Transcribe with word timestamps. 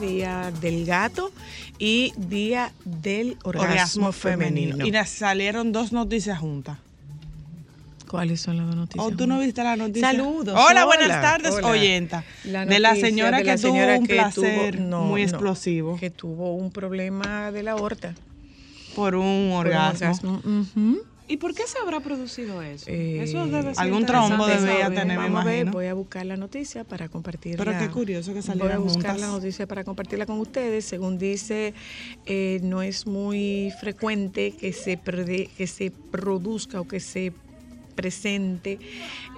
Día 0.00 0.52
del 0.60 0.84
gato 0.86 1.30
y 1.78 2.12
día 2.16 2.72
del 2.84 3.36
orgasmo, 3.44 4.12
femenino. 4.12 4.84
Y 4.86 4.90
nos 4.90 5.08
salieron 5.08 5.72
dos 5.72 5.92
noticias 5.92 6.38
juntas. 6.38 6.78
¿Cuáles 8.08 8.40
son 8.40 8.56
las 8.56 8.66
dos 8.66 8.74
noticias? 8.74 9.06
¿O 9.06 9.12
tú 9.12 9.28
no 9.28 9.38
viste 9.38 9.62
la 9.62 9.76
noticia? 9.76 10.10
Saludos. 10.10 10.48
Hola, 10.58 10.84
hola, 10.84 10.84
buenas 10.86 11.20
tardes, 11.22 11.54
hola. 11.54 11.68
oyenta. 11.68 12.24
La 12.44 12.66
de 12.66 12.80
la 12.80 12.96
señora 12.96 13.38
de 13.38 13.44
que 13.44 13.58
señora 13.58 13.92
tuvo 13.94 14.00
un 14.00 14.06
que 14.08 14.14
placer 14.14 14.76
tuvo- 14.76 14.82
no, 14.88 15.04
muy 15.04 15.22
no, 15.22 15.28
explosivo 15.28 15.96
que 15.96 16.10
tuvo 16.10 16.54
un 16.56 16.72
problema 16.72 17.52
de 17.52 17.62
la 17.62 17.72
aorta. 17.72 18.14
por 18.96 19.14
un 19.14 19.50
por 19.54 19.66
un 19.68 19.72
orgasmo. 19.76 20.42
Ujú. 20.44 21.02
¿Y 21.30 21.36
por 21.36 21.54
qué 21.54 21.62
se 21.66 21.78
habrá 21.78 22.00
producido 22.00 22.60
eso? 22.60 22.86
Eh, 22.88 23.22
eso 23.22 23.46
debe 23.46 23.72
ser 23.72 23.84
algún 23.84 24.04
trombo 24.04 24.46
debía 24.48 24.88
tener, 24.88 25.16
me 25.16 25.16
Vamos 25.16 25.42
a 25.42 25.44
ver, 25.44 25.70
voy 25.70 25.86
a 25.86 25.94
buscar 25.94 26.26
la 26.26 26.36
noticia 26.36 26.82
para 26.82 27.08
compartirla. 27.08 27.64
Pero 27.64 27.78
qué 27.78 27.88
curioso 27.88 28.34
que 28.34 28.40
Voy 28.40 28.72
a 28.72 28.78
buscar 28.78 29.12
juntas. 29.12 29.20
la 29.20 29.26
noticia 29.28 29.66
para 29.68 29.84
compartirla 29.84 30.26
con 30.26 30.40
ustedes. 30.40 30.84
Según 30.84 31.18
dice, 31.18 31.72
eh, 32.26 32.58
no 32.64 32.82
es 32.82 33.06
muy 33.06 33.72
frecuente 33.78 34.50
que 34.50 34.72
se, 34.72 34.98
que 34.98 35.66
se 35.68 35.92
produzca 36.10 36.80
o 36.80 36.88
que 36.88 36.98
se 36.98 37.32
presente 37.94 38.80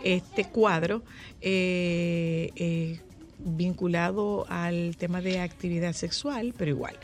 este 0.02 0.44
cuadro 0.44 1.02
eh, 1.40 2.50
eh, 2.56 3.00
vinculado 3.44 4.46
al 4.48 4.96
tema 4.96 5.20
de 5.20 5.40
actividad 5.40 5.92
sexual, 5.92 6.54
pero 6.56 6.70
igual 6.70 6.96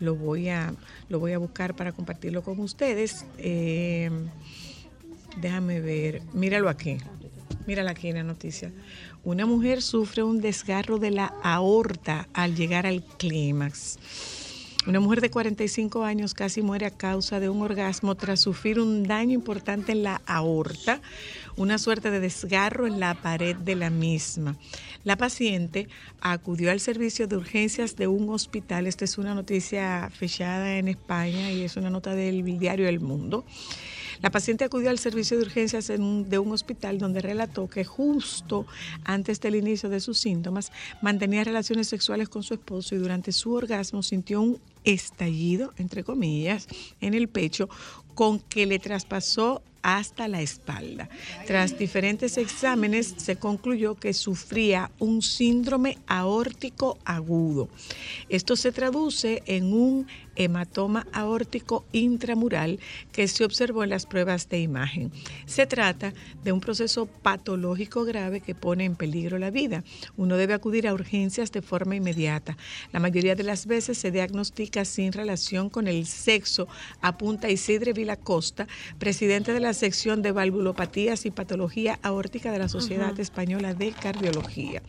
lo 0.00 0.14
voy 0.14 0.48
a, 0.48 0.74
lo 1.08 1.18
voy 1.18 1.32
a 1.32 1.38
buscar 1.38 1.74
para 1.74 1.92
compartirlo 1.92 2.42
con 2.42 2.58
ustedes. 2.60 3.26
Eh, 3.38 4.10
Déjame 5.40 5.80
ver, 5.80 6.22
míralo 6.32 6.68
aquí. 6.68 6.98
Mírala 7.66 7.92
aquí 7.92 8.08
en 8.08 8.16
la 8.16 8.22
noticia. 8.22 8.72
Una 9.24 9.46
mujer 9.46 9.82
sufre 9.82 10.22
un 10.22 10.40
desgarro 10.40 10.98
de 10.98 11.10
la 11.10 11.26
aorta 11.42 12.28
al 12.34 12.54
llegar 12.56 12.86
al 12.86 13.02
clímax. 13.02 13.98
Una 14.86 14.98
mujer 14.98 15.20
de 15.20 15.30
45 15.30 16.04
años 16.04 16.34
casi 16.34 16.60
muere 16.60 16.86
a 16.86 16.90
causa 16.90 17.38
de 17.38 17.48
un 17.48 17.62
orgasmo 17.62 18.16
tras 18.16 18.40
sufrir 18.40 18.80
un 18.80 19.04
daño 19.04 19.32
importante 19.32 19.92
en 19.92 20.02
la 20.02 20.20
aorta, 20.26 21.00
una 21.56 21.78
suerte 21.78 22.10
de 22.10 22.20
desgarro 22.20 22.86
en 22.86 23.00
la 23.00 23.14
pared 23.14 23.56
de 23.56 23.74
la 23.74 23.90
misma. 23.90 24.56
La 25.04 25.16
paciente 25.16 25.88
acudió 26.20 26.70
al 26.70 26.80
servicio 26.80 27.26
de 27.26 27.36
urgencias 27.36 27.96
de 27.96 28.06
un 28.06 28.30
hospital. 28.30 28.86
Esta 28.86 29.04
es 29.04 29.18
una 29.18 29.34
noticia 29.34 30.10
fechada 30.10 30.78
en 30.78 30.88
España 30.88 31.50
y 31.50 31.62
es 31.62 31.76
una 31.76 31.90
nota 31.90 32.14
del 32.14 32.44
diario 32.58 32.88
El 32.88 33.00
Mundo. 33.00 33.44
La 34.22 34.30
paciente 34.30 34.64
acudió 34.64 34.88
al 34.88 35.00
servicio 35.00 35.36
de 35.36 35.42
urgencias 35.42 35.88
de 35.88 36.38
un 36.38 36.52
hospital 36.52 36.98
donde 36.98 37.20
relató 37.20 37.68
que 37.68 37.84
justo 37.84 38.66
antes 39.04 39.40
del 39.40 39.56
inicio 39.56 39.88
de 39.88 39.98
sus 39.98 40.18
síntomas 40.18 40.70
mantenía 41.00 41.42
relaciones 41.42 41.88
sexuales 41.88 42.28
con 42.28 42.44
su 42.44 42.54
esposo 42.54 42.94
y 42.94 42.98
durante 42.98 43.32
su 43.32 43.52
orgasmo 43.52 44.02
sintió 44.04 44.40
un 44.40 44.60
estallido, 44.84 45.72
entre 45.76 46.04
comillas, 46.04 46.68
en 47.00 47.14
el 47.14 47.28
pecho 47.28 47.68
con 48.14 48.40
que 48.40 48.66
le 48.66 48.78
traspasó 48.78 49.62
hasta 49.82 50.28
la 50.28 50.40
espalda. 50.40 51.08
Tras 51.46 51.76
diferentes 51.76 52.38
exámenes 52.38 53.14
se 53.16 53.36
concluyó 53.36 53.96
que 53.96 54.14
sufría 54.14 54.90
un 54.98 55.22
síndrome 55.22 55.98
aórtico 56.06 56.98
agudo. 57.04 57.68
Esto 58.28 58.56
se 58.56 58.72
traduce 58.72 59.42
en 59.46 59.72
un 59.72 60.06
hematoma 60.34 61.06
aórtico 61.12 61.84
intramural 61.92 62.78
que 63.12 63.28
se 63.28 63.44
observó 63.44 63.84
en 63.84 63.90
las 63.90 64.06
pruebas 64.06 64.48
de 64.48 64.60
imagen. 64.60 65.12
Se 65.46 65.66
trata 65.66 66.14
de 66.42 66.52
un 66.52 66.60
proceso 66.60 67.06
patológico 67.06 68.04
grave 68.04 68.40
que 68.40 68.54
pone 68.54 68.84
en 68.84 68.96
peligro 68.96 69.38
la 69.38 69.50
vida. 69.50 69.84
Uno 70.16 70.36
debe 70.36 70.54
acudir 70.54 70.88
a 70.88 70.94
urgencias 70.94 71.52
de 71.52 71.60
forma 71.60 71.96
inmediata. 71.96 72.56
La 72.92 73.00
mayoría 73.00 73.34
de 73.34 73.42
las 73.42 73.66
veces 73.66 73.98
se 73.98 74.10
diagnostica 74.10 74.84
sin 74.84 75.12
relación 75.12 75.68
con 75.68 75.86
el 75.86 76.06
sexo, 76.06 76.68
apunta 77.00 77.50
Isidre 77.50 77.92
Vila 78.02 78.16
Costa, 78.16 78.66
presidente 78.98 79.52
de 79.52 79.60
la 79.60 79.74
sección 79.74 80.22
de 80.22 80.32
valvulopatías 80.32 81.24
y 81.24 81.30
patología 81.30 82.00
aórtica 82.02 82.50
de 82.50 82.58
la 82.58 82.68
Sociedad 82.68 83.18
Española 83.20 83.74
de 83.74 83.92
Cardiología. 83.92 84.82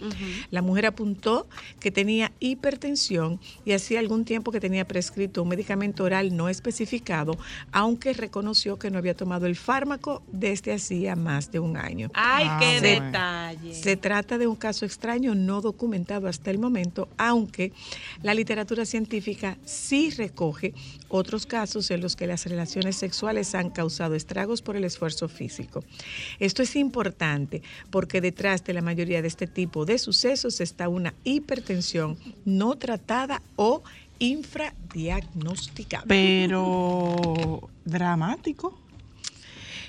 La 0.49 0.63
mujer 0.63 0.87
apuntó 0.87 1.45
que 1.79 1.91
tenía 1.91 2.31
hipertensión 2.39 3.39
y 3.65 3.73
hacía 3.73 3.99
algún 3.99 4.25
tiempo 4.25 4.51
que 4.51 4.59
tenía 4.59 4.87
prescrito 4.87 5.43
un 5.43 5.49
medicamento 5.49 6.03
oral 6.03 6.35
no 6.35 6.49
especificado, 6.49 7.37
aunque 7.71 8.13
reconoció 8.13 8.79
que 8.79 8.89
no 8.89 8.97
había 8.97 9.15
tomado 9.15 9.45
el 9.45 9.55
fármaco 9.55 10.23
desde 10.31 10.73
hacía 10.73 11.15
más 11.15 11.51
de 11.51 11.59
un 11.59 11.77
año. 11.77 12.09
Ay, 12.15 12.47
qué 12.59 12.79
bueno. 12.79 13.05
detalle. 13.05 13.75
Se 13.75 13.95
trata 13.95 14.39
de 14.39 14.47
un 14.47 14.55
caso 14.55 14.85
extraño 14.85 15.35
no 15.35 15.61
documentado 15.61 16.27
hasta 16.27 16.49
el 16.49 16.57
momento, 16.57 17.09
aunque 17.19 17.73
la 18.23 18.33
literatura 18.33 18.85
científica 18.85 19.59
sí 19.65 20.09
recoge 20.09 20.73
otros 21.09 21.45
casos 21.45 21.91
en 21.91 22.01
los 22.01 22.15
que 22.15 22.25
las 22.25 22.47
relaciones 22.47 23.02
sexuales 23.03 23.53
han 23.53 23.69
causado 23.69 24.15
estragos 24.15 24.61
por 24.61 24.77
el 24.77 24.85
esfuerzo 24.85 25.27
físico. 25.27 25.83
Esto 26.39 26.63
es 26.63 26.77
importante 26.77 27.61
porque 27.89 28.21
detrás 28.21 28.63
de 28.63 28.73
la 28.73 28.81
mayoría 28.81 29.21
de 29.21 29.27
este 29.27 29.45
tipo 29.45 29.85
de 29.85 29.97
sucesos 29.97 30.61
está 30.61 30.87
una 30.87 31.13
hipertensión 31.25 32.17
no 32.45 32.75
tratada 32.75 33.41
o 33.57 33.83
infradiagnosticada. 34.19 36.05
Pero 36.07 37.69
dramático. 37.83 38.79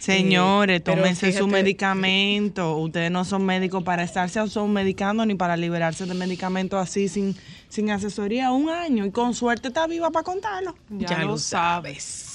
Señores, 0.01 0.83
pero 0.83 0.99
tómense 0.99 1.33
su 1.33 1.47
medicamento. 1.47 2.77
Ustedes 2.77 3.13
no 3.13 3.25
son 3.25 3.47
médicos 3.47 3.85
para 3.85 4.03
estarse 4.03 4.41
medicando 4.67 5.25
ni 5.25 5.37
para 5.37 5.57
liberarse 5.57 6.05
de 6.05 6.15
medicamentos 6.15 6.79
así 6.79 7.09
sin, 7.09 7.37
sin 7.69 7.91
asesoría 7.91 8.51
un 8.51 8.69
año. 8.69 9.07
Y 9.07 9.13
con 9.13 9.35
suerte 9.35 9.69
está 9.69 9.87
viva 9.87 10.11
para 10.11 10.25
contarlo. 10.25 10.75
Ya, 10.91 11.25
lo 11.25 11.39
sabes. 11.39 12.34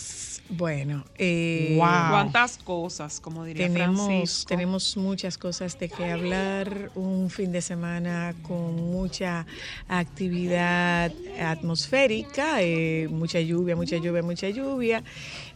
Bueno, 0.50 1.06
eh, 1.18 1.76
Wow. 1.78 2.10
¿Cuántas 2.10 2.57
cosas, 2.57 3.19
como 3.19 3.46
diría 3.46 3.68
Tenemos, 3.68 4.06
Francisco? 4.07 4.48
tenemos 4.50 4.98
muchas 4.98 5.38
cosas 5.38 5.78
de 5.78 5.90
que 5.90 6.06
hablar, 6.06 6.90
un 6.96 7.30
fin 7.30 7.51
de 7.51 7.62
semana 7.62 8.34
con 8.42 8.75
mucha 8.92 9.46
actividad 9.88 11.12
atmosférica, 11.40 12.63
eh, 12.63 13.07
mucha 13.12 13.40
lluvia, 13.40 13.75
mucha 13.75 13.98
lluvia, 13.98 14.24
mucha 14.24 14.50
lluvia, 14.50 15.04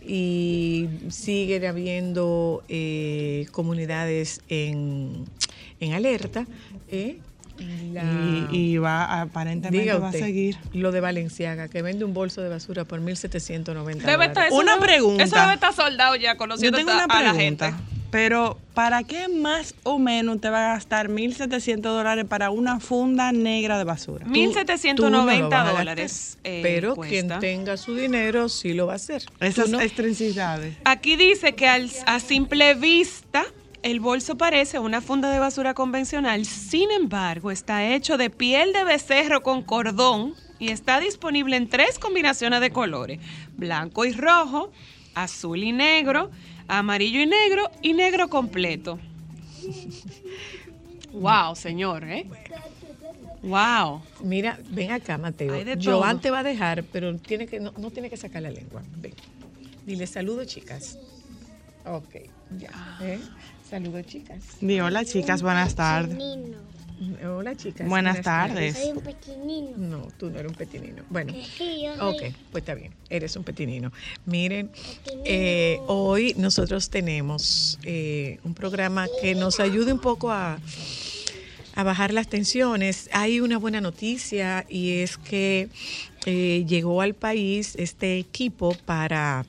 y 0.05 0.87
siguen 1.09 1.65
habiendo 1.65 2.63
eh, 2.69 3.47
comunidades 3.51 4.41
en, 4.47 5.25
en 5.79 5.93
alerta. 5.93 6.45
La- 7.59 8.03
Y, 8.51 8.73
y 8.73 8.77
va, 8.77 9.21
aparentemente 9.21 9.79
diga 9.79 9.97
va 9.99 10.09
a 10.09 10.11
seguir. 10.11 10.57
lo 10.73 10.91
de 10.91 10.99
Valenciaga, 10.99 11.67
que 11.67 11.81
vende 11.81 12.05
un 12.05 12.13
bolso 12.13 12.41
de 12.41 12.49
basura 12.49 12.85
por 12.85 12.99
1.790 13.01 14.05
Debe 14.05 14.11
dólares. 14.13 14.27
estar, 14.29 14.47
eso 14.47 14.55
Una 14.55 14.73
debe- 14.75 14.85
pregunta. 14.85 15.23
Eso 15.23 15.35
debe 15.39 15.53
estar 15.53 15.73
soldado 15.73 16.15
ya, 16.15 16.33
Yo 16.33 16.37
conociendo 16.37 16.77
tengo 16.77 16.91
a 16.91 16.95
una 16.95 17.03
a 17.05 17.21
la 17.23 17.33
gente. 17.33 17.65
pregunta. 17.65 17.83
Pero, 18.11 18.59
¿para 18.75 19.01
qué 19.01 19.27
más 19.27 19.73
o 19.81 19.97
menos 19.97 20.39
te 20.39 20.47
va 20.51 20.69
a 20.69 20.73
gastar 20.75 21.09
1.700 21.09 21.81
dólares 21.81 22.25
para 22.25 22.51
una 22.51 22.79
funda 22.79 23.31
negra 23.31 23.79
de 23.79 23.85
basura? 23.85 24.25
Tú 24.25 24.29
no 24.29 24.35
lo 24.35 25.31
1.790 25.31 25.49
vas 25.49 25.59
a 25.59 25.63
gastar, 25.63 25.77
dólares. 25.77 26.37
eh, 26.43 26.59
pero 26.61 26.93
cuesta. 26.95 27.09
quien 27.11 27.39
tenga 27.39 27.75
su 27.75 27.95
dinero 27.95 28.49
sí 28.49 28.73
lo 28.73 28.85
va 28.85 28.93
a 28.93 28.95
hacer. 28.97 29.23
Esas 29.39 29.69
no. 29.69 29.79
excentricidades. 29.81 30.75
Aquí 30.85 31.15
dice 31.15 31.53
que 31.55 31.67
al- 31.67 31.89
a 32.05 32.19
simple 32.19 32.75
vista 32.75 33.45
el 33.83 33.99
bolso 33.99 34.37
parece 34.37 34.79
una 34.79 35.01
funda 35.01 35.29
de 35.29 35.39
basura 35.39 35.73
convencional, 35.73 36.45
sin 36.45 36.89
embargo 36.91 37.51
está 37.51 37.93
hecho 37.93 38.17
de 38.17 38.29
piel 38.29 38.73
de 38.73 38.83
becerro 38.83 39.43
con 39.43 39.61
cordón 39.61 40.33
y 40.57 40.69
está 40.69 40.99
disponible 40.99 41.57
en 41.57 41.67
tres 41.67 41.99
combinaciones 41.99 42.61
de 42.61 42.71
colores, 42.71 43.19
blanco 43.57 44.05
y 44.05 44.13
rojo, 44.13 44.71
azul 45.13 45.63
y 45.63 45.73
negro, 45.73 46.31
amarillo 46.67 47.21
y 47.21 47.27
negro 47.27 47.69
y 47.81 47.93
negro 47.93 48.29
completo. 48.29 48.99
Wow, 51.13 51.55
señor, 51.55 52.05
¿eh? 52.05 52.25
Wow. 53.43 54.01
Mira, 54.23 54.57
ven 54.71 54.91
acá, 54.91 55.19
Mateo. 55.19 55.53
Joan 55.79 56.19
te 56.19 56.31
va 56.31 56.39
a 56.39 56.43
dejar, 56.43 56.83
pero 56.85 57.15
tiene 57.19 57.45
que, 57.45 57.59
no, 57.59 57.71
no 57.77 57.91
tiene 57.91 58.09
que 58.09 58.17
sacar 58.17 58.41
la 58.41 58.49
lengua. 58.49 58.81
Ven. 58.97 59.13
Dile 59.85 60.07
saludo, 60.07 60.43
chicas. 60.45 60.97
Ok, 61.85 62.15
ya. 62.57 62.71
¿eh? 63.01 63.19
Saludo, 63.73 64.03
chicas. 64.03 64.43
Di 64.61 64.79
hola, 64.81 65.03
chicas, 65.03 65.41
buenas 65.41 65.73
tardes. 65.73 66.15
Hola, 67.25 67.55
chicas. 67.55 67.87
Buenas 67.89 68.21
tardes. 68.21 68.77
Soy 68.77 68.91
un 68.91 69.01
pequeñino. 69.01 69.71
No, 69.77 70.07
tú 70.19 70.29
no 70.29 70.37
eres 70.37 70.51
un 70.51 70.55
petinino. 70.55 71.01
Bueno, 71.09 71.33
Sí, 71.57 71.81
yo 71.83 71.95
soy 71.97 72.15
ok, 72.29 72.35
pues 72.51 72.61
está 72.61 72.75
bien, 72.75 72.93
eres 73.09 73.35
un 73.35 73.43
petinino. 73.43 73.91
Miren, 74.27 74.69
eh, 75.25 75.79
hoy 75.87 76.35
nosotros 76.37 76.91
tenemos 76.91 77.79
eh, 77.81 78.37
un 78.43 78.53
programa 78.53 79.07
que 79.23 79.33
nos 79.33 79.59
ayude 79.59 79.91
un 79.91 79.99
poco 79.99 80.29
a, 80.29 80.59
a 81.73 81.83
bajar 81.83 82.13
las 82.13 82.27
tensiones. 82.27 83.09
Hay 83.11 83.39
una 83.39 83.57
buena 83.57 83.81
noticia 83.81 84.67
y 84.69 84.99
es 84.99 85.17
que 85.17 85.67
eh, 86.27 86.63
llegó 86.67 87.01
al 87.01 87.15
país 87.15 87.73
este 87.79 88.19
equipo 88.19 88.77
para 88.85 89.47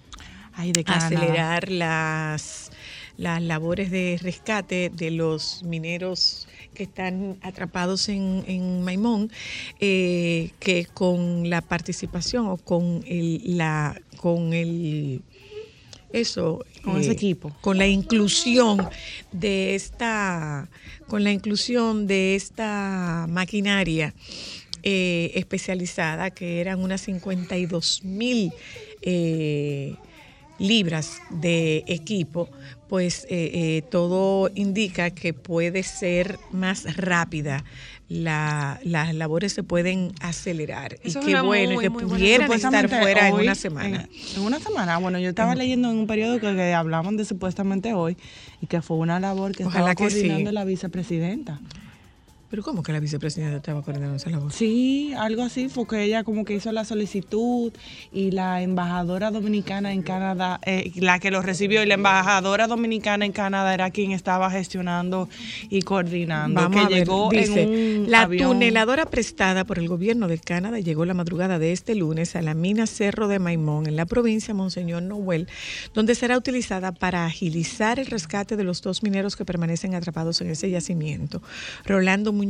Ay, 0.55 0.73
de 0.73 0.83
Canadá. 0.83 1.07
acelerar 1.09 1.71
las, 1.71 2.71
las 3.17 3.43
labores 3.43 3.91
de 3.91 4.19
rescate 4.21 4.91
de 4.91 5.11
los 5.11 5.63
mineros 5.63 6.49
que 6.75 6.83
están 6.83 7.39
atrapados 7.43 8.09
en, 8.09 8.45
en 8.47 8.83
Maimón, 8.83 9.31
eh, 9.81 10.51
que 10.59 10.87
con 10.87 11.49
la 11.49 11.61
participación 11.61 12.47
o 12.47 12.57
con 12.57 13.05
el, 13.07 13.57
la, 13.57 14.01
con 14.17 14.53
el 14.53 15.23
eso 16.13 16.65
eh, 16.75 16.81
Con 16.83 17.01
ese 17.01 17.13
equipo. 17.13 17.53
con 17.61 17.77
la 17.77 17.87
inclusión 17.87 18.89
de 19.33 19.75
esta 19.75 20.69
con 21.09 21.25
la 21.25 21.33
inclusión 21.33 22.07
de 22.07 22.37
esta 22.37 23.27
maquinaria 23.29 24.15
eh, 24.85 25.33
especializada 25.35 26.31
que 26.31 26.61
eran 26.61 26.81
unas 26.81 27.01
52 27.01 28.05
mil 28.05 28.53
eh, 29.01 29.95
libras 30.59 31.21
de 31.31 31.85
equipo, 31.87 32.49
pues 32.95 33.25
eh, 33.29 33.51
eh, 33.55 33.83
todo 33.91 34.53
indica 34.55 35.11
que 35.11 35.35
puede 35.35 35.83
ser 35.83 36.39
más 36.53 36.97
rápida. 36.97 37.65
La- 38.09 38.79
las 38.85 39.13
labores 39.17 39.53
se 39.53 39.65
pueden 39.65 40.13
acelerar 40.21 40.95
Eso 41.03 41.19
y 41.19 41.33
es 41.33 41.35
qué 41.35 41.41
bueno 41.41 41.73
muy, 41.75 41.83
que 41.83 41.91
muy 41.91 42.05
pudieran 42.05 42.53
estar 42.53 42.89
fuera 42.89 43.27
en 43.31 43.35
una 43.35 43.55
semana. 43.57 44.09
En, 44.37 44.37
en 44.39 44.47
una 44.47 44.61
semana. 44.61 44.99
Bueno, 44.99 45.19
yo 45.19 45.31
estaba 45.31 45.57
leyendo 45.57 45.91
en 45.91 45.97
un 45.99 46.07
periodo 46.07 46.39
que, 46.39 46.55
que 46.55 46.73
hablaban 46.73 47.17
de 47.17 47.25
supuestamente 47.25 47.95
hoy 47.95 48.17
y 48.61 48.69
que 48.69 48.81
fue 48.81 48.97
una 48.99 49.19
labor 49.19 49.57
que 49.57 49.65
Ojalá 49.65 49.91
estaba 49.91 49.95
que 49.97 50.11
sí. 50.15 50.19
coordinando 50.21 50.53
la 50.53 50.65
vicepresidenta. 50.65 51.61
Pero 52.55 52.63
¿cómo 52.63 52.85
que 52.85 52.93
la 52.93 53.01
vicepresidenta 53.01 53.57
estaba 53.57 53.83
coordinando 53.83 54.15
esa 54.15 54.31
labor? 54.31 54.53
Sí, 54.53 55.13
algo 55.19 55.43
así, 55.43 55.69
fue 55.69 55.89
que 55.89 56.05
ella 56.05 56.23
como 56.23 56.45
que 56.45 56.55
hizo 56.55 56.71
la 56.71 56.85
solicitud 56.85 57.73
y 58.13 58.31
la 58.31 58.63
embajadora 58.63 59.33
dominicana 59.33 59.93
en 59.93 60.03
Canadá, 60.03 60.61
eh, 60.65 60.93
la 60.95 61.19
que 61.19 61.33
lo 61.33 61.43
recibió 61.43 61.83
y 61.83 61.87
la 61.87 61.95
embajadora 61.95 62.69
dominicana 62.69 63.25
en 63.25 63.33
Canadá 63.33 63.75
era 63.75 63.91
quien 63.91 64.13
estaba 64.13 64.53
gestionando 64.53 65.29
y 65.69 65.83
coordinando, 65.83 66.61
Vamos 66.61 66.77
que 66.77 66.87
a 66.87 66.89
ver, 66.89 66.99
llegó 67.01 67.29
dice, 67.29 67.63
en 67.63 68.03
un 68.03 68.11
la 68.13 68.21
avión. 68.23 68.53
tuneladora 68.53 69.07
prestada 69.07 69.65
por 69.65 69.81
el 69.81 69.89
gobierno 69.89 70.29
de 70.29 70.39
Canadá 70.39 70.79
llegó 70.79 71.05
la 71.07 71.15
madrugada 71.15 71.59
de 71.59 71.73
este 71.73 71.97
lunes 71.97 72.37
a 72.37 72.43
la 72.43 72.55
mina 72.55 72.87
Cerro 72.87 73.27
de 73.27 73.41
Maimón 73.41 73.89
en 73.89 73.97
la 73.97 74.07
provincia 74.07 74.55
Monseñor 74.55 75.03
Noel, 75.03 75.49
donde 75.93 76.15
será 76.15 76.39
utilizada 76.39 76.93
para 76.93 77.27
agilizar 77.27 77.99
el 77.99 78.07
rescate 78.07 78.57
de 78.57 78.63
los 78.63 78.81
dos 78.81 79.03
mineros 79.03 79.35
que 79.35 79.45
permanecen 79.45 79.97
atrapados 79.97 80.41
en 80.41 80.51
ese 80.51 80.71
yacimiento. 80.71 81.43
Rolando 81.85 82.33
Muñoz, 82.33 82.44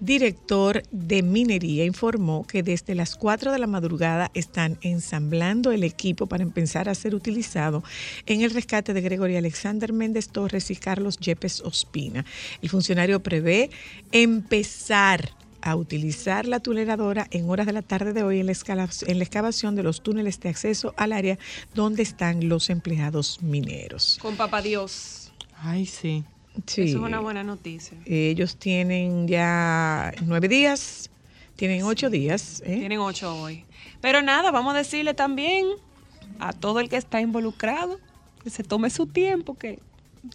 director 0.00 0.82
de 0.90 1.22
minería, 1.22 1.84
informó 1.84 2.46
que 2.46 2.62
desde 2.62 2.94
las 2.94 3.16
4 3.16 3.52
de 3.52 3.58
la 3.58 3.66
madrugada 3.66 4.30
están 4.34 4.78
ensamblando 4.82 5.72
el 5.72 5.84
equipo 5.84 6.26
para 6.26 6.42
empezar 6.42 6.88
a 6.88 6.94
ser 6.94 7.14
utilizado 7.14 7.82
en 8.26 8.42
el 8.42 8.50
rescate 8.50 8.92
de 8.94 9.00
Gregory 9.00 9.36
Alexander 9.36 9.92
Méndez 9.92 10.28
Torres 10.28 10.70
y 10.70 10.76
Carlos 10.76 11.18
Yepes 11.18 11.60
Ospina. 11.60 12.24
El 12.62 12.68
funcionario 12.68 13.22
prevé 13.22 13.70
empezar 14.12 15.30
a 15.62 15.74
utilizar 15.74 16.46
la 16.46 16.60
tuneladora 16.60 17.26
en 17.32 17.48
horas 17.50 17.66
de 17.66 17.72
la 17.72 17.82
tarde 17.82 18.12
de 18.12 18.22
hoy 18.22 18.38
en 18.40 18.46
la, 18.46 18.52
escala- 18.52 18.88
en 19.06 19.18
la 19.18 19.24
excavación 19.24 19.74
de 19.74 19.82
los 19.82 20.00
túneles 20.02 20.38
de 20.40 20.48
acceso 20.48 20.94
al 20.96 21.12
área 21.12 21.38
donde 21.74 22.02
están 22.04 22.48
los 22.48 22.70
empleados 22.70 23.42
mineros. 23.42 24.18
Con 24.22 24.36
papá 24.36 24.62
Dios. 24.62 25.32
Ay, 25.58 25.86
sí. 25.86 26.22
Sí. 26.66 26.82
Eso 26.82 26.98
es 26.98 27.02
una 27.04 27.20
buena 27.20 27.42
noticia. 27.44 27.96
Ellos 28.06 28.56
tienen 28.56 29.28
ya 29.28 30.12
nueve 30.22 30.48
días, 30.48 31.10
tienen 31.56 31.82
ocho 31.82 32.10
días. 32.10 32.62
¿eh? 32.64 32.76
Tienen 32.78 32.98
ocho 32.98 33.34
hoy. 33.40 33.64
Pero 34.00 34.22
nada, 34.22 34.50
vamos 34.50 34.74
a 34.74 34.78
decirle 34.78 35.14
también 35.14 35.66
a 36.38 36.52
todo 36.52 36.80
el 36.80 36.88
que 36.88 36.96
está 36.96 37.20
involucrado 37.20 37.98
que 38.42 38.50
se 38.50 38.62
tome 38.62 38.90
su 38.90 39.06
tiempo, 39.06 39.54
que 39.54 39.78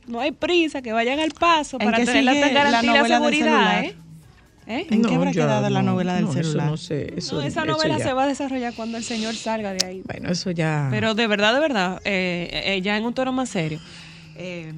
no 0.08 0.20
hay 0.20 0.32
prisa, 0.32 0.82
que 0.82 0.94
vayan 0.94 1.20
al 1.20 1.32
paso 1.32 1.78
¿En 1.80 1.86
para 1.86 1.98
tener 2.04 2.24
la 2.24 2.34
garantía 2.34 2.94
la 3.02 3.08
seguridad, 3.08 3.46
celular? 3.46 3.86
¿eh? 3.86 3.96
¿Eh? 4.68 4.88
¿En 4.90 5.02
qué 5.04 5.16
habrá 5.16 5.32
ya 5.32 5.42
quedado 5.44 5.70
la 5.70 5.82
novela 5.82 6.16
del 6.16 6.26
no, 6.26 6.32
eso 6.32 6.44
celular? 6.44 6.70
no 6.70 6.78
sé, 6.78 7.14
eso- 7.18 7.36
No, 7.36 7.42
esa 7.42 7.66
novela 7.66 8.00
se 8.00 8.14
va 8.14 8.24
a 8.24 8.28
desarrollar 8.28 8.74
cuando 8.74 8.98
el 8.98 9.04
señor 9.04 9.36
salga 9.36 9.74
de 9.74 9.86
ahí. 9.86 10.02
Bueno, 10.06 10.30
eso 10.30 10.52
ya. 10.52 10.88
Pero 10.92 11.14
de 11.16 11.28
verdad, 11.28 11.54
de 11.54 11.60
verdad, 11.60 12.02
eh, 12.06 12.50
eh, 12.66 12.82
ya 12.82 12.96
en 12.98 13.04
un 13.06 13.14
tono 13.14 13.32
más 13.32 13.50
serio, 13.50 13.80
eh, 14.36 14.74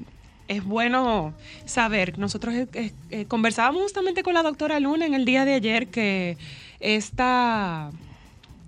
es 0.47 0.63
bueno 0.63 1.33
saber, 1.65 2.17
nosotros 2.19 2.53
eh, 2.53 2.67
eh, 2.73 2.91
eh, 3.09 3.25
conversábamos 3.25 3.81
justamente 3.83 4.23
con 4.23 4.33
la 4.33 4.43
doctora 4.43 4.79
Luna 4.79 5.05
en 5.05 5.13
el 5.13 5.25
día 5.25 5.45
de 5.45 5.53
ayer 5.53 5.87
que 5.87 6.37
esta, 6.79 7.91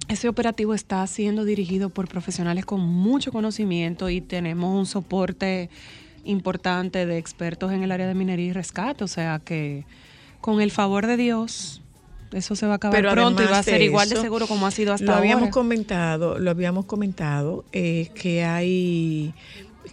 ese 0.07 0.29
operativo 0.29 0.73
está 0.73 1.05
siendo 1.07 1.43
dirigido 1.43 1.89
por 1.89 2.07
profesionales 2.07 2.65
con 2.65 2.81
mucho 2.81 3.31
conocimiento 3.31 4.09
y 4.09 4.21
tenemos 4.21 4.77
un 4.77 4.85
soporte 4.85 5.69
importante 6.23 7.05
de 7.05 7.17
expertos 7.17 7.71
en 7.71 7.83
el 7.83 7.91
área 7.91 8.07
de 8.07 8.15
minería 8.15 8.47
y 8.47 8.53
rescate, 8.53 9.03
o 9.03 9.07
sea 9.07 9.39
que 9.43 9.85
con 10.41 10.61
el 10.61 10.71
favor 10.71 11.07
de 11.07 11.17
Dios 11.17 11.81
eso 12.31 12.55
se 12.55 12.65
va 12.65 12.73
a 12.73 12.75
acabar 12.75 12.99
Pero 12.99 13.11
pronto 13.11 13.43
y 13.43 13.45
va 13.45 13.59
a 13.59 13.63
ser 13.63 13.81
igual 13.81 14.09
de 14.09 14.17
seguro 14.17 14.47
como 14.47 14.67
ha 14.67 14.71
sido 14.71 14.93
hasta 14.93 15.05
lo 15.05 15.13
habíamos 15.13 15.43
ahora. 15.43 15.51
comentado, 15.51 16.39
lo 16.39 16.51
habíamos 16.51 16.85
comentado 16.85 17.63
eh, 17.71 18.09
que 18.13 18.43
hay 18.43 19.33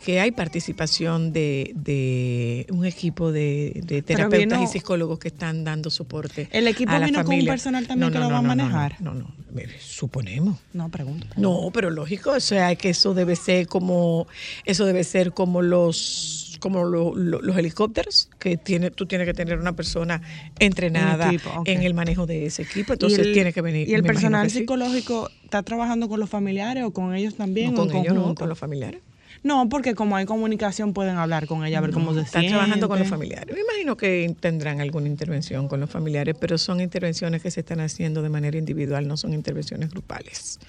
que 0.05 0.21
hay 0.21 0.31
participación 0.33 1.33
de, 1.33 1.73
de 1.75 2.67
un 2.71 2.85
equipo 2.85 3.33
de, 3.33 3.81
de 3.85 4.03
terapeutas 4.03 4.59
vino- 4.59 4.63
y 4.71 4.73
psicólogos 4.73 5.19
que 5.19 5.29
están 5.29 5.65
dando 5.65 5.91
soporte. 5.91 6.49
¿El 6.53 6.67
equipo 6.69 6.93
a 6.93 6.99
la 6.99 7.07
vino 7.07 7.25
con 7.25 7.35
un 7.35 7.45
personal 7.47 7.87
también 7.87 8.13
que 8.13 8.19
lo 8.19 8.31
va 8.31 8.39
a 8.39 8.43
manejar? 8.43 9.01
No, 9.01 9.15
no, 9.15 9.21
no, 9.53 9.61
suponemos. 9.81 10.59
No, 10.73 10.89
pregunto. 10.89 11.27
No, 11.37 11.71
pero 11.73 11.91
lógico, 11.91 12.31
o 12.31 12.41
sea, 12.41 12.75
que 12.77 12.91
eso 12.91 13.15
debe 13.15 13.37
ser 13.37 13.67
como, 13.67 14.27
eso 14.65 14.87
debe 14.87 15.05
ser 15.05 15.33
como 15.33 15.63
los, 15.63 16.57
como 16.61 16.85
lo- 16.85 17.15
lo- 17.15 17.41
los 17.43 17.57
helicópteros, 17.57 18.29
que 18.39 18.57
tiene, 18.57 18.91
tú 18.91 19.07
tienes 19.07 19.27
que 19.27 19.35
tener 19.35 19.59
una 19.59 19.75
persona 19.75 20.23
entrenada 20.59 21.29
equipo, 21.29 21.63
en 21.67 21.83
el 21.83 21.95
manejo 21.95 22.27
de 22.27 22.47
ese 22.47 22.63
equipo, 22.63 22.93
entonces 22.95 23.19
¿Y 23.19 23.29
el- 23.29 23.35
tiene 23.35 23.53
que 23.53 23.61
venir. 23.61 23.89
¿Y 23.89 23.95
el 23.95 24.03
personal 24.03 24.51
sí. 24.51 24.61
psicológico 24.61 25.29
está 25.45 25.63
trabajando 25.63 26.09
con 26.09 26.19
los 26.21 26.31
familiares 26.31 26.85
o 26.85 26.91
con 26.93 27.15
ellos 27.15 27.35
también? 27.35 27.75
No, 27.75 27.87
con 27.87 27.91
ellos, 27.97 28.15
no, 28.15 28.21
conjunto? 28.21 28.41
con 28.41 28.49
los 28.49 28.59
familiares. 28.59 29.01
No, 29.43 29.69
porque 29.69 29.95
como 29.95 30.17
hay 30.17 30.25
comunicación 30.25 30.93
pueden 30.93 31.17
hablar 31.17 31.47
con 31.47 31.65
ella, 31.65 31.79
a 31.79 31.81
ver 31.81 31.91
cómo 31.91 32.15
se 32.15 32.21
Están 32.21 32.47
trabajando 32.47 32.89
con 32.89 32.99
los 32.99 33.09
familiares. 33.09 33.55
Me 33.55 33.61
imagino 33.61 33.97
que 33.97 34.35
tendrán 34.39 34.81
alguna 34.81 35.09
intervención 35.09 35.67
con 35.69 35.81
los 35.81 35.91
familiares, 35.91 36.37
pero 36.39 36.59
son 36.59 36.81
intervenciones 36.81 37.43
que 37.43 37.51
se 37.51 37.61
están 37.61 37.81
haciendo 37.81 38.23
de 38.23 38.29
manera 38.29 38.57
individual, 38.57 39.09
no 39.09 39.17
son 39.17 39.35
intervenciones 39.35 39.91
grupales. 39.91 40.61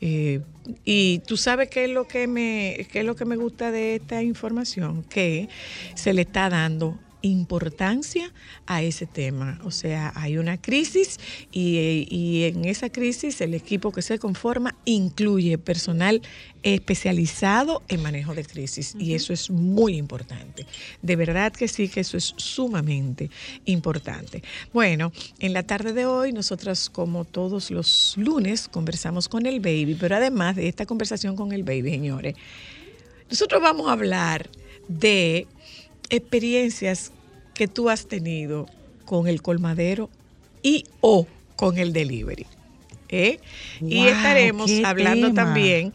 Eh, 0.00 0.40
y 0.84 1.20
tú 1.26 1.36
sabes 1.36 1.68
qué 1.68 1.84
es 1.84 1.90
lo 1.90 2.08
que 2.08 2.26
me 2.26 2.86
qué 2.90 3.00
es 3.00 3.04
lo 3.04 3.16
que 3.16 3.26
me 3.26 3.36
gusta 3.36 3.70
de 3.70 3.96
esta 3.96 4.22
información, 4.22 5.02
que 5.04 5.48
se 5.94 6.14
le 6.14 6.22
está 6.22 6.48
dando 6.48 6.98
importancia 7.22 8.32
a 8.66 8.82
ese 8.82 9.06
tema. 9.06 9.60
O 9.64 9.70
sea, 9.70 10.12
hay 10.14 10.38
una 10.38 10.60
crisis 10.60 11.18
y, 11.52 12.06
y 12.10 12.44
en 12.44 12.64
esa 12.64 12.90
crisis 12.90 13.40
el 13.40 13.54
equipo 13.54 13.92
que 13.92 14.02
se 14.02 14.18
conforma 14.18 14.74
incluye 14.84 15.58
personal 15.58 16.22
especializado 16.62 17.82
en 17.88 18.02
manejo 18.02 18.34
de 18.34 18.44
crisis 18.44 18.94
y 18.98 19.14
eso 19.14 19.32
es 19.32 19.50
muy 19.50 19.96
importante. 19.96 20.66
De 21.02 21.16
verdad 21.16 21.52
que 21.52 21.68
sí, 21.68 21.88
que 21.88 22.00
eso 22.00 22.16
es 22.16 22.34
sumamente 22.36 23.30
importante. 23.64 24.42
Bueno, 24.72 25.12
en 25.38 25.52
la 25.52 25.62
tarde 25.62 25.92
de 25.92 26.06
hoy 26.06 26.32
nosotras 26.32 26.90
como 26.90 27.24
todos 27.24 27.70
los 27.70 28.14
lunes 28.16 28.68
conversamos 28.68 29.28
con 29.28 29.46
el 29.46 29.60
baby, 29.60 29.96
pero 29.98 30.16
además 30.16 30.56
de 30.56 30.68
esta 30.68 30.86
conversación 30.86 31.36
con 31.36 31.52
el 31.52 31.62
baby, 31.62 31.90
señores, 31.90 32.34
nosotros 33.30 33.62
vamos 33.62 33.88
a 33.88 33.92
hablar 33.92 34.50
de 34.88 35.46
experiencias 36.10 37.12
que 37.54 37.68
tú 37.68 37.88
has 37.90 38.06
tenido 38.06 38.66
con 39.04 39.26
el 39.26 39.42
colmadero 39.42 40.10
y 40.62 40.84
o 41.00 41.26
con 41.56 41.78
el 41.78 41.92
delivery. 41.92 42.46
¿eh? 43.10 43.40
y 43.80 44.06
estaremos 44.06 44.70
hablando 44.84 45.28
tema. 45.28 45.44
también, 45.44 45.92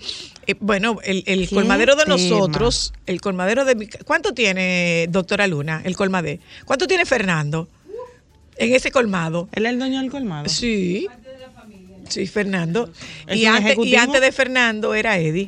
eh, 0.47 0.55
bueno, 0.59 0.99
el, 1.03 1.49
colmadero 1.49 1.95
de 1.95 2.03
tema. 2.03 2.17
nosotros, 2.17 2.93
el 3.05 3.21
colmadero 3.21 3.65
de 3.65 3.75
mi... 3.75 3.87
¿Cuánto 3.87 4.33
tiene, 4.33 5.07
doctora 5.09 5.47
Luna, 5.47 5.81
el 5.83 5.95
colmadero? 5.95 6.41
¿Cuánto 6.65 6.87
tiene 6.87 7.05
Fernando 7.05 7.67
en 8.57 8.73
ese 8.73 8.91
colmado? 8.91 9.49
Él 9.53 9.65
es 9.65 9.71
el 9.71 9.79
dueño 9.79 10.01
del 10.01 10.11
colmado. 10.11 10.49
Sí. 10.49 11.07
Sí, 12.09 12.27
Fernando. 12.27 12.91
¿Es 13.25 13.37
Y 13.37 13.45
antes, 13.47 13.77
y 13.79 13.95
antes 13.95 14.21
de 14.21 14.31
Fernando 14.31 14.93
era 14.93 15.17
Eddie. 15.17 15.47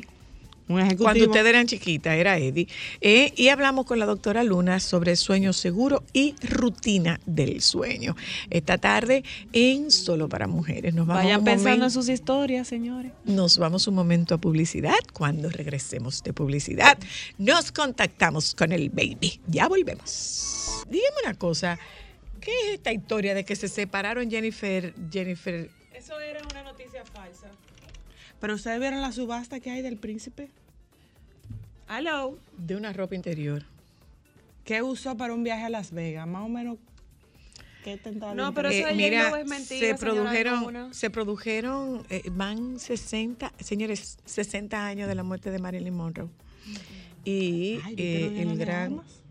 Un 0.68 0.80
ejecutivo. 0.80 1.04
Cuando 1.04 1.24
ustedes 1.24 1.46
eran 1.46 1.66
chiquitas, 1.66 2.14
era 2.14 2.36
Eddie. 2.38 2.68
Eh, 3.00 3.32
y 3.36 3.48
hablamos 3.48 3.86
con 3.86 3.98
la 3.98 4.06
doctora 4.06 4.42
Luna 4.42 4.80
sobre 4.80 5.16
sueño 5.16 5.52
seguro 5.52 6.02
y 6.12 6.34
rutina 6.42 7.20
del 7.26 7.62
sueño. 7.62 8.16
Esta 8.50 8.78
tarde 8.78 9.24
en 9.52 9.90
Solo 9.90 10.28
para 10.28 10.46
Mujeres. 10.46 10.94
Nos 10.94 11.06
vamos, 11.06 11.24
Vayan 11.24 11.44
pensando 11.44 11.86
en 11.86 11.90
sus 11.90 12.08
historias, 12.08 12.68
señores. 12.68 13.12
nos 13.24 13.58
vamos 13.58 13.86
un 13.86 13.94
momento 13.94 14.34
a 14.34 14.38
publicidad. 14.38 14.98
Cuando 15.12 15.48
regresemos 15.48 16.22
de 16.22 16.32
publicidad, 16.32 16.98
nos 17.38 17.72
contactamos 17.72 18.54
con 18.54 18.72
el 18.72 18.90
baby. 18.90 19.40
Ya 19.46 19.68
volvemos. 19.68 20.84
Dígame 20.88 21.16
una 21.24 21.34
cosa. 21.34 21.78
¿Qué 22.40 22.50
es 22.50 22.74
esta 22.74 22.92
historia 22.92 23.34
de 23.34 23.44
que 23.44 23.56
se 23.56 23.68
separaron 23.68 24.30
Jennifer, 24.30 24.94
Jennifer 25.10 25.70
Eso 25.94 26.18
era 26.20 26.40
una 26.50 26.62
noticia 26.62 27.04
falsa. 27.04 27.37
Pero 28.40 28.54
ustedes 28.54 28.78
vieron 28.80 29.00
la 29.00 29.12
subasta 29.12 29.60
que 29.60 29.70
hay 29.70 29.82
del 29.82 29.96
príncipe. 29.96 30.48
Hello. 31.88 32.38
de 32.58 32.76
una 32.76 32.92
ropa 32.92 33.14
interior? 33.14 33.64
¿Qué 34.64 34.82
usó 34.82 35.16
para 35.16 35.32
un 35.32 35.42
viaje 35.42 35.64
a 35.64 35.70
Las 35.70 35.92
Vegas? 35.92 36.26
Más 36.26 36.42
o 36.44 36.48
menos. 36.48 36.76
¿Qué 37.82 37.98
No, 38.34 38.52
pero 38.52 38.68
eso 38.68 38.86
de 38.86 38.92
Eh, 38.92 38.96
mira, 38.96 39.40
es 39.40 39.46
mentira, 39.48 39.86
se 39.86 39.94
produjeron, 39.94 40.92
se 40.92 41.10
produjeron, 41.10 42.04
eh, 42.10 42.22
van 42.32 42.78
60, 42.78 43.52
señores, 43.60 44.18
60 44.26 44.86
años 44.86 45.08
de 45.08 45.14
la 45.14 45.22
muerte 45.22 45.50
de 45.50 45.58
Marilyn 45.58 45.94
Monroe. 45.94 46.28
Y 47.24 47.80
Ay, 47.84 47.94
eh, 47.96 47.96
¿viste 47.96 48.20
lo 48.20 48.30
de 48.30 48.40
Ana 48.42 48.52
el 48.52 48.58
gran, 48.58 48.82
Armas? 48.92 49.22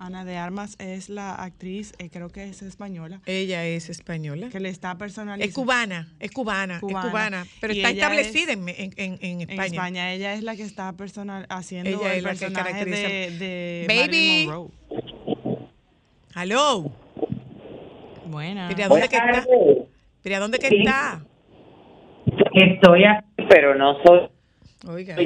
Ana 0.00 0.24
de 0.24 0.36
Armas 0.36 0.76
es 0.78 1.08
la 1.08 1.34
actriz, 1.34 1.92
eh, 1.98 2.08
creo 2.08 2.28
que 2.28 2.44
es 2.44 2.62
española, 2.62 3.20
ella 3.26 3.64
es 3.66 3.88
española. 3.90 4.48
que 4.48 4.60
le 4.60 4.68
está 4.68 4.96
personalizando. 4.96 5.44
Es 5.44 5.52
cubana, 5.52 6.08
es 6.20 6.30
cubana, 6.30 6.78
Cubana. 6.78 7.00
es 7.00 7.10
cubana, 7.10 7.46
pero 7.60 7.72
Y 7.74 7.78
está 7.78 7.90
establecida 7.90 8.52
en, 8.52 8.68
en- 8.68 8.92
en- 8.96 9.18
en 9.20 9.40
En 9.40 9.50
España. 9.50 9.64
España. 9.66 10.12
ella 10.12 10.34
es 10.34 10.44
la 10.44 10.54
que 10.54 10.62
está 10.62 10.92
personal 10.92 11.46
haciendo 11.48 11.90
Ella 11.90 12.12
el 12.12 12.18
es 12.18 12.22
la 12.22 12.32
que 12.32 12.38
personaje 12.38 12.70
caracteriza- 12.70 13.08
de, 13.08 13.38
de 13.38 13.84
Baby. 13.88 13.98
Marilyn 14.00 14.46
Monroe. 14.46 14.70
Aló, 16.34 16.92
Buena. 18.26 18.68
¿pero 18.68 18.84
a 18.84 18.88
dónde 18.88 19.08
que 19.08 19.16
está? 19.16 19.46
¿Pero 20.22 20.40
dónde 20.40 20.58
que 20.60 20.68
Sí. 20.68 20.76
está? 20.78 21.24
Estoy 22.54 23.04
aquí, 23.04 23.26
pero 23.48 23.74
no 23.74 23.96
soy. 24.04 24.28
Oiga, 24.86 25.16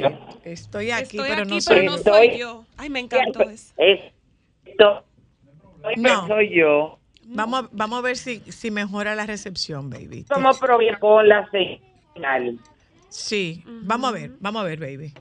estoy 0.43 0.89
aquí, 0.89 1.03
Estoy 1.17 1.29
pero 1.29 1.41
aquí, 1.43 1.49
no 1.51 1.57
pero 1.57 1.61
soy. 1.61 1.85
no 1.85 1.95
Estoy- 1.95 2.29
soy 2.29 2.39
yo. 2.39 2.65
Ay, 2.75 2.89
me 2.89 3.01
encantó 3.01 3.41
eso. 3.43 3.71
Esto. 3.77 4.11
No. 5.97 6.27
soy 6.27 6.55
yo. 6.55 6.99
Vamos 7.25 7.63
a, 7.65 7.69
vamos 7.71 7.99
a 7.99 8.01
ver 8.01 8.17
si, 8.17 8.39
si 8.51 8.69
mejora 8.71 9.15
la 9.15 9.25
recepción, 9.25 9.89
baby. 9.89 10.25
Somos 10.27 10.59
problemas 10.59 10.99
con 10.99 11.27
la 11.27 11.49
señal. 11.51 12.59
Sí, 13.09 13.63
vamos 13.65 14.09
a 14.09 14.13
ver, 14.13 14.31
vamos 14.39 14.61
a 14.61 14.65
ver, 14.65 14.79
baby. 14.79 15.13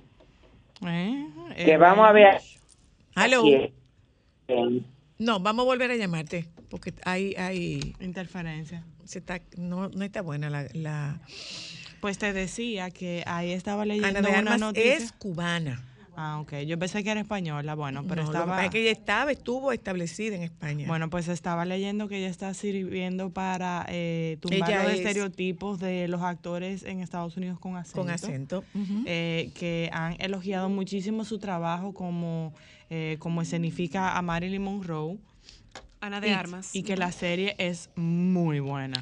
Eh, 0.86 1.26
Que 1.56 1.72
eh, 1.72 1.76
vamos 1.76 2.06
a 2.08 2.12
ver. 2.12 2.40
Aló. 3.14 3.44
No, 5.18 5.38
vamos 5.40 5.62
a 5.62 5.66
volver 5.66 5.90
a 5.90 5.96
llamarte 5.96 6.48
porque 6.70 6.92
hay, 7.04 7.34
hay, 7.36 7.94
Interferencia. 8.00 8.84
se 9.04 9.18
está, 9.20 9.40
no, 9.56 9.88
no 9.88 10.04
está 10.04 10.22
buena 10.22 10.50
la, 10.50 10.66
la 10.72 11.20
Pues 12.00 12.18
te 12.18 12.32
decía 12.32 12.90
que 12.90 13.22
ahí 13.26 13.52
estaba 13.52 13.84
leyendo 13.84 14.08
Ana 14.08 14.22
de 14.22 14.28
una 14.28 14.38
Armas 14.38 14.60
noticia. 14.60 14.94
es 14.94 15.12
cubana. 15.12 15.84
Ah, 16.14 16.40
ok. 16.40 16.58
Yo 16.66 16.78
pensé 16.78 17.02
que 17.02 17.10
era 17.10 17.20
española, 17.20 17.74
bueno, 17.74 18.04
pero 18.06 18.22
No, 18.24 18.32
lo 18.32 18.32
que 18.32 18.38
estaba... 18.44 18.68
que 18.70 18.80
ella 18.82 18.90
estaba, 18.90 19.32
estuvo 19.32 19.72
establecida 19.72 20.36
en 20.36 20.42
España. 20.42 20.86
Bueno, 20.86 21.08
pues 21.08 21.26
estaba 21.28 21.64
leyendo 21.64 22.06
que 22.08 22.18
ella 22.18 22.28
está 22.28 22.52
sirviendo 22.54 23.30
para 23.30 23.86
eh, 23.88 24.36
tumbar 24.40 24.70
Ella 24.70 24.82
los 24.82 24.92
es- 24.92 24.98
estereotipos 25.00 25.80
de 25.80 26.08
los 26.08 26.20
actores 26.22 26.82
en 26.82 27.00
Estados 27.00 27.36
Unidos 27.38 27.58
con 27.58 27.76
acento. 27.76 28.00
con 28.00 28.10
acento. 28.10 28.64
eh, 29.06 29.50
que 29.54 29.88
han 29.92 30.16
elogiado 30.20 30.68
muchísimo 30.68 31.24
su 31.24 31.38
trabajo 31.38 31.94
como, 31.94 32.52
eh, 32.90 33.16
como 33.18 33.40
escenifica 33.40 34.16
a 34.16 34.20
Marilyn 34.22 34.62
Monroe. 34.62 35.16
Ana 36.00 36.20
de 36.20 36.28
y, 36.28 36.32
Armas. 36.32 36.74
y 36.74 36.82
que 36.82 36.96
la 36.96 37.10
serie 37.12 37.54
es 37.58 37.88
muy 37.96 38.60
buena. 38.60 39.00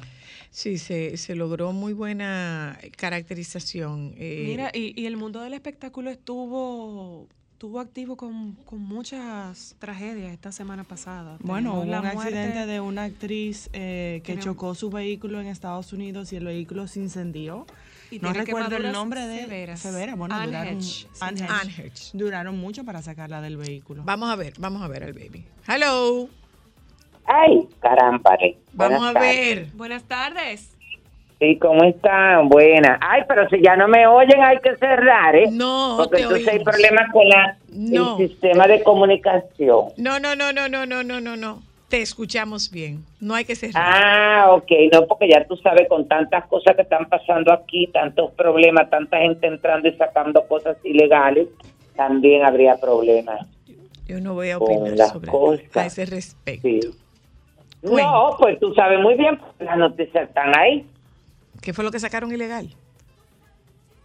Sí, 0.53 0.77
se, 0.77 1.15
se 1.15 1.33
logró 1.33 1.71
muy 1.71 1.93
buena 1.93 2.77
caracterización. 2.97 4.13
eh, 4.17 4.43
Mira, 4.45 4.69
y, 4.73 4.99
y 5.01 5.05
el 5.05 5.15
mundo 5.15 5.39
del 5.41 5.53
espectáculo 5.53 6.09
estuvo, 6.09 7.27
estuvo 7.53 7.79
activo 7.79 8.17
con, 8.17 8.55
con 8.65 8.81
muchas 8.81 9.75
tragedias 9.79 10.33
esta 10.33 10.51
semana 10.51 10.83
pasada. 10.83 11.37
Bueno, 11.41 11.75
hubo 11.75 11.85
la 11.85 12.01
un 12.01 12.07
muerte- 12.13 12.37
accidente 12.37 12.65
de 12.65 12.79
una 12.81 13.03
actriz 13.05 13.69
eh, 13.71 14.19
que 14.25 14.33
Tenemos- 14.33 14.43
chocó 14.43 14.75
su 14.75 14.89
vehículo 14.89 15.39
en 15.39 15.47
Estados 15.47 15.93
Unidos 15.93 16.33
y 16.33 16.35
el 16.35 16.45
vehículo 16.45 16.85
se 16.87 16.99
incendió. 16.99 17.65
Y 18.09 18.19
no 18.19 18.33
recuerdo 18.33 18.75
el 18.75 18.91
nombre 18.91 19.25
de 19.25 19.39
severas. 19.43 19.79
Severa, 19.79 20.15
bueno, 20.15 20.35
Anne 20.35 20.47
duraron, 20.47 20.77
Hedge, 20.79 21.07
se 21.13 21.23
Anne 21.23 21.39
llama. 21.39 21.61
Hedge. 21.61 21.71
Anne 21.79 21.87
Hedge. 21.87 22.09
duraron 22.13 22.57
mucho 22.57 22.83
para 22.83 23.01
sacarla 23.01 23.39
del 23.39 23.55
vehículo. 23.55 24.03
Vamos 24.03 24.29
a 24.29 24.35
ver, 24.35 24.53
vamos 24.59 24.81
a 24.81 24.89
ver 24.89 25.05
al 25.05 25.13
baby. 25.13 25.45
Hello. 25.65 26.27
Ay, 27.33 27.67
caramba. 27.79 28.35
eh. 28.41 28.57
Vamos 28.73 28.99
Buenas 28.99 29.15
a 29.15 29.19
tardes. 29.19 29.55
ver. 29.55 29.65
Buenas 29.75 30.03
tardes. 30.03 30.77
Sí, 31.39 31.57
¿cómo 31.59 31.83
están? 31.85 32.49
Buenas. 32.49 32.99
Ay, 33.01 33.21
pero 33.27 33.47
si 33.49 33.61
ya 33.63 33.75
no 33.75 33.87
me 33.87 34.05
oyen, 34.05 34.43
hay 34.43 34.59
que 34.59 34.75
cerrar, 34.75 35.35
¿eh? 35.35 35.47
No, 35.51 35.95
Porque 35.97 36.17
te 36.17 36.21
entonces 36.23 36.47
hay 36.49 36.59
problemas 36.63 37.11
con 37.11 37.27
la, 37.27 37.57
No. 37.69 38.17
el 38.19 38.27
sistema 38.27 38.67
de 38.67 38.83
comunicación. 38.83 39.85
No, 39.97 40.19
no, 40.19 40.35
no, 40.35 40.51
no, 40.53 40.67
no, 40.69 40.85
no, 40.85 41.03
no, 41.03 41.19
no, 41.21 41.37
no. 41.37 41.61
Te 41.87 42.01
escuchamos 42.01 42.69
bien. 42.69 43.03
No 43.19 43.33
hay 43.33 43.43
que 43.45 43.55
cerrar. 43.55 43.81
Ah, 43.85 44.47
ok, 44.51 44.69
no, 44.93 45.07
porque 45.07 45.29
ya 45.29 45.43
tú 45.45 45.55
sabes, 45.57 45.87
con 45.89 46.07
tantas 46.07 46.45
cosas 46.47 46.75
que 46.75 46.83
están 46.83 47.05
pasando 47.09 47.51
aquí, 47.51 47.87
tantos 47.87 48.31
problemas, 48.33 48.89
tanta 48.89 49.17
gente 49.19 49.47
entrando 49.47 49.87
y 49.89 49.93
sacando 49.97 50.45
cosas 50.47 50.77
ilegales, 50.83 51.47
también 51.95 52.43
habría 52.45 52.75
problemas. 52.75 53.45
Yo 54.05 54.19
no 54.21 54.33
voy 54.35 54.49
a 54.51 54.59
con 54.59 54.71
opinar 54.75 54.97
las 54.97 55.09
sobre 55.11 55.31
cosas. 55.31 55.77
a 55.77 55.85
ese 55.85 56.05
respecto. 56.05 56.67
Sí. 56.67 56.79
No, 57.81 58.35
pues 58.39 58.59
tú 58.59 58.73
sabes 58.75 58.99
muy 58.99 59.15
bien, 59.15 59.39
las 59.59 59.77
noticias 59.77 60.27
están 60.29 60.57
ahí. 60.57 60.85
¿Qué 61.61 61.73
fue 61.73 61.83
lo 61.83 61.91
que 61.91 61.99
sacaron 61.99 62.31
ilegal? 62.31 62.69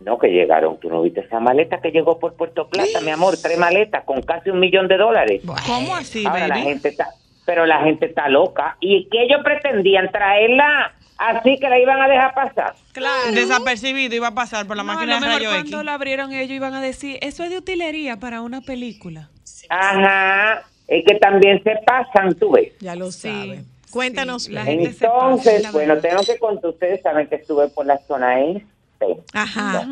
No, 0.00 0.18
que 0.18 0.28
llegaron, 0.28 0.78
tú 0.78 0.88
no 0.90 1.02
viste 1.02 1.21
esa 1.21 1.40
maleta 1.40 1.80
que 1.80 1.90
llegó 1.90 2.18
por 2.18 2.35
Puerto 2.35 2.68
Plata, 2.68 3.00
mi 3.00 3.11
amor, 3.11 3.35
tres 3.42 3.59
maletas 3.59 4.04
con 4.04 4.21
casi 4.23 4.50
un 4.50 4.61
millón 4.61 4.88
de 4.88 4.99
dólares. 4.99 5.42
¿Cómo 5.66 5.95
así, 5.97 6.25
Ahora 6.26 6.49
la 6.49 6.59
gente 6.59 6.88
está, 6.90 7.09
pero 7.47 7.64
la 7.66 7.80
gente 7.80 8.06
está 8.06 8.28
loca. 8.28 8.76
¿Y 8.80 9.09
que 9.09 9.23
ellos 9.23 9.40
pretendían 9.42 10.11
traerla 10.12 10.92
así 11.16 11.56
que 11.59 11.68
la 11.71 11.78
iban 11.78 12.00
a 12.02 12.09
dejar 12.09 12.35
pasar? 12.35 12.75
Claro. 12.92 13.33
Desapercibido 13.33 14.14
iba 14.14 14.28
a 14.28 14.35
pasar 14.35 14.66
por 14.66 14.76
la 14.76 14.83
No, 14.83 14.92
máquina 14.92 15.14
lo 15.14 15.21
de 15.21 15.26
mejor 15.26 15.40
rayo 15.42 15.50
cuando 15.50 15.76
X. 15.78 15.85
la 15.87 15.95
abrieron 15.95 16.33
ellos 16.33 16.50
iban 16.52 16.75
a 16.75 16.83
decir, 16.83 17.18
eso 17.23 17.42
es 17.45 17.50
de 17.50 17.56
utilería 17.59 18.18
para 18.18 18.42
una 18.42 18.61
película. 18.61 19.30
Ajá, 19.71 20.62
es 20.88 21.04
que 21.04 21.14
también 21.16 21.62
se 21.62 21.76
pasan, 21.86 22.34
tú 22.34 22.52
ves. 22.52 22.72
Ya 22.80 22.94
lo 22.94 23.10
Sí, 23.12 23.28
saben. 23.28 23.64
Cuéntanos. 23.90 24.44
sí, 24.44 24.52
la 24.52 24.64
gente 24.64 24.92
se 24.92 25.06
pasa, 25.06 25.16
Entonces, 25.26 25.62
la 25.62 25.70
bueno, 25.72 25.96
tengo 25.98 26.22
que 26.22 26.38
contar, 26.38 26.70
ustedes 26.70 27.00
saben 27.02 27.28
que 27.28 27.36
estuve 27.36 27.68
por 27.68 27.86
la 27.86 27.98
zona 27.98 28.40
este. 28.44 29.16
Ajá. 29.32 29.84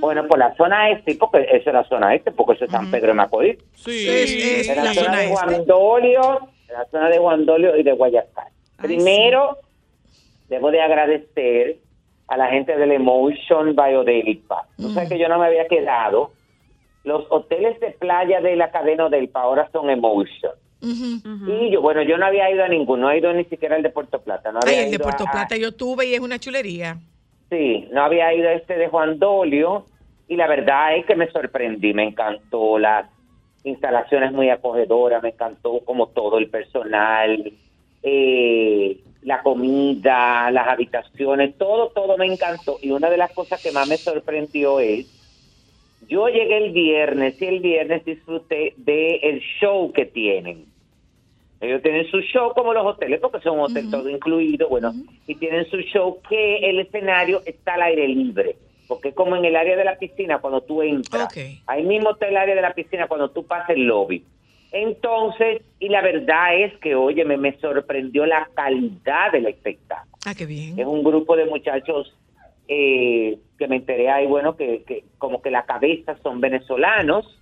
Bueno, 0.00 0.26
por 0.26 0.38
la 0.38 0.54
zona 0.56 0.90
este, 0.90 1.14
porque 1.16 1.40
eso 1.52 1.70
es 1.70 1.74
la 1.74 1.84
zona 1.84 2.14
este, 2.14 2.30
porque 2.32 2.54
eso 2.54 2.64
es 2.64 2.70
San 2.70 2.90
Pedro 2.90 3.08
de 3.08 3.14
Macorís. 3.14 3.58
Sí. 3.74 4.06
Es- 4.08 4.68
la, 4.68 4.84
la 4.84 4.94
zona, 4.94 5.04
zona 5.06 5.18
de 5.18 5.24
este. 5.24 5.36
Juan 5.36 5.66
Dolio, 5.66 6.38
en 6.68 6.74
la 6.74 6.84
zona 6.90 7.08
de 7.08 7.18
Juan 7.18 7.46
Dolio 7.46 7.76
y 7.76 7.82
de 7.82 7.92
Guayacán. 7.92 8.46
Ay, 8.78 8.86
Primero, 8.88 9.58
debo 10.48 10.70
de 10.70 10.80
agradecer 10.80 11.76
a 12.28 12.36
la 12.36 12.46
gente 12.48 12.76
del 12.76 12.92
Emotion 12.92 13.74
Biodelpa. 13.76 14.66
Tú 14.76 14.90
sabes 14.92 15.08
que 15.10 15.18
yo 15.18 15.28
no 15.28 15.38
me 15.38 15.46
había 15.46 15.66
quedado. 15.68 16.32
Los 17.04 17.24
hoteles 17.30 17.78
de 17.80 17.90
playa 17.92 18.40
de 18.40 18.56
la 18.56 18.70
cadena 18.70 19.08
Delpa 19.08 19.42
ahora 19.42 19.68
son 19.72 19.90
Emotion. 19.90 20.52
Y 20.80 21.70
yo, 21.70 21.80
bueno, 21.80 22.02
yo 22.02 22.18
no 22.18 22.26
había 22.26 22.50
ido 22.50 22.64
a 22.64 22.68
ninguno, 22.68 23.02
no 23.02 23.10
he 23.10 23.18
ido 23.18 23.32
ni 23.32 23.44
siquiera 23.44 23.76
al 23.76 23.82
de 23.82 23.90
Puerto 23.90 24.20
Plata. 24.20 24.50
No 24.50 24.58
había 24.62 24.78
Ay, 24.78 24.84
el 24.84 24.90
de 24.90 24.96
ido 24.96 25.02
Puerto 25.04 25.24
a- 25.28 25.30
Plata 25.30 25.56
yo 25.56 25.72
tuve 25.72 26.06
y 26.06 26.14
es 26.14 26.20
una 26.20 26.38
chulería. 26.40 26.96
Sí, 27.50 27.86
no 27.92 28.02
había 28.02 28.32
ido 28.34 28.48
a 28.48 28.52
este 28.54 28.76
de 28.76 28.88
Juan 28.88 29.18
Dolio 29.18 29.86
y 30.26 30.36
la 30.36 30.48
verdad 30.48 30.96
es 30.96 31.06
que 31.06 31.14
me 31.14 31.30
sorprendí, 31.30 31.92
me 31.92 32.04
encantó 32.04 32.78
las 32.78 33.06
instalaciones 33.62 34.32
muy 34.32 34.48
acogedoras, 34.50 35.22
me 35.22 35.28
encantó 35.30 35.80
como 35.84 36.08
todo 36.08 36.38
el 36.38 36.48
personal, 36.50 37.52
eh, 38.02 38.98
la 39.22 39.42
comida, 39.42 40.50
las 40.50 40.66
habitaciones, 40.66 41.56
todo, 41.58 41.88
todo 41.90 42.16
me 42.18 42.26
encantó. 42.26 42.78
Y 42.82 42.90
una 42.90 43.08
de 43.08 43.18
las 43.18 43.32
cosas 43.32 43.62
que 43.62 43.70
más 43.70 43.86
me 43.88 43.96
sorprendió 43.96 44.80
es, 44.80 45.06
yo 46.08 46.28
llegué 46.28 46.56
el 46.58 46.72
viernes 46.72 47.40
y 47.40 47.44
el 47.46 47.60
viernes 47.60 48.04
disfruté 48.04 48.74
del 48.76 49.18
el 49.22 49.40
show 49.60 49.92
que 49.92 50.06
tienen. 50.06 50.66
Ellos 51.60 51.80
tienen 51.80 52.10
su 52.10 52.20
show 52.22 52.52
como 52.54 52.72
los 52.74 52.84
hoteles, 52.84 53.20
porque 53.20 53.40
son 53.40 53.58
un 53.58 53.64
hotel 53.66 53.88
todo 53.88 54.08
incluido, 54.08 54.68
bueno, 54.68 54.92
y 55.28 55.36
tienen 55.36 55.64
su 55.70 55.78
show 55.82 56.18
que 56.28 56.56
el 56.68 56.80
escenario 56.80 57.40
está 57.46 57.74
al 57.74 57.82
aire 57.82 58.08
libre, 58.08 58.56
porque 58.88 59.10
es 59.10 59.14
como 59.14 59.36
en 59.36 59.44
el 59.44 59.54
área 59.54 59.76
de 59.76 59.84
la 59.84 59.96
piscina 59.96 60.38
cuando 60.40 60.60
tú 60.62 60.82
entras. 60.82 61.24
Ok. 61.26 61.38
Ahí 61.68 61.84
mismo 61.84 62.10
está 62.10 62.26
el 62.26 62.36
área 62.36 62.56
de 62.56 62.62
la 62.62 62.74
piscina 62.74 63.06
cuando 63.06 63.30
tú 63.30 63.46
pasas 63.46 63.70
el 63.70 63.84
lobby. 63.84 64.24
Entonces, 64.72 65.62
y 65.78 65.88
la 65.88 66.00
verdad 66.02 66.58
es 66.58 66.72
que, 66.78 66.94
oye, 66.96 67.24
me, 67.24 67.36
me 67.36 67.56
sorprendió 67.58 68.26
la 68.26 68.48
calidad 68.54 69.30
del 69.30 69.46
espectáculo 69.46 70.16
Ah, 70.24 70.34
qué 70.36 70.46
bien. 70.46 70.78
es 70.78 70.86
un 70.86 71.04
grupo 71.04 71.36
de 71.36 71.44
muchachos 71.46 72.12
eh, 72.74 73.38
que 73.58 73.68
me 73.68 73.76
enteré 73.76 74.08
ahí, 74.08 74.26
bueno, 74.26 74.56
que, 74.56 74.82
que 74.84 75.04
como 75.18 75.42
que 75.42 75.50
la 75.50 75.64
cabeza 75.66 76.16
son 76.22 76.40
venezolanos, 76.40 77.38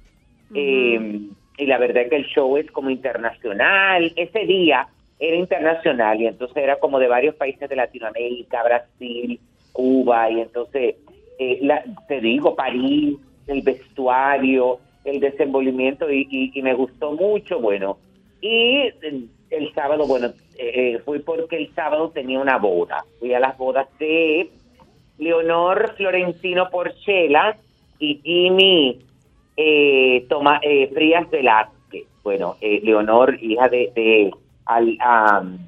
eh, 0.55 1.21
y 1.57 1.67
la 1.67 1.79
verdad 1.79 2.03
es 2.05 2.11
que 2.11 2.17
el 2.17 2.27
show 2.27 2.57
es 2.57 2.69
como 2.73 2.91
internacional, 2.91 4.13
ese 4.17 4.41
día 4.47 4.89
era 5.21 5.37
internacional, 5.37 6.21
y 6.21 6.27
entonces 6.27 6.57
era 6.57 6.81
como 6.81 6.99
de 6.99 7.07
varios 7.07 7.37
países 7.37 7.69
de 7.69 7.77
Latinoamérica, 7.77 8.63
Brasil, 8.65 9.39
Cuba, 9.73 10.31
y 10.31 10.41
entonces, 10.41 10.97
eh, 11.39 11.59
la- 11.63 11.85
te 12.09 12.21
digo, 12.21 12.57
París, 12.57 13.17
el 13.47 13.63
vestuario, 13.63 14.81
el 15.05 15.21
desenvolvimiento, 15.21 16.11
y, 16.11 16.27
y- 16.29 16.59
y 16.59 16.63
me 16.63 16.75
gustó 16.75 17.13
mucho, 17.13 17.61
bueno, 17.61 17.99
y 18.41 18.91
el, 19.03 19.29
el 19.51 19.73
sábado, 19.75 20.07
bueno, 20.09 20.29
eh, 20.55 20.95
eh, 20.95 20.99
fui 21.05 21.21
porque 21.21 21.57
el 21.57 21.73
sábado 21.75 22.11
tenía 22.11 22.41
una 22.41 22.59
boda. 22.59 23.05
Fui 23.19 23.33
a 23.35 23.41
las 23.41 23.57
bodas 23.59 23.87
de 23.99 24.51
Leonor 25.21 25.95
Florentino 25.97 26.69
Porchela 26.71 27.57
y 27.99 28.21
Jimmy 28.25 28.99
eh, 29.57 30.27
eh, 30.62 30.91
Frías 30.93 31.31
Velázquez. 31.31 32.07
Bueno, 32.25 32.57
eh, 32.61 32.81
Leonor, 32.83 33.39
hija 33.43 33.69
de, 33.69 34.33
al, 34.65 34.97
am, 35.00 35.59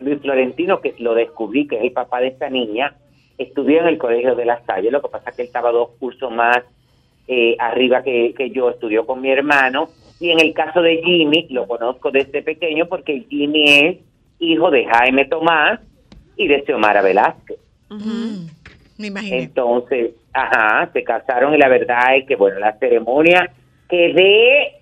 Luis 0.00 0.20
Florentino, 0.20 0.80
que 0.80 0.94
lo 0.98 1.14
descubrí, 1.14 1.66
que 1.66 1.76
es 1.76 1.82
el 1.82 1.92
papá 1.92 2.20
de 2.20 2.28
esta 2.28 2.48
niña, 2.48 2.94
estudió 3.36 3.80
en 3.80 3.88
el 3.88 3.98
Colegio 3.98 4.36
de 4.36 4.44
La 4.44 4.64
Salle. 4.64 4.90
Lo 4.90 5.02
que 5.02 5.08
pasa 5.08 5.30
es 5.30 5.36
que 5.36 5.42
él 5.42 5.48
estaba 5.48 5.72
dos 5.72 5.90
cursos 5.98 6.30
más 6.30 6.58
eh, 7.26 7.56
arriba 7.58 8.02
que, 8.02 8.50
yo, 8.54 8.70
estudió 8.70 9.04
con 9.04 9.20
mi 9.20 9.30
hermano. 9.30 9.88
Y 10.20 10.30
en 10.30 10.40
el 10.40 10.52
caso 10.54 10.82
de 10.82 11.02
Jimmy, 11.02 11.46
lo 11.50 11.66
conozco 11.66 12.10
desde 12.10 12.42
pequeño 12.42 12.86
porque 12.86 13.24
Jimmy 13.28 13.64
es 13.64 13.96
hijo 14.38 14.70
de 14.70 14.86
Jaime 14.86 15.24
Tomás 15.26 15.80
y 16.36 16.46
de 16.46 16.62
Xiomara 16.64 17.02
Velázquez. 17.02 17.58
Me 18.98 19.06
imaginé. 19.08 19.38
Entonces, 19.44 20.10
ajá, 20.32 20.90
se 20.92 21.02
casaron 21.04 21.54
y 21.54 21.58
la 21.58 21.68
verdad 21.68 22.16
es 22.16 22.26
que, 22.26 22.36
bueno, 22.36 22.58
la 22.58 22.76
ceremonia 22.78 23.50
quedé 23.88 24.74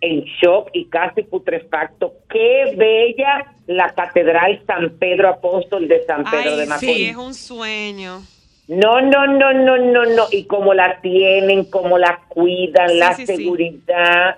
en 0.00 0.20
shock 0.40 0.70
y 0.72 0.86
casi 0.86 1.22
putrefacto. 1.22 2.14
Qué 2.30 2.74
bella 2.76 3.52
la 3.66 3.90
Catedral 3.90 4.62
San 4.66 4.90
Pedro 4.98 5.28
Apóstol 5.28 5.88
de 5.88 6.04
San 6.06 6.24
Pedro 6.24 6.52
Ay, 6.52 6.56
de 6.60 6.66
Macorís. 6.66 6.96
sí, 6.96 7.04
es 7.06 7.16
un 7.16 7.34
sueño. 7.34 8.22
No, 8.68 9.00
no, 9.00 9.26
no, 9.26 9.52
no, 9.52 9.76
no, 9.78 10.04
no. 10.04 10.24
Y 10.30 10.44
cómo 10.44 10.74
la 10.74 11.00
tienen, 11.00 11.64
cómo 11.64 11.98
la 11.98 12.20
cuidan, 12.28 12.90
Sí, 12.90 12.98
la 12.98 13.14
sí, 13.14 13.26
sí. 13.26 13.36
seguridad. 13.36 14.36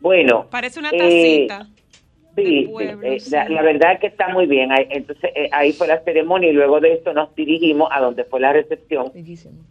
Bueno. 0.00 0.46
Parece 0.50 0.80
una 0.80 0.90
eh, 0.90 0.98
tacita. 0.98 1.64
Sí, 1.64 1.70
del 1.72 1.75
sí, 2.44 2.68
pueblo, 2.70 3.02
eh, 3.06 3.20
sí. 3.20 3.30
La, 3.30 3.48
la 3.48 3.62
verdad 3.62 3.92
es 3.92 4.00
que 4.00 4.06
está 4.08 4.28
muy 4.28 4.46
bien. 4.46 4.70
Entonces, 4.90 5.30
eh, 5.34 5.48
ahí 5.52 5.72
fue 5.72 5.86
la 5.88 6.00
ceremonia 6.00 6.50
y 6.50 6.52
luego 6.52 6.80
de 6.80 6.92
esto 6.94 7.12
nos 7.12 7.34
dirigimos 7.34 7.88
a 7.92 8.00
donde 8.00 8.24
fue 8.24 8.40
la 8.40 8.52
recepción, 8.52 9.10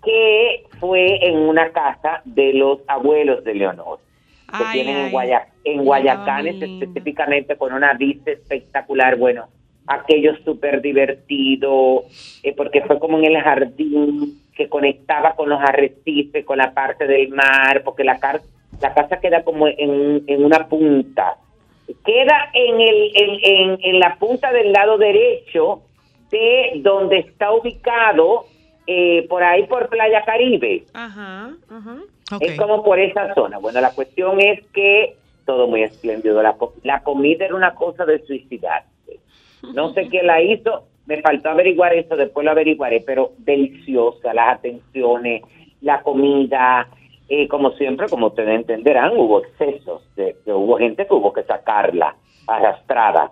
que 0.04 0.64
fue 0.80 1.26
en 1.28 1.38
una 1.38 1.72
casa 1.72 2.22
de 2.26 2.54
los 2.54 2.80
abuelos 2.88 3.44
de 3.44 3.54
Leonor, 3.56 4.00
que 4.48 4.64
Ay, 4.64 4.74
tienen 4.74 4.98
en, 4.98 5.06
ay. 5.06 5.12
Guaya- 5.12 5.48
en 5.64 5.80
Ay, 5.80 5.86
Guayacanes 5.86 6.62
específicamente 6.62 7.56
con 7.58 7.74
una 7.74 7.94
vista 7.94 8.32
espectacular. 8.32 9.16
Bueno, 9.18 9.48
aquello 9.88 10.36
súper 10.44 10.82
divertido, 10.82 12.04
eh, 12.44 12.54
porque 12.56 12.82
fue 12.82 13.00
como 13.00 13.18
en 13.20 13.26
el 13.26 13.38
jardín 13.42 14.42
que 14.56 14.70
conectaba 14.70 15.36
con 15.36 15.50
los 15.50 15.60
arrecifes, 15.62 16.46
con 16.46 16.58
la 16.58 16.74
parte 16.74 17.06
del 17.08 17.30
mar, 17.30 17.82
porque 17.84 18.04
la, 18.04 18.20
car- 18.20 18.42
la 18.82 18.94
casa 18.94 19.20
queda 19.20 19.44
como 19.44 19.68
en, 19.68 20.24
en 20.28 20.46
una 20.46 20.68
punta. 20.68 21.38
Queda 22.04 22.50
en, 22.54 22.82
el, 22.82 23.12
en, 23.16 23.40
en, 23.44 23.80
en 23.82 24.00
la 24.00 24.18
punta 24.18 24.52
del 24.52 24.72
lado 24.72 24.98
derecho 24.98 25.82
de 26.32 26.74
donde 26.78 27.20
está 27.20 27.52
ubicado, 27.52 28.46
eh, 28.88 29.26
por 29.30 29.44
ahí 29.44 29.66
por 29.68 29.90
Playa 29.90 30.24
Caribe. 30.26 30.84
Ajá, 30.94 31.52
ajá. 31.70 31.98
Ok. 32.32 32.42
Es 32.42 32.60
como 32.60 32.84
por 32.84 33.00
esa 33.00 33.34
zona. 33.36 33.60
Bueno, 33.60 33.82
la 33.82 33.92
cuestión 33.92 34.40
es 34.42 34.66
que 34.68 35.16
todo 35.46 35.68
muy 35.68 35.84
espléndido. 35.84 36.42
La, 36.42 36.56
la 36.84 37.04
comida 37.04 37.46
era 37.46 37.56
una 37.56 37.76
cosa 37.76 38.06
de 38.06 38.20
suicidarse. 38.26 39.20
No 39.74 39.94
sé 39.94 40.08
quién 40.10 40.28
la 40.28 40.42
hizo, 40.42 40.86
me 41.06 41.22
faltó 41.22 41.50
averiguar 41.50 41.94
eso, 41.94 42.16
después 42.16 42.44
lo 42.44 42.52
averiguaré, 42.52 43.02
pero 43.06 43.34
deliciosa, 43.38 44.34
las 44.34 44.58
atenciones, 44.58 45.44
la 45.82 46.02
comida, 46.02 46.88
eh, 47.30 47.48
como 47.48 47.72
siempre, 47.72 48.08
como 48.10 48.28
ustedes 48.28 48.56
entenderán, 48.56 49.14
hubo 49.18 49.40
excesos, 49.44 50.04
de, 50.16 50.36
de- 50.46 50.54
hubo 50.54 50.78
gente 50.78 51.06
que 51.08 51.14
hubo 51.14 51.34
que 51.34 51.44
sacarla 51.44 52.16
arrastrada. 52.48 53.32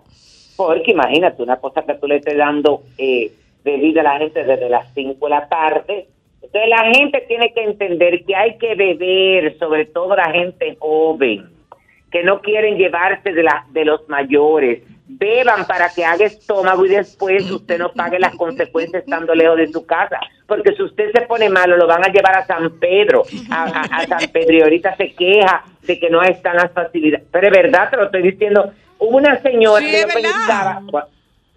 Porque 0.56 0.92
imagínate, 0.92 1.42
una 1.42 1.56
cosa 1.56 1.82
que 1.82 1.94
tú 1.94 2.06
le 2.06 2.16
estés 2.16 2.36
dando 2.36 2.82
eh, 2.98 3.30
bebida 3.64 4.00
a 4.02 4.04
la 4.04 4.18
gente 4.18 4.44
desde 4.44 4.68
las 4.68 4.92
5 4.94 5.24
de 5.26 5.30
la 5.30 5.48
tarde. 5.48 6.06
Entonces 6.42 6.68
la 6.68 6.84
gente 6.94 7.24
tiene 7.26 7.52
que 7.52 7.62
entender 7.64 8.24
que 8.24 8.36
hay 8.36 8.58
que 8.58 8.74
beber, 8.74 9.56
sobre 9.58 9.86
todo 9.86 10.14
la 10.14 10.30
gente 10.30 10.76
joven, 10.78 11.48
que 12.12 12.22
no 12.22 12.40
quieren 12.42 12.76
llevarse 12.76 13.32
de, 13.32 13.42
la, 13.42 13.66
de 13.70 13.84
los 13.84 14.08
mayores. 14.08 14.82
Beban 15.06 15.66
para 15.66 15.90
que 15.90 16.04
haga 16.04 16.24
estómago 16.24 16.86
y 16.86 16.88
después 16.88 17.50
usted 17.50 17.78
no 17.78 17.92
pague 17.92 18.18
las 18.18 18.34
consecuencias 18.36 19.02
estando 19.04 19.34
lejos 19.34 19.58
de 19.58 19.66
su 19.70 19.84
casa. 19.84 20.18
Porque 20.46 20.74
si 20.74 20.82
usted 20.82 21.12
se 21.12 21.22
pone 21.22 21.48
malo, 21.50 21.76
lo 21.76 21.86
van 21.86 22.04
a 22.04 22.08
llevar 22.08 22.36
a 22.38 22.46
San 22.46 22.70
Pedro, 22.78 23.22
a, 23.50 23.64
a- 23.64 23.96
a 23.98 24.06
San 24.06 24.30
Pedro, 24.32 24.54
y 24.56 24.62
ahorita 24.62 24.96
se 24.96 25.12
queja 25.14 25.64
de 25.82 25.98
que 25.98 26.08
no 26.10 26.22
están 26.22 26.56
las 26.56 26.72
facilidades. 26.72 27.26
Pero 27.30 27.46
es 27.48 27.52
verdad, 27.52 27.90
te 27.90 27.96
lo 27.96 28.04
estoy 28.04 28.22
diciendo. 28.22 28.72
Hubo 28.98 29.16
una 29.18 29.40
señora 29.42 29.84
Sí, 29.84 29.90
que 29.90 30.00
yo 30.00 30.06
pensaba, 30.08 30.82
cu- 30.90 30.98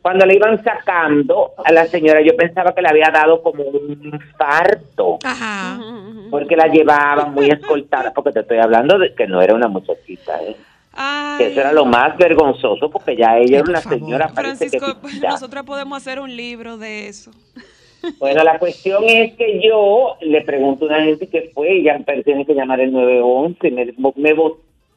cuando 0.02 0.26
le 0.26 0.36
iban 0.36 0.62
sacando 0.64 1.52
a 1.64 1.72
la 1.72 1.86
señora, 1.86 2.22
yo 2.22 2.36
pensaba 2.36 2.74
que 2.74 2.82
le 2.82 2.90
había 2.90 3.10
dado 3.12 3.42
como 3.42 3.64
un 3.64 4.00
infarto 4.14 5.20
Ajá. 5.24 5.80
porque 6.30 6.56
la 6.56 6.68
llevaban 6.68 7.34
muy 7.34 7.50
escoltada, 7.50 8.12
porque 8.14 8.32
te 8.32 8.40
estoy 8.42 8.58
hablando 8.60 8.98
de 8.98 9.14
que 9.14 9.28
no 9.28 9.42
era 9.42 9.54
una 9.54 9.68
muchachita, 9.68 10.42
¿eh? 10.44 10.56
Ay, 11.00 11.46
eso 11.46 11.60
era 11.62 11.72
lo 11.72 11.86
más 11.86 12.18
vergonzoso, 12.18 12.90
porque 12.90 13.16
ya 13.16 13.38
ella 13.38 13.60
era 13.60 13.70
una 13.70 13.82
favor. 13.82 14.00
señora, 14.00 14.28
parece 14.34 14.70
que 14.70 14.80
Francisco, 14.80 15.08
chiquita. 15.08 15.30
nosotros 15.30 15.64
podemos 15.64 15.98
hacer 15.98 16.20
un 16.20 16.36
libro 16.36 16.78
de 16.78 17.08
eso. 17.08 17.32
Bueno, 18.20 18.44
la 18.44 18.60
cuestión 18.60 19.04
es 19.06 19.34
que 19.34 19.60
yo 19.60 20.16
le 20.22 20.42
pregunto 20.42 20.86
a 20.86 20.90
una 20.90 21.04
gente 21.04 21.28
que 21.28 21.50
fue, 21.54 21.78
y 21.78 21.84
ya 21.84 22.00
tiene 22.24 22.46
que 22.46 22.54
llamar 22.54 22.80
el 22.80 22.94
911, 22.94 23.72
me, 23.72 23.86
me, 24.16 24.36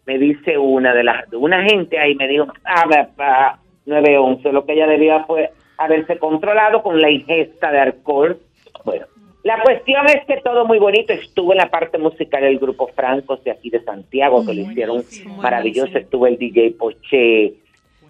me 0.06 0.18
dice 0.18 0.58
una 0.58 0.94
de 0.94 1.02
las, 1.02 1.24
una 1.32 1.64
gente 1.64 1.98
ahí 1.98 2.14
me 2.14 2.28
dijo, 2.28 2.46
ah, 2.64 2.84
va, 2.86 3.08
va, 3.18 3.58
911, 3.86 4.52
lo 4.52 4.64
que 4.64 4.74
ella 4.74 4.86
debía 4.86 5.24
fue 5.24 5.50
haberse 5.78 6.18
controlado 6.18 6.82
con 6.82 7.00
la 7.00 7.10
ingesta 7.10 7.72
de 7.72 7.80
alcohol. 7.80 8.38
Bueno, 8.84 9.06
la 9.42 9.62
cuestión 9.62 10.07
es 10.07 10.24
que 10.26 10.37
todo 10.42 10.66
muy 10.66 10.79
bonito, 10.79 11.12
estuvo 11.12 11.53
en 11.53 11.59
la 11.59 11.70
parte 11.70 11.96
musical 11.98 12.44
el 12.44 12.59
grupo 12.59 12.88
Francos 12.88 13.42
de 13.44 13.50
aquí 13.53 13.70
de 13.70 13.83
Santiago, 13.83 14.44
que 14.44 14.53
lo 14.55 14.61
hicieron 14.70 15.03
maravilloso, 15.38 15.96
estuvo 15.98 16.26
el 16.26 16.37
DJ 16.38 16.72
Poche 16.79 17.55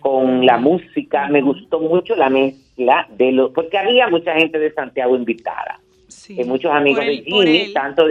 con 0.00 0.44
la 0.46 0.56
música, 0.58 1.28
me 1.28 1.42
gustó 1.42 1.78
mucho 1.78 2.16
la 2.16 2.30
mezcla 2.30 3.06
de 3.16 3.32
los, 3.32 3.50
porque 3.52 3.76
había 3.78 4.08
mucha 4.08 4.34
gente 4.34 4.58
de 4.58 4.72
Santiago 4.72 5.14
invitada, 5.14 5.78
Sí. 6.08 6.40
eh, 6.40 6.44
muchos 6.44 6.72
amigos 6.72 7.04
de 7.04 7.12
él- 7.12 7.24
Jimmy, 7.24 7.56
él. 7.58 7.72
tanto 7.74 8.06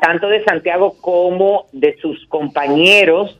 tanto 0.00 0.28
de 0.28 0.42
Santiago 0.42 0.96
como 1.00 1.66
de 1.72 1.96
sus 1.98 2.26
compañeros 2.26 3.38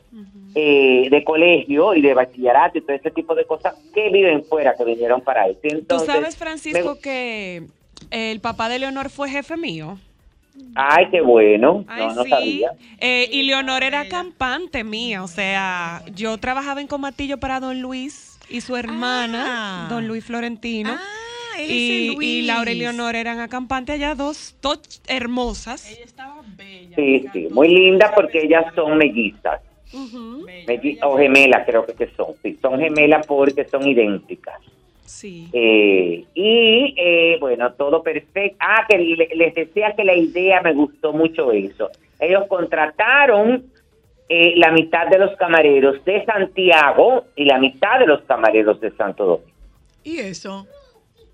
eh, 0.55 1.09
de 1.11 1.23
colegio 1.25 1.93
y 1.93 2.01
de 2.01 2.13
bachillerato 2.13 2.77
y 2.77 2.81
todo 2.81 2.93
ese 2.95 3.11
tipo 3.11 3.35
de 3.35 3.43
cosas 3.45 3.75
que 3.93 4.09
viven 4.09 4.43
fuera, 4.45 4.73
que 4.75 4.83
vinieron 4.85 5.21
para. 5.21 5.45
Tú 5.47 5.59
Entonces, 5.63 6.07
sabes, 6.07 6.37
Francisco, 6.37 6.95
me- 6.95 7.01
que 7.01 7.61
el 8.11 8.39
papá 8.39 8.69
de 8.69 8.79
Leonor 8.79 9.09
fue 9.09 9.29
jefe 9.29 9.57
mío. 9.57 9.97
Ay, 10.75 11.05
qué 11.09 11.21
bueno. 11.21 11.85
Ay, 11.87 12.07
no, 12.07 12.15
no 12.15 12.23
sí. 12.23 12.29
sabía. 12.29 12.71
Eh, 12.99 13.29
y 13.31 13.43
Leonor 13.43 13.83
era 13.83 14.07
campante 14.09 14.83
mía, 14.83 15.23
o 15.23 15.27
sea, 15.27 16.03
yo 16.15 16.37
trabajaba 16.37 16.81
en 16.81 16.87
Comatillo 16.87 17.37
para 17.37 17.59
Don 17.59 17.81
Luis 17.81 18.37
y 18.49 18.61
su 18.61 18.75
hermana, 18.75 19.45
Ah. 19.47 19.87
Don 19.89 20.07
Luis 20.07 20.25
Florentino. 20.25 20.91
Ah, 20.97 21.61
y, 21.61 22.15
y. 22.21 22.41
Laura 22.43 22.71
y 22.71 22.75
Leonor 22.75 23.15
eran 23.15 23.39
acampantes 23.39 23.95
allá, 23.95 24.15
dos, 24.15 24.55
dos 24.61 25.01
hermosas. 25.07 25.81
Sí, 26.95 27.25
sí, 27.33 27.47
muy 27.51 27.67
linda 27.69 28.11
porque 28.15 28.43
ellas 28.43 28.65
son 28.75 28.97
mellizas. 28.97 29.61
Melli- 29.93 30.99
o 31.03 31.17
gemelas 31.17 31.65
creo 31.65 31.85
que, 31.85 31.93
que 31.93 32.07
son. 32.15 32.27
Sí, 32.43 32.57
son 32.61 32.79
gemelas 32.79 33.25
porque 33.27 33.65
son 33.65 33.87
idénticas. 33.87 34.59
Sí. 35.09 35.49
Eh, 35.53 36.23
y 36.35 36.93
eh, 36.95 37.37
bueno, 37.39 37.73
todo 37.73 38.03
perfecto. 38.03 38.57
Ah, 38.59 38.85
que 38.87 38.97
le- 38.99 39.29
les 39.35 39.55
decía 39.55 39.93
que 39.95 40.03
la 40.03 40.13
idea 40.15 40.61
me 40.61 40.73
gustó 40.73 41.13
mucho 41.13 41.51
eso. 41.51 41.89
Ellos 42.19 42.43
contrataron 42.47 43.63
eh, 44.29 44.53
la 44.57 44.71
mitad 44.71 45.07
de 45.07 45.17
los 45.17 45.35
camareros 45.37 46.05
de 46.05 46.23
Santiago 46.25 47.25
y 47.35 47.45
la 47.45 47.57
mitad 47.57 47.97
de 47.99 48.05
los 48.05 48.21
camareros 48.21 48.79
de 48.79 48.91
Santo 48.91 49.25
Domingo. 49.25 49.51
¿Y 50.03 50.19
eso? 50.19 50.67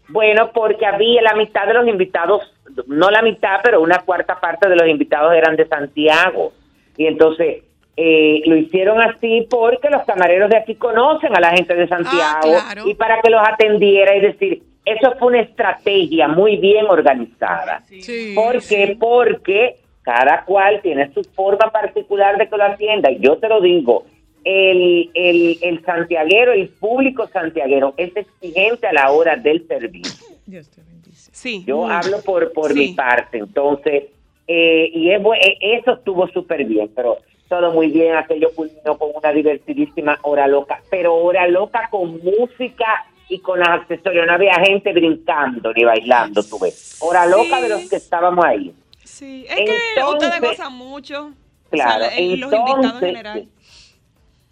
Bueno, 0.08 0.52
porque 0.54 0.86
había 0.86 1.22
la 1.22 1.36
mitad 1.36 1.68
de 1.68 1.74
los 1.74 1.86
invitados, 1.90 2.44
no 2.88 3.12
la 3.12 3.22
mitad, 3.22 3.60
pero 3.62 3.82
una 3.82 4.00
cuarta 4.06 4.40
parte 4.40 4.70
de 4.70 4.78
los 4.78 4.88
invitados 4.88 5.34
eran 5.36 5.58
de 5.58 5.68
Santiago. 5.68 6.54
Y 6.96 7.08
entonces 7.08 7.64
eh, 7.98 8.42
lo 8.46 8.58
hicieron 8.58 9.02
así 9.02 9.48
porque 9.50 9.90
los 9.90 10.04
camareros 10.04 10.50
de 10.50 10.58
aquí 10.58 10.76
conocen 10.76 11.36
a 11.36 11.40
la 11.40 11.52
gente 11.52 11.74
de 11.76 11.88
Santiago 11.88 12.42
claro. 12.42 12.88
y 12.88 12.94
para 12.96 13.22
que 13.22 13.30
los 13.30 13.42
atendiera, 13.48 14.14
es 14.16 14.22
decir, 14.24 14.64
eso 14.84 15.14
fue 15.18 15.30
una 15.30 15.42
estrategia 15.42 16.28
muy 16.28 16.58
bien 16.58 16.86
organizada. 16.88 17.82
Sí. 17.88 18.34
¿Por 18.36 18.54
qué? 18.54 18.88
sí. 18.88 18.96
Porque 19.00 19.78
cada 20.04 20.44
cual 20.46 20.82
tiene 20.84 21.12
su 21.14 21.24
forma 21.24 21.72
particular 21.72 22.38
de 22.38 22.48
que 22.48 22.58
lo 22.58 22.64
atienda. 22.64 23.10
Y 23.12 23.20
yo 23.20 23.38
te 23.38 23.48
lo 23.50 23.60
digo, 23.62 24.04
el, 24.44 25.10
el, 25.16 25.58
el 25.62 25.84
santiaguero, 25.84 26.52
el 26.52 26.70
público 26.70 27.28
santiaguero 27.28 27.94
es 27.98 28.16
exigente 28.16 28.86
a 28.86 28.94
la 28.94 29.10
hora 29.12 29.36
del 29.36 29.66
servicio. 29.68 30.28
Dios 30.46 30.70
te 30.70 30.82
bendice. 30.84 31.32
Sí. 31.34 31.64
Yo 31.66 31.78
mucho. 31.78 31.94
hablo 31.94 32.18
por, 32.24 32.52
por 32.54 32.72
Sí. 32.74 32.78
mi 32.80 32.88
parte. 32.94 33.40
Entonces, 33.40 34.04
eh, 34.48 34.92
y 34.94 35.10
eh, 35.10 35.58
eso 35.62 35.94
estuvo 35.94 36.28
súper 36.28 36.64
bien, 36.66 36.92
pero 36.96 37.18
todo 37.48 37.72
muy 37.72 37.88
bien. 37.88 38.16
Aquello 38.16 38.50
culminó 38.56 38.98
con 38.98 39.10
una 39.16 39.32
divertidísima 39.32 40.18
hora 40.24 40.48
loca, 40.48 40.82
pero 40.90 41.16
hora 41.16 41.48
loca 41.48 41.88
con 41.90 42.20
música 42.24 43.06
y 43.30 43.40
con 43.40 43.60
los 43.60 43.68
accesorios. 43.68 44.26
No 44.28 44.34
había 44.34 44.54
gente 44.56 44.94
brincando 44.94 45.74
ni 45.74 45.84
bailando, 45.84 46.44
tú 46.44 46.60
ves. 46.60 46.98
Hora 47.02 47.26
loca 47.26 47.58
Sí. 47.58 47.62
de 47.64 47.70
los 47.70 47.90
que 47.90 47.96
estábamos 47.96 48.44
ahí. 48.46 48.74
Sí, 49.04 49.46
es 49.50 49.56
que 49.56 49.78
Entonces- 49.98 50.30
ustedes 50.30 50.42
gozan 50.58 50.74
mucho. 50.74 51.32
Claro, 51.70 52.06
O 52.06 52.10
sea, 52.10 52.22
los 52.22 52.54
invitados 52.54 52.86
en 52.86 53.00
general. 53.00 53.48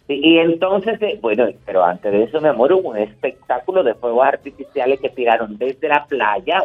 Sí, 0.06 0.20
y 0.22 0.38
entonces, 0.38 1.00
eh, 1.00 1.18
bueno, 1.22 1.46
pero 1.64 1.82
antes 1.82 2.12
de 2.12 2.24
eso, 2.24 2.40
mi 2.40 2.48
amor, 2.48 2.72
hubo 2.74 2.90
un 2.90 2.98
espectáculo 2.98 3.82
de 3.82 3.94
fuegos 3.94 4.26
artificiales 4.26 5.00
que 5.00 5.08
tiraron 5.08 5.56
desde 5.56 5.88
la 5.88 6.04
playa, 6.04 6.62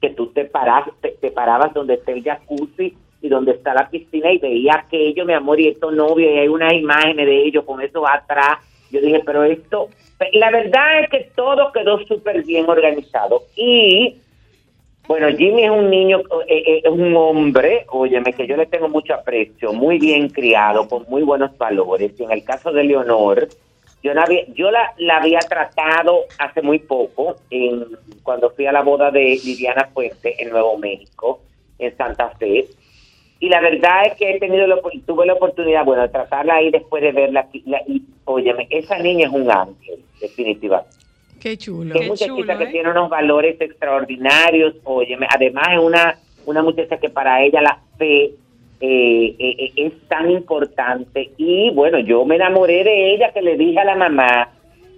que 0.00 0.10
tú 0.10 0.28
te, 0.28 0.46
paras, 0.46 0.88
te, 1.02 1.10
te 1.10 1.30
parabas 1.30 1.74
donde 1.74 1.94
está 1.94 2.12
el 2.12 2.22
jacuzzi 2.24 2.96
y 3.22 3.28
donde 3.28 3.52
está 3.52 3.74
la 3.74 3.88
piscina 3.88 4.32
y 4.32 4.38
veía 4.38 4.74
aquello, 4.74 5.24
mi 5.24 5.34
amor, 5.34 5.60
y 5.60 5.68
estos 5.68 5.92
novios, 5.92 6.32
y 6.32 6.38
hay 6.38 6.48
unas 6.48 6.72
imágenes 6.72 7.26
de 7.26 7.42
ellos 7.44 7.64
con 7.64 7.80
eso 7.80 8.06
atrás. 8.06 8.58
Yo 8.90 9.00
dije, 9.00 9.22
pero 9.24 9.44
esto, 9.44 9.88
la 10.32 10.50
verdad 10.50 11.02
es 11.02 11.10
que 11.10 11.30
todo 11.34 11.70
quedó 11.72 12.04
súper 12.06 12.42
bien 12.42 12.68
organizado. 12.68 13.42
Y 13.56 14.16
bueno, 15.06 15.28
Jimmy 15.36 15.64
es 15.64 15.70
un 15.70 15.90
niño, 15.90 16.20
eh, 16.46 16.62
eh, 16.66 16.82
es 16.84 16.90
un 16.90 17.16
hombre, 17.16 17.84
óyeme, 17.88 18.32
que 18.32 18.46
yo 18.46 18.56
le 18.56 18.66
tengo 18.66 18.88
mucho 18.88 19.14
aprecio, 19.14 19.72
muy 19.72 19.98
bien 19.98 20.28
criado, 20.28 20.88
con 20.88 21.04
muy 21.08 21.22
buenos 21.22 21.56
valores. 21.58 22.12
Y 22.18 22.22
en 22.22 22.30
el 22.30 22.44
caso 22.44 22.70
de 22.70 22.84
Leonor, 22.84 23.48
yo, 24.02 24.14
no 24.14 24.22
había, 24.22 24.46
yo 24.54 24.70
la, 24.70 24.94
la 24.98 25.16
había 25.16 25.40
tratado 25.40 26.20
hace 26.38 26.62
muy 26.62 26.78
poco, 26.78 27.36
en, 27.50 27.86
cuando 28.22 28.50
fui 28.50 28.66
a 28.66 28.72
la 28.72 28.82
boda 28.82 29.10
de 29.10 29.38
Liliana 29.44 29.88
Fuente 29.92 30.40
en 30.40 30.50
Nuevo 30.50 30.78
México, 30.78 31.40
en 31.78 31.96
Santa 31.96 32.30
Fe. 32.38 32.66
Y 33.40 33.48
la 33.48 33.60
verdad 33.60 34.06
es 34.06 34.14
que 34.14 34.30
he 34.32 34.38
tenido 34.38 34.66
opor- 34.66 35.00
tuve 35.06 35.24
la 35.26 35.32
oportunidad, 35.32 35.84
bueno, 35.84 36.02
de 36.02 36.08
tratarla 36.10 36.56
ahí 36.56 36.70
después 36.70 37.02
de 37.02 37.12
verla. 37.12 37.46
la- 37.64 37.82
y, 37.86 38.02
óyeme, 38.26 38.66
esa 38.70 38.98
niña 38.98 39.26
es 39.28 39.32
un 39.32 39.50
ángel, 39.50 39.98
definitivamente. 40.20 40.90
Qué 41.40 41.56
chulo. 41.56 41.94
Es 41.94 42.00
Qué 42.02 42.06
muchachita 42.08 42.36
chulo, 42.36 42.58
que 42.58 42.64
¿eh? 42.64 42.70
tiene 42.70 42.90
unos 42.90 43.08
valores 43.08 43.58
extraordinarios. 43.60 44.74
Óyeme, 44.84 45.26
además 45.34 45.68
es 45.72 45.78
una, 45.80 46.18
una 46.44 46.62
muchacha 46.62 46.98
que 46.98 47.08
para 47.08 47.42
ella 47.42 47.62
la 47.62 47.78
fe 47.96 48.32
eh, 48.82 49.34
eh, 49.38 49.72
es 49.76 49.92
tan 50.08 50.30
importante. 50.30 51.30
Y 51.38 51.70
bueno, 51.70 51.98
yo 51.98 52.24
me 52.26 52.36
enamoré 52.36 52.84
de 52.84 53.14
ella 53.14 53.32
que 53.32 53.40
le 53.42 53.56
dije 53.56 53.78
a 53.78 53.84
la 53.84 53.96
mamá 53.96 54.50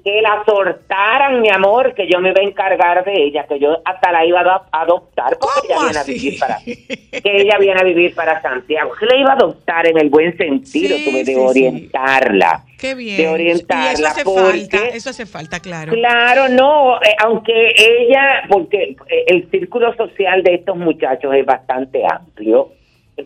que 0.05 0.21
la 0.21 0.43
soltaran, 0.45 1.41
mi 1.41 1.49
amor, 1.49 1.95
que 1.95 2.09
yo 2.09 2.19
me 2.19 2.31
iba 2.31 2.41
a 2.41 2.45
encargar 2.45 3.05
de 3.05 3.13
ella, 3.15 3.47
que 3.49 3.59
yo 3.61 3.79
hasta 3.85 4.11
la 4.11 4.25
iba 4.27 4.41
a 4.41 4.43
ado- 4.43 4.67
adoptar 4.73 5.39
porque 5.39 5.69
ella 5.69 5.75
¿Cómo 5.77 5.87
viene 5.87 5.99
a 6.01 6.05
vivir 6.05 6.39
para 6.41 6.59
que 6.65 7.37
ella 7.43 7.59
viene 7.59 7.81
a 7.81 7.85
vivir 7.85 8.15
para 8.15 8.43
Santiago, 8.43 8.91
que 8.99 9.07
la 9.07 9.17
iba 9.17 9.31
a 9.31 9.35
adoptar 9.35 9.87
en 9.87 9.99
el 9.99 10.11
buen 10.11 10.37
sentido, 10.37 10.97
Sí, 10.97 11.05
tuve 11.05 11.19
de 11.19 11.25
sí, 11.27 11.35
sí. 11.35 11.39
orientarla. 11.41 12.65
Qué 12.79 12.95
bien. 12.97 13.17
De 13.17 13.23
y 13.23 13.27
eso 13.27 13.35
orientarla 13.35 14.09
hace 14.09 14.25
porque- 14.25 14.41
falta, 14.41 14.89
eso 14.89 15.11
hace 15.11 15.27
falta, 15.27 15.61
claro. 15.61 15.93
Claro, 15.93 16.49
no, 16.49 16.97
eh, 16.97 17.15
aunque 17.23 17.53
ella, 17.77 18.43
porque 18.49 18.97
eh, 19.09 19.25
el 19.29 19.49
círculo 19.51 19.95
social 19.97 20.43
de 20.43 20.55
estos 20.55 20.77
muchachos 20.77 21.33
es 21.35 21.47
bastante 21.47 22.03
amplio, 22.05 22.71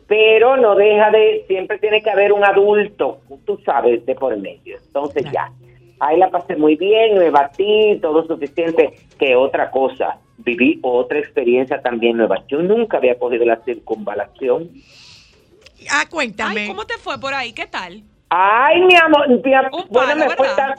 pero 0.06 0.56
no 0.58 0.74
deja 0.74 1.10
de, 1.10 1.44
siempre 1.48 1.78
tiene 1.78 2.02
que 2.02 2.10
haber 2.10 2.32
un 2.32 2.44
adulto, 2.44 3.20
tú 3.46 3.58
sabes, 3.64 4.04
de 4.04 4.14
por 4.14 4.36
medio. 4.36 4.76
Entonces 4.86 5.24
ya, 5.32 5.50
ahí 6.00 6.18
la 6.18 6.30
pasé 6.30 6.56
muy 6.56 6.76
bien, 6.76 7.18
me 7.18 7.30
batí, 7.30 7.98
todo 8.00 8.26
suficiente, 8.26 8.94
que 9.18 9.36
otra 9.36 9.70
cosa, 9.70 10.18
viví 10.38 10.78
otra 10.82 11.18
experiencia 11.18 11.80
también 11.80 12.16
nueva. 12.16 12.42
Yo 12.48 12.62
nunca 12.62 12.98
había 12.98 13.18
cogido 13.18 13.44
la 13.44 13.56
circunvalación. 13.64 14.70
Ah, 15.90 16.04
cuéntame. 16.10 16.60
Ay, 16.62 16.68
¿cómo 16.68 16.84
te 16.84 16.94
fue 16.98 17.18
por 17.18 17.34
ahí? 17.34 17.52
¿Qué 17.52 17.66
tal? 17.66 18.02
Ay, 18.28 18.80
mi 18.82 18.96
amor, 18.96 19.28
mi 19.28 19.40
bueno, 19.88 20.16
me 20.16 20.30
fue, 20.34 20.48
tan, 20.56 20.74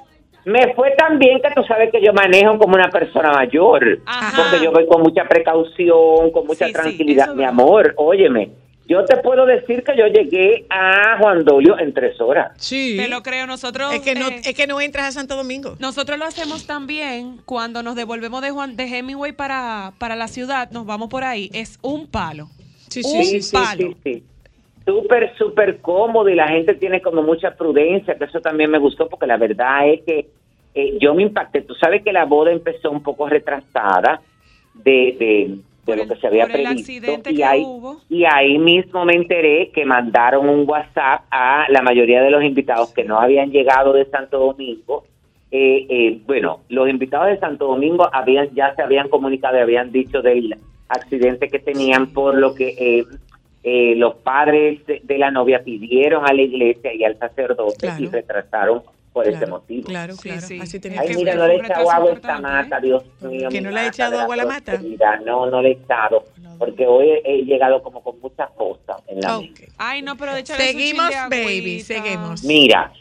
me 0.45 0.73
fue 0.75 0.91
tan 0.91 1.17
bien 1.17 1.39
que 1.41 1.49
tú 1.55 1.63
sabes 1.63 1.91
que 1.91 2.01
yo 2.01 2.11
manejo 2.13 2.57
como 2.57 2.75
una 2.75 2.89
persona 2.89 3.31
mayor, 3.31 3.99
Ajá. 4.05 4.43
porque 4.43 4.63
yo 4.63 4.71
voy 4.71 4.85
con 4.87 5.01
mucha 5.01 5.23
precaución, 5.23 6.31
con 6.31 6.45
mucha 6.45 6.67
Sí, 6.67 6.73
tranquilidad. 6.73 7.33
mi 7.35 7.45
amor, 7.45 7.93
óyeme, 7.95 8.49
yo 8.87 9.03
te 9.05 9.17
puedo 9.17 9.45
decir 9.45 9.83
que 9.83 9.97
yo 9.97 10.07
llegué 10.07 10.65
a 10.69 11.17
Juan 11.19 11.43
Dolio 11.43 11.77
en 11.77 11.93
tres 11.93 12.19
horas. 12.21 12.51
Sí. 12.55 12.95
Te 12.97 13.09
lo 13.09 13.21
creo, 13.21 13.45
nosotros. 13.45 13.93
Es 13.93 14.01
que, 14.01 14.15
no, 14.15 14.29
eh, 14.29 14.41
es 14.45 14.53
que 14.53 14.65
no 14.65 14.79
entras 14.79 15.07
a 15.07 15.11
Santo 15.11 15.35
Domingo. 15.35 15.75
Nosotros 15.79 16.17
lo 16.17 16.25
hacemos 16.25 16.65
también 16.65 17.37
cuando 17.45 17.83
nos 17.83 17.95
devolvemos 17.95 18.41
de 18.41 18.51
Juan 18.51 18.77
de 18.77 18.83
Hemingway 18.85 19.33
para, 19.33 19.93
para 19.99 20.15
la 20.15 20.27
ciudad, 20.29 20.71
nos 20.71 20.85
vamos 20.85 21.09
por 21.09 21.25
ahí, 21.25 21.49
es 21.53 21.79
un 21.81 22.07
palo. 22.07 22.47
Sí, 22.87 23.01
un 23.03 23.23
sí, 23.23 23.41
sí. 23.41 23.55
palo. 23.55 23.89
sí, 23.89 23.97
sí. 24.03 24.23
Súper, 24.85 25.35
súper 25.37 25.81
cómodo 25.81 26.29
y 26.29 26.35
la 26.35 26.47
gente 26.47 26.73
tiene 26.73 27.01
como 27.01 27.21
mucha 27.21 27.55
prudencia, 27.55 28.15
que 28.15 28.23
eso 28.23 28.39
también 28.39 28.71
me 28.71 28.77
gustó 28.77 29.09
porque 29.09 29.27
la 29.27 29.35
verdad 29.35 29.89
es 29.89 30.01
que 30.03 30.29
eh, 30.73 30.97
yo 31.01 31.13
me 31.13 31.23
impacté. 31.23 31.61
Tú 31.61 31.75
sabes 31.75 32.03
que 32.03 32.13
la 32.13 32.23
boda 32.23 32.53
empezó 32.53 32.89
un 32.89 33.03
poco 33.03 33.27
retrasada 33.27 34.21
de, 34.75 35.15
de, 35.19 35.57
de 35.91 35.97
lo 35.97 36.03
el- 36.03 36.09
que 36.09 36.15
se 36.17 36.27
había 36.27 36.45
previsto 36.47 37.29
y 37.31 37.41
ahí, 37.41 37.63
hubo. 37.65 37.97
y 38.09 38.25
ahí 38.25 38.57
mismo 38.59 39.05
me 39.05 39.13
enteré 39.13 39.69
que 39.71 39.85
mandaron 39.85 40.47
un 40.49 40.69
WhatsApp 40.69 41.21
a 41.31 41.65
la 41.69 41.81
mayoría 41.81 42.21
de 42.21 42.31
los 42.31 42.43
invitados 42.43 42.93
que 42.93 43.03
no 43.03 43.19
habían 43.19 43.51
llegado 43.51 43.93
de 43.93 44.05
Santo 44.05 44.39
Domingo. 44.39 45.03
Eh, 45.51 45.85
eh, 45.89 46.19
bueno, 46.27 46.59
los 46.69 46.89
invitados 46.89 47.27
de 47.27 47.39
Santo 47.39 47.67
Domingo 47.67 48.09
habían 48.11 48.53
ya 48.53 48.75
se 48.75 48.81
habían 48.81 49.07
comunicado 49.07 49.57
y 49.57 49.61
habían 49.61 49.91
dicho 49.91 50.21
del 50.21 50.55
accidente 50.89 51.47
que 51.47 51.59
tenían 51.59 52.07
por 52.13 52.35
lo 52.35 52.53
que 52.53 52.69
eh, 52.77 53.05
eh, 53.63 53.95
los 53.95 54.15
padres 54.15 54.85
de, 54.85 55.01
de 55.03 55.17
la 55.17 55.31
novia 55.31 55.61
pidieron 55.63 56.25
a 56.25 56.33
la 56.33 56.41
iglesia 56.41 56.93
y 56.93 57.03
al 57.03 57.17
sacerdote 57.17 57.77
Claro. 57.87 58.03
y 58.03 58.07
retrasaron 58.07 58.81
por 59.17 59.23
claro, 59.25 59.37
ese 59.37 59.51
motivo. 59.51 59.87
Claro, 59.87 60.13
Sí, 60.15 60.29
claro. 60.29 60.41
sí. 60.47 60.59
Así 60.61 60.79
tenía 60.79 61.01
Ay, 61.01 61.07
que 61.09 61.15
mira, 61.15 61.35
no 61.35 61.47
le 61.47 61.53
he 61.55 61.57
echado 61.57 61.91
agua 61.91 62.09
a 62.09 62.13
esta 62.13 62.39
mata, 62.39 62.77
¿eh? 62.77 62.81
Dios 62.83 63.03
mío. 63.21 63.49
¿Que 63.49 63.61
no 63.61 63.69
le 63.69 63.75
mata 63.75 63.87
echado 63.87 64.11
de 64.11 64.17
agua 64.19 64.33
a 64.33 64.37
la 64.37 64.45
mata? 64.45 64.81
No, 65.25 65.45
no 65.47 65.61
le 65.61 65.69
he 65.69 65.71
echado, 65.73 66.23
porque 66.59 66.85
hoy 66.87 67.09
he, 67.09 67.21
he 67.25 67.37
llegado 67.45 67.81
como 67.81 68.01
con 68.03 68.19
muchas 68.21 68.49
cosas 68.51 69.01
en 69.07 69.19
la 69.21 69.39
mente. 69.39 69.63
Ok. 69.65 69.69
Ay, 69.77 70.01
no, 70.01 70.15
pero 70.17 70.35
échale 70.35 70.59
su 70.59 70.65
Seguimos, 70.71 71.09
de 71.09 71.15
baby, 71.29 71.79
seguimos. 71.81 72.43
Mira, 72.43 72.91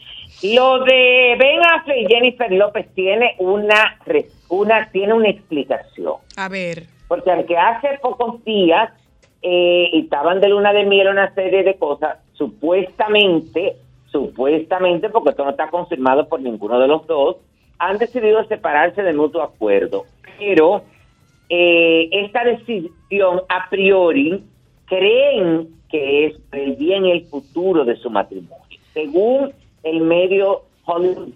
lo 0.43 0.79
de 0.83 1.35
Ben 1.39 1.59
Affleck 1.65 1.97
y 1.97 2.05
Jennifer 2.07 2.51
López 2.51 2.87
tiene 2.93 3.35
una, 3.39 3.97
re- 4.05 4.27
una, 4.49 4.89
tiene 4.91 5.13
una 5.13 5.29
explicación. 5.29 6.13
A 6.35 6.47
ver. 6.49 6.83
Porque 7.07 7.31
aunque 7.31 7.57
hace 7.57 7.97
pocos 8.01 8.43
días 8.43 8.91
eh, 9.41 9.89
y 9.93 10.01
estaban 10.01 10.41
de 10.41 10.49
luna 10.49 10.73
de 10.73 10.83
miel 10.85 11.07
una 11.07 11.33
serie 11.33 11.63
de 11.63 11.75
cosas, 11.77 12.17
supuestamente, 12.33 13.77
supuestamente, 14.11 15.09
porque 15.09 15.29
esto 15.29 15.43
no 15.43 15.51
está 15.51 15.69
confirmado 15.69 16.27
por 16.27 16.41
ninguno 16.41 16.79
de 16.79 16.87
los 16.87 17.05
dos, 17.07 17.37
han 17.79 17.97
decidido 17.97 18.43
separarse 18.45 19.03
de 19.03 19.13
mutuo 19.13 19.41
acuerdo. 19.41 20.05
Pero 20.39 20.83
eh, 21.49 22.09
esta 22.11 22.43
decisión 22.43 23.41
a 23.49 23.69
priori 23.69 24.43
creen 24.85 25.69
que 25.89 26.27
es 26.27 26.35
el 26.51 26.75
bien 26.75 27.05
y 27.05 27.11
el 27.11 27.25
futuro 27.25 27.85
de 27.85 27.95
su 27.97 28.09
matrimonio. 28.09 28.57
Según 28.93 29.53
el 29.83 30.01
medio 30.01 30.63
Hollywood, 30.85 31.29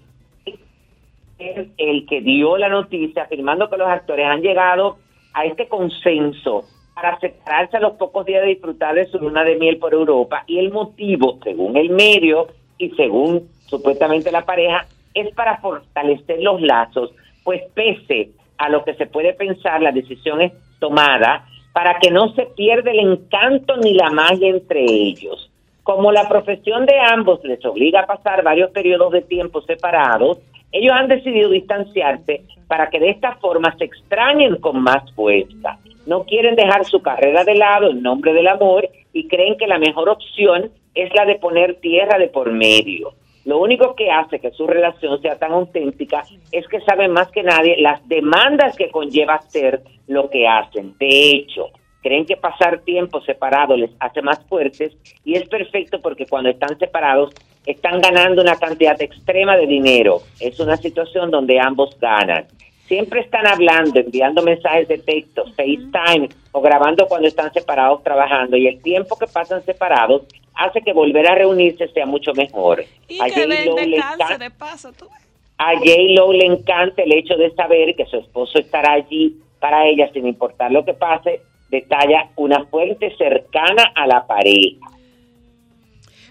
es 0.45 1.67
el 1.77 2.05
que 2.05 2.21
dio 2.21 2.57
la 2.57 2.69
noticia 2.69 3.23
afirmando 3.23 3.69
que 3.69 3.77
los 3.77 3.87
actores 3.87 4.25
han 4.27 4.41
llegado 4.41 4.97
a 5.33 5.45
este 5.45 5.67
consenso 5.67 6.65
para 6.93 7.19
separarse 7.19 7.77
a 7.77 7.79
los 7.79 7.93
pocos 7.93 8.25
días 8.25 8.41
de 8.41 8.49
disfrutar 8.49 8.95
de 8.95 9.07
su 9.07 9.17
luna 9.17 9.43
de 9.43 9.55
miel 9.55 9.77
por 9.77 9.93
Europa 9.93 10.43
y 10.45 10.59
el 10.59 10.71
motivo, 10.71 11.39
según 11.43 11.77
el 11.77 11.89
medio 11.89 12.47
y 12.81 12.89
según 12.91 13.47
supuestamente 13.67 14.31
la 14.31 14.43
pareja, 14.43 14.85
es 15.13 15.33
para 15.35 15.57
fortalecer 15.57 16.41
los 16.41 16.61
lazos, 16.61 17.11
pues 17.43 17.61
pese 17.73 18.31
a 18.57 18.69
lo 18.69 18.83
que 18.83 18.95
se 18.95 19.05
puede 19.05 19.33
pensar, 19.33 19.81
la 19.81 19.91
decisión 19.91 20.41
es 20.41 20.51
tomada 20.79 21.45
para 21.73 21.99
que 21.99 22.11
no 22.11 22.33
se 22.33 22.47
pierda 22.47 22.91
el 22.91 22.99
encanto 22.99 23.77
ni 23.77 23.93
la 23.93 24.09
magia 24.09 24.49
entre 24.49 24.83
ellos. 24.83 25.49
Como 25.83 26.11
la 26.11 26.27
profesión 26.27 26.85
de 26.85 26.99
ambos 26.99 27.43
les 27.43 27.63
obliga 27.65 28.01
a 28.01 28.07
pasar 28.07 28.43
varios 28.43 28.71
periodos 28.71 29.11
de 29.11 29.21
tiempo 29.21 29.61
separados, 29.61 30.39
ellos 30.71 30.93
han 30.95 31.07
decidido 31.07 31.49
distanciarse 31.49 32.43
para 32.67 32.89
que 32.89 32.99
de 32.99 33.11
esta 33.11 33.35
forma 33.35 33.75
se 33.77 33.85
extrañen 33.85 34.55
con 34.57 34.81
más 34.81 35.11
fuerza. 35.13 35.77
No 36.05 36.23
quieren 36.23 36.55
dejar 36.55 36.85
su 36.85 37.01
carrera 37.01 37.43
de 37.43 37.55
lado 37.55 37.89
en 37.89 38.01
nombre 38.01 38.33
del 38.33 38.47
amor 38.47 38.89
y 39.13 39.27
creen 39.27 39.57
que 39.57 39.67
la 39.67 39.77
mejor 39.77 40.09
opción 40.09 40.71
es 40.95 41.13
la 41.13 41.25
de 41.25 41.35
poner 41.35 41.75
tierra 41.75 42.17
de 42.17 42.27
por 42.27 42.51
medio. 42.51 43.13
Lo 43.45 43.59
único 43.59 43.95
que 43.95 44.11
hace 44.11 44.39
que 44.39 44.51
su 44.51 44.67
relación 44.67 45.19
sea 45.21 45.37
tan 45.37 45.51
auténtica 45.51 46.23
es 46.51 46.67
que 46.67 46.79
saben 46.81 47.11
más 47.11 47.29
que 47.31 47.41
nadie 47.41 47.75
las 47.77 48.07
demandas 48.07 48.75
que 48.75 48.91
conlleva 48.91 49.35
hacer 49.35 49.81
lo 50.07 50.29
que 50.29 50.47
hacen. 50.47 50.95
De 50.99 51.31
hecho, 51.31 51.69
creen 52.03 52.25
que 52.25 52.37
pasar 52.37 52.81
tiempo 52.81 53.21
separado 53.21 53.75
les 53.75 53.91
hace 53.99 54.21
más 54.21 54.43
fuertes 54.45 54.95
y 55.23 55.35
es 55.35 55.47
perfecto 55.47 55.99
porque 56.01 56.27
cuando 56.27 56.49
están 56.49 56.77
separados 56.77 57.33
están 57.65 58.01
ganando 58.01 58.41
una 58.41 58.55
cantidad 58.55 58.99
extrema 59.01 59.55
de 59.57 59.67
dinero. 59.67 60.21
Es 60.39 60.59
una 60.59 60.77
situación 60.77 61.31
donde 61.31 61.59
ambos 61.59 61.97
ganan. 61.99 62.45
Siempre 62.87 63.21
están 63.21 63.47
hablando, 63.47 63.99
enviando 63.99 64.41
mensajes 64.41 64.87
de 64.87 64.97
texto, 64.97 65.45
FaceTime 65.55 66.29
o 66.51 66.61
grabando 66.61 67.07
cuando 67.07 67.27
están 67.27 67.53
separados 67.53 68.03
trabajando 68.03 68.57
y 68.57 68.67
el 68.67 68.81
tiempo 68.81 69.17
que 69.17 69.27
pasan 69.27 69.63
separados 69.63 70.23
hace 70.63 70.81
que 70.81 70.93
volver 70.93 71.27
a 71.29 71.35
reunirse 71.35 71.87
sea 71.89 72.05
mucho 72.05 72.33
mejor. 72.33 72.83
Y 73.07 73.21
A 73.21 73.25
que 73.25 73.45
vende 73.47 73.87
le 73.87 73.97
encanta- 73.97 74.37
de 74.37 74.51
paso, 74.51 74.91
tú. 74.93 75.05
ves. 75.09 75.21
a 75.57 75.75
J. 75.77 75.85
Lo 76.15 76.33
le 76.33 76.45
encanta 76.45 77.03
el 77.03 77.13
hecho 77.13 77.35
de 77.35 77.53
saber 77.53 77.95
que 77.95 78.05
su 78.07 78.17
esposo 78.17 78.57
estará 78.57 78.93
allí 78.93 79.35
para 79.59 79.85
ella 79.87 80.09
sin 80.11 80.25
importar 80.25 80.71
lo 80.71 80.83
que 80.83 80.93
pase, 80.95 81.41
detalla 81.69 82.29
una 82.35 82.65
fuente 82.65 83.15
cercana 83.15 83.91
a 83.95 84.07
la 84.07 84.25
pareja. 84.25 84.79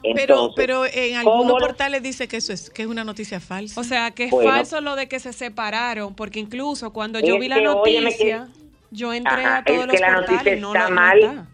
Pero, 0.02 0.18
Entonces, 0.34 0.54
pero 0.56 0.84
en 0.86 1.22
¿cómo 1.22 1.42
algunos 1.42 1.60
portales 1.60 2.02
dice 2.02 2.26
que 2.26 2.38
eso 2.38 2.52
es 2.54 2.70
que 2.70 2.82
es 2.82 2.88
una 2.88 3.04
noticia 3.04 3.38
falsa. 3.38 3.78
O 3.80 3.84
sea, 3.84 4.10
que 4.12 4.24
es 4.24 4.30
Bueno. 4.30 4.50
falso 4.50 4.80
lo 4.80 4.96
de 4.96 5.08
que 5.08 5.20
se 5.20 5.32
separaron, 5.34 6.14
porque 6.14 6.40
incluso 6.40 6.92
cuando 6.92 7.20
yo 7.20 7.38
vi 7.38 7.48
la 7.48 7.56
que, 7.56 7.62
noticia, 7.62 8.48
yo 8.90 9.12
entré 9.12 9.44
Ajá, 9.44 9.58
a 9.58 9.64
todos 9.64 9.80
es 9.80 9.86
los 9.86 9.94
que 9.94 10.00
la 10.00 10.14
portales 10.14 10.30
noticia 10.38 10.56
y 10.56 10.60
no 10.60 10.72
no 10.74 10.90
mal. 10.90 11.46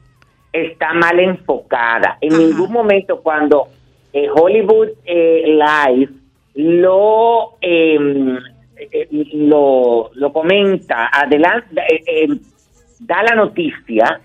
Está 0.64 0.92
mal 0.94 1.18
enfocada. 1.20 2.18
En 2.20 2.32
Ajá. 2.32 2.42
ningún 2.42 2.72
momento 2.72 3.20
cuando 3.22 3.68
eh, 4.12 4.28
Hollywood 4.32 4.88
eh, 5.04 5.44
Live 5.46 6.12
lo, 6.54 7.56
eh, 7.60 7.98
eh, 8.76 9.08
lo 9.34 10.10
lo 10.14 10.32
comenta, 10.32 11.08
adelante, 11.12 11.82
eh, 11.88 12.02
eh, 12.06 12.28
da 13.00 13.22
la 13.22 13.34
noticia, 13.34 14.20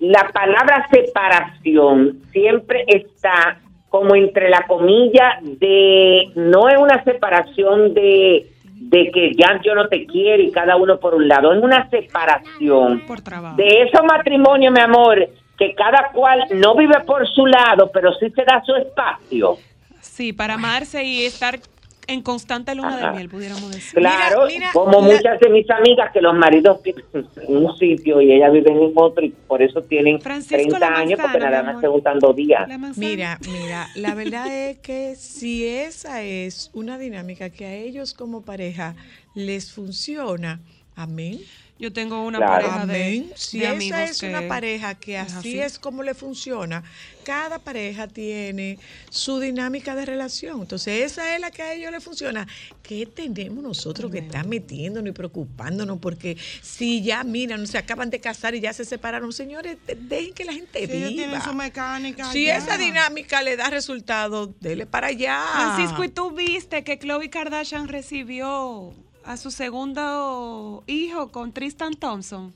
la 0.00 0.30
palabra 0.32 0.86
separación 0.90 2.20
siempre 2.32 2.84
está 2.86 3.58
como 3.88 4.14
entre 4.14 4.48
la 4.48 4.66
comilla 4.66 5.38
de, 5.42 6.30
no 6.36 6.68
es 6.68 6.78
una 6.78 7.02
separación 7.04 7.92
de, 7.92 8.46
de 8.64 9.10
que 9.10 9.32
ya 9.34 9.60
yo 9.64 9.74
no 9.74 9.88
te 9.88 10.06
quiero 10.06 10.42
y 10.42 10.50
cada 10.50 10.76
uno 10.76 10.98
por 10.98 11.14
un 11.14 11.28
lado, 11.28 11.52
es 11.52 11.62
una 11.62 11.88
separación 11.90 13.02
Por 13.06 13.20
de 13.56 13.82
esos 13.82 14.02
matrimonios, 14.04 14.72
mi 14.72 14.80
amor, 14.80 15.28
que 15.60 15.74
cada 15.74 16.10
cual 16.12 16.40
no 16.54 16.74
vive 16.74 16.98
por 17.06 17.28
su 17.28 17.44
lado, 17.46 17.90
pero 17.92 18.14
sí 18.14 18.30
se 18.34 18.42
da 18.44 18.62
su 18.64 18.74
espacio. 18.74 19.58
Sí, 20.00 20.32
para 20.32 20.54
amarse 20.54 21.04
y 21.04 21.26
estar 21.26 21.60
en 22.06 22.22
constante 22.22 22.74
luna 22.74 22.96
Ajá. 22.96 23.10
de 23.10 23.16
miel, 23.18 23.28
pudiéramos 23.28 23.70
decir. 23.70 23.92
Claro, 24.00 24.46
Mira, 24.46 24.58
mira, 24.58 24.70
como 24.72 25.00
la- 25.02 25.14
muchas 25.14 25.38
de 25.38 25.48
mis 25.50 25.70
amigas 25.70 26.10
que 26.12 26.22
los 26.22 26.34
maridos 26.34 26.82
viven 26.82 27.04
en 27.14 27.26
un 27.66 27.76
sitio 27.76 28.22
y 28.22 28.32
ellas 28.32 28.50
viven 28.52 28.78
en 28.78 28.92
otro 28.96 29.22
y 29.24 29.28
por 29.46 29.60
eso 29.62 29.82
tienen 29.82 30.18
Francisco, 30.20 30.56
30 30.56 30.78
la 30.80 30.86
años 30.96 31.20
porque 31.20 31.38
nada 31.38 31.62
más 31.62 31.78
se 31.80 31.88
gustan 31.88 32.18
dos 32.18 32.34
días. 32.34 32.66
Mira, 32.96 33.38
mira, 33.52 33.86
la 33.96 34.14
verdad 34.14 34.46
es 34.48 34.78
que 34.78 35.14
si 35.14 35.66
esa 35.66 36.22
es 36.22 36.70
una 36.72 36.96
dinámica 36.98 37.50
que 37.50 37.66
a 37.66 37.74
ellos 37.74 38.14
como 38.14 38.42
pareja 38.46 38.96
les 39.34 39.70
funciona, 39.72 40.58
amén. 40.96 41.38
Yo 41.80 41.90
tengo 41.90 42.22
una 42.26 42.36
Claro. 42.36 42.52
pareja 42.68 42.86
de, 42.86 43.02
Amén. 43.04 43.32
Si 43.36 43.64
esa 43.64 44.04
es 44.04 44.20
que 44.20 44.28
una 44.28 44.46
pareja 44.46 44.94
que 44.96 45.18
es 45.18 45.32
así, 45.32 45.58
es 45.58 45.78
como 45.78 46.02
le 46.02 46.12
funciona, 46.12 46.82
cada 47.24 47.58
pareja 47.58 48.06
tiene 48.06 48.78
su 49.08 49.40
dinámica 49.40 49.94
de 49.94 50.04
relación. 50.04 50.60
Entonces, 50.60 51.10
esa 51.10 51.34
es 51.34 51.40
la 51.40 51.50
que 51.50 51.62
a 51.62 51.72
ellos 51.72 51.90
les 51.90 52.04
funciona. 52.04 52.46
¿Qué 52.82 53.06
tenemos 53.06 53.64
nosotros 53.64 54.10
que 54.12 54.18
estar 54.18 54.46
metiéndonos 54.46 55.08
y 55.08 55.12
preocupándonos? 55.12 55.98
Porque 56.00 56.36
si 56.60 57.02
ya, 57.02 57.24
mira, 57.24 57.56
no 57.56 57.66
se 57.66 57.78
acaban 57.78 58.10
de 58.10 58.20
casar 58.20 58.54
y 58.54 58.60
ya 58.60 58.74
se 58.74 58.84
separaron, 58.84 59.32
señores, 59.32 59.78
de- 59.86 59.94
dejen 59.94 60.34
que 60.34 60.44
la 60.44 60.52
gente 60.52 60.86
Si 60.86 61.14
viva. 61.14 61.40
su 61.42 61.54
mecánica. 61.54 62.30
Si 62.30 62.44
ya. 62.44 62.58
esa 62.58 62.76
dinámica 62.76 63.40
le 63.42 63.56
da 63.56 63.70
resultado, 63.70 64.54
dele 64.60 64.84
para 64.84 65.06
allá. 65.06 65.42
Francisco, 65.54 66.04
¿y 66.04 66.08
tú 66.10 66.30
viste 66.32 66.84
que 66.84 66.98
Khloe 66.98 67.30
Kardashian 67.30 67.88
recibió 67.88 68.92
a 69.24 69.36
su 69.36 69.50
segundo 69.50 70.82
hijo 70.86 71.30
con 71.30 71.52
Tristan 71.52 71.94
Thompson? 71.94 72.52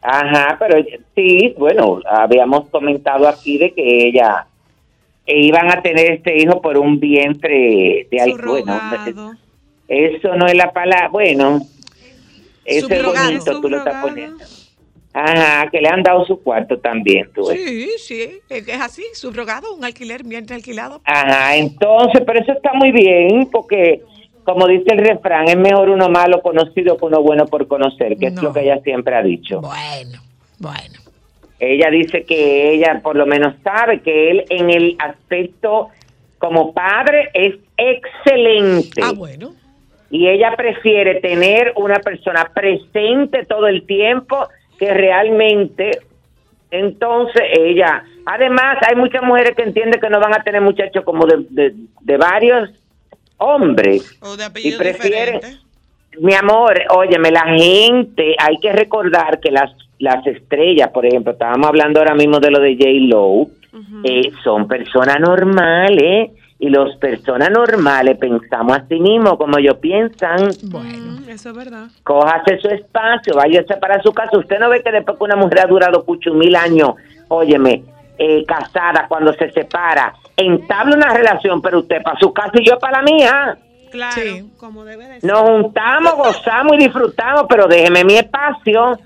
Ajá, 0.00 0.56
pero 0.58 0.84
sí, 1.14 1.54
bueno, 1.56 2.00
habíamos 2.10 2.68
comentado 2.70 3.28
aquí 3.28 3.58
de 3.58 3.72
que 3.72 4.08
ella 4.08 4.46
e 5.24 5.40
iban 5.44 5.70
a 5.70 5.80
tener 5.80 6.10
este 6.12 6.36
hijo 6.42 6.60
por 6.60 6.76
un 6.76 6.98
vientre 6.98 8.08
de 8.10 8.20
algo. 8.20 8.52
Bueno, 8.52 9.38
eso 9.86 10.34
no 10.34 10.46
es 10.46 10.56
la 10.56 10.72
palabra, 10.72 11.08
bueno, 11.08 11.60
eso 12.64 12.86
es 12.88 12.96
Subrogado. 12.98 13.26
bonito, 13.26 13.60
tú 13.60 13.68
lo 13.68 13.78
estás 13.78 14.04
poniendo. 14.04 14.44
Ajá, 15.14 15.68
que 15.70 15.80
le 15.80 15.88
han 15.88 16.02
dado 16.02 16.24
su 16.24 16.42
cuarto 16.42 16.78
también, 16.78 17.30
tú 17.34 17.46
ves. 17.46 17.60
Sí, 17.62 17.90
sí, 17.98 18.40
es 18.48 18.80
así, 18.80 19.04
subrogado, 19.12 19.74
un 19.74 19.84
alquiler, 19.84 20.24
vientre 20.24 20.56
alquilado. 20.56 21.02
Ajá, 21.04 21.54
entonces, 21.56 22.22
pero 22.26 22.40
eso 22.40 22.52
está 22.52 22.72
muy 22.72 22.92
bien, 22.92 23.46
porque 23.52 24.02
como 24.44 24.66
dice 24.66 24.86
el 24.92 24.98
refrán, 24.98 25.48
es 25.48 25.56
mejor 25.56 25.88
uno 25.88 26.08
malo 26.08 26.40
conocido 26.42 26.96
que 26.96 27.04
uno 27.04 27.22
bueno 27.22 27.46
por 27.46 27.66
conocer, 27.68 28.16
que 28.16 28.26
es 28.26 28.42
lo 28.42 28.52
que 28.52 28.60
ella 28.62 28.80
siempre 28.82 29.14
ha 29.14 29.22
dicho. 29.22 29.60
Bueno, 29.60 30.18
bueno. 30.58 30.98
Ella 31.60 31.90
dice 31.90 32.24
que 32.24 32.72
ella 32.74 33.00
por 33.02 33.14
lo 33.16 33.24
menos 33.24 33.54
sabe 33.62 34.00
que 34.00 34.30
él 34.30 34.44
en 34.50 34.70
el 34.70 34.96
aspecto 34.98 35.90
como 36.38 36.72
padre 36.74 37.30
es 37.34 37.54
excelente. 37.76 39.00
Ah, 39.02 39.12
bueno. 39.16 39.52
Y 40.10 40.28
ella 40.28 40.54
prefiere 40.56 41.20
tener 41.20 41.72
una 41.76 42.00
persona 42.00 42.50
presente 42.52 43.44
todo 43.46 43.66
el 43.68 43.86
tiempo 43.86 44.48
que 44.78 44.92
realmente 44.92 46.00
entonces 46.70 47.42
ella, 47.58 48.02
además 48.26 48.78
hay 48.88 48.96
muchas 48.96 49.22
mujeres 49.22 49.54
que 49.54 49.62
entienden 49.62 50.00
que 50.00 50.08
no 50.10 50.20
van 50.20 50.34
a 50.34 50.42
tener 50.42 50.60
muchachos 50.60 51.04
como 51.04 51.26
de, 51.26 51.44
de- 51.50 51.74
de 52.00 52.16
varios 52.16 52.70
hombres 53.42 54.18
O 54.22 54.36
de 54.36 54.44
y 54.44 54.46
apellido 54.46 54.78
prefieren, 54.78 55.34
diferente. 55.40 55.60
mi 56.20 56.34
amor, 56.34 56.80
óyeme, 56.90 57.30
la 57.30 57.44
gente, 57.56 58.34
hay 58.38 58.56
que 58.58 58.72
recordar 58.72 59.40
que 59.40 59.50
las, 59.50 59.70
las 59.98 60.26
estrellas, 60.26 60.90
por 60.90 61.06
ejemplo, 61.06 61.32
estábamos 61.32 61.66
hablando 61.66 62.00
ahora 62.00 62.14
mismo 62.14 62.38
de 62.38 62.50
lo 62.50 62.60
de 62.60 62.74
J. 62.76 62.84
Lo, 63.08 63.46
eh, 64.04 64.30
son 64.44 64.68
personas 64.68 65.18
normales 65.20 66.30
y 66.58 66.68
los 66.68 66.94
personas 66.96 67.50
normales 67.50 68.16
pensamos 68.18 68.78
así 68.78 69.00
mismo 69.00 69.36
como 69.36 69.58
ellos 69.58 69.78
piensan. 69.78 70.50
Bueno. 70.64 71.20
Mm, 71.24 71.28
eso 71.30 71.50
es 71.50 71.56
verdad. 71.56 71.86
Cójase 72.04 72.58
su 72.58 72.68
espacio, 72.68 73.34
váyase 73.34 73.76
para 73.78 74.00
su 74.02 74.12
casa. 74.12 74.38
Usted 74.38 74.58
no 74.60 74.68
ve 74.68 74.82
que 74.82 74.92
después 74.92 75.18
que 75.18 75.24
una 75.24 75.36
mujer 75.36 75.60
ha 75.60 75.66
durado 75.66 76.04
cucho 76.04 76.32
mil 76.34 76.54
años, 76.54 76.90
óyeme, 77.28 77.82
eh, 78.18 78.44
casada, 78.46 79.06
cuando 79.08 79.32
se 79.32 79.50
separa, 79.50 80.14
entabla 80.36 80.96
una 80.96 81.12
relación, 81.14 81.60
pero 81.62 81.80
usted 81.80 82.02
para 82.02 82.18
su 82.18 82.32
casa 82.32 82.52
y 82.54 82.66
yo 82.68 82.78
para 82.78 82.98
la 82.98 83.04
mía. 83.04 83.58
Claro, 83.90 84.14
Sí. 84.22 84.50
como 84.58 84.84
debe 84.84 85.06
de 85.06 85.20
ser. 85.20 85.30
Nos 85.30 85.40
juntamos, 85.42 86.14
gozamos 86.16 86.72
y 86.74 86.84
disfrutamos, 86.84 87.44
pero 87.48 87.66
déjeme 87.66 88.04
mi 88.04 88.14
espacio. 88.16 88.98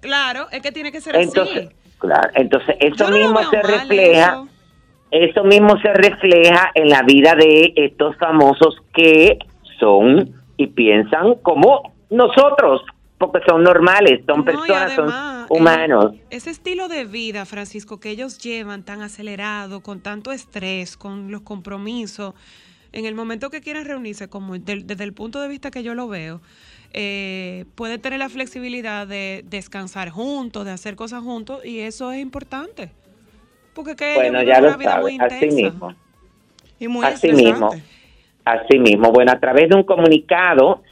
Claro, 0.00 0.46
es 0.50 0.62
que 0.62 0.72
tiene 0.72 0.92
que 0.92 1.00
ser 1.00 1.16
Entonces, 1.16 1.66
así. 1.68 1.76
claro, 1.98 2.28
entonces 2.34 2.76
eso 2.80 3.08
no 3.10 3.16
mismo 3.16 3.38
se 3.50 3.56
mal, 3.56 3.66
refleja, 3.66 4.26
eso. 4.28 4.48
eso 5.10 5.44
mismo 5.44 5.76
se 5.80 5.92
refleja 5.92 6.70
en 6.74 6.88
la 6.88 7.02
vida 7.02 7.34
de 7.34 7.72
estos 7.76 8.16
famosos 8.16 8.76
que 8.94 9.38
son 9.80 10.30
y 10.56 10.66
piensan 10.68 11.34
como 11.42 11.94
nosotros. 12.10 12.82
Porque 13.18 13.40
son 13.46 13.62
normales, 13.64 14.20
son 14.26 14.38
No, 14.38 14.44
personas, 14.44 14.92
además, 14.98 15.48
son 15.48 15.58
humanos. 15.58 16.14
eh, 16.14 16.24
ese 16.30 16.50
estilo 16.50 16.88
de 16.88 17.04
vida, 17.04 17.44
Francisco, 17.46 17.98
que 18.00 18.10
ellos 18.10 18.38
llevan 18.38 18.84
tan 18.84 19.02
acelerado, 19.02 19.80
con 19.80 20.00
tanto 20.00 20.32
estrés, 20.32 20.96
con 20.96 21.30
los 21.30 21.42
compromisos, 21.42 22.34
en 22.92 23.04
el 23.04 23.14
momento 23.14 23.50
que 23.50 23.60
quieran 23.60 23.84
reunirse, 23.84 24.28
como 24.28 24.56
desde 24.58 25.04
el 25.04 25.12
punto 25.12 25.40
de 25.40 25.48
vista 25.48 25.70
que 25.70 25.82
yo 25.82 25.94
lo 25.94 26.08
veo, 26.08 26.40
eh, 26.94 27.66
puede 27.74 27.98
tener 27.98 28.18
la 28.18 28.30
flexibilidad 28.30 29.06
de 29.06 29.44
descansar 29.46 30.08
juntos, 30.10 30.64
de 30.64 30.70
hacer 30.70 30.96
cosas 30.96 31.22
juntos, 31.22 31.64
y 31.64 31.80
eso 31.80 32.12
es 32.12 32.20
importante. 32.20 32.90
Porque 33.74 33.94
que 33.94 34.16
ellos 34.18 34.32
bueno, 34.32 34.38
viven 34.40 34.54
ya 34.54 34.58
una 34.60 34.72
lo 34.72 34.78
vida 34.78 34.90
sabes, 34.92 35.02
muy 35.02 35.18
así 35.20 35.44
intensa. 35.44 35.54
mismo. 35.54 35.94
Y 36.78 36.88
muy 36.88 37.04
Así 37.06 37.28
estresante. 37.28 37.44
mismo. 37.44 37.70
Así 38.44 38.78
mismo. 38.78 39.12
Bueno, 39.12 39.32
a 39.32 39.38
través 39.38 39.68
de 39.68 39.76
un 39.76 39.82
comunicado, 39.84 40.82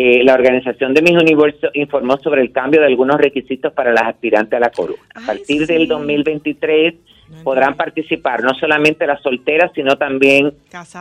eh, 0.00 0.22
la 0.22 0.34
organización 0.34 0.94
de 0.94 1.02
Mis 1.02 1.20
Universo 1.20 1.70
informó 1.74 2.18
sobre 2.18 2.40
el 2.40 2.52
cambio 2.52 2.80
de 2.80 2.86
algunos 2.86 3.16
requisitos 3.16 3.72
para 3.72 3.90
las 3.92 4.04
aspirantes 4.04 4.56
a 4.56 4.60
la 4.60 4.70
corona. 4.70 5.02
A 5.12 5.18
Ay, 5.18 5.26
partir 5.26 5.66
sí. 5.66 5.72
del 5.72 5.88
2023 5.88 6.94
podrán 7.42 7.74
participar 7.74 8.44
no 8.44 8.54
solamente 8.54 9.08
las 9.08 9.20
solteras, 9.22 9.72
sino 9.74 9.96
también 9.96 10.52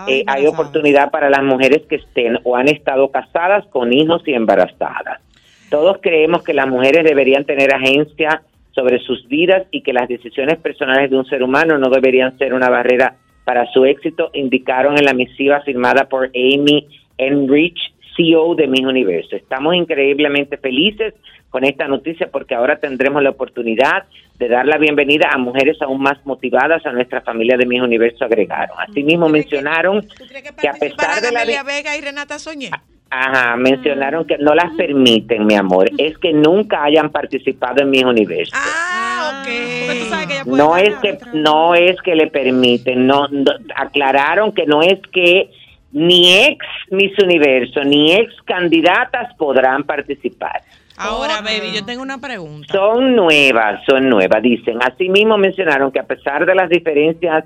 eh, 0.07 0.23
hay 0.25 0.47
oportunidad 0.47 1.11
para 1.11 1.29
las 1.29 1.43
mujeres 1.43 1.83
que 1.87 1.97
estén 1.97 2.39
o 2.43 2.55
han 2.55 2.69
estado 2.69 3.11
casadas 3.11 3.67
con 3.67 3.93
hijos 3.93 4.23
y 4.25 4.33
embarazadas. 4.33 5.21
Todos 5.69 5.99
creemos 6.01 6.41
que 6.41 6.55
las 6.55 6.67
mujeres 6.67 7.03
deberían 7.03 7.45
tener 7.45 7.75
agencia 7.75 8.41
sobre 8.71 8.97
sus 8.97 9.27
vidas 9.27 9.67
y 9.69 9.83
que 9.83 9.93
las 9.93 10.07
decisiones 10.07 10.57
personales 10.57 11.11
de 11.11 11.17
un 11.17 11.25
ser 11.25 11.43
humano 11.43 11.77
no 11.77 11.91
deberían 11.91 12.35
ser 12.39 12.55
una 12.55 12.69
barrera 12.69 13.13
para 13.43 13.71
su 13.71 13.85
éxito, 13.85 14.31
indicaron 14.33 14.97
en 14.97 15.05
la 15.05 15.13
misiva 15.13 15.61
firmada 15.61 16.09
por 16.09 16.31
Amy 16.33 16.87
Enrich, 17.19 17.77
CEO 18.17 18.55
de 18.55 18.67
Mis 18.67 18.81
Universo. 18.85 19.35
Estamos 19.37 19.75
increíblemente 19.75 20.57
felices 20.57 21.13
con 21.49 21.63
esta 21.63 21.87
noticia 21.87 22.27
porque 22.29 22.55
ahora 22.55 22.77
tendremos 22.77 23.23
la 23.23 23.29
oportunidad 23.29 24.03
de 24.37 24.49
dar 24.49 24.65
la 24.65 24.77
bienvenida 24.77 25.29
a 25.31 25.37
mujeres 25.37 25.81
aún 25.81 26.01
más 26.01 26.17
motivadas 26.25 26.85
a 26.85 26.91
nuestra 26.91 27.21
familia 27.21 27.55
de 27.57 27.65
Mis 27.65 27.81
Universo, 27.81 28.25
agregaron. 28.25 28.75
Asimismo 28.79 29.29
mencionaron 29.29 30.01
¿Tú 30.01 30.25
crees 30.27 30.43
que 30.43 30.55
que 30.61 30.67
a 30.67 30.73
pesar 30.73 31.21
de 31.21 31.31
la 31.31 31.43
Amelia 31.43 31.63
Vega 31.63 31.95
y 31.95 32.01
Renata 32.01 32.37
Soñé? 32.37 32.71
Ajá, 33.09 33.55
mencionaron 33.55 34.25
que 34.27 34.37
no 34.37 34.53
las 34.53 34.73
permiten, 34.75 35.45
mi 35.45 35.55
amor. 35.55 35.89
Es 35.97 36.17
que 36.17 36.33
nunca 36.33 36.83
hayan 36.83 37.09
participado 37.09 37.81
en 37.81 37.89
mis 37.89 38.03
universos. 38.03 38.53
Ah, 38.53 39.41
ok. 39.41 39.47
Porque 39.85 39.99
tú 40.01 40.05
sabes 40.09 40.27
que 40.27 40.33
ella 40.33 40.43
puede 40.43 40.57
No 40.63 40.75
es 40.75 40.95
que 40.97 41.17
no 41.33 41.73
es 41.75 42.01
que 42.01 42.15
le 42.15 42.27
permiten, 42.27 43.07
no, 43.07 43.29
no- 43.29 43.53
aclararon 43.77 44.51
que 44.51 44.65
no 44.65 44.81
es 44.81 44.99
que 45.13 45.49
ni 45.97 46.33
ex 46.45 46.63
Miss 46.91 47.11
Universo 47.21 47.83
ni 47.83 48.13
ex 48.13 48.33
candidatas 48.45 49.33
podrán 49.35 49.83
participar. 49.83 50.61
Ahora, 50.95 51.41
baby, 51.41 51.73
yo 51.75 51.85
tengo 51.85 52.01
una 52.01 52.19
pregunta. 52.19 52.71
Son 52.73 53.15
nuevas, 53.15 53.81
son 53.85 54.09
nuevas, 54.09 54.41
dicen. 54.41 54.77
Asimismo 54.81 55.37
mencionaron 55.37 55.91
que 55.91 55.99
a 55.99 56.03
pesar 56.07 56.45
de 56.45 56.55
las 56.55 56.69
diferencias 56.69 57.45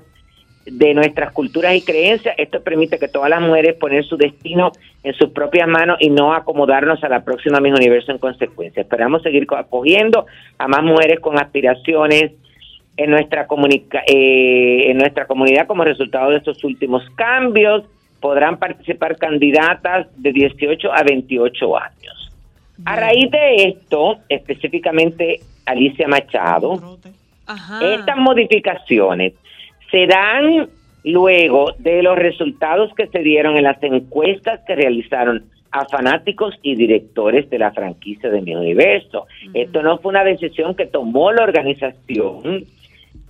de 0.64 0.94
nuestras 0.94 1.32
culturas 1.32 1.74
y 1.74 1.82
creencias, 1.82 2.34
esto 2.38 2.62
permite 2.62 2.98
que 2.98 3.08
todas 3.08 3.28
las 3.28 3.40
mujeres 3.40 3.74
poner 3.76 4.04
su 4.04 4.16
destino 4.16 4.70
en 5.02 5.12
sus 5.14 5.30
propias 5.30 5.66
manos 5.68 5.96
y 6.00 6.08
no 6.08 6.32
acomodarnos 6.34 7.02
a 7.04 7.08
la 7.08 7.24
próxima 7.24 7.58
Miss 7.60 7.74
Universo 7.74 8.12
en 8.12 8.18
consecuencia. 8.18 8.80
Esperamos 8.82 9.22
seguir 9.22 9.46
co- 9.46 9.56
acogiendo 9.56 10.26
a 10.58 10.68
más 10.68 10.82
mujeres 10.82 11.20
con 11.20 11.38
aspiraciones 11.38 12.32
en 12.96 13.10
nuestra 13.10 13.46
comunica 13.46 14.02
eh, 14.06 14.90
en 14.90 14.98
nuestra 14.98 15.26
comunidad 15.26 15.66
como 15.66 15.82
resultado 15.84 16.30
de 16.30 16.36
estos 16.36 16.62
últimos 16.62 17.02
cambios 17.16 17.84
podrán 18.22 18.58
participar 18.58 19.18
candidatas 19.18 20.06
de 20.16 20.32
18 20.32 20.90
a 20.90 21.02
28 21.02 21.76
años. 21.76 22.32
A 22.86 22.96
raíz 22.96 23.30
de 23.30 23.54
esto, 23.64 24.20
específicamente 24.28 25.40
Alicia 25.66 26.08
Machado, 26.08 26.98
Ajá. 27.46 27.94
estas 27.94 28.16
modificaciones 28.16 29.34
se 29.90 30.06
dan 30.06 30.68
luego 31.04 31.72
de 31.78 32.02
los 32.02 32.16
resultados 32.16 32.94
que 32.94 33.08
se 33.08 33.18
dieron 33.18 33.56
en 33.56 33.64
las 33.64 33.82
encuestas 33.82 34.60
que 34.66 34.76
realizaron 34.76 35.44
a 35.72 35.84
fanáticos 35.86 36.54
y 36.62 36.76
directores 36.76 37.50
de 37.50 37.58
la 37.58 37.72
franquicia 37.72 38.30
de 38.30 38.40
Mi 38.40 38.54
Universo. 38.54 39.26
Esto 39.52 39.82
no 39.82 39.98
fue 39.98 40.10
una 40.10 40.22
decisión 40.22 40.76
que 40.76 40.86
tomó 40.86 41.32
la 41.32 41.42
organización 41.42 42.64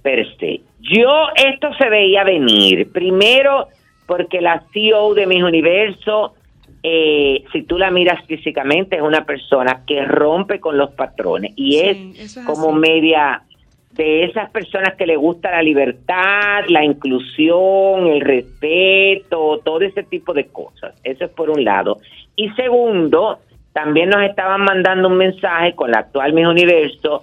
per 0.02 0.26
se. 0.38 0.60
Yo 0.80 1.28
esto 1.36 1.72
se 1.74 1.88
veía 1.88 2.24
venir. 2.24 2.90
Primero 2.92 3.68
porque 4.06 4.40
la 4.40 4.64
CEO 4.72 5.14
de 5.14 5.26
Mi 5.26 5.42
Universo, 5.42 6.34
eh, 6.82 7.44
si 7.52 7.62
tú 7.62 7.78
la 7.78 7.90
miras 7.90 8.24
físicamente, 8.26 8.96
es 8.96 9.02
una 9.02 9.24
persona 9.24 9.82
que 9.86 10.04
rompe 10.04 10.60
con 10.60 10.76
los 10.76 10.90
patrones 10.90 11.52
y 11.56 11.72
Sí, 11.78 12.12
es 12.18 12.40
como 12.44 12.70
así. 12.70 12.78
media 12.78 13.42
de 13.92 14.24
esas 14.24 14.50
personas 14.50 14.94
que 14.94 15.06
le 15.06 15.16
gusta 15.16 15.50
la 15.50 15.62
libertad, 15.62 16.64
la 16.68 16.82
inclusión, 16.84 18.06
el 18.06 18.22
respeto, 18.22 19.60
todo 19.64 19.80
ese 19.82 20.02
tipo 20.02 20.32
de 20.32 20.46
cosas. 20.46 20.94
Eso 21.04 21.26
es 21.26 21.30
por 21.30 21.50
un 21.50 21.62
lado. 21.62 21.98
Y 22.34 22.48
segundo, 22.50 23.38
también 23.72 24.08
nos 24.08 24.22
estaban 24.22 24.62
mandando 24.62 25.08
un 25.08 25.16
mensaje 25.18 25.74
con 25.74 25.90
la 25.90 25.98
actual 26.00 26.32
Miss 26.32 26.46
Universo, 26.46 27.22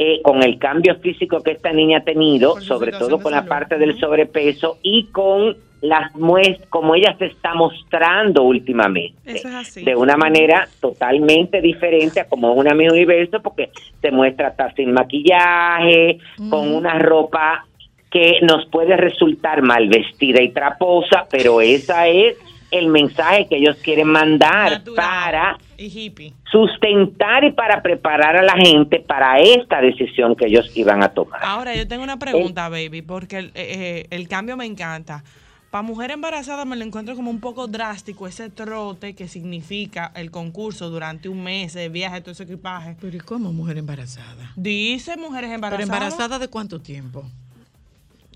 eh, 0.00 0.22
con 0.22 0.44
el 0.44 0.58
cambio 0.58 0.94
físico 1.00 1.42
que 1.42 1.50
esta 1.50 1.72
niña 1.72 1.98
ha 1.98 2.04
tenido, 2.04 2.60
sobre 2.60 2.92
todo 2.92 3.20
con 3.20 3.32
la 3.32 3.44
parte 3.46 3.78
del 3.78 3.98
sobrepeso 3.98 4.78
y 4.80 5.06
con 5.06 5.56
las 5.80 6.14
muestras, 6.14 6.68
como 6.68 6.94
ella 6.94 7.16
se 7.18 7.26
está 7.26 7.54
mostrando 7.54 8.44
últimamente. 8.44 9.18
Eso 9.24 9.48
es 9.48 9.54
así. 9.54 9.84
de 9.84 9.96
una 9.96 10.16
manera 10.16 10.68
totalmente 10.80 11.60
diferente 11.60 12.20
a 12.20 12.28
como 12.28 12.52
una 12.52 12.74
Miss 12.74 12.92
Universo 12.92 13.40
porque 13.42 13.70
se 14.00 14.10
muestra 14.10 14.48
hasta 14.48 14.72
sin 14.74 14.92
maquillaje, 14.92 16.18
con 16.48 16.72
una 16.72 16.98
ropa 16.98 17.66
que 18.10 18.38
nos 18.42 18.66
puede 18.66 18.96
resultar 18.96 19.62
mal 19.62 19.88
vestida 19.88 20.40
y 20.42 20.50
traposa, 20.50 21.26
pero 21.30 21.60
esa 21.60 22.08
es 22.08 22.36
el 22.70 22.88
mensaje 22.88 23.46
que 23.48 23.56
ellos 23.56 23.76
quieren 23.82 24.08
mandar 24.08 24.70
Natural 24.72 24.96
para 24.96 25.58
y 25.76 26.12
sustentar 26.50 27.44
y 27.44 27.52
para 27.52 27.82
preparar 27.82 28.36
a 28.36 28.42
la 28.42 28.54
gente 28.54 29.00
para 29.00 29.38
esta 29.40 29.80
decisión 29.80 30.34
que 30.36 30.46
ellos 30.46 30.70
iban 30.76 31.02
a 31.02 31.08
tomar. 31.10 31.40
Ahora, 31.42 31.74
yo 31.74 31.86
tengo 31.86 32.02
una 32.02 32.18
pregunta, 32.18 32.68
baby, 32.68 33.02
porque 33.02 33.38
el, 33.38 33.46
eh, 33.46 33.52
eh, 33.54 34.06
el 34.10 34.28
cambio 34.28 34.56
me 34.56 34.66
encanta. 34.66 35.22
Para 35.70 35.82
mujer 35.82 36.10
embarazada 36.10 36.64
me 36.64 36.76
lo 36.76 36.84
encuentro 36.84 37.14
como 37.14 37.30
un 37.30 37.40
poco 37.40 37.66
drástico 37.66 38.26
ese 38.26 38.48
trote 38.48 39.14
que 39.14 39.28
significa 39.28 40.10
el 40.14 40.30
concurso 40.30 40.88
durante 40.88 41.28
un 41.28 41.42
mes, 41.44 41.74
de 41.74 41.90
viaje, 41.90 42.22
todo 42.22 42.30
ese 42.32 42.44
equipaje. 42.44 42.96
Pero 43.00 43.14
¿y 43.16 43.20
cómo 43.20 43.52
mujer 43.52 43.76
embarazada? 43.76 44.52
Dice 44.56 45.16
mujeres 45.18 45.48
¿Pero 45.50 45.54
embarazadas. 45.56 45.84
embarazada 45.88 46.38
de 46.38 46.48
cuánto 46.48 46.80
tiempo? 46.80 47.24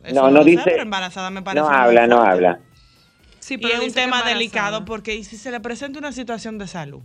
Eso 0.04 0.14
No, 0.14 0.30
no 0.30 0.42
sé, 0.42 0.50
dice- 0.50 0.62
pero 0.64 0.82
embarazada 0.82 1.30
me 1.30 1.40
parece 1.42 1.64
No 1.64 1.70
habla, 1.70 2.06
no 2.06 2.22
habla. 2.22 2.58
Sí, 3.42 3.54
Y 3.54 3.58
pero 3.58 3.74
es 3.74 3.88
un 3.88 3.92
tema 3.92 4.22
delicado 4.22 4.84
porque 4.84 5.16
¿y 5.16 5.24
si 5.24 5.36
se 5.36 5.50
le 5.50 5.58
presenta 5.58 5.98
una 5.98 6.12
situación 6.12 6.58
de 6.58 6.68
salud. 6.68 7.02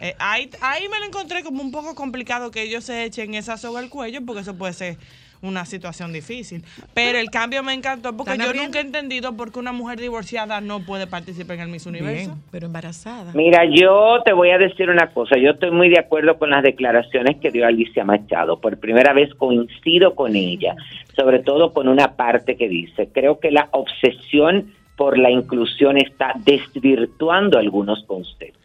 Eh, 0.00 0.14
ahí, 0.18 0.50
ahí 0.60 0.88
me 0.88 0.98
lo 0.98 1.04
encontré 1.04 1.44
como 1.44 1.62
un 1.62 1.70
poco 1.70 1.94
complicado 1.94 2.50
que 2.50 2.62
ellos 2.62 2.84
se 2.84 3.04
echen 3.04 3.34
esa 3.34 3.56
soga 3.58 3.80
al 3.80 3.90
cuello 3.90 4.20
porque 4.24 4.40
eso 4.40 4.56
puede 4.56 4.72
ser 4.72 4.96
una 5.42 5.66
situación 5.66 6.12
difícil. 6.12 6.64
Pero 6.94 7.18
el 7.18 7.30
cambio 7.30 7.62
me 7.62 7.74
encantó 7.74 8.16
porque 8.16 8.32
¿Están 8.32 8.54
yo 8.54 8.62
nunca 8.62 8.78
he 8.78 8.82
entendido 8.82 9.36
por 9.36 9.52
qué 9.52 9.58
una 9.58 9.72
mujer 9.72 10.00
divorciada 10.00 10.62
no 10.62 10.80
puede 10.80 11.06
participar 11.06 11.56
en 11.56 11.62
el 11.62 11.68
Miss 11.68 11.84
Universo. 11.84 12.30
Bien, 12.30 12.42
pero 12.50 12.66
embarazada. 12.66 13.32
Mira, 13.34 13.64
yo 13.70 14.22
te 14.24 14.32
voy 14.32 14.50
a 14.50 14.58
decir 14.58 14.88
una 14.88 15.10
cosa. 15.10 15.36
Yo 15.36 15.50
estoy 15.50 15.70
muy 15.70 15.90
de 15.90 15.98
acuerdo 15.98 16.38
con 16.38 16.48
las 16.48 16.62
declaraciones 16.62 17.36
que 17.40 17.50
dio 17.50 17.66
Alicia 17.66 18.04
Machado. 18.04 18.58
Por 18.58 18.78
primera 18.78 19.12
vez 19.12 19.34
coincido 19.34 20.14
con 20.14 20.34
ella, 20.34 20.74
sobre 21.14 21.40
todo 21.40 21.74
con 21.74 21.88
una 21.88 22.16
parte 22.16 22.56
que 22.56 22.68
dice, 22.68 23.10
creo 23.12 23.38
que 23.38 23.50
la 23.50 23.68
obsesión 23.72 24.72
por 24.96 25.18
la 25.18 25.30
inclusión 25.30 25.98
está 25.98 26.32
desvirtuando 26.44 27.58
algunos 27.58 28.04
conceptos. 28.04 28.62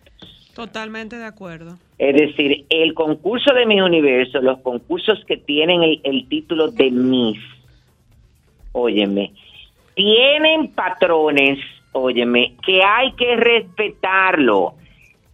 Totalmente 0.54 1.16
de 1.18 1.26
acuerdo. 1.26 1.78
Es 1.98 2.16
decir, 2.16 2.66
el 2.70 2.94
concurso 2.94 3.54
de 3.54 3.66
Miss 3.66 3.82
Universo, 3.82 4.42
los 4.42 4.60
concursos 4.60 5.24
que 5.26 5.38
tienen 5.38 5.84
el, 5.84 6.02
el 6.04 6.28
título 6.28 6.70
de 6.70 6.92
Miss, 6.92 7.40
óyeme, 8.74 9.32
tienen 9.96 10.74
patrones, 10.74 11.60
óyeme, 11.92 12.56
que 12.66 12.84
hay 12.84 13.14
que 13.14 13.36
respetarlo. 13.36 14.76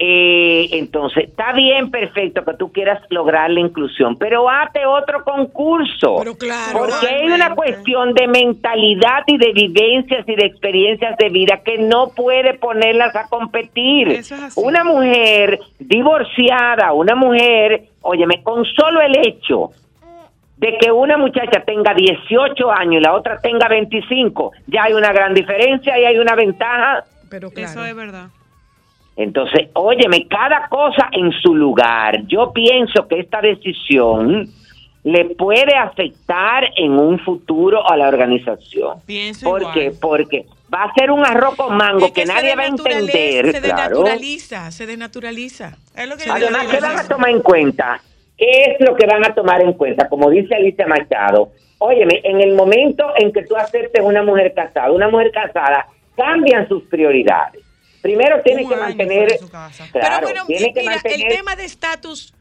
Eh, 0.08 0.68
entonces, 0.74 1.24
está 1.24 1.52
bien, 1.54 1.90
perfecto, 1.90 2.46
que 2.46 2.54
tú 2.54 2.72
quieras 2.72 3.02
lograr 3.10 3.50
la 3.50 3.60
inclusión, 3.60 4.18
pero 4.18 4.48
hazte 4.48 4.86
otro 4.86 5.24
concurso. 5.24 6.18
Pero 6.20 6.38
claro, 6.38 6.78
Porque 6.78 7.08
hay 7.08 7.28
una 7.28 7.56
cuestión 7.56 8.14
de 8.14 8.28
mentalidad 8.28 9.24
y 9.26 9.40
de 9.40 9.52
vivencias 9.52 10.24
y 10.30 10.36
de 10.36 10.46
experiencias 10.46 11.18
de 11.18 11.30
vida 11.30 11.62
que 11.66 11.80
no 11.80 12.10
puede 12.10 12.54
ponerlas 12.54 13.16
a 13.16 13.28
competir. 13.30 14.10
Eso 14.10 14.36
es 14.36 14.44
así. 14.44 14.62
Una 14.64 14.84
mujer 14.84 15.60
divorciada, 15.80 16.94
una 16.94 17.16
mujer, 17.16 17.86
óyeme, 18.02 18.44
con 18.44 18.64
solo 18.64 19.02
el 19.02 19.18
hecho 19.26 19.72
de 20.58 20.78
que 20.80 20.92
una 20.92 21.18
muchacha 21.18 21.64
tenga 21.66 21.96
18 21.96 22.72
años 22.72 23.02
y 23.02 23.04
la 23.04 23.14
otra 23.14 23.40
tenga 23.40 23.68
25, 23.68 24.52
ya 24.68 24.84
hay 24.84 24.94
una 24.94 25.12
gran 25.12 25.34
diferencia 25.34 25.98
y 25.98 26.06
hay 26.06 26.20
una 26.20 26.36
ventaja. 26.36 27.06
Pero 27.28 27.50
claro. 27.50 27.72
Eso 27.72 27.86
es 27.86 27.96
verdad. 27.96 28.28
Entonces, 29.16 29.70
óyeme, 29.74 30.28
cada 30.28 30.68
cosa 30.68 31.10
en 31.12 31.32
su 31.32 31.56
lugar. 31.56 32.26
Yo 32.28 32.52
pienso 32.52 33.08
que 33.08 33.20
esta 33.20 33.42
decisión 33.42 34.50
le 35.04 35.26
puede 35.36 35.76
afectar 35.76 36.64
en 36.76 36.94
un 36.94 37.20
futuro 37.20 37.88
a 37.90 37.96
la 37.96 38.08
organización. 38.08 38.98
Pienso 39.06 39.50
¿Por 39.50 39.62
igual. 39.62 39.74
qué? 39.74 39.92
Porque 40.02 40.46
va 40.74 40.86
a 40.86 40.94
ser 40.94 41.12
un 41.12 41.24
arroz 41.26 41.56
con 41.56 41.78
mango 41.78 42.08
Es 42.08 42.12
que, 42.12 42.26
nadie 42.26 42.56
va 42.56 42.64
a 42.64 42.68
entender. 42.68 43.52
Se 43.52 43.62
claro. 43.62 43.98
denaturaliza, 44.00 44.72
se 44.72 44.88
denaturaliza. 44.88 45.78
Es 45.96 46.10
lo 46.10 46.18
que 46.18 46.30
Además, 46.30 46.68
¿qué 46.68 46.80
van 46.80 46.98
a 46.98 47.08
tomar 47.08 47.30
en 47.30 47.42
cuenta? 47.42 48.02
¿Qué 48.38 48.64
es 48.64 48.80
lo 48.80 48.96
que 48.96 49.06
van 49.06 49.24
a 49.24 49.34
tomar 49.34 49.62
en 49.62 49.74
cuenta? 49.74 50.10
Como 50.10 50.30
dice 50.30 50.56
Alicia 50.56 50.88
Machado, 50.88 51.52
óyeme, 51.78 52.22
en 52.24 52.42
el 52.42 52.56
momento 52.56 53.06
en 53.18 53.32
que 53.32 53.44
tú 53.44 53.56
aceptes 53.56 54.04
una 54.04 54.24
mujer 54.24 54.54
casada, 54.54 54.92
una 54.92 55.08
mujer 55.08 55.32
casada, 55.32 55.88
cambian 56.18 56.68
sus 56.68 56.84
prioridades. 56.84 57.65
Primero 58.06 58.40
tiene 58.44 58.68
que 58.68 58.76
mantener... 58.76 59.40
su 59.40 59.50
casa. 59.50 59.88
Claro, 59.92 60.28
Pero 60.28 60.46
bueno, 60.46 60.46
tiene 60.46 60.72
que 60.74 60.82
mira, 60.82 60.94
mantener... 60.94 61.22
el 61.32 61.38
tema 61.38 61.56
de 61.56 61.66
estatus 61.66 62.36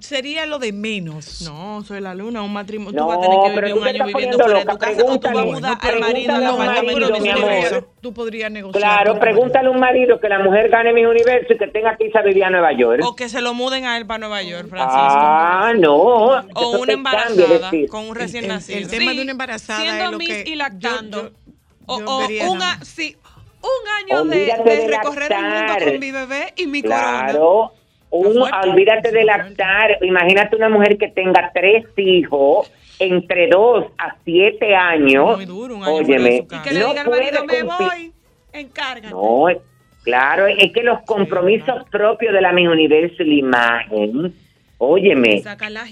sería 0.00 0.46
lo 0.46 0.58
de 0.58 0.72
menos. 0.72 1.42
No, 1.42 1.82
soy 1.84 2.00
la 2.00 2.14
luna, 2.14 2.40
un 2.42 2.52
matrimonio. 2.52 2.98
No, 2.98 3.04
tú 3.04 3.08
vas 3.08 3.18
a 3.18 3.20
tener 3.20 3.38
que 3.42 3.54
pero 3.54 3.66
vivir 3.66 3.74
tú 3.74 3.80
un 3.82 3.88
año 3.88 3.92
estás 3.92 4.06
viviendo 4.06 4.38
poniendo 4.38 4.44
fuera 4.44 4.58
de 4.60 4.64
tu 4.64 4.78
casa 4.78 4.92
o 4.92 4.96
tú 4.96 5.04
vas 5.04 5.26
a 5.26 5.32
Pregúntale- 5.32 5.52
mudar 5.52 5.78
al 5.82 6.00
marido 6.00 6.32
a 6.32 6.36
al 6.36 6.42
un 6.42 6.48
apartamento 6.48 7.10
marido, 7.10 7.46
de. 7.48 7.84
Tú 8.00 8.14
podrías 8.14 8.50
negociar. 8.50 8.80
Claro, 8.82 9.18
pregúntale 9.20 9.68
a 9.68 9.70
un 9.70 9.80
marido 9.80 10.18
que 10.18 10.28
la 10.30 10.38
mujer 10.38 10.70
gane 10.70 10.92
mi 10.94 11.04
universo 11.04 11.52
y 11.52 11.58
que 11.58 11.66
tenga 11.66 11.94
que 11.98 12.06
irse 12.06 12.18
a 12.18 12.22
vivir 12.22 12.44
a 12.44 12.48
Nueva 12.50 12.72
York. 12.72 13.02
O 13.04 13.14
que 13.14 13.28
se 13.28 13.42
lo 13.42 13.52
muden 13.52 13.84
a 13.84 13.98
él 13.98 14.06
para 14.06 14.18
Nueva 14.20 14.42
York, 14.42 14.68
Francisco. 14.70 14.98
Ah, 15.04 15.72
no. 15.78 15.94
o 15.94 16.70
una 16.80 16.92
embarazada 16.94 17.70
con 17.90 18.08
un 18.08 18.14
recién 18.14 18.44
el- 18.44 18.48
nacido. 18.50 18.78
el 18.78 18.88
tema 18.88 19.10
Sí, 19.10 19.16
de 19.18 19.22
una 19.24 19.32
embarazada 19.32 19.80
siendo 19.82 20.04
es 20.04 20.10
lo 20.12 20.18
Miss 20.18 20.28
que 20.28 20.44
y 20.50 20.54
lactando. 20.54 21.22
yo- 21.24 21.28
yo- 21.28 21.34
o 21.86 21.98
yo 21.98 22.06
o 22.06 22.18
vería 22.20 22.48
un, 22.48 22.58
nada 22.58 22.74
a- 22.74 22.78
más. 22.78 22.88
sí, 22.88 23.16
un 23.62 24.14
año 24.14 24.24
de, 24.24 24.40
Olvídate 24.40 24.70
de 24.70 24.76
de 24.76 24.86
recorrer 24.88 25.32
el 25.32 25.42
mundo 25.42 25.84
con 25.84 26.00
mi 26.00 26.10
bebé 26.10 26.52
y 26.56 26.66
mi 26.66 26.82
corona. 26.82 27.26
Claro. 27.30 27.72
Un, 28.10 28.26
Está 28.26 28.40
fuerte, 28.40 28.68
olvídate 28.68 29.10
de 29.10 29.24
lactar. 29.24 29.98
Imagínate 30.02 30.56
una 30.56 30.68
mujer 30.68 30.98
que 30.98 31.08
tenga 31.08 31.50
tres 31.54 31.86
hijos 31.96 32.70
entre 32.98 33.48
dos 33.48 33.86
a 33.98 34.16
siete 34.24 34.74
años. 34.74 35.36
Muy 35.36 35.46
duro, 35.46 35.76
un 35.76 35.82
año 35.82 35.94
Óyeme, 35.94 36.46
Y 36.50 36.62
que 36.62 36.72
le 36.72 36.80
no 36.80 36.88
diga 36.90 37.00
al 37.02 37.10
marido, 37.10 37.44
me 37.44 37.62
voy, 37.62 38.12
encárgate. 38.52 39.14
No, 39.14 39.46
claro, 40.02 40.46
es 40.46 40.72
que 40.72 40.82
los 40.82 41.00
compromisos 41.02 41.88
propios 41.90 42.32
de 42.32 42.40
la 42.40 42.52
mi 42.52 42.66
universo 42.66 43.22
y 43.22 43.26
la 43.26 43.34
imagen, 43.34 44.34
óyeme, 44.78 45.42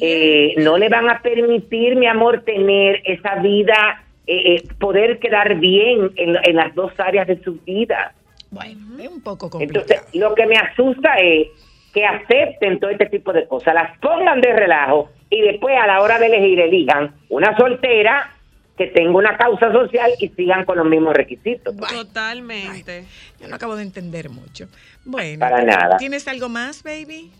eh, 0.01 0.55
no 0.59 0.77
le 0.77 0.89
van 0.89 1.09
a 1.09 1.23
permitir, 1.23 1.97
mi 1.97 2.07
amor, 2.07 2.43
tener 2.45 3.01
esa 3.05 3.37
vida, 3.37 4.05
eh, 4.27 4.57
eh, 4.57 4.63
poder 4.79 5.19
quedar 5.19 5.57
bien 5.57 6.13
en, 6.17 6.37
en 6.43 6.57
las 6.57 6.75
dos 6.75 6.93
áreas 6.99 7.27
de 7.27 7.43
su 7.43 7.55
vida. 7.67 8.15
Bueno, 8.51 8.99
es 8.99 9.09
un 9.09 9.23
poco 9.23 9.49
complicado. 9.51 9.87
Entonces, 9.89 10.15
lo 10.15 10.35
que 10.35 10.47
me 10.47 10.57
asusta 10.57 11.15
es 11.17 11.49
que 11.93 12.05
acepten 12.05 12.79
todo 12.79 12.91
este 12.91 13.07
tipo 13.07 13.33
de 13.33 13.47
cosas, 13.47 13.75
las 13.75 13.99
pongan 13.99 14.41
de 14.41 14.53
relajo 14.53 15.11
y 15.29 15.41
después 15.43 15.77
a 15.81 15.87
la 15.87 16.01
hora 16.03 16.19
de 16.19 16.27
elegir 16.27 16.61
elijan 16.61 17.15
una 17.29 17.57
soltera 17.57 18.33
que 18.77 18.87
tenga 18.87 19.11
una 19.11 19.37
causa 19.37 19.71
social 19.73 20.11
y 20.19 20.29
sigan 20.29 20.65
con 20.65 20.79
los 20.79 20.87
mismos 20.87 21.15
requisitos. 21.15 21.77
Totalmente. 21.77 23.05
yo 23.39 23.49
no 23.49 23.57
acabo 23.57 23.77
de 23.77 23.83
entender 23.83 24.31
mucho. 24.31 24.69
Bueno, 25.05 25.39
Para 25.41 25.63
nada. 25.63 25.97
¿tienes 25.99 26.27
algo 26.29 26.49
más, 26.49 26.83
baby? 26.83 27.31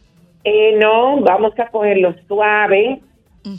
Eh, 0.45 0.77
no, 0.79 1.21
vamos 1.21 1.59
a 1.59 1.69
cogerlo 1.69 2.15
suave. 2.29 3.01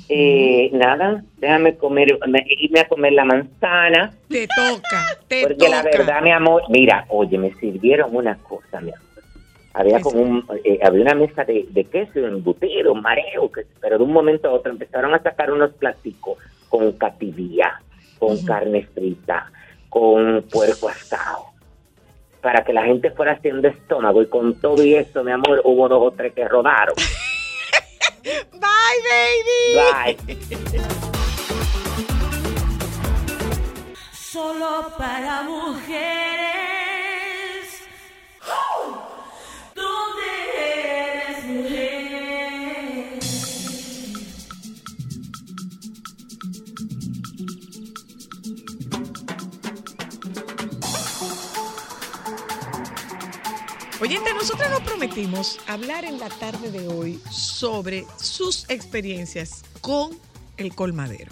Eh, 0.10 0.70
nada, 0.74 1.24
déjame 1.38 1.78
comer, 1.78 2.18
me- 2.28 2.46
irme 2.48 2.82
a 2.82 2.88
comer 2.88 3.14
la 3.14 3.26
manzana. 3.26 4.14
Te 4.30 4.48
toca, 4.48 5.06
te 5.28 5.42
Porque 5.42 5.56
toca. 5.56 5.70
la 5.70 5.84
verdad, 5.84 6.22
mi 6.22 6.32
amor, 6.32 6.64
mira, 6.70 7.06
oye, 7.10 7.38
me 7.38 7.54
sirvieron 7.56 8.16
una 8.16 8.36
cosa, 8.38 8.82
mi 8.82 8.92
amor. 8.92 9.08
Había 9.74 9.98
¿Qué 9.98 10.04
como 10.04 10.22
un, 10.22 10.46
eh, 10.66 10.80
había 10.84 11.02
una 11.02 11.16
mesa 11.16 11.46
de, 11.46 11.66
de 11.70 11.86
queso, 11.86 12.20
embutido, 12.20 12.94
mareo, 12.94 13.50
que, 13.50 13.62
pero 13.80 13.98
de 13.98 14.04
un 14.04 14.12
momento 14.12 14.50
a 14.50 14.52
otro 14.52 14.72
empezaron 14.72 15.14
a 15.14 15.24
sacar 15.24 15.50
unos 15.52 15.72
platicos 15.76 16.38
con 16.68 16.92
cativía, 16.94 17.82
con 18.20 18.44
carne 18.44 18.86
frita, 18.94 19.50
con 19.88 20.44
puerco 20.52 20.90
asado, 20.90 21.46
para 22.42 22.66
que 22.66 22.74
la 22.74 22.84
gente 22.84 23.12
fuera 23.12 23.32
haciendo 23.34 23.70
estómago 23.70 24.22
y 24.22 24.26
con 24.28 24.56
todo 24.60 24.84
y 24.84 24.96
eso, 24.96 25.24
mi 25.24 25.32
amor, 25.32 25.62
hubo 25.64 25.88
dos 25.88 26.02
o 26.04 26.12
tres 26.12 26.34
que 26.34 26.46
rodaron. 26.48 26.96
Bye, 28.24 29.00
baby. 29.10 29.62
Bye. 29.76 30.18
Solo 34.14 34.94
para 34.98 35.42
mujeres. 35.44 36.62
¿Dónde 39.76 40.30
eres 40.56 41.44
mujer? 41.46 42.11
Oyente, 54.02 54.34
nosotros 54.34 54.68
nos 54.72 54.82
prometimos 54.82 55.60
hablar 55.68 56.06
en 56.06 56.20
la 56.20 56.30
tarde 56.30 56.72
de 56.72 56.88
hoy 56.88 57.20
sobre 57.30 58.06
sus 58.20 58.68
experiencias 58.70 59.64
con 59.80 60.18
el 60.58 60.74
colmadero. 60.74 61.32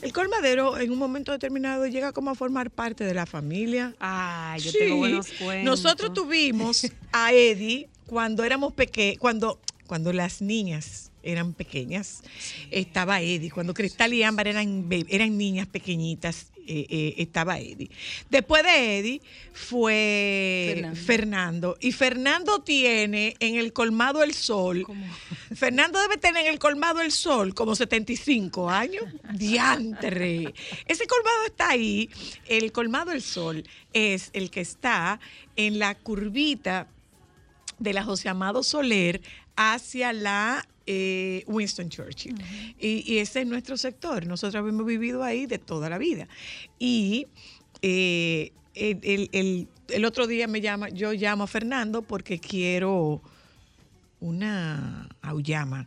El 0.00 0.12
colmadero 0.12 0.78
en 0.78 0.92
un 0.92 0.98
momento 0.98 1.32
determinado 1.32 1.86
llega 1.88 2.12
como 2.12 2.30
a 2.30 2.36
formar 2.36 2.70
parte 2.70 3.02
de 3.02 3.14
la 3.14 3.26
familia. 3.26 3.96
Ay, 3.98 4.60
yo 4.60 4.70
Sí. 4.70 4.78
tengo 4.78 4.96
buenos 4.98 5.26
cuentos. 5.40 5.64
Nosotros 5.64 6.12
tuvimos 6.14 6.86
a 7.10 7.32
Eddie 7.32 7.88
cuando 8.06 8.44
éramos 8.44 8.72
pequeños, 8.74 9.18
cuando, 9.18 9.60
cuando 9.88 10.12
las 10.12 10.40
niñas 10.40 11.10
eran 11.24 11.52
pequeñas, 11.52 12.22
estaba 12.70 13.20
Eddie. 13.20 13.50
Cuando 13.50 13.74
Cristal 13.74 14.14
y 14.14 14.22
Ámbar 14.22 14.46
eran, 14.46 14.86
eran 15.08 15.36
niñas 15.36 15.66
pequeñitas, 15.66 16.46
eh, 16.68 16.86
eh, 16.90 17.14
estaba 17.16 17.58
Eddie. 17.58 17.90
Después 18.28 18.62
de 18.62 18.98
Eddie 18.98 19.22
fue 19.54 20.74
Fernando. 20.74 21.00
Fernando. 21.06 21.76
Y 21.80 21.92
Fernando 21.92 22.58
tiene 22.60 23.36
en 23.40 23.54
el 23.56 23.72
colmado 23.72 24.22
El 24.22 24.34
Sol. 24.34 24.84
Fernando 25.54 25.98
debe 25.98 26.18
tener 26.18 26.44
en 26.44 26.52
el 26.52 26.58
colmado 26.58 27.00
El 27.00 27.10
Sol 27.10 27.54
como 27.54 27.74
75 27.74 28.68
años. 28.68 29.04
Diantre. 29.32 30.52
Ese 30.86 31.06
colmado 31.06 31.46
está 31.46 31.70
ahí. 31.70 32.10
El 32.46 32.70
colmado 32.70 33.12
El 33.12 33.22
Sol 33.22 33.64
es 33.94 34.28
el 34.34 34.50
que 34.50 34.60
está 34.60 35.20
en 35.56 35.78
la 35.78 35.94
curvita 35.94 36.86
de 37.78 37.94
la 37.94 38.04
José 38.04 38.28
Amado 38.28 38.62
Soler 38.62 39.22
hacia 39.56 40.12
la 40.12 40.68
eh, 40.90 41.44
Winston 41.46 41.90
Churchill. 41.90 42.34
y, 42.80 43.04
y 43.12 43.18
ese 43.18 43.42
es 43.42 43.46
nuestro 43.46 43.76
sector. 43.76 44.26
Nosotros 44.26 44.66
hemos 44.66 44.86
vivido 44.86 45.22
ahí 45.22 45.44
de 45.46 45.58
toda 45.58 45.90
la 45.90 45.98
vida. 45.98 46.26
Y 46.78 47.26
eh, 47.82 48.52
el, 48.74 48.98
el- 49.02 49.28
el- 49.32 49.68
el 49.88 50.04
otro 50.04 50.26
día 50.26 50.46
me 50.46 50.60
llama, 50.60 50.88
yo 50.88 51.12
llamo 51.12 51.44
a 51.44 51.46
Fernando 51.46 52.02
porque 52.02 52.38
quiero 52.38 53.22
una 54.20 55.08
auyama. 55.22 55.86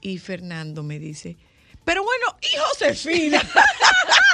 Y 0.00 0.18
Fernando 0.18 0.82
me 0.82 0.98
dice, 0.98 1.36
pero 1.84 2.02
bueno, 2.04 2.36
y 2.42 2.56
Josefina. 2.58 3.40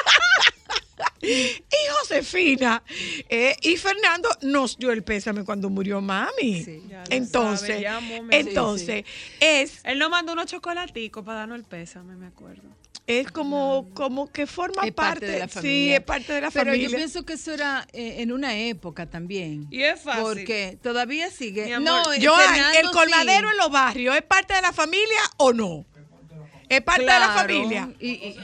y 1.22 1.64
Josefina. 2.00 2.82
eh, 3.28 3.56
y 3.62 3.76
Fernando 3.76 4.28
nos 4.42 4.76
dio 4.78 4.92
el 4.92 5.02
pésame 5.02 5.44
cuando 5.44 5.70
murió 5.70 6.00
mami. 6.00 6.62
Sí. 6.64 6.82
Entonces, 7.10 7.82
sabe, 7.82 8.22
entonces 8.30 9.04
es, 9.40 9.80
Él 9.84 9.98
nos 9.98 10.10
mandó 10.10 10.32
unos 10.32 10.46
chocolaticos 10.46 11.24
para 11.24 11.40
darnos 11.40 11.58
el 11.58 11.64
pésame, 11.64 12.16
me 12.16 12.26
acuerdo. 12.26 12.62
es 13.06 13.30
como, 13.30 13.88
como 13.94 14.30
que 14.32 14.46
forma 14.46 14.84
Es 14.84 14.92
parte 14.92 15.20
parte, 15.20 15.26
de 15.26 15.38
la 15.38 15.48
Sí, 15.48 15.54
familia. 15.54 15.96
es 15.96 16.02
parte 16.02 16.32
de 16.32 16.40
la 16.40 16.50
Pero 16.50 16.64
familia. 16.72 16.88
yo 16.88 16.96
pienso 16.96 17.24
que 17.24 17.34
eso 17.34 17.52
era 17.52 17.86
eh, 17.92 18.16
en 18.18 18.32
una 18.32 18.56
época 18.58 19.08
también. 19.08 19.66
Y 19.70 19.82
es 19.82 20.00
fácil. 20.00 20.22
Porque 20.24 20.78
todavía 20.82 21.30
sigue. 21.30 21.66
Mi 21.66 21.72
amor, 21.72 22.02
no, 22.20 22.34
Fernando 22.36 22.78
¿el 22.80 22.90
colmadero 22.90 23.48
sí. 23.48 23.52
en 23.52 23.58
los 23.58 23.70
barrios 23.70 24.16
es 24.16 24.22
parte 24.22 24.54
de 24.54 24.62
la 24.62 24.72
familia 24.72 25.20
o 25.36 25.52
no? 25.52 25.86
¿Es 26.68 26.80
parte 26.82 27.02
de 27.02 27.06
la 27.06 27.18
Claro, 27.32 27.34
familia? 27.42 27.88
y- 28.00 28.08
y- 28.10 28.36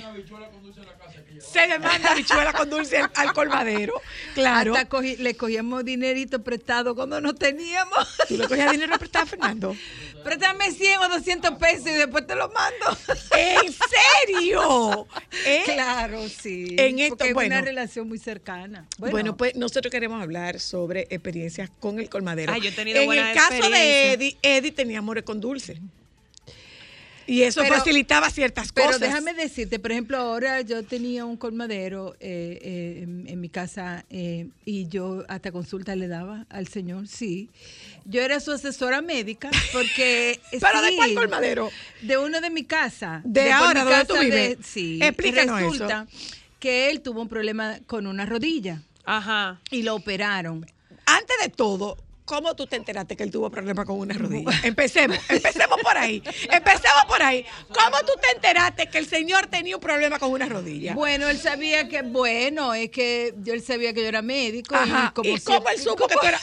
Se 1.42 1.66
le 1.66 1.78
manda 1.78 2.14
bichuela 2.14 2.52
con 2.52 2.70
dulce 2.70 2.98
al, 2.98 3.10
al 3.14 3.32
colmadero. 3.32 4.00
Claro. 4.34 4.74
Hasta 4.74 4.88
cogí- 4.88 5.18
le 5.18 5.34
cogíamos 5.36 5.84
dinerito 5.84 6.42
prestado 6.42 6.94
cuando 6.94 7.20
no 7.20 7.34
teníamos. 7.34 8.16
¿Tú 8.28 8.36
le 8.36 8.48
cogías 8.48 8.70
dinero 8.70 8.96
prestado 8.98 9.24
a 9.24 9.26
Fernando? 9.28 9.76
Préstame 10.24 10.70
100 10.70 11.00
o 11.00 11.08
200 11.08 11.58
pesos 11.58 11.88
y 11.88 11.92
después 11.94 12.26
te 12.26 12.34
lo 12.36 12.48
mando. 12.50 12.96
¿En 13.36 13.72
serio? 13.72 15.06
¿Eh? 15.44 15.62
Claro, 15.64 16.28
sí. 16.28 16.76
En 16.78 16.98
esto, 17.00 17.16
porque 17.16 17.28
es 17.30 17.34
bueno. 17.34 17.56
una 17.56 17.60
relación 17.64 18.08
muy 18.08 18.18
cercana. 18.18 18.86
Bueno, 18.98 19.36
pues 19.36 19.56
nosotros 19.56 19.90
queremos 19.90 20.22
hablar 20.22 20.60
sobre 20.60 21.08
experiencias 21.10 21.70
con 21.80 21.98
el 21.98 22.08
colmadero. 22.08 22.52
Ay, 22.52 22.60
yo 22.60 22.68
he 22.68 22.72
tenido 22.72 23.00
en 23.00 23.12
el 23.12 23.34
caso 23.34 23.68
de. 23.68 24.12
Eddie, 24.12 24.38
Eddie 24.42 24.72
tenía 24.72 25.00
amores 25.00 25.24
con 25.24 25.40
dulce. 25.40 25.80
Y 27.26 27.42
eso 27.42 27.60
Pero- 27.62 27.76
facilitaba 27.76 28.30
ciertas 28.30 28.72
Pero 28.72 28.86
cosas. 28.88 29.00
déjame 29.00 29.34
decirte, 29.34 29.78
por 29.78 29.92
ejemplo, 29.92 30.16
ahora 30.18 30.60
yo 30.62 30.82
tenía 30.82 31.24
un 31.24 31.36
colmadero 31.36 32.14
eh, 32.20 32.58
eh, 32.62 33.00
en, 33.02 33.28
en 33.28 33.40
mi 33.40 33.48
casa 33.48 34.04
eh, 34.10 34.48
y 34.64 34.88
yo 34.88 35.24
hasta 35.28 35.52
consulta 35.52 35.94
le 35.96 36.08
daba 36.08 36.46
al 36.50 36.68
señor, 36.68 37.08
sí. 37.08 37.48
Yo 38.04 38.20
era 38.22 38.40
su 38.40 38.50
asesora 38.52 39.00
médica 39.02 39.50
porque... 39.72 40.40
¿Pero 40.50 40.82
de 40.82 40.88
sí, 40.90 40.96
cuál 40.96 41.14
colmadero? 41.14 41.70
De 42.02 42.18
uno 42.18 42.40
de 42.40 42.50
mi 42.50 42.64
casa. 42.64 43.22
¿De 43.24 43.42
por 43.44 43.52
ahora, 43.52 43.84
donde 43.84 44.04
tú 44.06 44.14
vives? 44.20 44.58
sí. 44.64 44.98
Explícanos 45.02 45.60
eso. 45.60 45.70
Resulta 45.70 46.06
que 46.58 46.90
él 46.90 47.00
tuvo 47.00 47.22
un 47.22 47.28
problema 47.28 47.78
con 47.86 48.06
una 48.06 48.26
rodilla 48.26 48.82
Ajá. 49.04 49.60
y 49.70 49.82
lo 49.82 49.94
operaron. 49.94 50.66
Antes 51.06 51.36
de 51.42 51.48
todo, 51.48 51.96
¿cómo 52.32 52.56
tú 52.56 52.66
te 52.66 52.76
enteraste 52.76 53.14
que 53.14 53.24
él 53.24 53.30
tuvo 53.30 53.50
problemas 53.50 53.84
con 53.84 53.98
una 53.98 54.14
rodilla? 54.14 54.50
Empecemos, 54.64 55.18
empecemos 55.28 55.78
por 55.82 55.98
ahí. 55.98 56.22
Empecemos 56.50 57.04
por 57.06 57.22
ahí. 57.22 57.44
¿Cómo 57.68 57.98
tú 58.06 58.12
te 58.22 58.34
enteraste 58.34 58.86
que 58.88 58.96
el 58.96 59.06
señor 59.06 59.48
tenía 59.48 59.76
un 59.76 59.82
problema 59.82 60.18
con 60.18 60.30
una 60.30 60.46
rodilla? 60.46 60.94
Bueno, 60.94 61.28
él 61.28 61.38
sabía 61.38 61.88
que, 61.88 62.00
bueno, 62.00 62.72
es 62.72 62.88
que 62.90 63.34
yo, 63.42 63.52
él 63.52 63.62
sabía 63.62 63.92
que 63.92 64.00
yo 64.00 64.08
era 64.08 64.22
médico. 64.22 64.74
Ajá. 64.74 65.08
Y 65.10 65.14
como 65.14 65.28
¿Y 65.36 65.40
cómo 65.44 65.68
él 65.68 65.78
supo 65.78 66.06
que 66.06 66.14
tú 66.14 66.26
eras? 66.26 66.40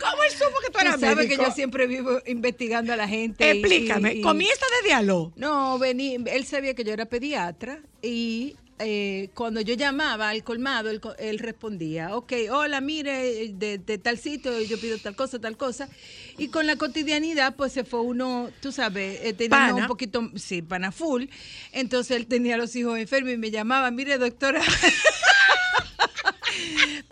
¿Cómo 0.00 0.22
él 0.22 0.30
supo 0.32 0.56
que 0.64 0.70
tú 0.70 0.78
eras 0.78 1.00
sabes 1.00 1.16
médico? 1.16 1.42
que 1.42 1.48
yo 1.48 1.52
siempre 1.54 1.86
vivo 1.88 2.20
investigando 2.26 2.92
a 2.92 2.96
la 2.96 3.08
gente. 3.08 3.50
Explícame, 3.50 4.14
y- 4.14 4.18
y- 4.18 4.22
comienza 4.22 4.64
de 4.80 4.88
diálogo. 4.88 5.32
No, 5.34 5.76
vení, 5.78 6.18
él 6.26 6.44
sabía 6.46 6.74
que 6.74 6.84
yo 6.84 6.92
era 6.92 7.06
pediatra 7.06 7.80
y 8.00 8.56
eh, 8.80 9.28
cuando 9.34 9.60
yo 9.60 9.74
llamaba 9.74 10.30
al 10.30 10.42
colmado, 10.42 10.90
él, 11.18 11.38
respondía, 11.38 12.16
ok, 12.16 12.32
hola, 12.50 12.80
mire, 12.80 13.48
de, 13.52 13.78
de 13.78 13.98
tal 13.98 14.18
sitio, 14.18 14.60
yo 14.62 14.80
pido 14.80 14.98
tal 14.98 15.14
cosa, 15.14 15.38
tal 15.38 15.56
cosa. 15.56 15.88
Y 16.38 16.48
con 16.48 16.66
la 16.66 16.76
cotidianidad, 16.76 17.56
pues 17.56 17.72
se 17.72 17.84
fue 17.84 18.00
uno, 18.00 18.50
tú 18.60 18.72
sabes, 18.72 19.20
eh, 19.22 19.34
tenía 19.34 19.50
Pana. 19.50 19.74
un 19.74 19.86
poquito, 19.86 20.30
sí, 20.36 20.62
pana 20.62 20.92
full. 20.92 21.26
Entonces 21.72 22.16
él 22.16 22.26
tenía 22.26 22.54
a 22.54 22.58
los 22.58 22.74
hijos 22.74 22.98
enfermos 22.98 23.32
y 23.32 23.36
me 23.36 23.50
llamaba, 23.50 23.90
mire, 23.90 24.18
doctora. 24.18 24.62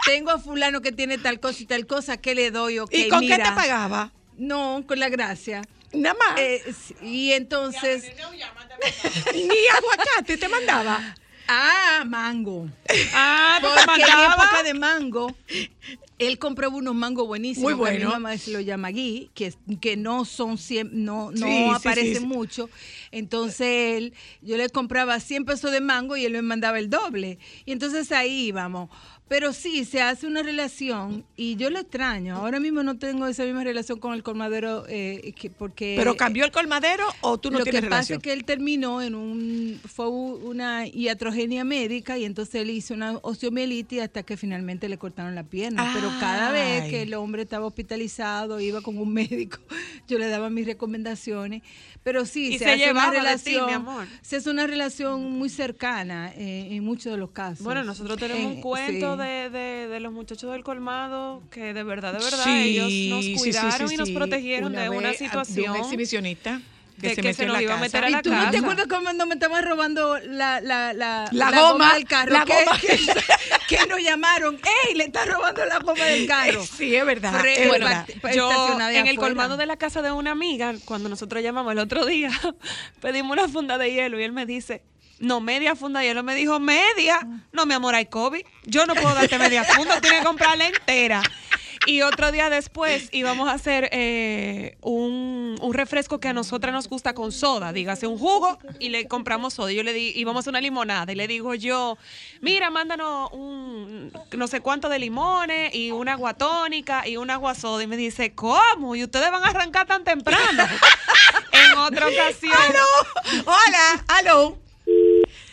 Tengo 0.07 0.31
a 0.31 0.39
fulano 0.39 0.81
que 0.81 0.93
tiene 0.93 1.19
tal 1.19 1.39
cosa 1.41 1.63
y 1.63 1.67
tal 1.67 1.87
cosa, 1.87 2.17
¿qué 2.17 2.35
le 2.35 2.51
doy? 2.51 2.79
Ok, 2.79 2.91
¿Y 2.95 3.09
con 3.09 3.21
qué 3.21 3.37
te 3.37 3.53
pagaba? 3.53 4.13
No, 4.37 4.85
con 4.87 4.99
la 4.99 5.09
gracia. 5.09 5.63
Nada 5.93 6.17
más. 6.19 6.39
Eh, 6.41 6.63
y 7.03 7.33
entonces... 7.33 8.05
Ni 9.35 9.49
aguacate 9.77 10.37
te 10.37 10.49
mandaba. 10.49 11.15
Ah, 11.49 12.05
mango. 12.07 12.69
Ah, 13.15 13.59
Porque 13.63 14.03
en 14.03 14.09
época 14.33 14.63
de 14.63 14.75
mango, 14.75 15.35
él 16.19 16.39
compraba 16.39 16.77
unos 16.77 16.95
mangos 16.95 17.27
buenísimos. 17.27 17.65
Muy 17.71 17.73
que 17.75 17.79
bueno. 17.79 18.07
mi 18.07 18.13
mamá 18.13 18.37
se 18.37 18.51
lo 18.51 18.61
llama 18.61 18.91
gui, 18.91 19.31
que, 19.35 19.55
que 19.81 19.97
no 19.97 20.25
son 20.27 20.59
no, 20.93 21.31
no 21.31 21.47
Sí, 21.47 21.65
sí, 21.65 21.71
aparecen 21.75 22.15
sí, 22.15 22.21
sí. 22.21 22.27
mucho. 22.27 22.69
Entonces 23.13 23.97
él, 23.97 24.15
yo 24.43 24.57
le 24.59 24.69
compraba 24.69 25.19
100 25.21 25.47
pesos 25.47 25.73
de 25.73 25.81
mango 25.81 26.17
y 26.17 26.25
él 26.27 26.33
me 26.33 26.43
mandaba 26.43 26.79
el 26.79 26.91
doble. 26.91 27.39
Y 27.65 27.73
entonces 27.73 28.13
ahí 28.13 28.49
íbamos. 28.49 28.91
Pero 29.29 29.53
sí, 29.53 29.85
se 29.85 30.01
hace 30.01 30.27
una 30.27 30.43
relación 30.43 31.25
y 31.37 31.57
yo 31.57 31.69
lo 31.71 31.79
extraño. 31.79 32.37
Ahora 32.37 32.61
mismo 32.61 32.83
no 32.83 32.97
tengo 32.99 33.27
esa 33.27 33.45
misma 33.45 33.63
relación 33.63 33.99
con 33.99 34.15
el 34.15 34.23
colmadero 34.23 34.85
eh, 34.89 35.33
que- 35.37 35.51
porque... 35.51 35.95
¿Pero 35.99 36.17
cambió 36.17 36.45
el 36.47 36.51
colmadero 36.51 37.05
o 37.21 37.37
tú 37.39 37.51
no 37.51 37.59
lo 37.59 37.65
que 37.65 37.71
tienes 37.73 37.91
pasa 37.91 37.97
relación? 38.15 38.17
es 38.19 38.23
que 38.23 38.33
él 38.33 38.45
terminó 38.45 39.03
en 39.03 39.15
un 39.15 39.81
fue 39.87 40.09
una 40.09 40.87
iatrogenia 40.87 41.63
médica 41.65 42.17
y 42.17 42.25
entonces 42.25 42.55
él 42.57 42.71
hizo 42.71 42.95
una 42.95 43.19
osteomielitis 43.23 44.01
hasta 44.01 44.23
que 44.23 44.37
finalmente 44.37 44.89
le 44.89 44.97
cortaron 44.99 45.35
la 45.35 45.45
pierna. 45.45 45.91
Pero 45.95 46.11
cada 46.21 46.51
vez 46.51 46.89
que 46.89 47.03
el 47.03 47.13
hombre 47.15 47.43
estaba 47.43 47.67
hospitalizado, 47.67 48.61
iba 48.61 48.81
con 48.81 48.97
un 48.99 49.13
médico, 49.13 49.59
yo 50.09 50.19
le 50.19 50.29
daba 50.29 50.49
mis 50.51 50.67
recomendaciones. 50.67 51.63
Pero 52.03 52.25
sí, 52.25 52.53
se, 52.57 52.65
se 52.65 52.71
hace 52.71 52.91
una 52.93 53.11
ti, 53.11 53.17
relación, 53.17 53.67
mi 53.67 53.73
amor. 53.73 54.07
se 54.23 54.37
hace 54.37 54.49
una 54.49 54.67
relación 54.67 55.31
muy 55.33 55.51
cercana 55.51 56.33
eh, 56.37 56.69
en 56.71 56.85
muchos 56.85 57.13
de 57.13 57.19
los 57.19 57.31
casos. 57.31 57.63
Bueno, 57.65 57.85
nosotros 57.85 58.17
tenemos 58.19 58.43
Eh, 58.53 58.55
un 58.55 58.61
cuento 58.63 59.13
sí. 59.13 59.18
De, 59.19 59.51
de, 59.51 59.89
de 59.89 60.01
los 60.01 60.13
muchachos 60.13 60.53
del 60.53 60.65
colmado 60.65 61.43
que 61.51 61.75
de 61.75 61.83
verdad, 61.83 62.13
de 62.15 62.25
verdad, 62.25 62.45
Sí, 62.45 62.79
ellos 62.81 63.17
nos 63.17 63.25
sí, 63.25 63.35
cuidaron 63.37 63.89
sí, 63.89 63.95
y 63.95 63.99
nos 63.99 64.11
protegieron 64.11 64.73
Una 64.73 64.83
de 64.83 64.89
una 64.89 65.13
situación. 65.13 65.73
De 65.75 65.79
un 65.81 65.85
exhibicionista 65.85 66.61
que 67.01 67.11
de 67.11 67.15
se 67.15 67.23
que 67.23 67.29
metió 67.29 67.37
se 67.37 67.43
en 67.43 67.49
nos 67.49 67.57
la 67.59 67.63
iba 67.63 67.73
a 67.75 67.77
casa. 67.77 67.85
meter 67.87 68.05
a 68.05 68.11
la 68.11 68.19
¿Y 68.19 68.23
tú 68.23 68.31
no 68.33 68.51
te 68.51 68.57
acuerdas 68.57 68.87
cuando 68.89 69.27
me 69.27 69.35
estaban 69.35 69.65
robando 69.65 70.19
la, 70.19 70.61
la, 70.61 70.93
la, 70.93 71.29
La 71.31 71.51
goma, 71.53 71.95
del 71.95 72.05
carro? 72.07 72.33
la 72.33 72.45
que, 72.45 72.65
goma. 72.65 72.79
que, 72.81 72.99
que 73.77 73.87
nos 73.87 74.03
llamaron, 74.03 74.57
¡ey! 74.89 74.95
Le 74.97 75.05
está 75.05 75.25
robando 75.25 75.65
la 75.65 75.79
goma 75.79 76.05
del 76.05 76.27
carro. 76.27 76.65
Sí, 76.65 76.97
es 76.97 77.07
verdad. 77.07 77.35
Fre- 77.41 77.57
es 77.57 77.69
bueno, 77.69 77.87
verdad. 77.87 78.07
Yo 78.35 78.79
en 78.91 79.07
el 79.07 79.17
colmado 79.17 79.57
de 79.57 79.67
la 79.67 79.77
casa 79.77 80.03
de 80.03 80.11
una 80.11 80.33
amiga, 80.33 80.75
cuando 80.87 81.09
nosotros 81.09 81.41
llamamos 81.43 81.71
el 81.73 81.79
otro 81.79 82.05
día, 82.05 82.31
pedimos 83.01 83.31
una 83.33 83.47
funda 83.49 83.79
de 83.79 83.93
hielo 83.93 84.19
y 84.19 84.25
él 84.25 84.33
me 84.33 84.45
dice, 84.45 84.83
no, 85.21 85.41
media 85.41 85.75
funda 85.77 86.01
de 86.01 86.07
hielo. 86.07 86.23
Me 86.23 86.35
dijo, 86.35 86.61
media. 86.61 87.27
No, 87.53 87.67
mi 87.67 87.75
amor, 87.75 87.95
hay 87.95 88.07
COVID. 88.07 88.45
Yo 88.65 88.87
no 88.87 88.95
puedo 88.95 89.15
darte 89.15 89.39
media 89.39 89.65
funda, 89.65 90.01
tienes 90.01 90.21
que 90.21 90.27
comprarla 90.27 90.67
entera. 90.67 91.23
Y 91.87 92.03
otro 92.03 92.33
día 92.33 92.51
después 92.51 93.09
íbamos 93.13 93.49
a 93.49 93.53
hacer 93.53 93.89
eh, 93.93 94.77
un, 94.83 95.57
un 95.61 95.75
refresco 95.75 96.21
que 96.21 96.29
a 96.29 96.33
nosotras 96.33 96.73
nos 96.73 96.89
gusta 96.89 97.15
con 97.15 97.33
soda, 97.33 97.73
dígase 97.73 98.07
un 98.07 98.19
jugo, 98.19 98.59
y 98.79 98.91
le 98.91 99.07
compramos 99.09 99.55
soda. 99.55 99.73
Y 99.73 99.77
Yo 99.77 99.83
le 99.83 99.93
di, 99.93 100.13
íbamos 100.17 100.47
a 100.47 100.51
una 100.51 100.61
limonada 100.61 101.11
y 101.13 101.15
le 101.15 101.27
digo 101.29 101.55
yo, 101.55 101.97
mira, 102.41 102.71
mándanos 102.71 103.31
un 103.33 104.13
no 104.33 104.49
sé 104.49 104.61
cuánto 104.61 104.89
de 104.89 104.99
limones 104.99 105.75
y 105.75 105.91
una 105.91 106.13
agua 106.13 106.35
tónica 106.35 107.09
y 107.09 107.17
un 107.17 107.31
agua 107.31 107.55
soda. 107.55 107.83
Y 107.83 107.87
me 107.87 107.97
dice, 107.97 108.35
¿cómo? 108.35 108.95
¿Y 108.95 109.05
ustedes 109.05 109.31
van 109.31 109.45
a 109.45 109.49
arrancar 109.49 109.87
tan 109.87 110.05
temprano? 110.05 110.65
en 111.53 111.79
otra 111.79 112.09
ocasión. 112.09 112.53
¡Aló! 112.53 113.45
Hola, 113.47 114.05
aló. 114.09 114.68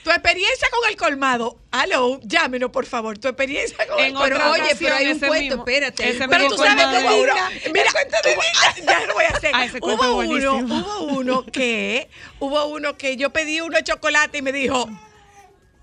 Tu 0.06 0.12
experiencia 0.12 0.68
con 0.70 0.88
el 0.88 0.96
colmado. 0.96 1.58
Aló, 1.72 2.20
llámenos, 2.22 2.70
por 2.70 2.86
favor. 2.86 3.18
Tu 3.18 3.28
experiencia 3.28 3.88
con 3.88 3.98
En 4.00 4.06
el 4.06 4.14
colmado. 4.14 4.52
oye, 4.52 4.76
pero 4.78 4.94
hay 4.96 5.08
un 5.08 5.18
cuento, 5.20 5.36
mismo- 5.58 5.64
espérate. 5.64 6.10
ese 6.10 6.28
Pero 6.28 6.48
tú 6.48 6.58
sabes 6.58 6.86
que 6.86 7.20
una. 7.22 7.50
Mira, 7.74 7.90
hubo- 8.36 8.86
ya 8.86 9.06
lo 9.08 9.14
voy 9.16 9.26
a 9.26 9.30
hacer. 9.30 9.52
Ah, 9.56 9.66
hubo 9.82 10.18
uno, 10.20 10.58
hubo 10.58 11.04
uno 11.06 11.46
que, 11.48 12.08
hubo 12.40 12.66
uno 12.66 12.96
que 12.98 13.18
yo 13.18 13.32
pedí 13.34 13.62
uno 13.62 13.78
de 13.78 13.84
chocolate 13.84 14.38
y 14.38 14.42
me 14.44 14.52
dijo, 14.52 14.88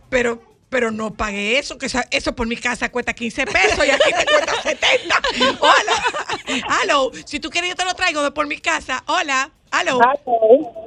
pero, 0.09 0.41
pero 0.69 0.93
no 0.93 1.13
pagué 1.15 1.59
eso, 1.59 1.77
que 1.77 1.89
eso 2.13 2.37
por 2.37 2.47
mi 2.47 2.57
casa 2.57 2.91
cuesta 2.93 3.13
15 3.15 3.45
pesos 3.47 3.85
y 3.85 3.91
aquí 3.91 4.09
te 4.17 4.25
cuesta 4.25 4.63
70. 4.63 5.21
Hola. 5.61 6.63
Aló, 6.83 7.11
si 7.27 7.41
tú 7.41 7.51
quieres 7.51 7.71
yo 7.71 7.75
te 7.77 7.85
lo 7.85 7.95
traigo 7.95 8.23
de 8.23 8.31
por 8.31 8.47
mi 8.47 8.59
casa. 8.59 9.03
Hola. 9.09 9.51
Aló. 9.73 9.99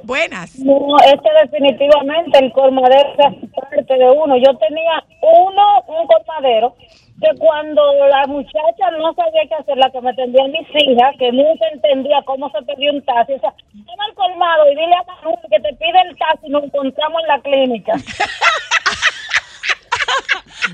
Buenas. 0.04 0.60
No, 0.60 0.96
es 1.00 1.20
que 1.20 1.30
definitivamente 1.42 2.38
el 2.38 2.52
colmadero 2.54 3.10
es 3.18 3.50
parte 3.50 3.98
de 3.98 4.12
uno. 4.12 4.38
Yo 4.38 4.56
tenía 4.58 5.04
uno, 5.22 5.82
un 5.88 6.06
colmadero, 6.06 6.76
que 7.20 7.36
cuando 7.40 7.82
la 8.08 8.28
muchacha 8.28 8.92
no 9.00 9.12
sabía 9.16 9.48
qué 9.50 9.56
hacer, 9.56 9.78
la 9.78 9.90
que 9.90 10.02
me 10.02 10.12
atendía 10.12 10.44
a 10.44 10.50
mis 10.50 10.68
hijas, 10.76 11.16
que 11.18 11.32
nunca 11.32 11.66
entendía 11.74 12.22
cómo 12.26 12.52
se 12.52 12.62
pedía 12.62 12.92
un 12.92 13.02
taxi, 13.04 13.34
o 13.34 13.40
sea, 13.40 13.54
llama 13.74 14.06
al 14.08 14.14
colmado 14.14 14.72
y 14.72 14.76
dile 14.76 14.94
a 14.94 15.04
Manu 15.04 15.36
que 15.50 15.60
te 15.60 15.74
pide 15.74 16.02
el 16.08 16.16
taxi 16.18 16.46
y 16.46 16.50
nos 16.52 16.64
encontramos 16.66 17.22
en 17.24 17.28
la 17.28 17.40
clínica. 17.40 17.94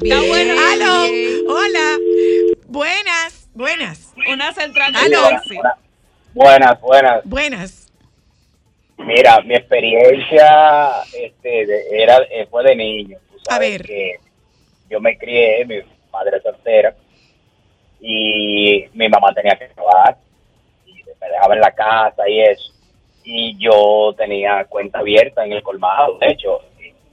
Está 0.02 0.20
bueno. 0.28 0.54
Aló. 0.74 1.04
Hola. 1.48 1.98
Buenas. 2.68 3.50
Buenas. 3.54 4.14
Una 4.30 4.52
central 4.52 4.92
de 4.94 5.00
Aló. 5.00 5.22
Buenas, 6.34 6.82
buenas. 6.82 7.22
Buenas. 7.24 7.91
Mira, 9.06 9.42
mi 9.42 9.56
experiencia 9.56 10.92
este, 11.18 11.66
de- 11.66 12.04
era, 12.04 12.18
eh, 12.30 12.46
fue 12.50 12.64
de 12.64 12.76
niño. 12.76 13.18
Tú 13.32 13.38
A 13.50 13.54
sabes 13.56 13.72
ver. 13.80 13.82
que 13.84 14.16
yo 14.90 15.00
me 15.00 15.18
crié, 15.18 15.66
mi 15.66 15.78
madre 16.12 16.40
soltera, 16.42 16.96
y 18.00 18.86
mi 18.94 19.10
mamá 19.10 19.34
tenía 19.34 19.56
que 19.56 19.68
trabajar, 19.70 20.18
y 20.86 20.94
me 20.94 21.28
dejaba 21.30 21.54
en 21.56 21.62
la 21.62 21.72
casa 21.72 22.28
y 22.30 22.42
eso. 22.42 22.74
Y 23.24 23.58
yo 23.58 24.14
tenía 24.18 24.66
cuenta 24.66 25.00
abierta 25.00 25.46
en 25.46 25.54
el 25.54 25.64
colmado. 25.64 26.18
De 26.20 26.32
hecho, 26.32 26.60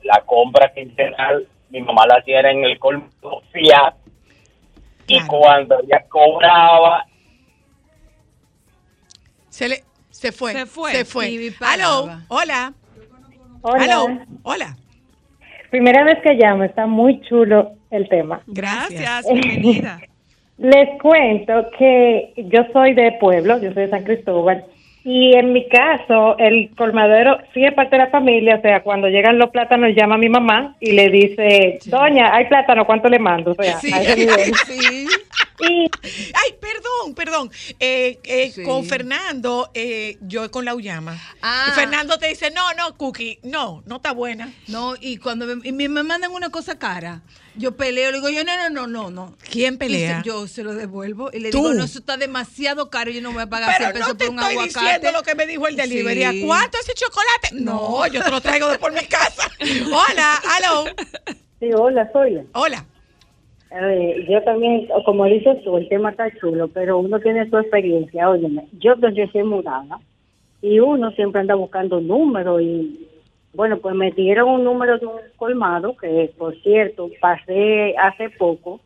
la 0.03 0.23
compra 0.25 0.73
quincenal, 0.73 1.47
mi 1.71 1.81
mamá 1.83 2.07
la 2.07 2.17
hacía 2.17 2.41
en 2.41 2.65
el 2.65 2.79
colmado 2.79 3.43
fiat, 3.53 3.95
y 5.07 5.15
Claro. 5.15 5.29
cuando 5.29 5.81
ella 5.81 6.05
cobraba, 6.09 7.05
Se 9.49 9.69
le 9.69 9.83
se 10.19 10.33
fue. 10.33 10.53
Se 10.53 10.67
fue. 10.67 10.93
Se 10.93 11.05
fue. 11.05 11.53
Aló. 11.61 12.11
Hola. 12.27 12.73
Hola. 13.63 13.85
Aló. 13.85 14.19
Hola. 14.43 14.77
Primera 15.71 16.03
vez 16.03 16.19
que 16.25 16.35
llamo, 16.35 16.65
está 16.65 16.87
muy 16.87 17.21
chulo 17.21 17.71
el 17.93 18.09
tema. 18.09 18.41
Gracias. 18.49 19.01
Gracias, 19.01 19.33
bienvenida. 19.33 20.01
Les 20.59 21.01
cuento 21.01 21.71
que 21.79 22.33
yo 22.37 22.63
soy 22.73 22.95
de 22.95 23.13
pueblo, 23.21 23.61
yo 23.63 23.73
soy 23.73 23.85
de 23.85 23.91
San 23.91 24.03
Cristóbal, 24.03 24.65
y 25.05 25.37
en 25.37 25.53
mi 25.53 25.69
caso, 25.69 26.37
el 26.39 26.71
colmadero 26.77 27.39
sí 27.55 27.65
es 27.65 27.73
parte 27.73 27.97
de 27.97 28.03
la 28.03 28.11
familia, 28.11 28.57
o 28.57 28.61
sea, 28.61 28.83
cuando 28.83 29.09
llegan 29.09 29.39
los 29.39 29.51
plátanos 29.51 29.95
llama 29.97 30.17
a 30.17 30.19
mi 30.19 30.29
mamá 30.29 30.77
y 30.81 30.93
le 30.93 31.09
dice, 31.11 31.79
doña, 31.87 32.35
hay 32.35 32.47
plátano, 32.47 32.85
¿cuánto 32.85 33.09
le 33.09 33.21
mando? 33.21 33.53
O 33.53 33.55
sea, 33.55 33.79
Sí, 33.79 33.93
a 33.93 34.03
ese 34.03 34.17
nivel. 34.17 34.53
sí. 34.67 35.07
Y 35.61 35.91
Ay, 36.35 36.55
perdón. 36.61 37.15
perdón. 37.15 37.51
Eh, 37.81 38.19
eh, 38.25 38.53
Sí. 38.55 38.63
Con 38.63 38.85
Fernando, 38.85 39.71
eh, 39.75 40.17
yo 40.23 40.51
con 40.51 40.65
la 40.65 40.75
Uyama. 40.75 41.21
Ah. 41.43 41.67
Y 41.69 41.73
Fernando 41.73 42.19
te 42.19 42.29
dice, 42.29 42.51
no, 42.51 42.73
no, 42.75 42.97
Cookie, 42.97 43.39
no, 43.43 43.83
no 43.87 43.97
está 43.97 44.13
buena. 44.13 44.53
No, 44.69 44.95
y 45.01 45.17
cuando 45.19 45.47
me, 45.47 45.69
y 45.69 45.73
me, 45.73 45.89
me 45.89 46.03
mandan 46.03 46.31
una 46.33 46.51
cosa 46.51 46.79
cara, 46.79 47.23
yo 47.57 47.77
peleo, 47.77 48.11
le 48.11 48.19
digo 48.19 48.29
yo, 48.31 48.45
no, 48.45 48.57
no, 48.57 48.71
no, 48.71 48.87
no, 48.87 49.11
no. 49.11 49.37
¿Quién 49.51 49.79
pelea? 49.79 50.19
se- 50.23 50.27
yo 50.29 50.47
se 50.49 50.63
lo 50.63 50.75
devuelvo 50.75 51.31
y 51.33 51.41
le 51.41 51.51
Tú. 51.51 51.59
digo, 51.59 51.75
no, 51.75 51.85
eso 51.85 51.99
está 51.99 52.17
demasiado 52.17 52.89
caro, 52.91 53.11
yo 53.11 53.21
no 53.21 53.33
voy 53.33 53.43
a 53.43 53.47
pagar 53.49 53.75
Pero 53.77 53.91
100 53.91 53.93
pesos 53.95 54.09
no 54.09 54.17
te 54.17 54.25
por 54.27 54.33
un 54.35 54.39
estoy 54.41 54.53
aguacate. 54.55 54.85
diciendo 54.85 55.13
lo 55.19 55.23
que 55.25 55.35
me 55.35 55.47
dijo 55.47 55.67
el 55.67 55.77
delivery. 55.77 56.23
¿A 56.25 56.31
Sí. 56.33 56.43
cuánto 56.47 56.79
ese 56.79 56.93
chocolate? 56.95 57.49
No, 57.53 58.07
yo 58.07 58.23
te 58.23 58.31
lo 58.31 58.41
traigo 58.41 58.69
de 58.69 58.79
por 58.79 58.93
mi 58.93 59.05
casa. 59.07 59.51
Hola, 59.61 60.41
hello. 60.59 60.85
Sí, 61.61 61.67
hola, 61.75 62.09
soy. 62.13 62.39
Hola. 62.53 62.87
Yo 64.29 64.43
también, 64.45 64.89
como 65.05 65.27
dices 65.27 65.63
tú, 65.63 65.77
el 65.77 65.89
tema 65.89 66.11
está 66.11 66.31
chulo, 66.39 66.69
pero 66.69 66.99
uno 66.99 67.21
tiene 67.21 67.49
su 67.51 67.59
experiencia. 67.59 68.31
Óyeme, 68.31 68.67
yo 68.79 68.95
desde 68.97 69.31
soy 69.31 69.45
mudada 69.45 70.01
y 70.63 70.81
uno 70.81 71.11
siempre 71.13 71.41
anda 71.41 71.55
buscando 71.55 72.01
números 72.01 72.63
y, 72.63 73.07
bueno, 73.53 73.79
pues 73.79 73.95
me 73.95 74.11
dieron 74.11 74.49
un 74.49 74.65
número 74.65 74.99
de 74.99 75.07
un 75.07 75.21
colmado 75.37 75.97
que, 75.97 76.31
por 76.39 76.57
cierto, 76.63 77.11
pasé 77.21 77.95
hace 77.99 78.31
poco 78.31 78.81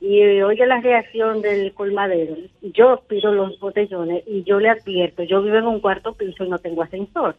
y 0.00 0.40
oye 0.42 0.66
la 0.66 0.80
reacción 0.80 1.42
del 1.42 1.74
colmadero. 1.74 2.36
Yo 2.62 3.02
pido 3.06 3.34
los 3.34 3.60
botellones 3.60 4.24
y 4.26 4.42
yo 4.44 4.58
le 4.58 4.70
advierto, 4.70 5.22
yo 5.24 5.42
vivo 5.42 5.56
en 5.56 5.66
un 5.66 5.80
cuarto 5.80 6.14
piso 6.14 6.44
y 6.44 6.48
no 6.48 6.58
tengo 6.58 6.82
ascensor. 6.82 7.36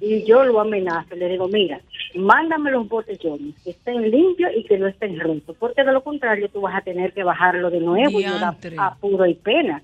Y 0.00 0.24
yo 0.24 0.44
lo 0.44 0.60
amenazo, 0.60 1.14
le 1.14 1.28
digo, 1.28 1.48
mira, 1.48 1.80
mándame 2.14 2.70
los 2.70 2.88
botellones, 2.88 3.54
que 3.62 3.70
estén 3.70 4.10
limpios 4.10 4.50
y 4.56 4.64
que 4.64 4.78
no 4.78 4.86
estén 4.86 5.20
rotos, 5.20 5.56
porque 5.58 5.84
de 5.84 5.92
lo 5.92 6.02
contrario 6.02 6.48
tú 6.48 6.62
vas 6.62 6.74
a 6.74 6.80
tener 6.80 7.12
que 7.12 7.22
bajarlo 7.22 7.70
de 7.70 7.80
nuevo 7.80 8.18
y 8.18 8.24
me 8.24 8.30
da 8.30 8.38
Diantre. 8.38 8.76
apuro 8.78 9.26
y 9.26 9.34
pena. 9.34 9.80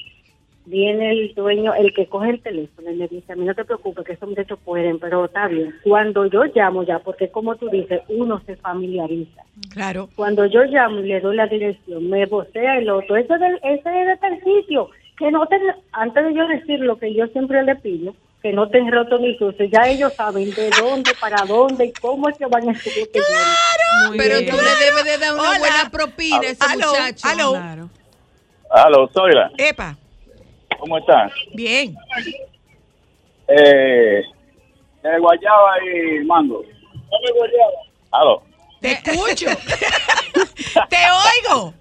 Viene 0.67 1.13
el 1.13 1.33
dueño, 1.35 1.75
el 1.75 1.95
que 1.95 2.07
coge 2.07 2.31
el 2.31 2.43
teléfono 2.43 2.91
y 2.91 2.97
me 2.97 3.07
dice, 3.07 3.33
a 3.33 3.37
mí 3.37 3.45
no 3.45 3.55
te 3.55 3.65
preocupes, 3.65 4.05
que 4.05 4.13
esos 4.15 4.29
muchachos 4.29 4.59
pueden, 4.65 4.99
pero 4.99 5.25
está 5.27 5.47
bien. 5.47 5.73
Cuando 5.85 6.27
yo 6.27 6.43
llamo 6.55 6.83
ya, 6.83 6.99
porque 6.99 7.29
como 7.31 7.55
tú 7.55 7.69
dices, 7.69 8.03
uno 8.09 8.43
se 8.47 8.57
familiariza. 8.57 9.43
Claro. 9.71 10.09
Cuando 10.17 10.45
yo 10.47 10.65
llamo 10.65 10.99
y 11.01 11.05
le 11.09 11.21
doy 11.21 11.37
la 11.37 11.47
dirección, 11.47 12.11
me 12.11 12.27
vocea 12.27 12.79
el 12.79 12.91
otro, 12.91 13.17
ese, 13.17 13.39
del, 13.39 13.55
ese 13.63 14.01
es 14.01 14.07
de 14.09 14.17
tal 14.21 14.41
sitio, 14.43 14.91
que 15.17 15.31
no 15.31 15.47
te, 15.47 15.57
antes 15.93 16.25
de 16.25 16.35
yo 16.35 16.47
decir 16.49 16.81
lo 16.81 16.99
que 16.99 17.15
yo 17.15 17.27
siempre 17.29 17.63
le 17.63 17.77
pido, 17.77 18.15
que 18.43 18.53
no 18.53 18.69
te 18.69 18.79
roto 18.91 19.19
ni 19.19 19.37
sucio, 19.39 19.65
ya 19.67 19.89
ellos 19.89 20.13
saben 20.15 20.51
de 20.51 20.71
dónde, 20.81 21.13
para 21.21 21.45
dónde 21.47 21.87
y 21.87 21.93
cómo 21.93 22.29
es 22.29 22.37
que 22.37 22.47
van 22.47 22.69
a 22.69 22.75
subir. 22.79 23.09
Muy 24.09 24.19
Pero 24.19 24.39
bien. 24.41 24.51
tú 24.51 24.57
le 24.57 24.85
debes 24.85 25.05
de 25.05 25.19
dar 25.19 25.35
una 25.35 25.49
Hola. 25.51 25.59
buena 25.59 25.91
propina 25.91 26.39
a 26.39 26.43
ese 26.51 26.65
Aló, 26.65 26.89
muchacho. 26.91 27.29
aló. 27.29 27.51
Claro. 27.53 27.89
Aló, 28.71 29.09
Zoila, 29.13 29.51
Epa, 29.57 29.97
¿cómo 30.79 30.99
estás? 30.99 31.33
bien. 31.55 31.95
Eh, 33.49 34.23
de 35.03 35.19
Guayaba 35.21 35.75
y 35.85 36.25
Mango. 36.25 36.63
Aló. 38.11 38.43
Te 38.81 38.93
escucho. 38.93 39.47
Te 40.89 40.97
oigo. 41.51 41.73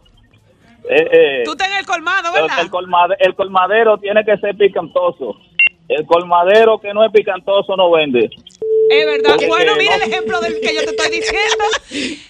Eh, 0.87 1.07
eh, 1.11 1.41
Tú 1.43 1.51
estás 1.53 1.69
en 1.69 1.77
el 1.77 1.85
colmado, 1.85 2.31
¿verdad? 2.31 2.59
el 2.61 2.69
colmade- 2.69 3.15
el 3.19 3.33
colmadero 3.35 3.97
tiene 3.97 4.23
que 4.23 4.37
ser 4.37 4.55
picantoso. 4.55 5.35
El 5.87 6.05
colmadero 6.05 6.79
que 6.79 6.93
no 6.93 7.03
es 7.03 7.11
picantoso 7.11 7.75
no 7.75 7.91
vende. 7.91 8.29
Es 8.89 9.05
verdad. 9.05 9.31
Porque 9.31 9.47
Bueno, 9.47 9.75
mira 9.77 9.97
no- 9.97 10.03
el 10.03 10.11
ejemplo 10.11 10.39
del 10.41 10.59
que 10.61 10.73
yo 10.75 10.81
te 10.83 10.91
estoy 10.91 11.09
diciendo. 11.09 12.25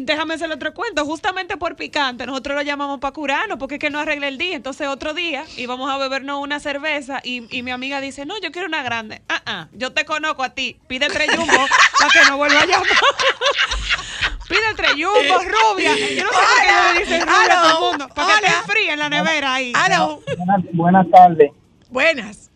Déjame 0.00 0.34
hacer 0.34 0.50
otro 0.50 0.74
cuento. 0.74 1.04
Justamente 1.04 1.56
por 1.56 1.76
picante, 1.76 2.26
nosotros 2.26 2.56
lo 2.56 2.62
llamamos 2.62 3.00
para 3.00 3.12
curarnos 3.12 3.58
porque 3.58 3.76
es 3.76 3.80
que 3.80 3.90
no 3.90 3.98
arregla 3.98 4.28
el 4.28 4.38
día. 4.38 4.56
Entonces, 4.56 4.88
otro 4.88 5.14
día 5.14 5.44
íbamos 5.56 5.90
a 5.90 5.98
bebernos 5.98 6.40
una 6.40 6.60
cerveza 6.60 7.20
y, 7.22 7.46
y 7.56 7.62
mi 7.62 7.70
amiga 7.70 8.00
dice: 8.00 8.26
No, 8.26 8.34
yo 8.40 8.52
quiero 8.52 8.68
una 8.68 8.82
grande. 8.82 9.22
Ah, 9.28 9.42
ah, 9.46 9.68
yo 9.72 9.92
te 9.92 10.04
conozco 10.04 10.42
a 10.42 10.50
ti. 10.50 10.78
Pide 10.86 11.08
tres 11.08 11.34
jumbo 11.36 11.52
para 11.98 12.10
que 12.12 12.30
no 12.30 12.36
vuelva 12.36 12.60
a 12.60 12.66
llamar. 12.66 12.86
Pide 14.48 14.74
tres 14.76 14.92
jumbo, 14.92 15.38
rubia. 15.38 15.96
Yo 15.96 16.24
no 16.24 16.30
sé 16.30 16.38
por 16.38 16.60
qué 16.60 16.68
yo 16.68 16.92
le 16.92 17.00
dicen 17.00 17.20
rubia 17.22 17.44
a 17.44 17.62
todo 17.62 17.78
el 17.78 17.90
mundo. 17.90 18.14
Para 18.14 18.40
que 18.40 18.72
te 18.72 18.92
en 18.92 18.98
la 18.98 19.08
nevera 19.08 19.54
ahí. 19.54 19.72
Buenas, 19.72 20.62
buenas 20.72 21.10
tardes. 21.10 21.50
Buenas. 21.90 22.50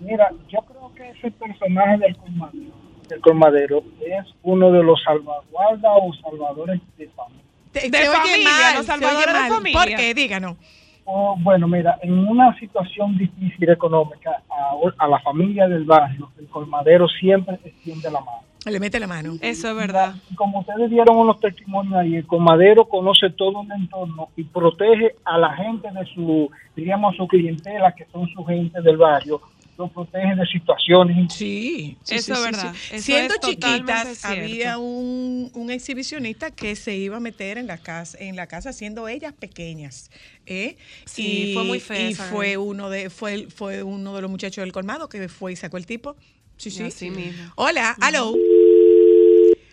Mira, 0.00 0.30
yo 0.48 0.60
creo 0.60 0.92
que 0.94 1.10
ese 1.10 1.30
personaje 1.32 1.98
del 1.98 2.16
colmadero, 2.16 2.77
del 3.08 3.20
colmadero 3.20 3.82
es 4.00 4.26
uno 4.42 4.70
de 4.70 4.82
los 4.82 5.02
salvaguardas 5.02 5.92
o 6.02 6.12
salvadores 6.14 6.80
de 6.96 7.08
familia. 7.08 7.42
De 7.72 7.80
se 7.80 8.08
oye 8.08 8.18
familia, 8.18 8.50
mal, 8.50 8.76
los 8.76 8.86
se 8.86 8.92
oye 8.92 9.00
salvadores 9.00 9.34
de 9.34 9.48
familia. 9.48 9.80
¿Por 9.80 9.96
qué? 9.96 10.14
Díganos. 10.14 10.56
O, 11.04 11.36
bueno, 11.38 11.66
mira, 11.66 11.98
en 12.02 12.18
una 12.18 12.54
situación 12.58 13.16
difícil 13.16 13.70
económica, 13.70 14.42
a, 14.50 15.04
a 15.04 15.08
la 15.08 15.18
familia 15.20 15.66
del 15.66 15.84
barrio, 15.84 16.30
el 16.38 16.46
colmadero 16.48 17.08
siempre 17.08 17.58
extiende 17.64 18.10
la 18.10 18.20
mano. 18.20 18.42
Le 18.66 18.80
mete 18.80 19.00
la 19.00 19.06
mano. 19.06 19.34
Eso 19.40 19.70
es 19.70 19.76
verdad. 19.76 20.14
Y 20.30 20.34
como 20.34 20.60
ustedes 20.60 20.90
dieron 20.90 21.16
unos 21.16 21.40
testimonios 21.40 21.94
ahí, 21.94 22.16
el 22.16 22.26
colmadero 22.26 22.86
conoce 22.86 23.30
todo 23.30 23.62
el 23.62 23.72
entorno 23.72 24.28
y 24.36 24.44
protege 24.44 25.14
a 25.24 25.38
la 25.38 25.54
gente 25.54 25.88
de 25.90 26.04
su, 26.14 26.50
diríamos, 26.76 27.16
su 27.16 27.26
clientela, 27.26 27.92
que 27.92 28.04
son 28.12 28.28
su 28.28 28.44
gente 28.44 28.82
del 28.82 28.98
barrio, 28.98 29.40
lo 29.78 29.88
protege 29.88 30.34
de 30.34 30.44
situaciones. 30.46 31.32
Sí, 31.32 31.96
sí, 32.02 32.16
Eso 32.16 32.34
sí, 32.34 32.40
es 32.40 32.44
verdad. 32.44 32.74
sí. 32.74 32.96
Eso 32.96 33.04
Siendo 33.04 33.34
es 33.34 33.40
chiquitas, 33.40 34.24
había 34.24 34.78
un, 34.78 35.50
un 35.54 35.70
exhibicionista 35.70 36.50
que 36.50 36.74
se 36.74 36.96
iba 36.96 37.16
a 37.18 37.20
meter 37.20 37.58
en 37.58 37.68
la 37.68 37.78
casa, 37.78 38.18
en 38.20 38.34
la 38.34 38.48
casa 38.48 38.72
siendo 38.72 39.06
ellas 39.06 39.32
pequeñas. 39.32 40.10
¿eh? 40.46 40.76
Sí, 41.04 41.52
fue 41.54 41.64
muy 41.64 41.78
fea 41.80 42.08
Y 42.10 42.12
esa 42.12 42.24
fue 42.24 42.56
uno 42.56 42.90
de, 42.90 43.08
fue, 43.08 43.46
fue 43.48 43.84
uno 43.84 44.14
de 44.16 44.22
los 44.22 44.30
muchachos 44.30 44.62
del 44.62 44.72
colmado 44.72 45.08
que 45.08 45.28
fue 45.28 45.52
y 45.52 45.56
sacó 45.56 45.76
el 45.76 45.86
tipo. 45.86 46.16
Sí, 46.56 46.72
sí. 46.72 46.82
Así 46.82 47.10
mismo. 47.10 47.52
Hola, 47.54 47.96
aló. 48.00 48.34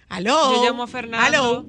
Aló. 0.08 0.56
Yo 0.56 0.66
llamo 0.66 0.84
a 0.84 0.88
Fernando. 0.88 1.26
Aló. 1.26 1.66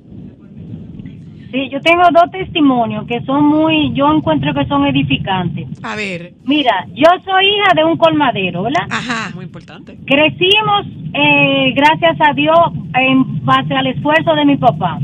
Sí, 1.51 1.68
yo 1.70 1.80
tengo 1.80 2.03
dos 2.12 2.30
testimonios 2.30 3.07
que 3.07 3.20
son 3.22 3.47
muy, 3.47 3.92
yo 3.92 4.12
encuentro 4.12 4.53
que 4.53 4.66
son 4.66 4.84
edificantes. 4.86 5.68
A 5.82 5.94
ver. 5.94 6.32
Mira, 6.44 6.86
yo 6.92 7.09
soy 7.24 7.47
hija 7.47 7.74
de 7.74 7.84
un 7.84 7.97
colmadero, 7.97 8.64
¿verdad? 8.64 8.86
Ajá. 8.90 9.30
Muy 9.34 9.44
importante. 9.44 9.97
Crecimos, 10.07 10.86
eh, 11.14 11.72
gracias 11.74 12.16
a 12.20 12.32
Dios, 12.32 12.59
en 12.94 13.44
base 13.44 13.74
al 13.74 13.86
esfuerzo 13.86 14.34
de 14.34 14.44
mi 14.44 14.57
papá. 14.57 14.99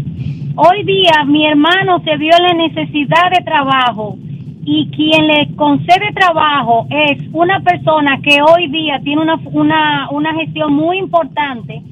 Hoy 0.56 0.82
día 0.84 1.24
mi 1.26 1.46
hermano 1.46 2.00
se 2.04 2.16
vio 2.16 2.32
en 2.36 2.42
la 2.42 2.54
necesidad 2.68 3.30
de 3.30 3.44
trabajo 3.44 4.18
y 4.64 4.90
quien 4.90 5.26
le 5.26 5.54
concede 5.56 6.12
trabajo 6.14 6.86
es 6.90 7.18
una 7.32 7.60
persona 7.60 8.20
que 8.22 8.38
hoy 8.42 8.68
día 8.68 9.00
tiene 9.02 9.22
una, 9.22 9.40
una, 9.46 10.10
una 10.10 10.34
gestión 10.34 10.74
muy 10.74 10.98
importante 10.98 11.82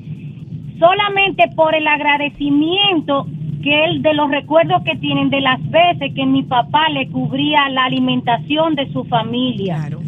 solamente 0.78 1.48
por 1.54 1.74
el 1.74 1.86
agradecimiento 1.86 3.26
que 3.62 3.84
él 3.84 4.02
de 4.02 4.14
los 4.14 4.30
recuerdos 4.30 4.82
que 4.84 4.96
tienen 4.96 5.30
de 5.30 5.40
las 5.40 5.58
veces 5.70 6.12
que 6.14 6.26
mi 6.26 6.42
papá 6.42 6.88
le 6.90 7.08
cubría 7.08 7.68
la 7.68 7.84
alimentación 7.84 8.74
de 8.74 8.90
su 8.92 9.04
familia. 9.04 9.76
Claro. 9.78 10.00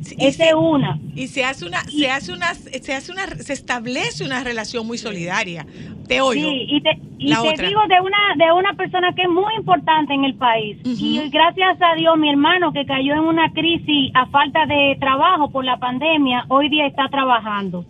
Sí, 0.00 0.16
Esa 0.18 0.44
es 0.44 0.54
una. 0.54 0.98
Y 1.14 1.26
se 1.26 1.44
hace 1.44 1.66
una, 1.66 1.82
se 1.84 2.08
hace 2.08 2.32
una, 2.32 2.54
se 2.54 2.94
hace 2.94 3.12
una, 3.12 3.26
se 3.26 3.52
establece 3.52 4.24
una 4.24 4.42
relación 4.42 4.86
muy 4.86 4.96
solidaria. 4.96 5.66
Te 6.06 6.20
oigo. 6.20 6.48
Sí, 6.48 6.66
y 6.68 6.80
te, 6.80 6.98
y 7.18 7.34
te 7.34 7.66
digo 7.66 7.80
de 7.88 8.00
una 8.00 8.18
de 8.36 8.52
una 8.52 8.72
persona 8.74 9.12
que 9.14 9.22
es 9.22 9.28
muy 9.28 9.52
importante 9.56 10.14
en 10.14 10.24
el 10.24 10.34
país. 10.34 10.78
Y 10.84 11.28
gracias 11.30 11.76
a 11.82 11.94
Dios, 11.96 12.16
mi 12.16 12.30
hermano 12.30 12.72
que 12.72 12.86
cayó 12.86 13.14
en 13.14 13.20
una 13.20 13.52
crisis 13.52 14.10
a 14.14 14.26
falta 14.26 14.64
de 14.66 14.96
trabajo 15.00 15.50
por 15.50 15.64
la 15.64 15.78
pandemia, 15.78 16.46
hoy 16.48 16.68
día 16.68 16.86
está 16.86 17.08
trabajando. 17.08 17.84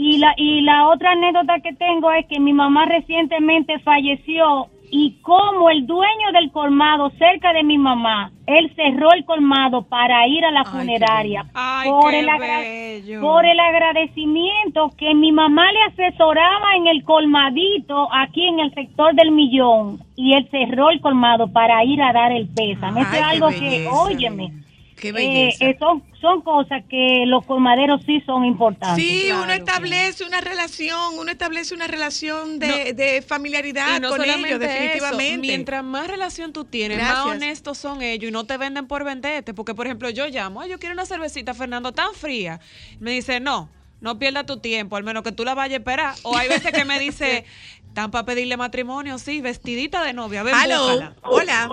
Y 0.00 0.18
la 0.18 0.32
y 0.36 0.60
la 0.60 0.86
otra 0.88 1.10
anécdota 1.12 1.58
que 1.60 1.72
tengo 1.74 2.12
es 2.12 2.24
que 2.26 2.38
mi 2.38 2.52
mamá 2.52 2.86
recientemente 2.86 3.80
falleció 3.80 4.68
y 4.90 5.18
como 5.22 5.68
el 5.70 5.86
dueño 5.86 6.32
del 6.32 6.50
colmado 6.52 7.10
cerca 7.18 7.52
de 7.52 7.62
mi 7.64 7.76
mamá, 7.76 8.30
él 8.46 8.72
cerró 8.76 9.12
el 9.12 9.24
colmado 9.26 9.82
para 9.82 10.26
ir 10.28 10.44
a 10.44 10.50
la 10.52 10.64
funeraria 10.64 11.44
Ay, 11.52 11.90
por 11.90 12.10
qué 12.12 12.20
el 12.20 12.28
agra- 12.28 12.60
bello. 12.60 13.20
por 13.20 13.44
el 13.44 13.58
agradecimiento 13.60 14.90
que 14.96 15.14
mi 15.14 15.32
mamá 15.32 15.66
le 15.72 15.82
asesoraba 16.04 16.76
en 16.76 16.86
el 16.86 17.02
colmadito 17.04 18.08
aquí 18.14 18.46
en 18.46 18.60
el 18.60 18.72
sector 18.74 19.14
del 19.14 19.32
millón 19.32 19.98
y 20.16 20.34
él 20.34 20.48
cerró 20.50 20.90
el 20.90 21.00
colmado 21.00 21.48
para 21.52 21.84
ir 21.84 22.00
a 22.02 22.12
dar 22.12 22.32
el 22.32 22.48
pésame. 22.48 23.00
Eso 23.02 23.14
es 23.16 23.22
algo 23.22 23.48
que, 23.48 23.86
óyeme, 23.92 24.52
Qué 25.00 25.08
eh, 25.08 25.12
belleza. 25.12 25.64
eh, 25.64 25.76
son, 25.78 26.02
son 26.20 26.42
cosas 26.42 26.82
que 26.90 27.24
los 27.26 27.44
colmaderos 27.46 28.00
sí 28.04 28.20
son 28.26 28.44
importantes. 28.44 29.02
Sí, 29.04 29.26
uno 29.30 29.44
Claro 29.44 29.52
establece 29.64 30.24
una 30.24 30.40
relación, 30.40 31.18
uno 31.18 31.30
establece 31.30 31.74
una 31.74 31.86
relación 31.86 32.58
de, 32.58 32.92
de 32.94 33.22
familiaridad 33.22 34.00
no 34.00 34.10
con 34.10 34.22
ellos, 34.24 34.58
definitivamente. 34.58 35.32
eso, 35.34 35.40
mientras 35.40 35.84
más 35.84 36.08
relación 36.08 36.52
tú 36.52 36.64
tienes, 36.64 36.98
Gracias. 36.98 37.24
más 37.24 37.34
honestos 37.36 37.78
son 37.78 38.02
ellos 38.02 38.28
y 38.28 38.32
no 38.32 38.44
te 38.44 38.56
venden 38.56 38.86
por 38.86 39.04
venderte. 39.04 39.54
Porque, 39.54 39.74
por 39.74 39.86
ejemplo, 39.86 40.10
yo 40.10 40.26
llamo, 40.28 40.60
"Ay, 40.60 40.70
yo 40.70 40.78
quiero 40.78 40.92
una 40.94 41.06
cervecita, 41.06 41.54
Fernando, 41.54 41.92
tan 41.92 42.12
fría. 42.14 42.60
Me 42.98 43.12
dice, 43.12 43.40
no, 43.40 43.70
no 44.00 44.18
pierdas 44.18 44.46
tu 44.46 44.58
tiempo, 44.60 44.96
al 44.96 45.04
menos 45.04 45.22
que 45.22 45.32
tú 45.32 45.44
la 45.44 45.54
vayas 45.54 45.74
a 45.74 45.78
esperar. 45.78 46.14
O 46.22 46.36
hay 46.36 46.48
veces 46.48 46.72
que 46.72 46.84
me 46.84 46.98
dice, 46.98 47.44
¿están 47.88 48.10
para 48.10 48.24
pedirle 48.24 48.56
matrimonio? 48.56 49.18
Sí, 49.18 49.40
vestidita 49.40 50.02
de 50.02 50.12
novia, 50.12 50.42
ven, 50.42 50.54
búscala. 50.54 51.14
hola, 51.22 51.68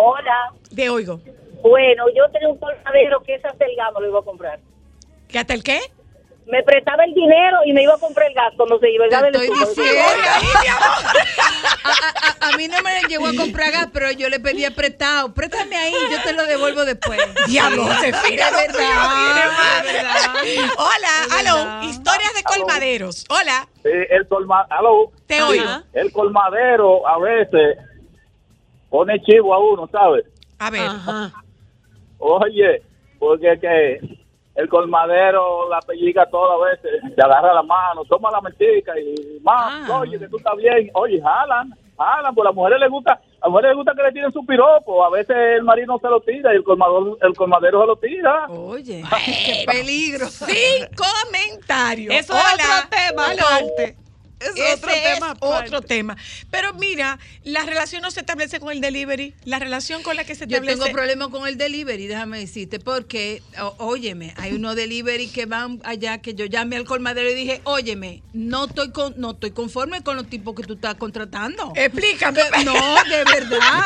Hola, 0.00 0.52
de 0.70 0.90
oigo. 0.90 1.20
Bueno, 1.68 2.04
yo 2.16 2.30
tenía 2.32 2.48
un 2.48 2.58
colmadero 2.58 3.22
que 3.22 3.34
ese 3.34 3.46
hasta 3.46 3.64
el 3.64 3.76
gas 3.76 3.88
me 3.94 4.00
lo 4.02 4.08
iba 4.08 4.20
a 4.20 4.22
comprar. 4.22 4.58
¿Qué 5.28 5.38
hasta 5.38 5.54
el 5.54 5.62
qué? 5.62 5.80
Me 6.46 6.62
prestaba 6.62 7.04
el 7.04 7.12
dinero 7.12 7.58
y 7.66 7.74
me 7.74 7.82
iba 7.82 7.92
a 7.94 7.98
comprar 7.98 8.28
el 8.28 8.34
gas 8.34 8.54
cuando 8.56 8.78
se 8.78 8.90
iba 8.90 9.04
el 9.04 9.10
gas 9.10 9.22
del 9.24 9.34
Estoy 9.34 9.48
diciendo. 9.50 10.02
A, 11.84 11.90
a- 11.90 12.48
a- 12.48 12.48
a 12.48 12.56
mí 12.56 12.68
no 12.68 12.80
me 12.82 13.00
llegó 13.08 13.26
a 13.26 13.34
comprar 13.34 13.70
gas, 13.70 13.88
pero 13.92 14.10
yo 14.12 14.28
le 14.28 14.40
pedía 14.40 14.70
prestado. 14.70 15.32
Préstame 15.34 15.76
ahí, 15.76 15.92
yo 16.10 16.22
te 16.22 16.32
lo 16.32 16.44
devuelvo 16.46 16.84
después. 16.84 17.18
Diablo, 17.46 17.84
lo 17.84 17.94
tuyo 17.94 18.02
verdad, 18.02 18.50
tiene 18.66 18.72
verdad. 19.92 20.72
Hola, 20.78 21.38
aló, 21.38 21.82
historias 21.88 22.34
de 22.34 22.42
colmaderos. 22.44 23.24
Hola, 23.28 23.68
Sí, 23.82 23.90
el 24.10 24.26
colma, 24.28 24.66
aló. 24.70 25.12
te 25.26 25.42
oigo. 25.42 25.64
El 25.92 26.12
colmadero 26.12 27.06
a 27.06 27.18
veces 27.18 27.78
pone 28.90 29.20
chivo 29.22 29.54
a 29.54 29.58
uno, 29.58 29.88
¿sabes? 29.92 30.24
A 30.58 30.70
ver, 30.70 30.90
Oye, 32.18 32.82
porque 33.18 33.58
que 33.60 34.00
el 34.58 34.68
colmadero 34.68 35.68
la 35.68 35.80
pellica 35.80 36.26
todas 36.28 36.82
veces, 36.82 37.14
te 37.14 37.22
agarra 37.22 37.54
la 37.54 37.62
mano, 37.62 38.04
toma 38.04 38.30
la 38.30 38.40
mentica 38.40 38.92
y 38.98 39.38
más, 39.40 39.88
oye, 39.88 40.18
que 40.18 40.26
tú 40.28 40.36
estás 40.36 40.56
bien, 40.56 40.90
oye, 40.94 41.20
jalan, 41.22 41.72
jalan, 41.96 42.34
pues 42.34 42.44
a 42.44 42.48
las 42.48 42.54
mujeres 42.56 42.80
les 42.80 42.90
gusta, 42.90 43.12
a 43.12 43.46
las 43.46 43.50
mujeres 43.50 43.70
les 43.70 43.76
gusta 43.76 43.92
que 43.94 44.02
le 44.02 44.12
tiren 44.12 44.32
su 44.32 44.44
piropo, 44.44 45.04
a 45.04 45.10
veces 45.10 45.36
el 45.36 45.62
marino 45.62 45.96
se 46.00 46.08
lo 46.08 46.20
tira 46.22 46.52
y 46.52 46.56
el 46.56 46.64
colmador, 46.64 47.18
el 47.22 47.34
colmadero 47.34 47.82
se 47.82 47.86
lo 47.86 47.96
tira. 47.96 48.46
Oye, 48.48 49.04
qué 49.24 49.64
peligro. 49.64 50.26
Sin 50.26 50.88
comentario. 50.96 52.10
Eso 52.10 52.34
es 52.34 52.54
otro 52.54 52.88
tema. 52.90 53.26
Es 54.40 54.50
Ese 54.50 54.74
otro 54.74 54.90
tema 54.92 55.32
es 55.32 55.38
otro 55.42 55.82
tema. 55.82 56.16
Pero 56.50 56.72
mira, 56.74 57.18
la 57.44 57.64
relación 57.64 58.02
no 58.02 58.10
se 58.10 58.20
establece 58.20 58.60
con 58.60 58.70
el 58.70 58.80
delivery. 58.80 59.34
La 59.44 59.58
relación 59.58 60.02
con 60.02 60.16
la 60.16 60.24
que 60.24 60.34
se 60.34 60.46
Yo 60.46 60.56
establece. 60.56 60.78
tengo 60.78 60.92
problemas 60.92 61.28
con 61.28 61.46
el 61.48 61.58
delivery, 61.58 62.06
déjame 62.06 62.38
decirte, 62.38 62.78
porque, 62.78 63.42
óyeme, 63.78 64.34
hay 64.36 64.52
unos 64.52 64.76
delivery 64.76 65.28
que 65.28 65.46
van 65.46 65.80
allá 65.84 66.18
que 66.18 66.34
yo 66.34 66.44
llamé 66.46 66.76
al 66.76 66.84
colmadero 66.84 67.30
y 67.30 67.34
dije, 67.34 67.60
óyeme, 67.64 68.22
no 68.32 68.66
estoy 68.66 68.90
con, 68.92 69.14
no 69.16 69.32
estoy 69.32 69.50
conforme 69.50 70.02
con 70.02 70.16
los 70.16 70.28
tipos 70.28 70.54
que 70.54 70.62
tú 70.62 70.74
estás 70.74 70.94
contratando. 70.94 71.72
Explícame. 71.74 72.40
Que- 72.56 72.64
no, 72.64 72.72
de 73.04 73.24
verdad. 73.24 73.82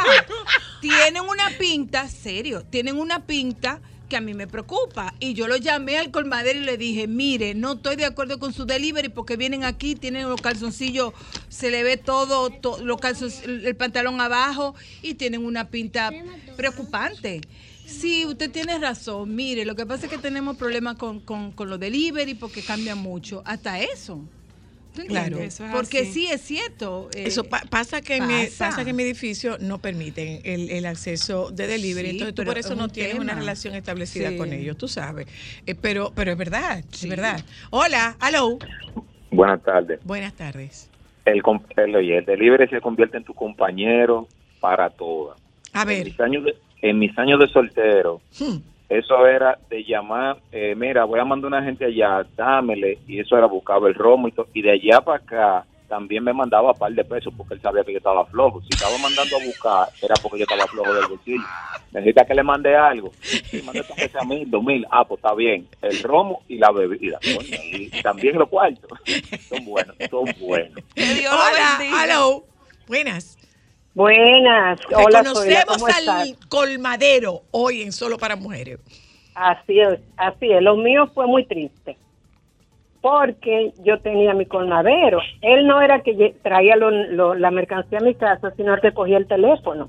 tienen 0.81 1.23
una 1.23 1.51
pinta, 1.59 2.09
serio, 2.09 2.63
tienen 2.69 2.99
una 2.99 3.25
pinta 3.27 3.81
que 4.13 4.19
a 4.19 4.21
mí 4.21 4.35
me 4.35 4.47
preocupa. 4.47 5.15
Y 5.21 5.33
yo 5.33 5.49
lo 5.49 5.57
llamé 5.57 5.97
al 5.97 6.11
colmadero 6.11 6.59
y 6.61 6.65
le 6.65 6.77
dije, 6.77 7.07
mire, 7.09 7.55
no 7.55 7.73
estoy 7.73 7.97
de 7.97 8.05
acuerdo 8.05 8.39
con 8.39 8.53
su 8.53 8.67
delivery 8.67 9.09
porque 9.09 9.39
vienen 9.39 9.65
aquí, 9.65 9.95
tienen 9.95 10.29
los 10.29 10.39
calzoncillos, 10.39 11.15
se 11.49 11.71
le 11.71 11.83
ve 11.83 11.97
todo, 11.97 12.51
to- 12.51 12.85
los 12.85 12.99
calzon- 12.99 13.65
el 13.65 13.75
pantalón 13.75 14.21
abajo 14.21 14.75
y 15.01 15.15
tienen 15.15 15.47
una 15.47 15.71
pinta 15.71 16.11
preocupante. 16.57 17.41
Sí, 17.87 18.27
usted 18.27 18.51
tiene 18.51 18.79
razón. 18.79 19.35
Mire, 19.35 19.65
lo 19.65 19.75
que 19.75 19.87
pasa 19.87 20.05
es 20.07 20.13
que 20.13 20.19
tenemos 20.19 20.59
problemas 20.59 20.97
con, 20.97 21.21
con, 21.21 21.51
con 21.53 21.71
los 21.71 21.81
delivery 21.81 22.35
porque 22.35 22.61
cambian 22.63 22.99
mucho. 22.99 23.43
Hasta 23.47 23.81
eso. 23.81 24.21
¿Tú 24.95 25.03
Claro. 25.07 25.27
entiendes? 25.27 25.55
Eso 25.55 25.65
es 25.67 25.73
porque 25.73 25.99
así. 26.01 26.13
sí 26.13 26.27
es 26.27 26.41
cierto. 26.43 27.09
eh, 27.15 27.25
Eso 27.27 27.45
pa- 27.45 27.63
pasa 27.71 28.03
que 28.03 28.17
en 28.17 28.27
mi, 28.27 28.45
pasa. 28.45 28.69
pasa 28.71 28.85
que 28.85 28.91
en 28.91 28.97
mi 28.97 29.03
edificio 29.05 29.57
no 29.61 29.79
permiten 29.79 30.41
el, 30.45 30.71
el 30.71 30.85
acceso 30.87 31.51
de 31.51 31.67
delivery, 31.67 32.09
Sí, 32.09 32.13
entonces 32.15 32.35
tú 32.35 32.45
por 32.45 32.59
eso 32.59 32.73
es 32.75 32.79
no 32.79 32.89
tienes 32.89 33.19
una 33.19 33.35
relación 33.35 33.75
establecida 33.75 34.29
Sí. 34.31 34.37
con 34.37 34.53
ellos, 34.53 34.77
tú 34.77 34.89
sabes. 34.89 35.27
Eh, 35.67 35.75
pero 35.75 36.13
pero 36.15 36.33
es 36.33 36.37
verdad, 36.39 36.85
es 36.93 37.09
verdad. 37.09 37.43
Hola, 37.71 38.17
hello. 38.27 38.59
Buenas 39.31 39.63
tardes. 39.63 40.01
Buenas 40.05 40.35
tardes. 40.35 40.91
El, 41.25 41.41
el, 41.77 41.97
oye, 41.97 42.19
el 42.19 42.25
delivery 42.27 42.69
se 42.69 42.81
convierte 42.81 43.17
en 43.17 43.25
tu 43.25 43.33
compañero 43.33 44.29
para 44.61 44.91
todas. 44.91 45.39
A 45.73 45.83
En 45.83 45.89
ver. 45.89 46.05
mis 46.07 46.21
años 46.21 46.45
de, 46.45 46.55
en 46.83 46.99
mis 46.99 47.17
años 47.17 47.41
de 47.41 47.49
soltero, 47.49 48.21
Hmm. 48.39 48.59
Eso 48.99 49.27
era 49.27 49.59
de 49.71 49.85
llamar, 49.85 50.39
eh, 50.51 50.75
mira, 50.77 51.05
voy 51.05 51.21
a 51.21 51.25
mandar 51.25 51.49
una 51.49 51.63
gente 51.63 51.85
allá, 51.87 52.27
dámele, 52.37 52.99
y 53.07 53.21
eso 53.21 53.37
era 53.37 53.47
buscaba 53.47 53.89
el 53.89 53.95
romo 53.95 54.29
y 54.29 54.33
todo. 54.33 54.49
Y 54.53 54.63
de 54.63 54.73
allá 54.73 55.01
para 55.01 55.19
acá 55.19 55.67
también 55.89 56.25
me 56.25 56.33
mandaba 56.33 56.73
un 56.73 56.79
par 56.79 56.93
de 56.93 57.05
pesos 57.05 57.35
porque 57.37 57.53
él 57.53 57.61
sabía 57.61 57.85
que 57.85 57.93
yo 57.93 57.99
estaba 57.99 58.25
flojo. 58.25 58.63
Si 58.63 58.69
estaba 58.71 58.97
mandando 58.97 59.37
a 59.37 59.45
buscar, 59.45 59.89
era 60.01 60.15
porque 60.23 60.39
yo 60.39 60.45
estaba 60.45 60.67
flojo 60.67 60.95
del 60.95 61.07
bolsillo. 61.07 61.45
Necesita 61.93 62.25
que 62.25 62.35
le 62.35 62.43
mande 62.43 62.75
algo. 62.75 63.13
Aunque 63.67 64.09
sea 64.09 64.25
mil, 64.25 64.51
dos 64.51 64.65
mil. 64.65 64.87
Ah, 64.91 65.05
pues 65.05 65.19
está 65.19 65.35
bien. 65.35 65.69
El 65.83 66.03
romo 66.03 66.43
y 66.49 66.57
la 66.57 66.71
bebida. 66.71 67.19
Y 67.53 67.91
también 68.01 68.39
los 68.39 68.49
cuartos. 68.49 68.91
Son 69.51 69.65
buenos, 69.67 69.95
son 70.11 70.25
buenos. 70.41 70.83
Hola, 70.97 72.05
hello. 72.05 72.45
Buenas. 72.89 73.37
Buenas. 73.95 74.79
Hola, 74.95 75.19
Reconocemos 75.23 75.65
¿cómo 75.67 75.87
al 75.87 75.93
estás? 75.93 76.49
colmadero 76.49 77.43
hoy 77.51 77.83
en 77.83 77.93
Solo 77.93 78.17
para 78.19 78.37
Mujeres. 78.37 78.79
Así 79.35 79.81
es, 79.81 80.01
así 80.17 80.51
es. 80.51 80.63
Lo 80.63 80.77
mío 80.77 81.09
fue 81.15 81.27
muy 81.27 81.45
triste. 81.45 81.97
Porque 83.01 83.73
yo 83.85 83.99
tenía 83.99 84.33
mi 84.33 84.47
colmadero. 84.47 85.19
Él 85.41 85.67
no 85.67 85.81
era 85.83 86.03
que 86.03 86.37
traía 86.43 86.77
lo- 86.77 86.91
lo- 86.91 87.35
la 87.35 87.51
mercancía 87.51 87.99
a 87.99 88.03
mi 88.03 88.15
casa, 88.15 88.53
sino 88.57 88.77
que 88.81 88.93
cogía 88.93 89.19
el 89.19 89.27
teléfono. 89.27 89.89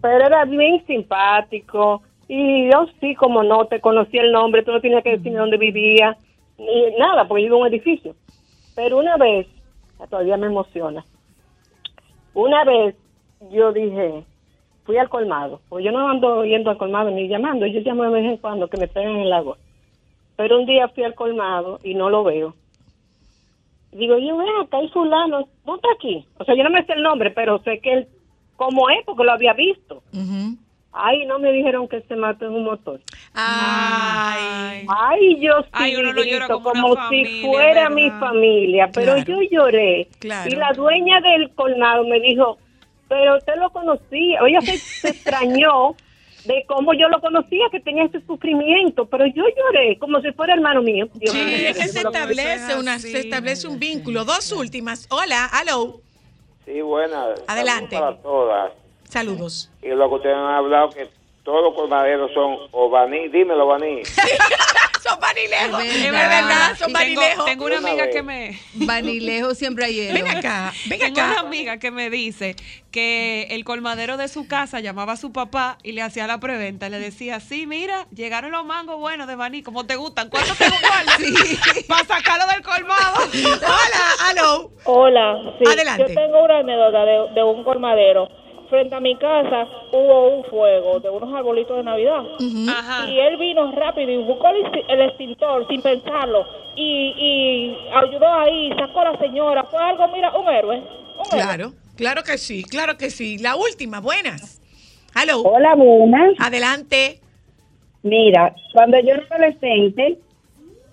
Pero 0.00 0.26
era 0.26 0.44
bien 0.46 0.84
simpático. 0.86 2.02
Y 2.28 2.70
yo 2.72 2.86
sí, 3.00 3.14
como 3.14 3.42
no, 3.42 3.66
te 3.66 3.80
conocía 3.80 4.22
el 4.22 4.32
nombre, 4.32 4.62
tú 4.62 4.72
no 4.72 4.80
tenías 4.80 5.02
que 5.04 5.16
decirme 5.18 5.38
dónde 5.38 5.58
vivía. 5.58 6.16
Ni 6.58 6.96
nada, 6.98 7.28
porque 7.28 7.42
yo 7.42 7.48
vivo 7.48 7.56
en 7.58 7.62
un 7.62 7.68
edificio. 7.68 8.14
Pero 8.74 8.98
una 8.98 9.16
vez, 9.18 9.46
todavía 10.08 10.36
me 10.38 10.46
emociona. 10.46 11.04
Una 12.36 12.64
vez 12.64 12.94
yo 13.50 13.72
dije, 13.72 14.22
fui 14.84 14.98
al 14.98 15.08
colmado. 15.08 15.62
Pues 15.70 15.82
yo 15.82 15.90
no 15.90 16.06
ando 16.06 16.44
yendo 16.44 16.68
al 16.68 16.76
colmado 16.76 17.10
ni 17.10 17.28
llamando. 17.28 17.64
Yo 17.66 17.80
llamo 17.80 18.04
de 18.04 18.10
vez 18.10 18.24
en 18.26 18.36
cuando 18.36 18.68
que 18.68 18.76
me 18.76 18.88
pegan 18.88 19.16
el 19.16 19.32
agua. 19.32 19.56
Pero 20.36 20.58
un 20.58 20.66
día 20.66 20.86
fui 20.88 21.02
al 21.02 21.14
colmado 21.14 21.80
y 21.82 21.94
no 21.94 22.10
lo 22.10 22.24
veo. 22.24 22.54
Digo, 23.92 24.18
yo 24.18 24.36
veo 24.36 24.60
acá 24.60 24.76
hay 24.76 24.88
fulano, 24.90 25.48
no 25.64 25.76
está 25.76 25.88
aquí. 25.94 26.26
O 26.36 26.44
sea, 26.44 26.54
yo 26.54 26.62
no 26.62 26.68
me 26.68 26.84
sé 26.84 26.92
el 26.92 27.02
nombre, 27.02 27.30
pero 27.30 27.58
sé 27.62 27.80
que 27.80 27.94
él, 27.94 28.08
como 28.56 28.90
es, 28.90 29.02
porque 29.06 29.24
lo 29.24 29.32
había 29.32 29.54
visto. 29.54 30.02
Ay, 30.98 31.26
no 31.26 31.38
me 31.38 31.52
dijeron 31.52 31.86
que 31.88 32.00
se 32.02 32.16
mató 32.16 32.46
en 32.46 32.52
un 32.54 32.64
motor. 32.64 33.00
Ay. 33.34 34.86
Ay, 34.88 35.40
yo 35.40 35.52
sí 35.62 35.68
Ay, 35.72 35.96
uno 35.96 36.12
lo 36.12 36.22
llora 36.24 36.48
como 36.48 36.70
como, 36.70 37.08
si 37.10 37.42
fuera 37.42 37.88
¿verdad? 37.88 37.94
mi 37.94 38.10
familia, 38.12 38.90
pero 38.92 39.14
Claro. 39.14 39.24
yo 39.26 39.36
lloré. 39.50 40.08
Claro. 40.18 40.50
Y 40.50 40.56
la 40.56 40.72
dueña 40.72 41.20
del 41.20 41.50
colmado 41.54 42.04
me 42.06 42.18
dijo, 42.20 42.58
pero 43.08 43.36
usted 43.36 43.54
lo 43.56 43.70
conocía. 43.70 44.40
Ella 44.46 44.60
se, 44.62 44.78
se 44.78 45.08
extrañó 45.10 45.94
de 46.44 46.64
cómo 46.68 46.94
yo 46.94 47.08
lo 47.08 47.20
conocía, 47.20 47.66
que 47.72 47.80
tenía 47.80 48.04
ese 48.04 48.20
sufrimiento, 48.26 49.04
pero 49.06 49.26
yo 49.26 49.42
lloré 49.56 49.98
como 49.98 50.20
si 50.20 50.30
fuera 50.32 50.54
hermano 50.54 50.80
mío. 50.80 51.08
Dios 51.14 51.34
Sí, 51.34 51.38
mío, 51.44 51.56
es 51.70 51.76
que 51.78 51.88
se 51.88 51.98
establece, 52.00 52.76
una, 52.78 52.98
se 52.98 53.18
establece 53.18 53.66
un 53.68 53.78
vínculo. 53.78 54.24
Dos 54.24 54.52
últimas. 54.52 55.06
Hola, 55.10 55.50
hello. 55.60 56.00
Sí, 56.64 56.80
buenas. 56.80 57.42
Adelante. 57.48 57.98
Para 57.98 58.16
todas. 58.18 58.72
Saludos. 59.08 59.70
Y 59.82 59.88
lo 59.88 60.08
que 60.08 60.14
ustedes 60.16 60.36
han 60.36 60.54
hablado, 60.54 60.90
que 60.90 61.08
todos 61.44 61.62
los 61.62 61.74
colmaderos 61.74 62.30
son 62.34 62.56
o 62.72 62.90
Baní. 62.90 63.28
Dímelo, 63.28 63.66
Baní. 63.66 64.02
son 65.02 65.20
vanilejos. 65.20 65.84
Es 65.84 65.94
Es 66.04 66.10
verdad, 66.12 66.76
son 66.76 66.92
tengo, 66.92 66.98
vanilejos. 66.98 67.44
tengo 67.44 67.64
una 67.66 67.78
amiga 67.78 68.10
que 68.10 68.22
me... 68.24 68.58
Vanilejo 68.74 69.54
siempre 69.54 69.84
hay 69.84 69.94
hielo. 69.94 70.14
Ven 70.24 70.36
acá, 70.38 70.72
ven 70.88 70.98
Tengo 70.98 71.20
acá. 71.20 71.30
una 71.30 71.40
amiga 71.48 71.78
que 71.78 71.92
me 71.92 72.10
dice 72.10 72.56
que 72.90 73.46
el 73.50 73.62
colmadero 73.64 74.16
de 74.16 74.26
su 74.26 74.48
casa 74.48 74.80
llamaba 74.80 75.12
a 75.12 75.16
su 75.16 75.32
papá 75.32 75.78
y 75.84 75.92
le 75.92 76.02
hacía 76.02 76.26
la 76.26 76.40
preventa. 76.40 76.88
Le 76.88 76.98
decía, 76.98 77.38
sí, 77.38 77.66
mira, 77.68 78.08
llegaron 78.12 78.50
los 78.50 78.64
mangos 78.64 78.98
buenos 78.98 79.28
de 79.28 79.36
Baní, 79.36 79.62
¿cómo 79.62 79.86
te 79.86 79.94
gustan? 79.94 80.28
¿Cuánto 80.28 80.52
te 80.56 80.64
gustan? 80.68 81.84
Para 81.88 82.04
sacarlo 82.06 82.46
del 82.52 82.62
colmado. 82.62 83.16
Hola, 83.62 84.30
hello. 84.32 84.70
Hola, 84.84 85.36
sí, 85.58 85.64
Adelante. 85.70 86.06
yo 86.08 86.14
tengo 86.14 86.42
una 86.44 86.58
anécdota 86.58 87.04
de, 87.04 87.34
de 87.34 87.42
un 87.44 87.62
colmadero. 87.62 88.28
Frente 88.68 88.94
a 88.94 89.00
mi 89.00 89.14
casa 89.16 89.66
hubo 89.92 90.28
un 90.38 90.44
fuego 90.44 90.98
de 91.00 91.08
unos 91.10 91.32
arbolitos 91.34 91.76
de 91.76 91.82
Navidad. 91.84 92.22
Y 92.38 93.18
él 93.18 93.36
vino 93.36 93.70
rápido 93.72 94.10
y 94.10 94.16
buscó 94.18 94.48
el, 94.48 94.64
exti- 94.64 94.84
el 94.88 95.00
extintor 95.02 95.66
sin 95.68 95.82
pensarlo. 95.82 96.44
Y, 96.74 97.14
y 97.16 97.76
ayudó 97.94 98.26
ahí, 98.28 98.70
sacó 98.78 99.00
a 99.00 99.12
la 99.12 99.18
señora. 99.18 99.64
Fue 99.64 99.80
algo, 99.80 100.08
mira, 100.08 100.36
un 100.36 100.48
héroe. 100.48 100.82
Claro, 101.30 101.72
claro 101.96 102.22
que 102.22 102.38
sí, 102.38 102.64
claro 102.64 102.96
que 102.98 103.10
sí. 103.10 103.38
La 103.38 103.56
última, 103.56 104.00
buenas. 104.00 104.60
Hello. 105.14 105.42
Hola, 105.42 105.74
buenas. 105.74 106.34
Adelante. 106.40 107.20
Mira, 108.02 108.54
cuando 108.72 108.98
yo 109.00 109.14
era 109.14 109.24
adolescente, 109.30 110.18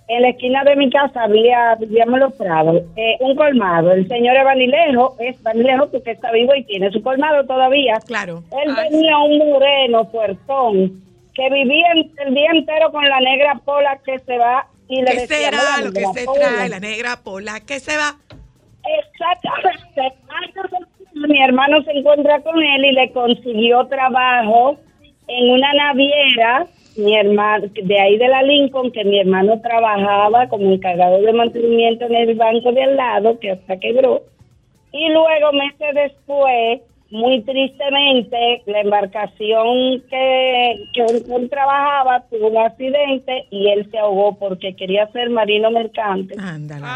en 0.08 0.22
la 0.22 0.30
esquina 0.30 0.64
de 0.64 0.76
mi 0.76 0.90
casa 0.90 1.24
había, 1.24 1.76
vivíamos 1.76 2.16
en 2.16 2.20
los 2.20 2.34
prados, 2.34 2.84
eh, 2.96 3.18
un 3.22 3.36
colmado. 3.36 3.92
El 3.92 4.08
señor 4.08 4.36
es 4.36 4.44
Vanilejo, 4.44 5.16
es 5.20 5.42
Vanilejo 5.44 5.90
porque 5.90 6.12
está 6.12 6.32
vivo 6.32 6.54
y 6.56 6.64
tiene 6.66 6.92
su 6.92 7.02
colmado 7.02 7.46
todavía. 7.46 8.00
Claro. 8.06 8.44
Él 8.66 8.76
tenía 8.76 9.18
un 9.18 9.38
moreno 9.38 10.10
puertón 10.12 11.02
que 11.34 11.50
vivía 11.50 11.88
el, 11.94 12.34
día 12.34 12.52
entero 12.54 12.92
con 12.92 13.08
la 13.08 13.20
negra 13.20 13.56
pola 13.66 13.98
que 14.06 14.20
se 14.20 14.38
va 14.38 14.68
y 14.88 15.02
le 15.02 15.12
¿Qué 15.12 15.28
será 15.28 15.58
"Mira, 15.78 15.88
lo 15.88 15.92
que 15.94 16.06
se 16.20 16.26
pola". 16.26 16.40
trae 16.56 16.70
la 16.70 16.80
negra 16.80 17.18
pola 17.24 17.60
que 17.62 17.80
se 17.80 17.98
va? 17.98 18.16
Exactamente. 18.86 20.18
Mi 21.14 21.42
hermano 21.42 21.82
se 21.84 21.92
encuentra 21.92 22.42
con 22.42 22.62
él 22.62 22.86
y 22.86 22.92
le 22.92 23.12
consiguió 23.12 23.86
trabajo 23.88 24.78
en 25.28 25.52
una 25.52 25.74
naviera, 25.74 26.66
mi 26.96 27.16
hermano, 27.16 27.68
de 27.74 28.00
ahí 28.00 28.18
de 28.18 28.28
la 28.28 28.44
Lincoln, 28.44 28.92
que 28.92 29.04
mi 29.04 29.20
hermano 29.20 29.60
trabajaba 29.62 30.48
como 30.48 30.72
encargado 30.72 31.22
de 31.22 31.34
mantenimiento 31.34 32.06
en 32.06 32.16
el 32.16 32.36
banco 32.36 32.72
de 32.72 32.84
al 32.84 32.96
lado, 32.96 33.40
que 33.40 33.52
hasta 33.52 33.78
quebró. 33.78 34.22
Y 34.92 35.10
luego, 35.10 35.52
meses 35.54 35.96
después, 35.96 36.82
muy 37.10 37.42
tristemente, 37.42 38.62
la 38.66 38.82
embarcación 38.82 40.02
que, 40.10 40.76
que 40.94 41.02
él, 41.02 41.50
trabajaba 41.50 42.24
tuvo 42.30 42.48
un 42.48 42.58
accidente 42.58 43.46
y 43.52 43.70
él 43.70 43.88
se 43.92 43.98
ahogó 44.00 44.38
porque 44.38 44.76
quería 44.76 45.08
ser 45.12 45.30
marino 45.30 45.70
mercante. 45.72 46.36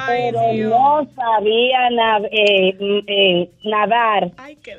pero 0.08 0.40
no 0.70 1.08
sabía 1.16 1.90
na- 1.92 2.22
eh, 2.32 3.04
eh, 3.08 3.50
nadar. 3.64 4.30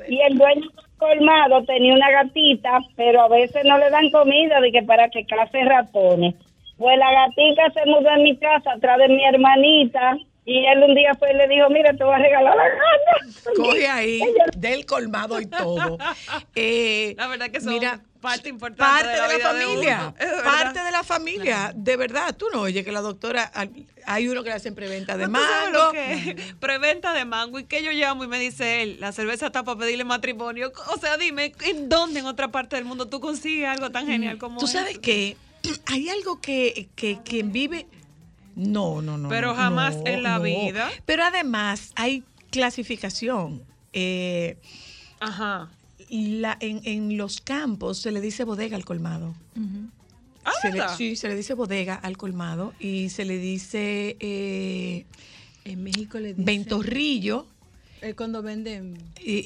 Y 0.09 0.19
el 0.21 0.37
dueño 0.37 0.67
colmado 0.99 1.63
tenía 1.65 1.93
una 1.95 2.11
gatita, 2.11 2.79
pero 2.95 3.21
a 3.21 3.27
veces 3.29 3.63
no 3.65 3.77
le 3.79 3.89
dan 3.89 4.11
comida 4.11 4.59
de 4.61 4.71
que 4.71 4.83
para 4.83 5.09
que 5.09 5.25
case 5.25 5.63
ratones. 5.63 6.35
Pues 6.77 6.97
la 6.97 7.11
gatita 7.11 7.71
se 7.73 7.89
mudó 7.89 8.09
en 8.15 8.23
mi 8.23 8.37
casa 8.37 8.73
atrás 8.73 8.99
de 8.99 9.07
mi 9.09 9.23
hermanita 9.25 10.17
y 10.45 10.65
él 10.65 10.83
un 10.83 10.95
día 10.95 11.11
fue 11.17 11.31
y 11.31 11.35
le 11.37 11.47
dijo, 11.47 11.69
mira, 11.69 11.93
te 11.93 12.03
voy 12.03 12.13
a 12.13 12.17
regalar 12.17 12.55
la 12.55 12.63
gata. 12.63 13.51
Coge 13.55 13.87
ahí 13.87 14.21
del 14.57 14.85
colmado 14.85 15.39
y 15.41 15.45
todo. 15.47 15.97
Eh, 16.55 17.15
La 17.17 17.27
verdad 17.27 17.49
que 17.51 17.61
son 17.61 17.73
mira, 17.73 17.99
parte 18.21 18.49
importante 18.49 18.83
parte 18.83 19.07
de 19.07 19.13
de 19.13 19.17
la, 19.19 19.27
de 19.33 19.39
familia, 19.39 20.13
parte 20.43 20.79
de 20.83 20.91
la 20.91 21.03
familia, 21.03 21.71
de 21.75 21.97
verdad. 21.97 22.35
Tú 22.35 22.47
no 22.53 22.61
oyes 22.61 22.83
que 22.83 22.91
la 22.91 23.01
doctora, 23.01 23.51
hay 24.05 24.27
uno 24.27 24.43
que 24.43 24.49
le 24.49 24.55
hacen 24.55 24.75
preventa 24.75 25.17
de 25.17 25.25
¿Tú 25.27 25.33
sabes 25.33 26.25
mango. 26.25 26.53
Preventa 26.59 27.13
de 27.13 27.25
mango. 27.25 27.59
¿Y 27.59 27.65
que 27.65 27.83
yo 27.83 27.91
llamo 27.91 28.23
y 28.23 28.27
me 28.27 28.39
dice 28.39 28.81
él? 28.81 28.97
La 28.99 29.11
cerveza 29.11 29.47
está 29.47 29.63
para 29.63 29.79
pedirle 29.79 30.03
matrimonio. 30.03 30.71
O 30.93 30.97
sea, 30.97 31.17
dime, 31.17 31.53
¿en 31.61 31.89
dónde 31.89 32.19
en 32.19 32.25
otra 32.25 32.49
parte 32.49 32.75
del 32.75 32.85
mundo 32.85 33.07
tú 33.07 33.19
consigues 33.19 33.67
algo 33.67 33.89
tan 33.91 34.07
genial 34.07 34.37
como 34.37 34.59
Tú 34.59 34.67
sabes 34.67 34.93
eso? 34.93 35.01
que 35.01 35.37
hay 35.85 36.09
algo 36.09 36.41
que, 36.41 36.89
que 36.95 37.19
quien 37.23 37.51
vive. 37.51 37.87
No, 38.55 39.01
no, 39.01 39.17
no. 39.17 39.29
Pero 39.29 39.49
no, 39.49 39.55
jamás 39.55 39.95
no, 39.97 40.07
en 40.07 40.23
la 40.23 40.37
no. 40.37 40.43
vida. 40.43 40.89
Pero 41.05 41.23
además 41.23 41.91
hay 41.95 42.23
clasificación. 42.51 43.63
Eh, 43.93 44.57
Ajá. 45.19 45.69
La, 46.09 46.57
en, 46.59 46.81
en 46.85 47.17
los 47.17 47.39
campos 47.41 47.99
se 47.99 48.11
le 48.11 48.21
dice 48.21 48.43
bodega 48.43 48.75
al 48.75 48.85
colmado. 48.85 49.35
Ah, 50.45 50.51
Se 50.61 50.69
le- 50.69 50.79
¿verdad? 50.79 50.97
sí, 50.97 51.15
se 51.15 51.27
le 51.27 51.35
dice 51.35 51.53
bodega 51.53 51.95
al 51.95 52.17
colmado 52.17 52.73
y 52.79 53.09
se 53.09 53.25
le 53.25 53.37
dice 53.37 54.15
eh, 54.19 55.05
En 55.65 55.83
México 55.83 56.17
le 56.19 56.29
dicen. 56.29 56.45
ventorrillo. 56.45 57.45
Es 58.01 58.15
cuando 58.15 58.41
venden. 58.41 58.97
Y, 59.21 59.43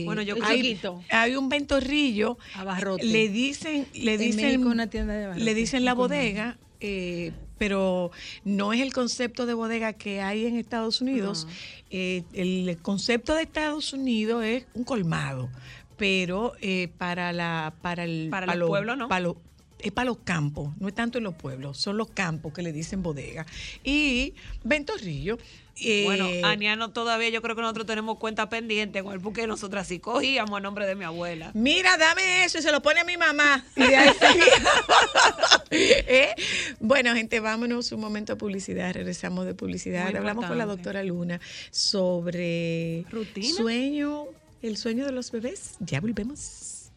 y 0.00 0.04
Bueno, 0.04 0.22
yo 0.22 0.36
hay, 0.42 0.78
hay 1.10 1.34
un 1.36 1.48
ventorrillo. 1.48 2.38
Abarrote. 2.54 3.04
Le 3.04 3.28
dicen, 3.28 3.86
le 3.94 4.14
En 4.14 4.20
dicen, 4.20 4.44
México 4.46 4.68
una 4.70 4.86
tienda 4.88 5.14
de 5.14 5.24
abarrote. 5.24 5.44
le 5.44 5.54
dicen 5.54 5.84
la 5.84 5.92
bodega, 5.94 6.56
eh, 6.80 7.32
pero 7.58 8.12
no 8.44 8.72
es 8.72 8.80
el 8.80 8.92
concepto 8.92 9.44
de 9.44 9.54
bodega 9.54 9.92
que 9.94 10.20
hay 10.20 10.46
en 10.46 10.56
Estados 10.56 11.00
Unidos. 11.00 11.48
Eh, 11.90 12.22
el 12.32 12.78
concepto 12.80 13.34
de 13.34 13.42
Estados 13.42 13.92
Unidos 13.92 14.44
es 14.44 14.66
un 14.74 14.84
colmado, 14.84 15.48
pero 15.96 16.52
eh, 16.60 16.88
para 16.98 17.32
la 17.32 17.74
para 17.82 18.04
el 18.04 18.28
Para 18.30 18.46
los 18.46 18.56
lo- 18.56 18.66
pueblos, 18.68 18.96
¿no? 18.98 19.08
para 19.08 19.20
lo- 19.20 19.36
es 19.78 19.92
para 19.92 20.06
los 20.06 20.18
campos, 20.24 20.72
no 20.80 20.88
es 20.88 20.94
tanto 20.94 21.18
en 21.18 21.24
los 21.24 21.34
pueblos, 21.34 21.76
son 21.78 21.96
los 21.98 22.08
campos 22.08 22.52
que 22.54 22.62
le 22.62 22.72
dicen 22.72 23.02
bodega. 23.02 23.44
Y 23.84 24.32
ventorrillo. 24.64 25.36
eh, 25.82 26.04
Bueno, 26.06 26.26
Aniano, 26.44 26.90
todavía 26.92 27.28
yo 27.28 27.42
creo 27.42 27.54
que 27.54 27.60
nosotros 27.60 27.86
tenemos 27.86 28.16
cuenta 28.16 28.48
pendiente 28.48 29.02
con 29.02 29.12
él 29.12 29.20
porque 29.20 29.46
nosotras 29.46 29.86
sí 29.86 29.98
cogíamos 30.00 30.56
a 30.56 30.60
nombre 30.60 30.86
de 30.86 30.94
mi 30.94 31.04
abuela. 31.04 31.50
Mira, 31.52 31.98
dame 31.98 32.44
eso 32.46 32.56
y 32.58 32.62
se 32.62 32.72
lo 32.72 32.80
pone 32.80 33.00
a 33.00 33.04
mi 33.04 33.18
mamá. 33.18 33.66
Y 33.76 33.80
de 33.82 33.96
ahí 33.96 34.10
¿Eh? 35.70 36.34
Bueno, 36.80 37.14
gente, 37.14 37.40
vámonos 37.40 37.92
un 37.92 38.00
momento 38.00 38.32
a 38.32 38.36
publicidad. 38.36 38.94
Regresamos 38.94 39.44
de 39.44 39.54
publicidad. 39.54 40.06
Muy 40.08 40.16
Hablamos 40.16 40.46
con 40.46 40.56
la 40.56 40.64
doctora 40.66 41.02
Luna 41.02 41.38
sobre 41.70 43.04
¿Rutina? 43.10 43.54
sueño, 43.54 44.24
el 44.62 44.76
sueño 44.76 45.04
de 45.06 45.12
los 45.12 45.30
bebés. 45.30 45.74
Ya 45.80 46.00
volvemos. 46.00 46.90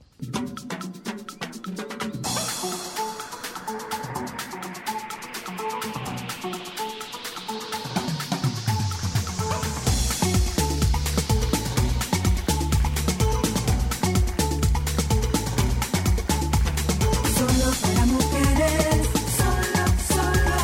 Mujeres, 18.05 19.07
solo, 19.38 19.86
solo. 20.07 20.57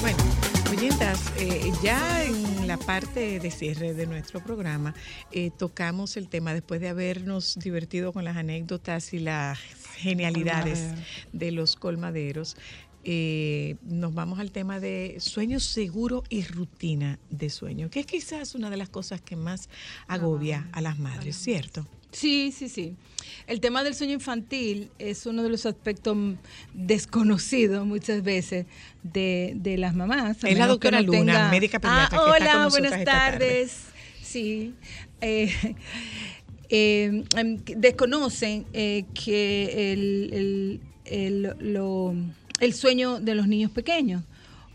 Bueno, 0.00 0.18
oyentas, 0.70 1.20
eh, 1.38 1.72
ya 1.82 2.27
parte 2.88 3.38
de 3.38 3.50
cierre 3.50 3.92
de 3.92 4.06
nuestro 4.06 4.42
programa 4.42 4.94
eh, 5.30 5.50
tocamos 5.50 6.16
el 6.16 6.26
tema 6.26 6.54
después 6.54 6.80
de 6.80 6.88
habernos 6.88 7.58
divertido 7.58 8.14
con 8.14 8.24
las 8.24 8.38
anécdotas 8.38 9.12
y 9.12 9.18
las 9.18 9.58
genialidades 9.96 10.94
de 11.34 11.52
los 11.52 11.76
colmaderos. 11.76 12.56
eh, 13.04 13.76
nos 13.82 14.14
vamos 14.14 14.38
al 14.38 14.52
tema 14.52 14.80
de 14.80 15.16
sueño 15.18 15.60
seguro 15.60 16.24
y 16.30 16.44
rutina 16.44 17.18
de 17.28 17.50
sueño, 17.50 17.90
que 17.90 18.00
es 18.00 18.06
quizás 18.06 18.54
una 18.54 18.70
de 18.70 18.78
las 18.78 18.88
cosas 18.88 19.20
que 19.20 19.36
más 19.36 19.68
agobia 20.06 20.66
a 20.72 20.80
las 20.80 20.98
madres, 20.98 21.36
¿cierto? 21.36 21.86
Sí, 22.12 22.52
sí, 22.56 22.68
sí. 22.68 22.94
El 23.46 23.60
tema 23.60 23.82
del 23.84 23.94
sueño 23.94 24.12
infantil 24.14 24.90
es 24.98 25.26
uno 25.26 25.42
de 25.42 25.48
los 25.50 25.66
aspectos 25.66 26.16
desconocidos 26.74 27.86
muchas 27.86 28.22
veces 28.22 28.66
de, 29.02 29.52
de 29.56 29.78
las 29.78 29.94
mamás. 29.94 30.42
Es 30.44 30.58
la 30.58 30.66
doctora 30.66 31.00
Luna, 31.02 31.18
tenga- 31.18 31.50
médica 31.50 31.78
pediatra, 31.80 32.04
Ah, 32.04 32.08
que 32.10 32.16
está 32.16 32.52
con 32.52 32.56
hola, 32.60 32.68
buenas 32.68 32.92
esta 32.92 33.04
tarde. 33.04 33.38
tardes. 33.38 33.76
Sí. 34.22 34.74
Eh, 35.20 35.50
eh, 36.70 37.24
em, 37.36 37.58
desconocen 37.76 38.66
eh, 38.72 39.04
que 39.14 39.92
el, 39.92 40.30
el- 40.32 40.80
el- 41.04 41.72
lo- 41.72 42.14
el 42.60 42.74
sueño 42.74 43.20
de 43.20 43.34
los 43.34 43.46
niños 43.48 43.70
pequeños 43.70 44.22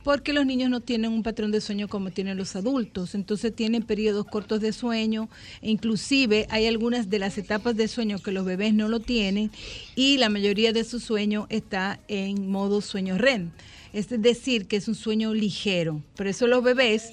porque 0.04 0.34
los 0.34 0.46
niños 0.46 0.70
no 0.70 0.82
tienen 0.82 1.12
un 1.12 1.24
patrón 1.24 1.52
de 1.52 1.62
sueño 1.62 1.88
como 1.88 2.12
tienen 2.12 2.38
los 2.38 2.56
adultos, 2.56 3.16
entonces 3.16 3.56
tienen 3.56 3.84
periodos 3.84 4.26
cortos 4.26 4.62
de 4.62 4.74
sueño, 4.74 5.30
inclusive 5.62 6.48
hay 6.50 6.68
algunas 6.68 7.10
de 7.10 7.20
las 7.20 7.38
etapas 7.38 7.76
de 7.76 7.88
sueño 7.88 8.20
que 8.20 8.32
los 8.32 8.46
bebés 8.46 8.74
no 8.74 8.90
lo 8.90 9.00
tienen 9.00 9.52
y 9.96 10.18
la 10.18 10.30
mayoría 10.30 10.74
de 10.74 10.84
su 10.84 11.00
sueño 11.00 11.48
está 11.50 12.00
en 12.08 12.50
modo 12.50 12.82
sueño 12.82 13.18
REM, 13.18 13.52
es 13.94 14.10
decir, 14.10 14.68
que 14.68 14.78
es 14.78 14.88
un 14.88 14.96
sueño 14.96 15.34
ligero. 15.34 16.02
Por 16.16 16.28
eso 16.28 16.48
los 16.48 16.64
bebés 16.64 17.12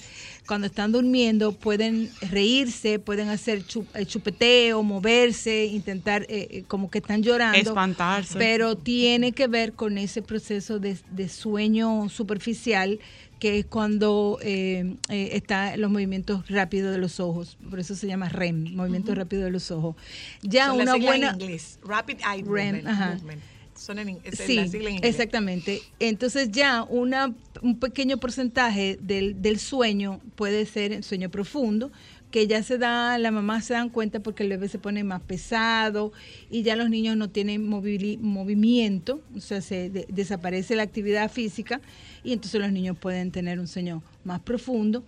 cuando 0.51 0.67
están 0.67 0.91
durmiendo 0.91 1.53
pueden 1.53 2.11
reírse, 2.29 2.99
pueden 2.99 3.29
hacer 3.29 3.63
eh, 3.95 4.05
chupeteo, 4.05 4.83
moverse, 4.83 5.67
intentar 5.67 6.23
eh, 6.23 6.49
eh, 6.51 6.65
como 6.67 6.91
que 6.91 6.99
están 6.99 7.23
llorando. 7.23 7.57
Espantarse. 7.57 8.37
Pero 8.37 8.77
tiene 8.77 9.31
que 9.31 9.47
ver 9.47 9.75
con 9.75 9.97
ese 9.97 10.23
proceso 10.23 10.81
de, 10.81 10.99
de 11.13 11.29
sueño 11.29 12.09
superficial 12.09 12.99
que 13.39 13.61
es 13.61 13.67
cuando 13.67 14.39
eh, 14.43 14.97
eh, 15.09 15.31
está 15.35 15.77
los 15.77 15.89
movimientos 15.89 16.49
rápidos 16.49 16.91
de 16.91 16.99
los 16.99 17.21
ojos. 17.21 17.57
Por 17.71 17.79
eso 17.79 17.95
se 17.95 18.09
llama 18.09 18.29
REM, 18.29 18.75
movimiento 18.75 19.13
Ujú. 19.13 19.21
rápido 19.21 19.45
de 19.45 19.53
los 19.53 19.71
ojos. 19.71 19.95
Ya 20.43 20.67
Son 20.67 20.81
una 20.81 20.97
buena... 20.97 21.29
en 21.31 21.41
inglés, 21.41 21.79
Rapid 21.85 22.17
Eye 22.19 22.43
REM, 22.45 22.47
Movement. 22.75 22.89
ajá. 22.89 23.15
movement. 23.15 23.43
Son 23.81 23.99
en, 23.99 24.19
es 24.25 24.39
Sí, 24.39 24.57
la 24.57 24.67
sigla 24.69 24.91
en 24.91 24.97
inglés. 24.97 25.11
exactamente. 25.15 25.81
Entonces 26.01 26.51
ya 26.51 26.83
una, 26.83 27.35
un 27.63 27.79
pequeño 27.79 28.19
porcentaje 28.19 28.99
del, 29.01 29.41
del 29.41 29.59
sueño 29.59 30.21
puede 30.37 30.67
ser 30.67 30.93
el 30.93 31.03
sueño 31.03 31.31
profundo, 31.31 31.91
que 32.31 32.47
ya 32.47 32.63
se 32.63 32.77
da, 32.79 33.17
la 33.19 33.31
mamá 33.31 33.61
se 33.63 33.73
dan 33.73 33.89
cuenta 33.89 34.21
porque 34.21 34.43
el 34.43 34.51
bebé 34.51 34.69
se 34.69 34.79
pone 34.79 35.03
más 35.03 35.23
pesado 35.23 36.13
y 36.51 36.63
ya 36.63 36.77
los 36.77 36.91
niños 36.91 37.17
no 37.17 37.31
tienen 37.31 37.67
movili- 37.69 38.19
movimiento, 38.21 39.21
o 39.35 39.41
sea, 39.41 39.63
se 39.63 39.89
de- 39.91 40.07
desaparece 40.11 40.77
la 40.77 40.83
actividad 40.83 41.31
física 41.31 41.81
y 42.23 42.33
entonces 42.35 42.61
los 42.61 42.71
niños 42.71 42.99
pueden 42.99 43.31
tener 43.33 43.59
un 43.59 43.67
sueño 43.67 44.03
más 44.25 44.41
profundo. 44.41 45.03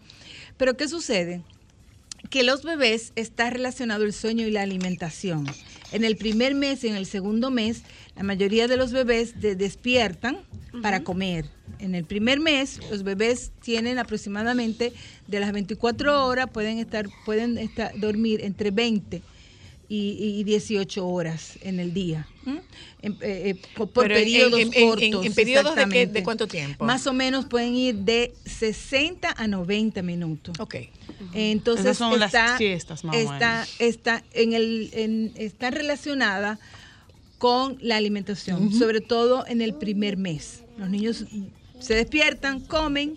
Pero 0.57 0.77
¿qué 0.77 0.89
sucede? 0.89 1.43
que 2.31 2.45
los 2.45 2.63
bebés 2.63 3.13
está 3.17 3.51
relacionado 3.51 4.05
el 4.05 4.13
sueño 4.13 4.47
y 4.47 4.53
la 4.53 4.63
alimentación. 4.63 5.45
En 5.93 6.05
el 6.05 6.17
primer 6.17 6.55
mes 6.55 6.83
y 6.85 6.89
en 6.89 6.97
el 6.97 7.07
segundo 7.07 7.51
mes, 7.51 7.83
la 8.17 8.23
mayoría 8.23 8.67
de 8.67 8.77
los 8.77 8.93
bebés 8.93 9.41
de- 9.41 9.55
despiertan 9.57 10.39
para 10.81 11.05
comer. 11.05 11.45
En 11.79 11.95
el 11.95 12.05
primer 12.05 12.41
mes, 12.41 12.81
los 12.91 13.03
bebés 13.03 13.53
tienen 13.63 13.99
aproximadamente 13.99 14.93
de 15.27 15.41
las 15.41 15.53
24 15.53 16.27
horas, 16.27 16.49
pueden 16.51 16.79
estar, 16.79 17.09
pueden 17.25 17.59
estar, 17.59 17.93
dormir 17.99 18.41
entre 18.43 18.71
20 18.71 19.23
y, 19.95 20.41
y 20.41 20.45
18 20.45 21.07
horas 21.07 21.59
en 21.63 21.79
el 21.79 21.93
día. 21.93 22.27
En- 23.03 23.17
eh, 23.21 23.57
por 23.93 24.09
periodos 24.09 24.59
en- 24.61 24.73
en- 24.73 24.89
cortos. 24.89 25.03
en- 25.03 25.25
en 25.27 25.35
periodos 25.35 25.75
de 25.75 25.77
qué- 25.77 25.81
exactamente. 25.83 26.13
de 26.21 26.23
cuánto 26.25 26.47
tiempo? 26.47 26.85
Más 26.85 27.07
o 27.07 27.13
menos 27.13 27.45
pueden 27.47 27.75
ir 27.75 27.97
de 27.97 28.33
60 28.47 29.35
a 29.37 29.47
90 29.47 30.03
minutos. 30.03 30.59
Ok. 30.59 30.77
Entonces 31.35 31.85
Esas 31.87 31.99
son 31.99 32.19
las 32.19 32.33
está, 32.33 32.57
siestas, 32.59 33.05
más 33.05 33.17
está, 33.79 34.25
en 34.33 34.53
el, 34.55 34.91
en- 34.95 35.33
está 35.37 35.71
relacionada 35.71 36.59
con 37.39 37.77
la 37.81 37.97
alimentación, 37.97 38.73
sobre 38.73 39.01
todo 39.01 39.45
en 39.47 39.61
el 39.61 39.75
primer 39.75 40.17
mes. 40.17 40.63
Los 40.79 40.89
niños 40.89 41.25
se 41.81 41.95
despiertan, 41.95 42.61
comen, 42.61 43.17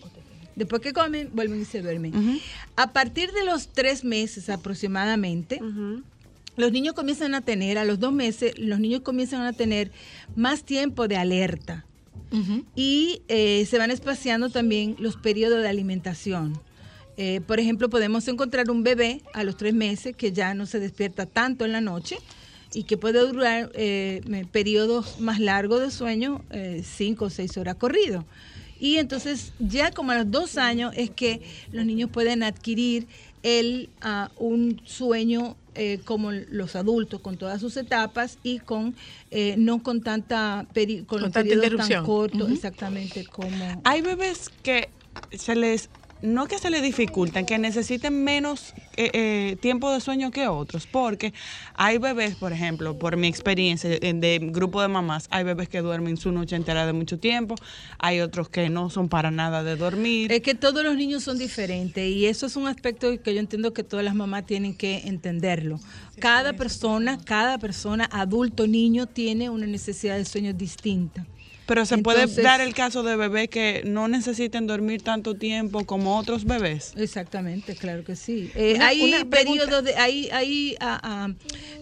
después 0.55 0.81
que 0.81 0.93
comen, 0.93 1.29
vuelven 1.33 1.61
y 1.61 1.65
se 1.65 1.81
duermen. 1.81 2.41
A 2.75 2.91
partir 2.91 3.31
de 3.31 3.45
los 3.45 3.67
tres 3.69 4.03
meses 4.03 4.49
aproximadamente, 4.49 5.59
los 6.55 6.71
niños 6.71 6.93
comienzan 6.93 7.35
a 7.35 7.41
tener, 7.41 7.77
a 7.77 7.85
los 7.85 7.99
dos 7.99 8.13
meses, 8.13 8.57
los 8.57 8.79
niños 8.79 9.01
comienzan 9.01 9.41
a 9.41 9.53
tener 9.53 9.91
más 10.35 10.63
tiempo 10.63 11.07
de 11.07 11.17
alerta 11.17 11.85
y 12.75 13.21
eh, 13.29 13.65
se 13.69 13.77
van 13.77 13.91
espaciando 13.91 14.49
también 14.49 14.97
los 14.99 15.15
periodos 15.15 15.61
de 15.61 15.69
alimentación. 15.69 16.59
Eh, 17.17 17.39
por 17.47 17.59
ejemplo, 17.59 17.89
podemos 17.89 18.27
encontrar 18.27 18.69
un 18.69 18.83
bebé 18.83 19.21
a 19.33 19.43
los 19.43 19.55
tres 19.55 19.73
meses 19.73 20.15
que 20.15 20.33
ya 20.33 20.53
no 20.53 20.65
se 20.65 20.79
despierta 20.79 21.25
tanto 21.25 21.63
en 21.63 21.71
la 21.71 21.79
noche 21.79 22.17
y 22.73 22.83
que 22.83 22.97
puede 22.97 23.19
durar 23.19 23.71
eh, 23.73 24.21
periodos 24.51 25.19
más 25.21 25.39
largos 25.39 25.79
de 25.79 25.91
sueño, 25.91 26.43
eh, 26.51 26.83
cinco 26.83 27.25
o 27.25 27.29
seis 27.29 27.57
horas 27.57 27.75
corrido. 27.75 28.25
Y 28.79 28.97
entonces 28.97 29.53
ya 29.59 29.91
como 29.91 30.11
a 30.11 30.17
los 30.17 30.29
dos 30.29 30.57
años 30.57 30.93
es 30.97 31.09
que 31.09 31.41
los 31.71 31.85
niños 31.85 32.09
pueden 32.09 32.43
adquirir 32.43 33.07
el, 33.43 33.89
ah, 34.01 34.29
un 34.37 34.81
sueño 34.83 35.55
eh, 35.75 35.99
como 36.03 36.31
los 36.31 36.75
adultos, 36.75 37.19
con 37.21 37.37
todas 37.37 37.61
sus 37.61 37.77
etapas 37.77 38.39
y 38.43 38.59
con 38.59 38.95
eh, 39.31 39.55
no 39.57 39.83
con 39.83 40.01
tanta 40.01 40.67
peri- 40.73 41.05
con, 41.05 41.19
Con 41.19 41.21
los 41.23 41.31
tanta 41.31 41.49
tan 41.59 42.03
Ujú. 42.45 42.53
exactamente 42.53 43.25
como 43.25 43.81
Hay 43.85 44.01
bebés 44.01 44.49
que 44.63 44.89
se 45.31 45.55
les, 45.55 45.89
no 46.21 46.47
que 46.47 46.57
se 46.57 46.69
les 46.69 46.81
dificultan, 46.81 47.45
que 47.45 47.57
necesiten 47.57 48.23
menos 48.23 48.73
eh, 48.97 49.11
eh, 49.13 49.57
tiempo 49.61 49.91
de 49.91 49.99
sueño 49.99 50.31
que 50.31 50.47
otros, 50.47 50.87
porque 50.87 51.33
hay 51.73 51.97
bebés, 51.97 52.35
por 52.35 52.53
ejemplo, 52.53 52.97
por 52.97 53.17
mi 53.17 53.27
experiencia 53.27 53.89
eh, 53.91 54.13
de 54.13 54.39
grupo 54.41 54.81
de 54.81 54.87
mamás, 54.87 55.27
hay 55.29 55.43
bebés 55.43 55.69
que 55.69 55.81
duermen 55.81 56.17
su 56.17 56.31
noche 56.31 56.55
entera 56.55 56.85
de 56.85 56.93
mucho 56.93 57.19
tiempo, 57.19 57.55
hay 57.99 58.21
otros 58.21 58.49
que 58.49 58.69
no 58.69 58.89
son 58.89 59.09
para 59.09 59.29
nada 59.31 59.63
de 59.63 59.75
dormir. 59.75 60.31
Es 60.31 60.41
que 60.41 60.55
todos 60.55 60.83
los 60.83 60.95
niños 60.95 61.23
son 61.23 61.37
diferentes 61.37 62.09
y 62.09 62.25
eso 62.25 62.45
es 62.45 62.55
un 62.55 62.67
aspecto 62.67 63.21
que 63.21 63.33
yo 63.33 63.39
entiendo 63.39 63.73
que 63.73 63.83
todas 63.83 64.05
las 64.05 64.15
mamás 64.15 64.45
tienen 64.45 64.75
que 64.75 65.07
entenderlo. 65.07 65.79
Cada 66.19 66.53
persona, 66.53 67.19
cada 67.23 67.57
persona, 67.57 68.09
adulto, 68.11 68.67
niño, 68.67 69.05
tiene 69.05 69.49
una 69.49 69.67
necesidad 69.67 70.17
de 70.17 70.25
sueño 70.25 70.53
distinta. 70.53 71.25
Pero 71.65 71.85
se 71.85 71.97
puede 71.97 72.27
dar 72.43 72.61
el 72.61 72.73
caso 72.75 73.01
de 73.01 73.15
bebés 73.15 73.49
que 73.49 73.81
no 73.85 74.07
necesiten 74.07 74.67
dormir 74.67 75.01
tanto 75.01 75.33
tiempo 75.33 75.83
como 75.85 76.17
otros 76.17 76.45
bebés. 76.45 76.93
Exactamente, 76.95 77.75
claro 77.75 78.03
que 78.03 78.15
sí. 78.15 78.51
Eh, 78.53 78.75
Una- 78.75 78.87
hay 78.87 79.23
periodos 79.29 79.83
de, 79.83 79.95
hay, 79.95 80.29
hay 80.31 80.75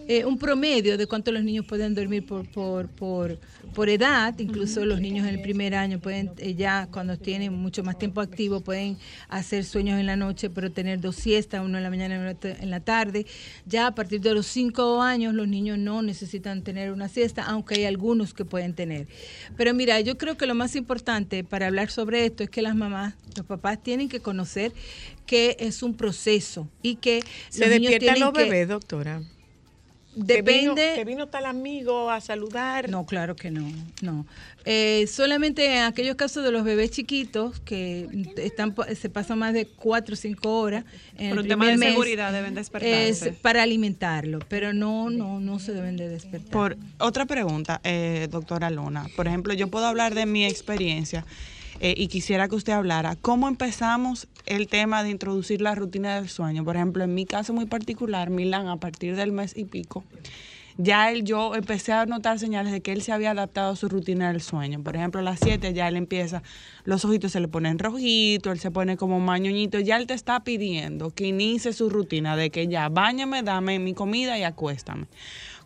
eh, 0.08 0.24
un 0.24 0.38
promedio 0.38 0.96
de 0.96 1.06
cuánto 1.06 1.32
los 1.32 1.44
niños 1.44 1.66
pueden 1.66 1.94
dormir 1.94 2.24
por, 2.24 2.48
por, 2.48 2.88
por, 2.88 3.38
por 3.74 3.88
edad. 3.90 4.38
Incluso 4.38 4.84
los 4.86 5.00
niños 5.00 5.26
en 5.28 5.34
el 5.34 5.42
primer 5.42 5.74
año 5.74 5.98
pueden 5.98 6.30
eh, 6.38 6.54
ya 6.54 6.88
cuando 6.90 7.18
tienen 7.18 7.52
mucho 7.52 7.82
más 7.82 7.98
tiempo 7.98 8.22
activo 8.22 8.60
pueden 8.60 8.96
hacer 9.28 9.64
sueños 9.64 10.00
en 10.00 10.06
la 10.06 10.16
noche, 10.16 10.48
pero 10.48 10.72
tener 10.72 11.00
dos 11.00 11.16
siestas, 11.16 11.62
uno 11.62 11.76
en 11.76 11.84
la 11.84 11.90
mañana 11.90 12.14
y 12.14 12.18
uno 12.18 12.34
en 12.42 12.70
la 12.70 12.80
tarde. 12.80 13.26
Ya 13.66 13.88
a 13.88 13.94
partir 13.94 14.22
de 14.22 14.32
los 14.32 14.46
cinco 14.46 15.02
años 15.02 15.34
los 15.34 15.46
niños 15.46 15.76
no 15.78 16.00
necesitan 16.00 16.62
tener 16.62 16.90
una 16.90 17.08
siesta, 17.08 17.42
aunque 17.44 17.74
hay 17.74 17.84
algunos 17.84 18.32
que 18.32 18.46
pueden 18.46 18.72
tener. 18.72 19.08
Pero 19.58 19.73
mira, 19.74 20.00
yo 20.00 20.16
creo 20.16 20.36
que 20.36 20.46
lo 20.46 20.54
más 20.54 20.76
importante 20.76 21.44
para 21.44 21.66
hablar 21.66 21.90
sobre 21.90 22.24
esto 22.26 22.42
es 22.42 22.50
que 22.50 22.62
las 22.62 22.74
mamás, 22.74 23.14
los 23.36 23.44
papás 23.46 23.82
tienen 23.82 24.08
que 24.08 24.20
conocer 24.20 24.72
que 25.26 25.56
es 25.60 25.82
un 25.82 25.94
proceso 25.96 26.68
y 26.82 26.96
que 26.96 27.22
Se 27.50 27.60
los 27.60 27.70
despiertan 27.70 28.20
los 28.20 28.32
que- 28.32 28.44
bebés, 28.44 28.68
doctora. 28.68 29.22
Depende. 30.16 30.44
Que 30.44 30.60
vino, 30.60 30.74
que 30.74 31.04
vino 31.04 31.26
tal 31.28 31.46
amigo 31.46 32.10
a 32.10 32.20
saludar. 32.20 32.88
No, 32.88 33.04
claro 33.06 33.36
que 33.36 33.50
no, 33.50 33.66
no. 34.02 34.26
Eh, 34.64 35.06
solamente 35.08 35.76
en 35.76 35.82
aquellos 35.82 36.16
casos 36.16 36.42
de 36.44 36.50
los 36.50 36.64
bebés 36.64 36.90
chiquitos 36.90 37.60
que 37.60 38.08
están 38.36 38.74
se 38.96 39.10
pasan 39.10 39.38
más 39.38 39.52
de 39.52 39.66
cuatro 39.66 40.14
o 40.14 40.16
cinco 40.16 40.58
horas 40.60 40.84
en 41.18 41.30
Por 41.30 41.38
el 41.38 41.44
un 41.44 41.48
tema 41.48 41.66
de 41.68 41.76
mes, 41.76 41.90
seguridad 41.90 42.32
deben 42.32 42.54
despertarse. 42.54 43.08
es 43.30 43.36
para 43.36 43.62
alimentarlo, 43.62 44.38
pero 44.48 44.72
no, 44.72 45.10
no, 45.10 45.40
no 45.40 45.58
se 45.58 45.72
deben 45.72 45.96
de 45.96 46.08
despertar. 46.08 46.50
Por 46.50 46.76
otra 46.98 47.26
pregunta, 47.26 47.80
eh, 47.84 48.28
doctora 48.30 48.70
Luna. 48.70 49.06
Por 49.16 49.26
ejemplo, 49.26 49.52
yo 49.52 49.68
puedo 49.68 49.86
hablar 49.86 50.14
de 50.14 50.26
mi 50.26 50.46
experiencia 50.46 51.26
eh, 51.84 51.92
y 51.98 52.08
quisiera 52.08 52.48
que 52.48 52.54
usted 52.54 52.72
hablara 52.72 53.14
cómo 53.14 53.46
empezamos 53.46 54.26
el 54.46 54.68
tema 54.68 55.02
de 55.02 55.10
introducir 55.10 55.60
la 55.60 55.74
rutina 55.74 56.14
del 56.14 56.30
sueño. 56.30 56.64
Por 56.64 56.76
ejemplo, 56.76 57.04
en 57.04 57.12
mi 57.12 57.26
caso 57.26 57.52
muy 57.52 57.66
particular, 57.66 58.30
Milán, 58.30 58.68
a 58.68 58.78
partir 58.78 59.16
del 59.16 59.32
mes 59.32 59.54
y 59.54 59.66
pico, 59.66 60.02
ya 60.78 61.10
él, 61.10 61.24
yo 61.24 61.54
empecé 61.54 61.92
a 61.92 62.06
notar 62.06 62.38
señales 62.38 62.72
de 62.72 62.80
que 62.80 62.92
él 62.92 63.02
se 63.02 63.12
había 63.12 63.32
adaptado 63.32 63.72
a 63.72 63.76
su 63.76 63.90
rutina 63.90 64.32
del 64.32 64.40
sueño. 64.40 64.82
Por 64.82 64.96
ejemplo, 64.96 65.20
a 65.20 65.22
las 65.22 65.40
7 65.40 65.74
ya 65.74 65.86
él 65.86 65.96
empieza, 65.96 66.42
los 66.84 67.04
ojitos 67.04 67.32
se 67.32 67.40
le 67.40 67.48
ponen 67.48 67.78
rojitos, 67.78 68.50
él 68.50 68.60
se 68.60 68.70
pone 68.70 68.96
como 68.96 69.20
mañoñito, 69.20 69.78
ya 69.78 69.98
él 69.98 70.06
te 70.06 70.14
está 70.14 70.42
pidiendo 70.42 71.10
que 71.10 71.26
inicie 71.26 71.74
su 71.74 71.90
rutina 71.90 72.34
de 72.34 72.48
que 72.48 72.66
ya 72.66 72.88
bañame, 72.88 73.42
dame 73.42 73.78
mi 73.78 73.92
comida 73.92 74.38
y 74.38 74.42
acuéstame. 74.42 75.06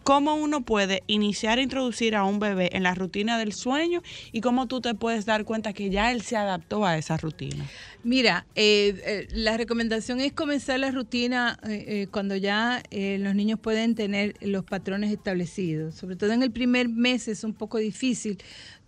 ¿Cómo 0.09 0.37
uno 0.37 0.63
puede 0.63 1.03
iniciar 1.07 1.59
a 1.59 1.61
introducir 1.61 2.17
a 2.17 2.25
un 2.25 2.39
bebé 2.39 2.71
en 2.73 2.83
la 2.83 2.95
rutina 2.95 3.39
del 3.39 3.53
sueño 3.53 4.03
y 4.33 4.41
cómo 4.41 4.67
tú 4.67 4.81
te 4.81 4.95
puedes 4.95 5.27
dar 5.27 5.45
cuenta 5.45 5.75
que 5.75 5.91
ya 5.91 6.13
él 6.13 6.23
se 6.23 6.35
adaptó 6.35 6.87
a 6.87 6.97
esa 6.97 7.19
rutina? 7.19 7.67
Mira, 8.05 8.47
eh, 8.55 8.99
eh, 9.05 9.29
la 9.33 9.59
recomendación 9.59 10.21
es 10.21 10.33
comenzar 10.33 10.81
la 10.81 10.93
rutina 10.93 11.59
eh, 11.65 11.85
eh, 11.87 12.07
cuando 12.11 12.37
ya 12.37 12.83
los 12.91 13.35
niños 13.35 13.61
pueden 13.61 13.95
tener 13.95 14.35
los 14.41 14.65
patrones 14.65 15.13
establecidos. 15.13 15.97
Sobre 15.97 16.17
todo 16.17 16.33
en 16.33 16.43
el 16.43 16.53
primer 16.53 16.89
mes 16.89 17.29
es 17.29 17.45
un 17.45 17.53
poco 17.53 17.77
difícil 17.77 18.39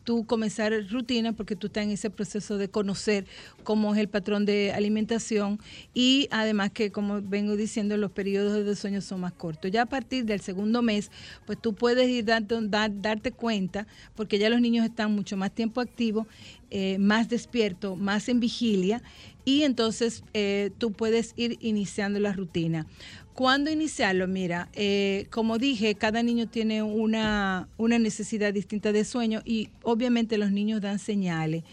tú 0.05 0.25
comenzar 0.27 0.73
rutina 0.91 1.33
porque 1.33 1.57
tú 1.57 1.67
estás 1.69 1.85
en 1.85 1.91
ese 1.91 2.11
proceso 2.11 2.59
de 2.59 2.69
conocer 2.69 3.27
cómo 3.63 3.95
es 3.95 4.01
el 4.01 4.09
patrón 4.09 4.45
de 4.47 4.73
alimentación 4.73 5.59
y 5.95 6.29
además 6.31 6.71
que 6.71 6.91
como 6.91 7.21
vengo 7.23 7.57
diciendo 7.57 7.97
los 7.97 8.11
periodos 8.11 8.65
de 8.65 8.77
sueño 8.77 9.01
son 9.01 9.21
más 9.21 9.33
cortos. 9.33 9.71
Ya 9.71 9.83
a 9.83 9.87
partir 9.87 10.25
del 10.25 10.41
segundo 10.41 10.83
mes, 10.83 11.11
pues 11.47 11.61
tú 11.61 11.75
puedes 11.75 12.09
ir 12.09 12.25
dando, 12.25 12.61
dar- 12.63 13.01
darte 13.01 13.33
cuenta 13.33 13.87
porque 14.15 14.39
ya 14.39 14.49
los 14.51 14.61
niños 14.61 14.85
están 14.87 15.15
mucho 15.15 15.37
más 15.37 15.51
tiempo 15.53 15.81
activos, 15.81 16.27
eh, 16.71 16.99
más 16.99 17.29
despiertos, 17.29 17.99
más 17.99 18.29
en 18.29 18.41
vigilia 18.41 19.03
y 19.45 19.63
entonces 19.63 20.23
eh, 20.35 20.71
tú 20.79 20.93
puedes 20.93 21.33
ir 21.37 21.59
iniciando 21.61 22.21
la 22.21 22.33
rutina. 22.33 22.87
¿Cuándo 23.35 23.71
iniciarlo? 23.71 24.29
Mira, 24.29 24.69
eh, 24.75 25.27
como 25.31 25.59
dije, 25.59 25.95
cada 25.95 26.23
niño 26.23 26.47
tiene 26.49 26.83
una, 26.83 27.69
una 27.79 27.99
necesidad 27.99 28.53
distinta 28.53 28.93
de 28.93 29.05
sueño 29.05 29.41
y 29.45 29.71
obviamente 29.83 30.37
los 30.39 30.53
niños 30.53 30.81
dan 30.81 30.99
señales. 30.99 31.65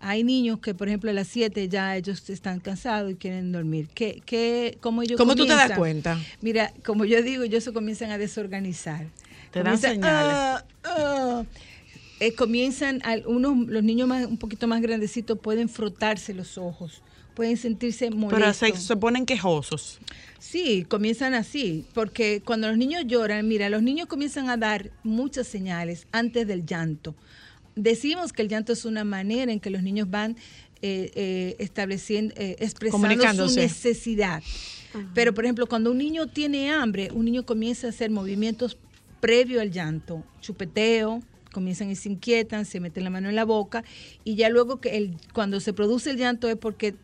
Hay 0.00 0.22
niños 0.22 0.60
que, 0.60 0.74
por 0.74 0.86
ejemplo, 0.86 1.10
a 1.10 1.12
las 1.12 1.26
7 1.26 1.68
ya 1.68 1.96
ellos 1.96 2.30
están 2.30 2.60
cansados 2.60 3.10
y 3.10 3.16
quieren 3.16 3.50
dormir. 3.50 3.88
¿Qué, 3.92 4.22
qué, 4.24 4.78
cómo 4.80 5.02
ellos 5.02 5.16
¿Cómo 5.18 5.34
tú 5.34 5.44
te 5.44 5.56
das 5.56 5.72
cuenta? 5.72 6.16
Mira, 6.40 6.72
como 6.84 7.04
yo 7.04 7.20
digo, 7.20 7.42
ellos 7.42 7.64
se 7.64 7.72
comienzan 7.72 8.12
a 8.12 8.18
desorganizar. 8.18 9.08
Te 9.50 9.62
dan 9.62 9.80
Comienzan, 9.80 9.94
señales. 9.94 10.32
"Ah, 10.36 10.64
ah". 10.84 11.44
Eh, 12.20 12.34
comienzan, 12.34 13.00
al- 13.04 13.24
unos, 13.26 13.68
los 13.68 13.82
niños 13.84 14.08
más, 14.08 14.26
un 14.26 14.38
poquito 14.38 14.66
más 14.66 14.80
grandecitos 14.82 15.38
pueden 15.38 15.68
frotarse 15.68 16.34
los 16.34 16.58
ojos, 16.58 17.02
pueden 17.34 17.56
sentirse 17.56 18.10
molestos. 18.10 18.58
Pero 18.60 18.76
se, 18.76 18.80
se 18.86 18.96
ponen 18.96 19.24
quejosos. 19.24 19.98
Sí, 20.40 20.84
comienzan 20.88 21.34
así, 21.34 21.84
porque 21.94 22.42
cuando 22.44 22.68
los 22.68 22.76
niños 22.76 23.04
lloran, 23.06 23.46
mira, 23.46 23.68
los 23.68 23.82
niños 23.82 24.06
comienzan 24.08 24.48
a 24.50 24.56
dar 24.56 24.90
muchas 25.04 25.46
señales 25.46 26.06
antes 26.12 26.46
del 26.46 26.64
llanto. 26.66 27.14
Decimos 27.76 28.32
que 28.32 28.42
el 28.42 28.48
llanto 28.48 28.72
es 28.72 28.84
una 28.84 29.04
manera 29.04 29.52
en 29.52 29.60
que 29.60 29.70
los 29.70 29.82
niños 29.82 30.10
van 30.10 30.36
eh, 30.82 31.10
eh, 31.14 31.56
estableciendo, 31.58 32.34
eh, 32.36 32.56
expresando 32.60 32.98
su 33.48 33.54
necesidad. 33.62 34.42
Pero, 35.14 35.34
por 35.34 35.44
ejemplo, 35.44 35.66
cuando 35.66 35.90
un 35.92 35.98
niño 35.98 36.28
tiene 36.28 36.70
hambre, 36.72 37.10
un 37.12 37.24
niño 37.26 37.44
comienza 37.44 37.86
a 37.86 37.90
hacer 37.90 38.10
movimientos 38.10 38.76
previo 39.20 39.60
al 39.60 39.70
llanto, 39.70 40.24
chupeteo, 40.40 41.22
comienzan 41.52 41.90
y 41.90 41.96
se 41.96 42.08
inquietan, 42.08 42.64
se 42.64 42.80
meten 42.80 43.04
la 43.04 43.10
mano 43.10 43.28
en 43.28 43.36
la 43.36 43.44
boca 43.44 43.84
y 44.24 44.34
ya 44.36 44.48
luego 44.48 44.80
que 44.80 44.96
el, 44.96 45.16
cuando 45.32 45.60
se 45.60 45.72
produce 45.72 46.10
el 46.10 46.16
llanto 46.16 46.48
es 46.48 46.56
porque 46.56 46.94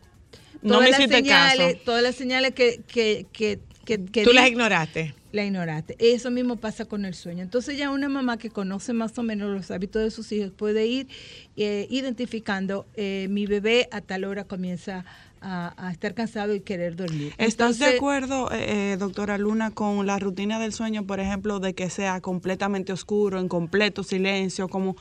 No 0.61 0.73
todas 0.75 0.83
me 0.85 0.91
las 0.91 1.09
señales, 1.09 1.73
caso. 1.73 1.85
todas 1.85 2.03
las 2.03 2.15
señales 2.15 2.53
que, 2.53 2.81
que, 2.87 3.25
que, 3.31 3.59
que- 3.85 4.03
que 4.05 4.23
Tú 4.23 4.33
las 4.33 4.47
ignoraste. 4.47 5.13
la 5.31 5.45
ignoraste. 5.45 5.95
Eso 5.99 6.31
mismo 6.31 6.55
pasa 6.55 6.85
con 6.85 7.05
el 7.05 7.13
sueño. 7.13 7.43
Entonces 7.43 7.77
ya 7.77 7.91
una 7.91 8.09
mamá 8.09 8.37
que 8.39 8.49
conoce 8.49 8.93
más 8.93 9.15
o 9.19 9.21
menos 9.23 9.51
los 9.51 9.69
hábitos 9.69 10.01
de 10.01 10.09
sus 10.09 10.31
hijos 10.31 10.51
puede 10.51 10.87
ir 10.87 11.07
eh, 11.55 11.85
identificando, 11.91 12.87
eh, 12.95 13.27
mi 13.29 13.45
bebé 13.45 13.87
a 13.91 14.01
tal 14.01 14.23
hora 14.23 14.45
comienza 14.45 14.99
a- 14.99 15.05
a 15.45 15.91
estar 15.91 16.13
cansado 16.13 16.55
y 16.55 16.61
querer 16.61 16.95
dormir. 16.95 17.33
¿Estás 17.37 17.77
de 17.77 17.85
acuerdo, 17.85 18.51
eh, 18.51 18.93
eh, 18.93 18.97
doctora 18.97 19.37
Luna, 19.37 19.71
con 19.71 20.07
la 20.07 20.17
rutina 20.17 20.59
del 20.59 20.73
sueño, 20.73 21.05
por 21.05 21.19
ejemplo, 21.19 21.59
de 21.59 21.75
que 21.75 21.89
sea 21.89 22.19
completamente 22.21 22.91
oscuro, 22.91 23.39
en 23.39 23.47
completo 23.47 24.03
silencio, 24.03 24.67
como 24.67 24.95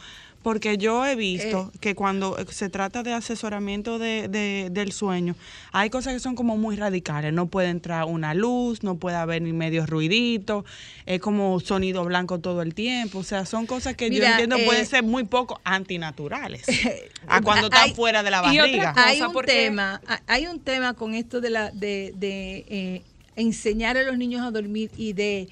porque 0.45 0.79
yo 0.79 1.05
he 1.05 1.17
visto 1.17 1.73
Eh. 1.75 1.79
que 1.81 1.95
cuando 1.97 2.37
se 2.51 2.69
trata 2.69 3.03
de 3.03 3.13
asesoramiento 3.15 3.99
de, 3.99 4.29
de- 4.29 4.69
del 4.71 4.93
sueño, 4.93 5.35
hay 5.73 5.91
cosas 5.91 6.13
que 6.13 6.21
son 6.21 6.37
como 6.37 6.57
muy 6.57 6.77
radicales. 6.77 7.33
No 7.33 7.47
puede 7.47 7.71
entrar 7.71 8.05
una 8.05 8.35
luz, 8.35 8.85
no 8.85 8.95
puede 8.97 9.17
haber 9.17 9.43
ni 9.43 9.53
medio 9.53 9.87
ruidito, 9.87 10.65
es 11.07 11.19
como 11.21 11.59
sonido 11.61 12.05
blanco 12.05 12.39
todo 12.39 12.63
el 12.63 12.75
tiempo. 12.75 13.19
O 13.19 13.25
sea, 13.25 13.47
son 13.47 13.67
cosas 13.67 13.97
que 13.97 14.11
yo 14.11 14.23
entiendo 14.23 14.57
eh, 14.57 14.65
pueden 14.67 14.87
ser 14.87 15.03
muy 15.03 15.25
poco 15.25 15.61
antinaturales 15.65 16.65
a 17.27 17.41
cuando 17.41 17.67
están 17.67 17.85
Hay- 17.89 17.95
fuera 17.95 18.23
de 18.23 18.31
la 18.31 18.37
y 18.39 18.41
otra 18.59 18.63
barriga. 18.63 18.93
cosa, 18.93 19.07
hay 19.09 19.21
un 19.23 19.43
tema, 19.47 20.01
ha- 20.07 20.21
hay 20.27 20.47
un 20.47 20.61
tema 20.61 20.95
con 20.95 21.15
esto 21.15 21.41
de 21.41 21.51
la 21.51 21.71
de, 21.71 22.13
de, 22.17 22.65
eh, 22.69 23.03
enseñar 23.37 23.97
a 23.97 24.03
los 24.05 24.17
niños 24.19 24.43
a 24.43 24.51
dormir 24.53 24.91
y 24.97 25.15
de 25.15 25.49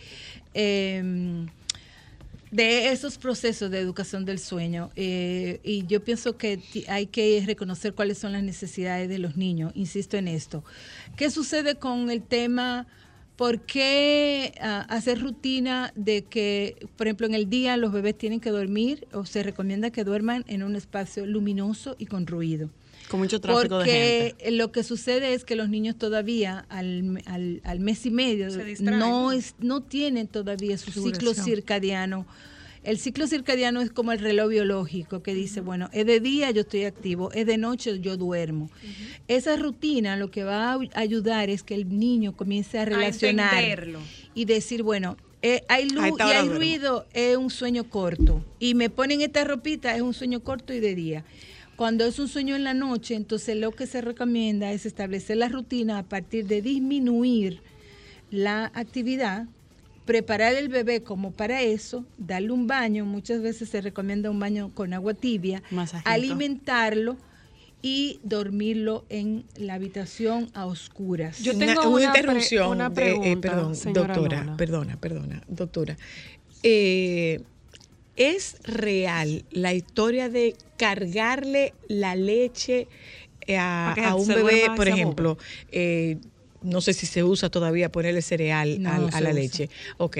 eh, 0.55 1.03
de 2.53 2.93
esos 2.93 3.17
procesos 3.19 3.71
de 3.71 3.81
educación 3.81 4.25
del 4.25 4.39
sueño. 4.39 4.91
eh, 4.95 5.59
y 5.65 5.87
yo 5.87 6.05
pienso 6.05 6.37
que 6.37 6.61
hay 6.87 7.07
que 7.07 7.43
reconocer 7.47 7.95
cuáles 7.95 8.19
son 8.19 8.33
las 8.33 8.43
necesidades 8.43 9.09
de 9.09 9.19
los 9.19 9.37
niños. 9.37 9.73
Insisto 9.75 10.17
en 10.19 10.29
esto. 10.29 10.63
¿Qué 11.17 11.31
sucede 11.31 11.77
con 11.77 12.11
el 12.11 12.23
tema? 12.23 12.87
¿Por 13.37 13.63
qué 13.63 14.53
ah, 14.61 14.87
hacer 14.91 15.21
rutina 15.21 15.93
de 15.97 16.25
que, 16.25 16.87
por 16.97 17.07
ejemplo, 17.07 17.27
en 17.27 17.35
el 17.35 17.49
día 17.49 17.77
los 17.79 17.91
bebés 17.91 18.17
tienen 18.19 18.39
que 18.41 18.51
dormir 18.51 19.09
o 19.13 19.25
se 19.25 19.43
recomienda 19.43 19.91
que 19.91 20.05
duerman 20.05 20.45
en 20.47 20.63
un 20.63 20.77
espacio 20.77 21.25
luminoso 21.25 21.97
y 21.99 22.07
con 22.07 22.27
ruido? 22.27 22.69
Con 23.13 23.21
mucho 23.21 23.41
tráfico 23.41 23.79
de 23.79 23.85
Porque 23.85 24.35
gente. 24.39 24.51
lo 24.53 24.73
que 24.73 24.83
sucede 24.83 25.35
es 25.35 25.45
que 25.45 25.55
los 25.55 25.69
niños 25.69 25.97
todavía 25.97 26.65
al, 26.69 27.23
al- 27.27 27.61
al 27.63 27.79
mes 27.79 28.05
y 28.07 28.11
medio 28.11 28.49
no 28.81 29.31
es 29.33 29.55
no 29.61 29.83
tienen 29.83 30.27
todavía 30.27 30.77
su 30.79 30.91
ciclo 30.91 31.35
circadiano. 31.35 32.27
El 32.85 32.99
ciclo 32.99 33.29
circadiano 33.29 33.81
es 33.81 33.91
como 33.93 34.11
el 34.11 34.19
reloj 34.19 34.49
biológico 34.49 35.23
que 35.23 35.35
dice, 35.35 35.61
bueno, 35.61 35.89
es 35.93 36.05
de 36.05 36.19
día 36.19 36.51
yo 36.51 36.63
estoy 36.63 36.85
activo, 36.85 37.31
es 37.33 37.47
de 37.47 37.57
noche 37.57 38.01
yo 38.01 38.17
duermo. 38.17 38.71
Esa 39.29 39.55
rutina 39.57 40.17
lo 40.17 40.31
que 40.33 40.43
va 40.43 40.73
a 40.73 40.79
ayudar 40.95 41.49
es 41.49 41.63
que 41.63 41.75
el 41.77 41.97
niño 41.97 42.35
comience 42.37 42.79
a 42.81 42.85
relacionar 42.85 43.55
entenderlo. 43.55 44.01
y 44.35 44.47
decir, 44.47 44.83
bueno, 44.83 45.17
eh, 45.43 45.63
hay 45.69 45.89
luz 45.91 46.05
y 46.19 46.23
hay 46.23 46.49
ruido, 46.49 47.07
es 47.13 47.37
un 47.37 47.51
sueño 47.51 47.85
corto. 47.85 48.45
Y 48.59 48.75
me 48.75 48.91
ponen 48.91 49.21
esta 49.21 49.45
ropita, 49.45 49.95
es 49.95 50.03
un 50.03 50.15
sueño 50.15 50.41
corto 50.41 50.73
y 50.73 50.81
de 50.81 50.95
día. 50.97 51.25
Cuando 51.77 52.05
es 52.05 52.19
un 52.19 52.29
sueño 52.29 52.55
en 52.55 52.65
la 52.65 52.75
noche, 52.75 53.15
entonces 53.15 53.57
lo 53.57 53.73
que 53.73 53.87
se 53.87 54.01
recomienda 54.01 54.73
es 54.73 54.87
establecer 54.87 55.39
la 55.39 55.49
rutina 55.49 55.99
a 55.99 56.03
partir 56.05 56.47
de 56.47 56.63
disminuir 56.63 57.61
la 58.31 58.67
actividad, 58.75 59.47
preparar 60.05 60.55
el 60.55 60.69
bebé 60.69 61.03
como 61.03 61.33
para 61.33 61.63
eso, 61.63 62.05
darle 62.19 62.51
un 62.53 62.67
baño, 62.67 63.05
muchas 63.05 63.41
veces 63.43 63.69
se 63.69 63.81
recomienda 63.81 64.31
un 64.31 64.39
baño 64.39 64.71
con 64.75 64.93
agua 64.93 65.15
tibia, 65.15 65.63
Masajito. 65.71 66.09
alimentarlo 66.11 67.17
y 67.83 68.21
dormirlo 68.23 69.05
en 69.09 69.45
la 69.57 69.75
habitación 69.75 70.51
a 70.55 70.67
oscuras. 70.67 71.41
Yo 71.41 71.57
tengo 71.59 71.89
una, 71.89 72.05
interrupción. 72.07 72.79
de- 72.95 73.33
eh, 73.33 73.37
perdón, 73.37 73.75
doctora, 73.93 74.57
perdona, 74.57 74.97
perdona, 75.01 75.43
doctora. 75.49 75.97
Eh, 76.63 77.41
¿Es 78.15 78.57
real 78.63 79.45
la 79.51 79.73
historia 79.73 80.29
de 80.29 80.55
cargarle 80.83 81.75
la 81.89 82.17
leche 82.17 82.89
eh, 83.47 83.57
a, 83.57 84.15
un 84.19 84.27
bebé, 84.27 84.71
por 84.75 84.89
ejemplo? 84.89 85.39
eh, 85.71 86.17
no 86.63 86.81
sé 86.81 86.93
si 86.93 87.07
se 87.07 87.23
usa 87.25 87.51
todavía 87.51 87.91
ponerle 87.91 88.23
cereal 88.23 88.81
No, 88.81 88.91
a, 88.91 88.99
la 88.99 89.07
usa. 89.07 89.33
leche. 89.33 89.69
Ok, 89.99 90.17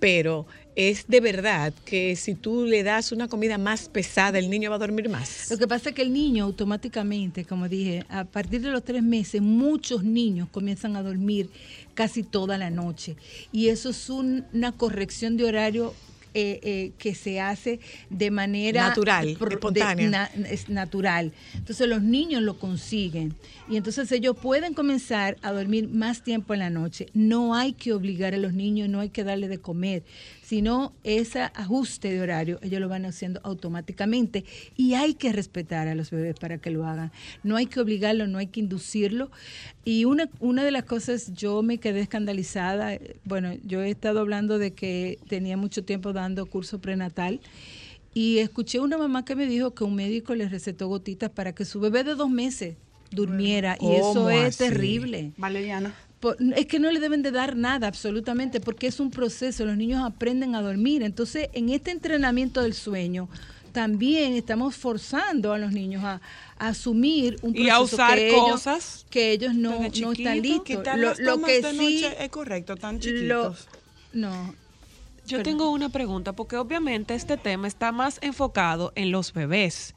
pero 0.00 0.46
es 0.74 1.06
de 1.06 1.20
verdad 1.20 1.74
que 1.84 2.16
si 2.16 2.34
tú 2.34 2.64
le 2.64 2.82
das 2.82 3.12
una 3.12 3.28
comida 3.28 3.58
más 3.58 3.88
pesada, 3.90 4.38
el 4.38 4.48
niño 4.48 4.70
va 4.70 4.76
a 4.76 4.78
dormir 4.78 5.08
más. 5.10 5.50
Lo 5.50 5.58
que 5.58 5.66
pasa 5.68 5.90
es 5.90 5.94
que 5.94 6.00
el 6.02 6.12
niño 6.12 6.44
automáticamente, 6.44 7.44
como 7.44 7.68
dije, 7.68 8.04
a 8.08 8.24
partir 8.24 8.62
de 8.62 8.70
los 8.70 8.82
tres 8.84 9.02
meses, 9.02 9.42
muchos 9.42 10.02
niños 10.02 10.48
comienzan 10.50 10.96
a 10.96 11.02
dormir 11.02 11.50
casi 11.94 12.22
toda 12.22 12.56
la 12.56 12.70
noche. 12.70 13.16
Y 13.52 13.68
eso 13.68 13.90
es 13.90 14.08
un- 14.10 14.44
una 14.54 14.72
corrección 14.72 15.36
de 15.36 15.44
horario. 15.44 15.94
Eh, 16.34 16.60
eh, 16.62 16.92
que 16.98 17.14
se 17.14 17.40
hace 17.40 17.80
de 18.10 18.30
manera 18.30 18.88
Natural, 18.88 19.36
pro- 19.38 19.48
de- 19.48 19.54
espontánea. 19.54 20.08
na- 20.08 20.30
es 20.50 20.68
natural. 20.68 21.32
Entonces 21.54 21.88
los 21.88 22.02
niños 22.02 22.42
lo 22.42 22.58
consiguen 22.58 23.34
y 23.68 23.76
entonces 23.76 24.10
ellos 24.12 24.36
pueden 24.36 24.74
comenzar 24.74 25.36
a 25.42 25.52
dormir 25.52 25.88
más 25.88 26.22
tiempo 26.24 26.54
en 26.54 26.60
la 26.60 26.70
noche. 26.70 27.06
No 27.14 27.54
hay 27.54 27.72
que 27.74 27.92
obligar 27.92 28.34
a 28.34 28.38
los 28.38 28.52
niños, 28.54 28.88
no 28.88 29.00
hay 29.00 29.10
que 29.10 29.24
darle 29.24 29.48
de 29.48 29.58
comer, 29.58 30.02
sino 30.52 30.92
ese 31.02 31.40
ajuste 31.40 32.12
de 32.12 32.20
horario 32.20 32.58
ellos 32.60 32.78
lo 32.78 32.86
van 32.86 33.06
haciendo 33.06 33.40
automáticamente 33.42 34.44
y 34.76 34.92
hay 34.92 35.14
que 35.14 35.32
respetar 35.32 35.88
a 35.88 35.94
los 35.94 36.10
bebés 36.10 36.34
para 36.38 36.58
que 36.58 36.70
lo 36.70 36.84
hagan. 36.84 37.10
No 37.42 37.56
hay 37.56 37.64
que 37.64 37.80
obligarlo, 37.80 38.26
no 38.26 38.36
hay 38.36 38.48
que 38.48 38.60
inducirlo. 38.60 39.30
Y 39.82 40.04
una, 40.04 40.28
una 40.40 40.62
de 40.62 40.70
las 40.70 40.84
cosas, 40.84 41.32
yo 41.32 41.62
me 41.62 41.78
quedé 41.78 42.00
escandalizada, 42.00 42.98
bueno, 43.24 43.54
yo 43.64 43.80
he 43.80 43.88
estado 43.88 44.20
hablando 44.20 44.58
de 44.58 44.72
que 44.74 45.18
tenía 45.26 45.56
mucho 45.56 45.86
tiempo 45.86 46.12
dando 46.12 46.44
curso 46.44 46.82
prenatal 46.82 47.40
y 48.12 48.36
escuché 48.36 48.78
una 48.78 48.98
mamá 48.98 49.24
que 49.24 49.34
me 49.34 49.46
dijo 49.46 49.72
que 49.72 49.84
un 49.84 49.94
médico 49.94 50.34
le 50.34 50.50
recetó 50.50 50.86
gotitas 50.86 51.30
para 51.30 51.54
que 51.54 51.64
su 51.64 51.80
bebé 51.80 52.04
de 52.04 52.14
dos 52.14 52.28
meses 52.28 52.76
durmiera 53.10 53.78
y 53.80 53.90
eso 53.92 54.12
¿Cómo 54.12 54.28
es 54.28 54.48
así? 54.48 54.70
terrible. 54.70 55.32
Valeriana. 55.38 55.94
Es 56.56 56.66
que 56.66 56.78
no 56.78 56.90
le 56.90 57.00
deben 57.00 57.22
de 57.22 57.30
dar 57.32 57.56
nada 57.56 57.86
absolutamente 57.88 58.60
porque 58.60 58.86
es 58.86 59.00
un 59.00 59.10
proceso, 59.10 59.64
los 59.64 59.76
niños 59.76 60.02
aprenden 60.04 60.54
a 60.54 60.62
dormir. 60.62 61.02
Entonces, 61.02 61.48
en 61.52 61.68
este 61.70 61.90
entrenamiento 61.90 62.62
del 62.62 62.74
sueño, 62.74 63.28
también 63.72 64.34
estamos 64.34 64.76
forzando 64.76 65.52
a 65.52 65.58
los 65.58 65.72
niños 65.72 66.04
a, 66.04 66.20
a 66.58 66.68
asumir 66.68 67.38
un 67.42 67.52
proceso 67.54 67.66
Y 67.66 67.70
a 67.70 67.80
usar 67.80 68.18
que 68.18 68.28
ellos- 68.28 68.40
cosas 68.50 69.06
que 69.10 69.32
ellos 69.32 69.54
no, 69.54 69.80
no 69.80 70.12
están 70.12 70.42
listos. 70.42 70.62
quitar 70.64 70.98
Lo, 70.98 71.08
las 71.08 71.18
lo 71.18 71.32
tomas 71.32 71.50
que 71.50 71.62
de 71.62 71.70
sí, 71.70 71.76
noche 72.02 72.16
es 72.24 72.28
correcto, 72.30 72.76
tan 72.76 72.96
lo- 72.96 73.00
chiquitos. 73.00 73.68
no. 74.12 74.54
Yo 75.24 75.38
Pero- 75.38 75.42
tengo 75.44 75.70
una 75.70 75.88
pregunta, 75.88 76.32
porque 76.32 76.56
obviamente 76.56 77.14
este 77.14 77.36
tema 77.36 77.68
está 77.68 77.92
más 77.92 78.18
enfocado 78.22 78.92
en 78.96 79.12
los 79.12 79.32
bebés. 79.32 79.94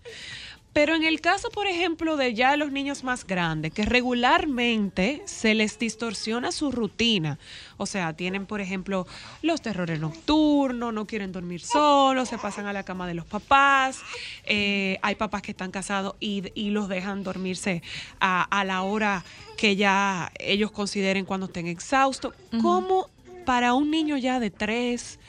Pero 0.75 0.93
en 0.93 1.05
el 1.05 1.21
caso, 1.21 1.49
por 1.51 1.67
ejemplo, 1.67 2.17
de 2.17 2.33
ya 2.33 2.57
los 2.57 2.69
niños 2.69 3.05
más 3.05 3.25
grandes, 3.25 3.71
que 3.71 3.85
regularmente 3.85 5.21
se 5.23 5.55
les 5.55 5.79
distorsiona 5.79 6.51
su 6.51 6.69
rutina. 6.69 7.39
O 7.77 7.85
sea, 7.85 8.11
tienen, 8.11 8.45
por 8.45 8.59
ejemplo, 8.59 9.07
los 9.41 9.61
terrores 9.61 10.01
nocturnos, 10.01 10.93
no 10.93 11.07
quieren 11.07 11.31
dormir 11.31 11.61
solos, 11.61 12.27
se 12.27 12.37
pasan 12.37 12.67
a 12.67 12.73
la 12.73 12.83
cama 12.83 13.07
de 13.07 13.13
los 13.13 13.25
papás. 13.25 14.01
eh, 14.43 14.99
hay 15.01 15.15
papás 15.15 15.43
que 15.43 15.51
están 15.51 15.71
casados 15.71 16.15
y, 16.19 16.51
y 16.55 16.71
los 16.71 16.89
dejan 16.89 17.23
dormirse 17.23 17.81
a, 18.19 18.43
a 18.43 18.65
la 18.65 18.81
hora 18.81 19.23
que 19.55 19.77
ya 19.77 20.29
ellos 20.39 20.71
consideren 20.71 21.23
cuando 21.23 21.45
estén 21.45 21.67
exhaustos. 21.67 22.33
¿Cómo 22.61 23.09
para 23.45 23.73
un 23.75 23.91
niño 23.91 24.17
ya 24.17 24.41
de 24.41 24.51
tres, 24.51 25.19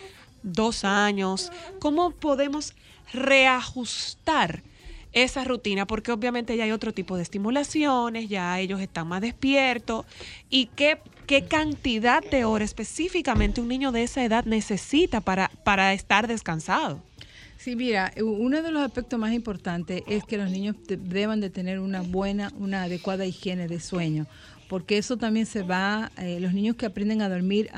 dos 0.42 0.82
años, 0.82 1.52
cómo 1.78 2.10
podemos 2.10 2.74
reajustar 3.12 4.64
esa 5.16 5.44
rutina? 5.44 5.86
Porque 5.86 6.12
obviamente 6.12 6.56
ya 6.56 6.64
hay 6.64 6.72
otro 6.72 6.92
tipo 6.92 7.16
de 7.16 7.22
estimulaciones, 7.22 8.28
ya 8.28 8.60
ellos 8.60 8.80
están 8.80 9.08
más 9.08 9.22
despiertos. 9.22 10.04
¿Y 10.50 10.66
qué, 10.76 10.98
qué 11.26 11.46
cantidad 11.46 12.22
de 12.22 12.44
horas 12.44 12.68
específicamente 12.70 13.60
un 13.60 13.68
niño 13.68 13.92
de 13.92 14.02
esa 14.02 14.22
edad 14.24 14.44
necesita 14.44 15.20
para, 15.20 15.50
para 15.64 15.92
estar 15.94 16.28
descansado? 16.28 17.02
Sí, 17.56 17.74
mira, 17.74 18.12
uno 18.22 18.60
de 18.62 18.70
los 18.70 18.82
aspectos 18.82 19.18
más 19.18 19.32
importantes 19.32 20.02
es 20.06 20.22
que 20.24 20.36
los 20.36 20.50
niños 20.50 20.76
de- 20.86 20.98
deban 20.98 21.40
de 21.40 21.48
tener 21.48 21.80
una 21.80 22.02
buena, 22.02 22.52
una 22.58 22.82
adecuada 22.82 23.24
higiene 23.24 23.66
de 23.66 23.80
sueño, 23.80 24.26
porque 24.68 24.98
eso 24.98 25.16
también 25.16 25.46
se 25.46 25.62
va, 25.62 26.12
eh, 26.18 26.38
los 26.40 26.52
niños 26.52 26.76
que 26.76 26.84
aprenden 26.84 27.22
a 27.22 27.28
dormir 27.30 27.70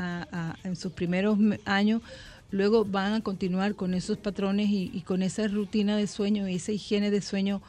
en 0.65 0.75
sus 0.75 0.93
primeros 0.93 1.39
me- 1.39 1.61
años, 1.65 2.03
luego 2.51 2.85
van 2.85 3.15
a 3.15 3.21
continuar 3.21 3.75
con 3.75 3.95
esos 3.95 4.19
patrones 4.19 4.69
y, 4.69 4.91
y 4.93 5.01
con 5.03 5.23
esa 5.23 5.47
rutina 5.49 5.97
de 5.97 6.07
sueño 6.07 6.49
y 6.49 6.57
esa 6.57 6.73
higiene 6.73 7.11
de 7.11 7.21
sueño 7.21 7.63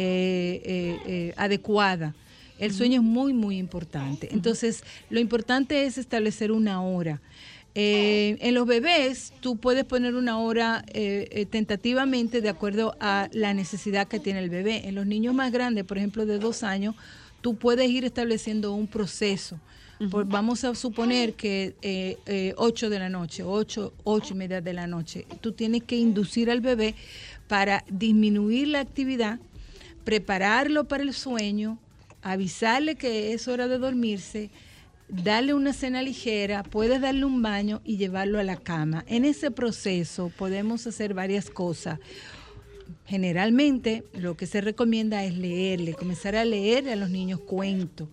eh, 0.00 0.62
eh, 0.64 1.00
eh, 1.06 1.34
adecuada. 1.36 2.14
El 2.60 2.72
sueño 2.72 3.00
es 3.00 3.02
muy, 3.02 3.32
muy 3.32 3.58
importante. 3.58 4.28
Entonces, 4.30 4.84
lo 5.10 5.18
importante 5.18 5.86
es 5.86 5.98
establecer 5.98 6.52
una 6.52 6.82
hora. 6.82 7.20
En 7.74 8.54
los 8.54 8.66
bebés, 8.66 9.32
tú 9.40 9.56
puedes 9.56 9.84
poner 9.84 10.16
una 10.16 10.40
hora 10.40 10.84
tentativamente 11.50 12.40
de 12.40 12.48
acuerdo 12.48 12.96
a 12.98 13.28
la 13.32 13.54
necesidad 13.54 14.08
que 14.08 14.18
tiene 14.18 14.40
el 14.40 14.50
bebé. 14.50 14.88
En 14.88 14.96
los 14.96 15.06
niños 15.06 15.34
más 15.34 15.52
grandes, 15.52 15.84
por 15.84 15.98
ejemplo, 15.98 16.26
de 16.26 16.40
dos 16.40 16.64
años, 16.64 16.96
tú 17.40 17.54
puedes 17.54 17.88
ir 17.88 18.04
estableciendo 18.04 18.72
un 18.72 18.88
proceso. 18.88 19.60
Vamos 20.00 20.62
a 20.62 20.76
suponer 20.76 21.34
que 21.34 21.74
eh, 21.82 22.18
eh, 22.26 22.54
8 22.56 22.88
de 22.88 22.98
la 23.00 23.08
noche, 23.08 23.42
8, 23.42 23.94
ocho 24.04 24.34
y 24.34 24.36
media 24.36 24.60
de 24.60 24.72
la 24.72 24.86
noche, 24.86 25.26
tú 25.40 25.52
tienes 25.52 25.82
que 25.82 25.96
inducir 25.96 26.50
al 26.50 26.60
bebé 26.60 26.94
para 27.48 27.84
disminuir 27.90 28.68
la 28.68 28.80
actividad, 28.80 29.40
prepararlo 30.04 30.84
para 30.84 31.02
el 31.02 31.12
sueño, 31.12 31.78
avisarle 32.22 32.94
que 32.94 33.32
es 33.32 33.48
hora 33.48 33.66
de 33.66 33.78
dormirse, 33.78 34.50
darle 35.08 35.54
una 35.54 35.72
cena 35.72 36.00
ligera, 36.00 36.62
puedes 36.62 37.00
darle 37.00 37.24
un 37.24 37.42
baño 37.42 37.80
y 37.84 37.96
llevarlo 37.96 38.38
a 38.38 38.44
la 38.44 38.56
cama. 38.56 39.04
En 39.08 39.24
ese 39.24 39.50
proceso 39.50 40.30
podemos 40.38 40.86
hacer 40.86 41.12
varias 41.12 41.50
cosas. 41.50 41.98
Generalmente 43.04 44.04
lo 44.12 44.36
que 44.36 44.46
se 44.46 44.60
recomienda 44.60 45.24
es 45.24 45.36
leerle, 45.36 45.94
comenzar 45.94 46.36
a 46.36 46.44
leer 46.44 46.88
a 46.88 46.96
los 46.96 47.10
niños 47.10 47.40
cuentos. 47.40 48.08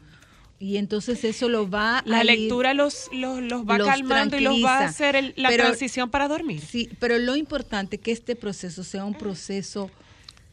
Y 0.58 0.78
entonces 0.78 1.24
eso 1.26 1.50
lo 1.50 1.70
va 1.70 2.02
La 2.06 2.20
a 2.20 2.24
ir- 2.24 2.28
lectura 2.28 2.74
los, 2.74 3.10
los, 3.12 3.42
los 3.42 3.64
va 3.68 3.78
los 3.78 3.88
calmando 3.88 4.38
y 4.38 4.42
los 4.42 4.64
va 4.64 4.80
a 4.80 4.86
hacer 4.86 5.16
el- 5.18 5.34
la 5.36 5.50
Pero- 5.50 5.66
transición 5.66 6.10
para 6.10 6.28
dormir. 6.30 6.62
Sí, 6.62 6.90
pero 7.00 7.18
lo 7.20 7.36
importante 7.36 7.98
es 7.98 8.02
que 8.02 8.12
este 8.14 8.36
proceso 8.38 8.84
sea 8.84 9.04
un 9.04 9.16
proceso 9.16 9.92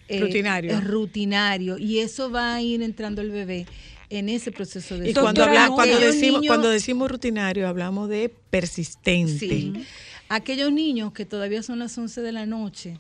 eh, 0.09 0.19
Rutinario. 0.21 0.81
rutinario 0.81 1.79
y 1.79 2.01
eso 2.01 2.31
va 2.31 2.55
a 2.55 2.61
ir 2.63 2.83
entrando 2.83 3.23
el 3.23 3.31
bebé 3.31 3.67
en 4.11 4.29
ese 4.29 4.51
proceso 4.51 4.99
de 4.99 5.11
Y 5.11 5.15
cuando, 5.15 5.45
habla- 5.45 5.69
cuando, 5.71 5.99
decimos, 5.99 6.41
niños- 6.41 6.47
cuando 6.49 6.69
decimos 6.69 7.11
rutinario, 7.11 7.69
hablamos 7.69 8.09
de 8.09 8.29
persistente. 8.51 9.39
Sí. 9.39 9.73
Aquellos 10.29 10.73
niños 10.73 11.13
que 11.13 11.25
todavía 11.27 11.63
son 11.63 11.79
las 11.79 11.97
11 11.97 12.21
de 12.23 12.33
la 12.33 12.45
noche 12.45 12.99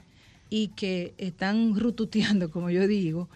y 0.50 0.68
que 0.68 1.14
están 1.18 1.78
rututeando, 1.78 2.50
como 2.50 2.70
yo 2.70 2.86
digo, 2.86 3.28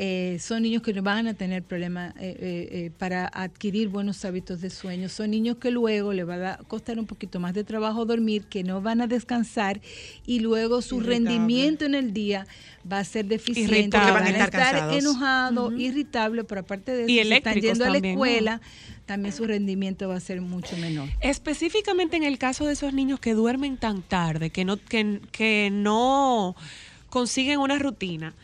eh, 0.00 0.38
son 0.38 0.62
niños 0.62 0.80
que 0.82 0.92
no 0.92 1.02
van 1.02 1.26
a 1.26 1.34
tener 1.34 1.64
problemas 1.64 2.14
eh, 2.18 2.36
eh, 2.38 2.68
eh, 2.70 2.90
para 2.98 3.26
adquirir 3.26 3.88
buenos 3.88 4.24
hábitos 4.24 4.60
de 4.60 4.70
sueño. 4.70 5.08
Son 5.08 5.28
niños 5.28 5.56
que 5.56 5.72
luego 5.72 6.12
le 6.12 6.22
va 6.22 6.52
a 6.52 6.56
costar 6.58 7.00
un 7.00 7.06
poquito 7.06 7.40
más 7.40 7.52
de 7.52 7.64
trabajo 7.64 8.04
dormir, 8.04 8.44
que 8.44 8.62
no 8.62 8.80
van 8.80 9.00
a 9.00 9.08
descansar 9.08 9.80
y 10.24 10.38
luego 10.38 10.82
su 10.82 10.98
Irritable. 11.00 11.16
rendimiento 11.16 11.84
en 11.84 11.96
el 11.96 12.12
día 12.12 12.46
va 12.90 13.00
a 13.00 13.04
ser 13.04 13.24
deficiente, 13.26 13.76
Irritable. 13.76 14.12
van, 14.12 14.34
a 14.36 14.44
estar 14.44 14.94
enojados, 14.94 15.74
irritables, 15.76 16.44
pero 16.48 16.60
aparte 16.60 16.92
de 16.94 17.02
eso, 17.02 17.10
Y 17.10 17.24
si 17.24 17.32
están 17.34 17.60
yendo 17.60 17.84
a 17.84 17.88
la 17.88 17.94
también, 17.94 18.14
¿no? 18.14 18.24
escuela, 18.24 18.60
también 19.04 19.34
su 19.34 19.46
rendimiento 19.46 20.08
va 20.08 20.14
a 20.14 20.20
ser 20.20 20.40
mucho 20.40 20.76
menor. 20.76 21.08
Específicamente 21.20 22.16
en 22.16 22.22
el 22.22 22.38
caso 22.38 22.66
de 22.66 22.74
esos 22.74 22.94
niños 22.94 23.18
que 23.18 23.34
duermen 23.34 23.76
tan 23.76 24.02
tarde, 24.02 24.50
que 24.50 24.64
no, 24.64 24.76
que, 24.76 25.20
que 25.32 25.70
no 25.72 26.54
consiguen 27.10 27.58
una 27.58 27.80
rutina, 27.80 28.34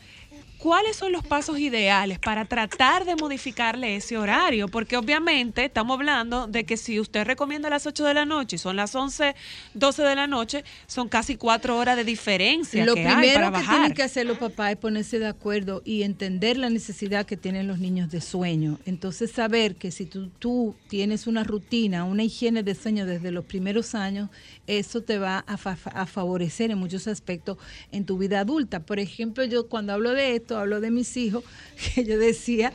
¿cuáles 0.57 0.95
son 0.95 1.11
los 1.11 1.23
pasos 1.25 1.59
ideales 1.59 2.19
para 2.19 2.45
tratar 2.45 3.05
de 3.05 3.15
modificarle 3.15 3.95
ese 3.95 4.17
horario? 4.17 4.67
Porque 4.67 4.97
obviamente 4.97 5.65
estamos 5.65 5.95
hablando 5.97 6.47
de 6.47 6.63
que 6.65 6.77
si 6.77 6.99
usted 6.99 7.25
recomienda 7.25 7.69
las 7.69 7.85
8 7.87 8.03
de 8.05 8.13
la 8.13 8.25
noche 8.25 8.55
y 8.55 8.59
son 8.59 8.75
las 8.75 8.93
11, 8.95 9.35
12 9.73 10.03
de 10.03 10.15
la 10.15 10.27
noche, 10.27 10.63
son 10.87 11.09
casi 11.09 11.35
cuatro 11.35 11.77
horas 11.77 11.95
de 11.97 12.03
diferencia 12.03 12.85
Lo 12.85 12.93
que 12.95 13.05
hay 13.07 13.15
primero 13.15 13.33
para 13.35 13.45
que 13.47 13.51
bajar. 13.53 13.75
tienen 13.75 13.93
que 13.93 14.03
hacer 14.03 14.25
los 14.25 14.37
papás 14.37 14.71
es 14.71 14.77
ponerse 14.77 15.19
de 15.19 15.27
acuerdo 15.27 15.81
y 15.85 16.03
entender 16.03 16.57
la 16.57 16.69
necesidad 16.69 17.25
que 17.25 17.37
tienen 17.37 17.67
los 17.67 17.79
niños 17.79 18.09
de 18.11 18.21
sueño. 18.21 18.79
Entonces 18.85 19.31
saber 19.31 19.75
que 19.75 19.91
si 19.91 20.05
tú, 20.05 20.29
tú 20.39 20.75
tienes 20.87 21.27
una 21.27 21.43
rutina, 21.43 22.03
una 22.03 22.23
higiene 22.23 22.63
de 22.63 22.75
sueño 22.75 23.05
desde 23.05 23.31
los 23.31 23.45
primeros 23.45 23.95
años, 23.95 24.29
eso 24.67 25.01
te 25.01 25.17
va 25.17 25.39
a, 25.47 25.57
fa- 25.57 25.77
a 25.93 26.05
favorecer 26.05 26.71
en 26.71 26.77
muchos 26.77 27.07
aspectos 27.07 27.57
en 27.91 28.05
tu 28.05 28.17
vida 28.17 28.39
adulta. 28.39 28.79
Por 28.81 28.99
ejemplo, 28.99 29.43
yo 29.43 29.67
cuando 29.67 29.93
hablo 29.93 30.11
de 30.11 30.35
esto, 30.35 30.44
hablo 30.53 30.79
de 30.81 30.91
mis 30.91 31.17
hijos, 31.17 31.43
que 31.95 32.03
yo 32.05 32.17
decía... 32.19 32.71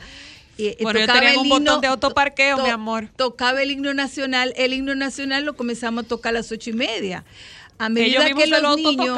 eh, 0.57 0.77
Bueno, 0.81 0.99
yo 0.99 1.07
tenía 1.07 1.31
el 1.31 1.37
un 1.37 1.49
botón 1.49 1.63
himno- 1.65 1.79
de 1.81 1.87
autoparqueo, 1.87 2.57
to- 2.57 2.63
mi 2.63 2.69
amor. 2.69 3.07
Tocaba 3.15 3.61
el 3.63 3.71
himno 3.71 3.93
nacional. 3.93 4.53
El 4.57 4.73
himno 4.73 4.93
nacional 4.95 5.45
lo 5.45 5.55
comenzamos 5.55 6.03
a 6.05 6.07
tocar 6.07 6.31
a 6.31 6.33
las 6.39 6.51
ocho 6.51 6.69
y 6.69 6.73
media. 6.73 7.23
A 7.85 7.89
medida 7.89 8.27
que 8.33 8.43
se 8.43 8.47
los 8.49 8.61
lo 8.61 8.75
niños, 8.75 9.17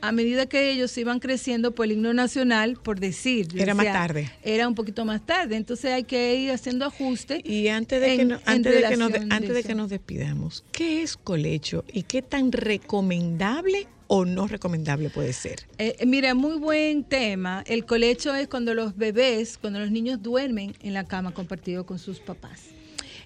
a 0.00 0.10
medida 0.10 0.46
que 0.46 0.70
ellos 0.72 0.98
iban 0.98 1.20
creciendo, 1.20 1.72
pues 1.72 1.88
el 1.88 1.96
himno 1.96 2.12
nacional, 2.12 2.76
por 2.82 2.98
decir, 2.98 3.46
Era 3.56 3.74
más 3.74 3.86
tarde. 3.86 4.28
Era 4.42 4.66
un 4.66 4.74
poquito 4.74 5.04
más 5.04 5.24
tarde. 5.24 5.54
Entonces 5.54 5.92
hay 5.92 6.02
que 6.02 6.34
ir 6.34 6.50
haciendo 6.50 6.84
ajustes. 6.84 7.40
Y 7.44 7.68
antes 7.68 8.00
de, 8.00 8.16
que, 8.16 8.24
no- 8.24 8.40
antes 8.44 8.74
de, 8.74 8.88
que, 8.88 8.96
nos, 8.96 9.12
antes 9.30 9.54
de 9.54 9.62
que 9.62 9.74
nos 9.76 9.88
despidamos, 9.88 10.64
¿qué 10.72 11.02
es 11.02 11.16
colecho 11.16 11.84
y 11.92 12.02
qué 12.02 12.22
tan 12.22 12.50
recomendable 12.50 13.86
o 14.08 14.24
no 14.24 14.48
recomendable 14.48 15.08
puede 15.08 15.32
ser? 15.32 15.60
Eh, 15.78 15.94
eh, 16.00 16.06
mira, 16.06 16.34
muy 16.34 16.56
buen 16.58 17.04
tema. 17.04 17.62
El 17.68 17.86
colecho 17.86 18.34
es 18.34 18.48
cuando 18.48 18.74
los 18.74 18.96
bebés, 18.96 19.56
cuando 19.58 19.78
los 19.78 19.92
niños 19.92 20.20
duermen 20.20 20.74
en 20.82 20.94
la 20.94 21.04
cama 21.04 21.32
compartido 21.32 21.86
con 21.86 22.00
sus 22.00 22.18
papás. 22.18 22.62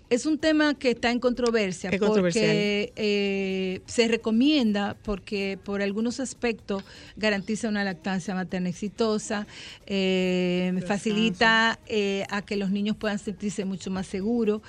Es 0.09 0.25
un 0.25 0.39
tema 0.39 0.75
que 0.75 0.91
está 0.93 1.11
en 1.11 1.19
controversia 1.19 1.91
Es 1.91 2.01
porque 2.23 2.93
eh, 2.95 3.81
se 3.87 4.07
recomienda 4.07 4.97
porque 5.03 5.59
por 5.65 5.83
algunos 5.83 6.21
aspectos 6.21 6.85
garantiza 7.17 7.69
una 7.69 7.83
lactancia 7.83 8.33
materna 8.33 8.69
exitosa, 8.69 9.49
eh, 9.87 10.73
facilita 10.87 11.81
eh, 11.89 12.25
a 12.31 12.43
que 12.43 12.57
los 12.57 12.71
niños 12.71 12.97
puedan 12.97 13.19
sentirse 13.19 13.65
mucho 13.65 13.91
más 13.91 14.07
seguros. 14.07 14.63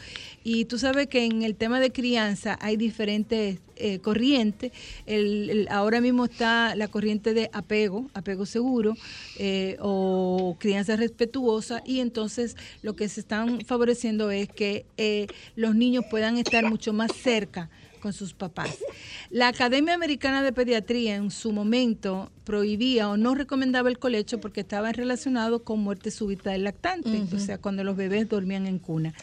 Y 0.43 0.65
tú 0.65 0.79
sabes 0.79 1.05
que 1.07 1.25
en 1.25 1.43
el 1.43 1.55
tema 1.55 1.79
de 1.79 1.91
crianza 1.91 2.57
hay 2.59 2.75
diferentes 2.77 3.59
eh, 3.79 3.99
corrientes. 3.99 4.71
El- 5.05 5.51
el- 5.51 5.67
ahora 5.69 6.01
mismo 6.01 6.25
está 6.25 6.73
la 6.75 6.87
corriente 6.87 7.35
de 7.35 7.51
apego, 7.53 8.09
apego 8.15 8.47
seguro 8.47 8.95
eh, 9.37 9.77
o 9.81 10.55
crianza 10.59 10.95
respetuosa. 10.95 11.83
Y 11.85 11.99
entonces 11.99 12.55
lo 12.81 12.95
que 12.95 13.07
se 13.07 13.19
están 13.19 13.61
favoreciendo 13.65 14.31
es 14.31 14.49
que 14.49 14.85
los 15.55 15.75
niños 15.75 16.05
puedan 16.09 16.37
estar 16.37 16.69
mucho 16.69 16.93
más 16.93 17.11
cerca 17.11 17.69
con 17.97 18.13
sus 18.13 18.33
papás. 18.33 18.77
La 19.29 19.47
Academia 19.49 19.93
Americana 19.93 20.41
de 20.41 20.53
Pediatría 20.53 21.15
en 21.15 21.31
su 21.31 21.51
momento 21.51 22.31
prohibía 22.43 23.09
o 23.09 23.17
no 23.17 23.35
recomendaba 23.35 23.89
el 23.89 23.99
colecho 23.99 24.39
porque 24.39 24.61
estaba 24.61 24.91
relacionado 24.91 25.63
con 25.63 25.79
muerte 25.79 26.11
súbita 26.11 26.51
del 26.51 26.63
lactante, 26.63 27.23
o 27.35 27.39
sea, 27.39 27.57
cuando 27.57 27.83
los 27.83 27.97
bebés 27.97 28.29
dormían 28.29 28.67
en 28.67 28.79
cuna. 28.79 29.13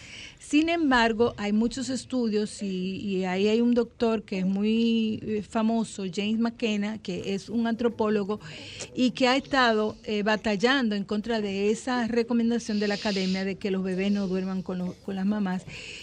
Sin 0.47 0.69
embargo, 0.69 1.35
hay 1.39 1.53
muchos 1.53 1.89
estudios 1.89 2.63
y, 2.63 2.97
y 2.97 3.25
ahí 3.25 3.49
hay 3.49 3.61
un 3.63 3.73
doctor 3.73 4.23
que 4.25 4.39
es 4.41 4.47
muy 4.47 5.19
eh, 5.23 5.43
famoso, 5.49 6.05
James 6.15 6.39
McKenna, 6.39 6.99
que 6.99 7.35
es 7.35 7.49
un 7.49 7.67
antropólogo 7.67 8.41
y 8.95 9.13
que 9.13 9.27
ha 9.27 9.37
estado 9.37 9.97
eh, 10.05 10.23
batallando 10.23 10.95
en 10.97 11.05
contra 11.05 11.41
de 11.41 11.71
esa 11.71 12.07
recomendación 12.09 12.79
de 12.79 12.89
la 12.89 12.95
academia 12.95 13.45
de 13.45 13.57
que 13.57 13.71
los 13.71 13.83
bebés 13.83 14.13
no 14.13 14.29
duerman 14.29 14.63
con, 14.63 14.79
los- 14.79 14.95
con 14.97 15.17
las 15.17 15.25
mamás 15.27 15.63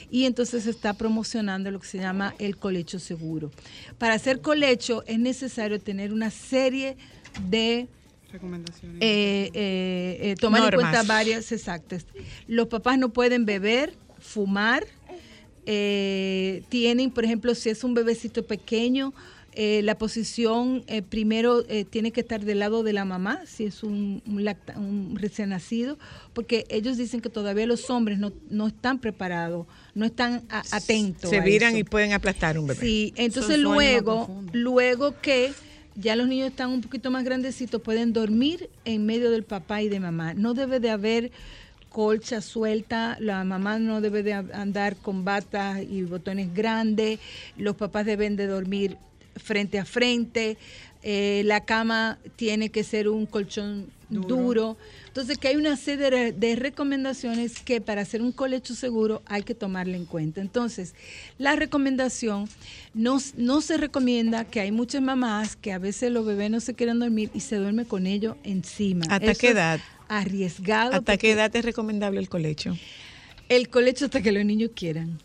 y 0.09 0.26
entonces 0.26 0.63
se 0.63 0.72
está 0.72 0.93
promocionando 0.95 1.69
lo 1.69 1.80
que 1.80 1.88
se 1.88 1.99
llama 1.99 2.34
el 2.39 2.57
colecho 2.57 2.97
seguro. 2.99 3.51
Para 3.99 4.15
hacer 4.15 4.41
colecho 4.41 5.03
es 5.05 5.19
necesario 5.19 5.80
tener 5.80 6.11
una 6.11 6.31
serie 6.31 6.97
de 7.47 7.88
Recomendaciones. 8.31 8.97
eh, 9.01 9.51
eh, 9.53 10.18
eh, 10.31 10.35
tomar 10.39 10.61
en 10.63 10.80
cuenta 10.80 11.03
varias 11.07 11.51
exactas. 11.51 12.05
Los 12.47 12.68
papás 12.68 12.97
no 12.97 13.09
pueden 13.09 13.45
beber, 13.45 13.93
fumar. 14.22 14.85
eh, 15.65 16.64
tienen, 16.69 17.11
por 17.11 17.23
ejemplo, 17.23 17.53
si 17.56 17.69
es 17.69 17.84
un 17.84 17.93
bebecito 17.93 18.45
pequeño, 18.45 19.14
eh, 19.53 19.81
la 19.84 19.98
posición 19.98 20.84
eh, 20.88 21.02
primero 21.02 21.64
eh, 21.68 21.84
tiene 21.85 22.11
que 22.11 22.22
estar 22.22 22.43
del 22.43 22.60
lado 22.60 22.84
de 22.84 22.93
la 22.93 23.03
mamá, 23.06 23.41
si 23.45 23.65
es 23.65 23.84
un, 23.84 24.23
un, 24.26 24.43
lacta- 24.45 24.77
un 24.77 25.18
recién 25.19 25.49
nacido, 25.49 25.99
porque 26.34 26.65
ellos 26.69 26.98
dicen 26.98 27.19
que 27.22 27.30
todavía 27.30 27.65
los 27.68 27.89
hombres 27.89 28.18
no, 28.18 28.31
no 28.49 28.68
están 28.68 28.99
preparados, 28.99 29.68
no 29.93 30.06
están 30.06 30.41
a- 30.49 30.64
atentos. 30.72 31.30
Se 31.30 31.41
viran 31.41 31.76
y 31.77 31.84
pueden 31.84 32.14
aplastar 32.14 32.57
un 32.57 32.65
bebé. 32.68 32.80
Sí, 32.80 33.14
entonces 33.18 33.56
Son 33.56 33.64
luego, 33.64 34.41
luego 34.53 35.19
que 35.22 35.52
ya 35.95 36.15
los 36.15 36.27
niños 36.30 36.49
están 36.49 36.69
un 36.72 36.80
poquito 36.81 37.11
más 37.11 37.26
grandecitos, 37.26 37.81
pueden 37.81 38.14
dormir 38.14 38.69
en 38.85 39.06
medio 39.06 39.30
del 39.31 39.43
papá 39.43 39.81
y 39.81 39.89
de 39.89 39.99
mamá. 39.99 40.34
No 40.34 40.53
debe 40.53 40.80
de 40.80 40.89
haber 40.89 41.31
colcha 41.91 42.41
suelta, 42.41 43.18
la 43.19 43.43
mamá 43.43 43.77
no 43.77 43.99
debe 43.99 44.23
de 44.23 44.34
andar 44.34 44.95
con 44.95 45.26
batas 45.26 45.84
y 45.84 46.03
botones 46.03 46.53
grandes, 46.53 47.19
los 47.57 47.76
papás 47.76 48.05
deben 48.05 48.38
de 48.38 48.47
dormir 48.47 48.97
frente 49.35 49.77
a 49.77 49.85
frente, 49.85 50.57
eh, 51.03 51.41
la 51.45 51.65
cama 51.65 52.18
tiene 52.35 52.69
que 52.69 52.84
ser 52.84 53.09
un 53.09 53.26
colchón 53.26 53.88
duro. 54.09 54.77
Entonces, 55.07 55.38
que 55.38 55.47
hay 55.47 55.55
una 55.55 55.76
serie 55.77 56.09
de, 56.09 56.31
de 56.31 56.55
recomendaciones 56.55 57.59
que 57.59 57.81
para 57.81 58.01
hacer 58.01 58.22
un 58.22 58.31
colecho 58.31 58.76
seguro 58.76 59.22
hay 59.26 59.43
que 59.43 59.55
tomarle 59.55 59.97
en 59.97 60.05
cuenta. 60.05 60.41
Entonces, 60.41 60.93
la 61.38 61.55
recomendación 61.55 62.47
no, 62.93 63.19
no 63.35 63.61
se 63.61 63.77
recomienda 63.77 64.45
que 64.45 64.59
hay 64.59 64.72
muchas 64.72 65.01
mamás 65.01 65.55
que 65.55 65.72
a 65.72 65.80
veces 65.80 66.11
los 66.11 66.26
bebés 66.26 66.51
no 66.51 66.59
se 66.59 66.73
quieren 66.73 66.99
dormir 66.99 67.30
y 67.34 67.39
se 67.39 67.55
duerme 67.55 67.85
con 67.85 68.05
ellos 68.05 68.35
encima. 68.43 69.05
¿Hasta 69.09 69.31
Eso 69.31 69.39
qué 69.39 69.49
edad? 69.49 69.80
Arriesgado. 70.17 70.93
¿Hasta 70.93 71.15
qué 71.17 71.31
edad 71.31 71.55
es 71.55 71.63
recomendable 71.63 72.19
el 72.19 72.27
colecho? 72.27 72.77
El 73.47 73.69
colecho 73.69 74.05
hasta 74.05 74.21
que 74.21 74.31
los 74.33 74.43
niños 74.43 74.71
quieran. 74.75 75.19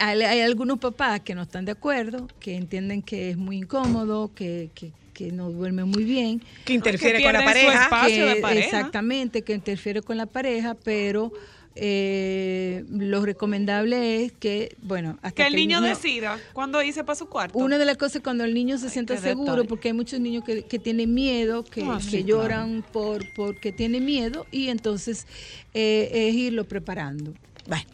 Hay, 0.00 0.20
hay 0.22 0.40
algunos 0.40 0.80
papás 0.80 1.20
que 1.20 1.34
no 1.36 1.42
están 1.42 1.64
de 1.64 1.72
acuerdo, 1.72 2.26
que 2.40 2.56
entienden 2.56 3.02
que 3.02 3.30
es 3.30 3.36
muy 3.36 3.58
incómodo, 3.58 4.32
que, 4.34 4.70
que, 4.74 4.90
que 5.14 5.30
no 5.30 5.50
duermen 5.50 5.86
muy 5.88 6.02
bien. 6.02 6.42
Que 6.64 6.72
interfiere 6.72 7.18
Que 7.18 7.24
con 7.24 7.32
la 7.32 7.44
pareja. 7.44 7.84
espacio 7.84 8.26
de 8.26 8.34
Que- 8.34 8.40
pareja. 8.40 8.64
Exactamente, 8.78 9.42
que 9.42 9.54
interfiere 9.54 10.02
con 10.02 10.16
la 10.16 10.26
pareja, 10.26 10.74
pero 10.82 11.32
eh, 11.74 12.84
lo 12.90 13.24
recomendable 13.24 14.24
es 14.24 14.32
que, 14.32 14.76
bueno, 14.82 15.18
hasta 15.22 15.42
Que 15.42 15.46
el 15.48 15.56
niño 15.56 15.80
decida 15.80 16.38
cuándo 16.52 16.82
irse 16.82 17.04
para 17.04 17.16
su 17.16 17.26
cuarto. 17.28 17.58
Una 17.58 17.78
de 17.78 17.84
las 17.84 17.96
cosas 17.96 18.16
es 18.16 18.22
cuando 18.22 18.44
el 18.44 18.54
niño 18.54 18.78
se 18.78 18.90
sienta 18.90 19.14
qué 19.16 19.20
seguro, 19.22 19.52
detalle. 19.52 19.68
porque 19.68 19.88
hay 19.88 19.94
muchos 19.94 20.20
niños 20.20 20.44
que, 20.44 20.64
que 20.64 20.78
tienen 20.78 21.12
miedo, 21.14 21.64
que, 21.64 21.82
Ah, 21.82 21.98
que 22.02 22.18
sí, 22.18 22.24
lloran 22.24 22.84
por 22.92 23.24
porque 23.34 23.72
tienen 23.72 24.04
miedo 24.04 24.46
y 24.50 24.68
entonces 24.68 25.26
eh, 25.74 26.08
es 26.12 26.34
irlo 26.34 26.64
preparando. 26.64 27.32
Bueno, 27.64 27.84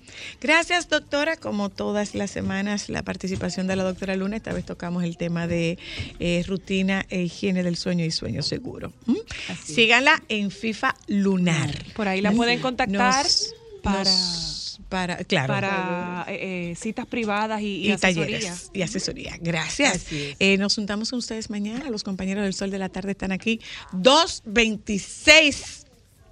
gracias 0.41 0.89
doctora. 0.89 1.37
Como 1.37 1.69
todas 1.69 2.15
las 2.15 2.31
semanas, 2.31 2.89
la 2.89 3.03
participación 3.03 3.67
de 3.67 3.77
la 3.77 3.83
doctora 3.85 4.17
Luna. 4.17 4.37
Esta 4.37 4.55
vez 4.55 4.65
tocamos 4.65 5.05
el 5.05 5.19
tema 5.19 5.47
de 5.47 5.79
eh, 6.21 6.43
rutina 6.47 7.05
e 7.11 7.21
higiene 7.25 7.63
del 7.63 7.77
sueño 7.77 8.03
y 8.07 8.11
sueño 8.11 8.43
seguro. 8.43 8.95
¿Mm? 9.05 9.17
Síganla 9.63 10.23
en 10.31 10.51
FIFA 10.51 10.95
Lunar. 11.09 11.71
Por 11.95 12.09
ahí 12.09 12.23
la 12.23 12.33
pueden 12.33 12.61
contactar 12.61 13.25
Nos- 13.25 13.55
para, 13.93 14.05
nos- 14.11 14.81
para, 14.89 15.17
claro. 15.25 15.49
para 15.53 16.25
eh, 16.29 16.71
eh, 16.71 16.75
citas 16.77 17.07
privadas 17.07 17.61
y, 17.61 17.65
y 17.67 17.89
y 17.89 17.93
asesoría. 17.93 18.39
talleres 18.39 18.71
y 18.73 18.83
asesoría. 18.83 19.37
Gracias. 19.41 20.07
Eh, 20.11 20.57
nos 20.59 20.75
juntamos 20.77 21.11
con 21.11 21.19
ustedes 21.19 21.51
mañana. 21.51 21.91
Los 21.91 22.05
compañeros 22.05 22.45
del 22.45 22.55
Sol 22.55 22.71
de 22.71 22.79
la 22.79 22.89
Tarde 22.89 23.11
están 23.13 23.33
aquí. 23.33 23.61
2.26 23.93 25.85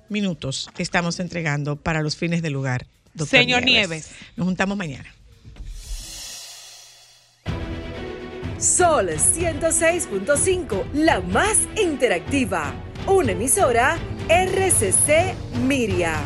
minutos 0.08 0.70
estamos 0.78 1.18
entregando 1.20 1.76
para 1.76 2.00
los 2.02 2.16
fines 2.16 2.40
del 2.42 2.52
lugar. 2.52 2.86
doctor 3.14 3.40
Señor 3.40 3.64
Nieves. 3.64 4.10
Nos 4.36 4.46
juntamos 4.46 4.76
mañana. 4.76 5.12
Sol 8.58 9.10
106.5, 9.10 10.92
la 10.94 11.20
más 11.20 11.58
interactiva. 11.80 12.72
Una 13.06 13.32
emisora 13.32 13.98
RCC 14.28 15.34
Miria. 15.66 16.18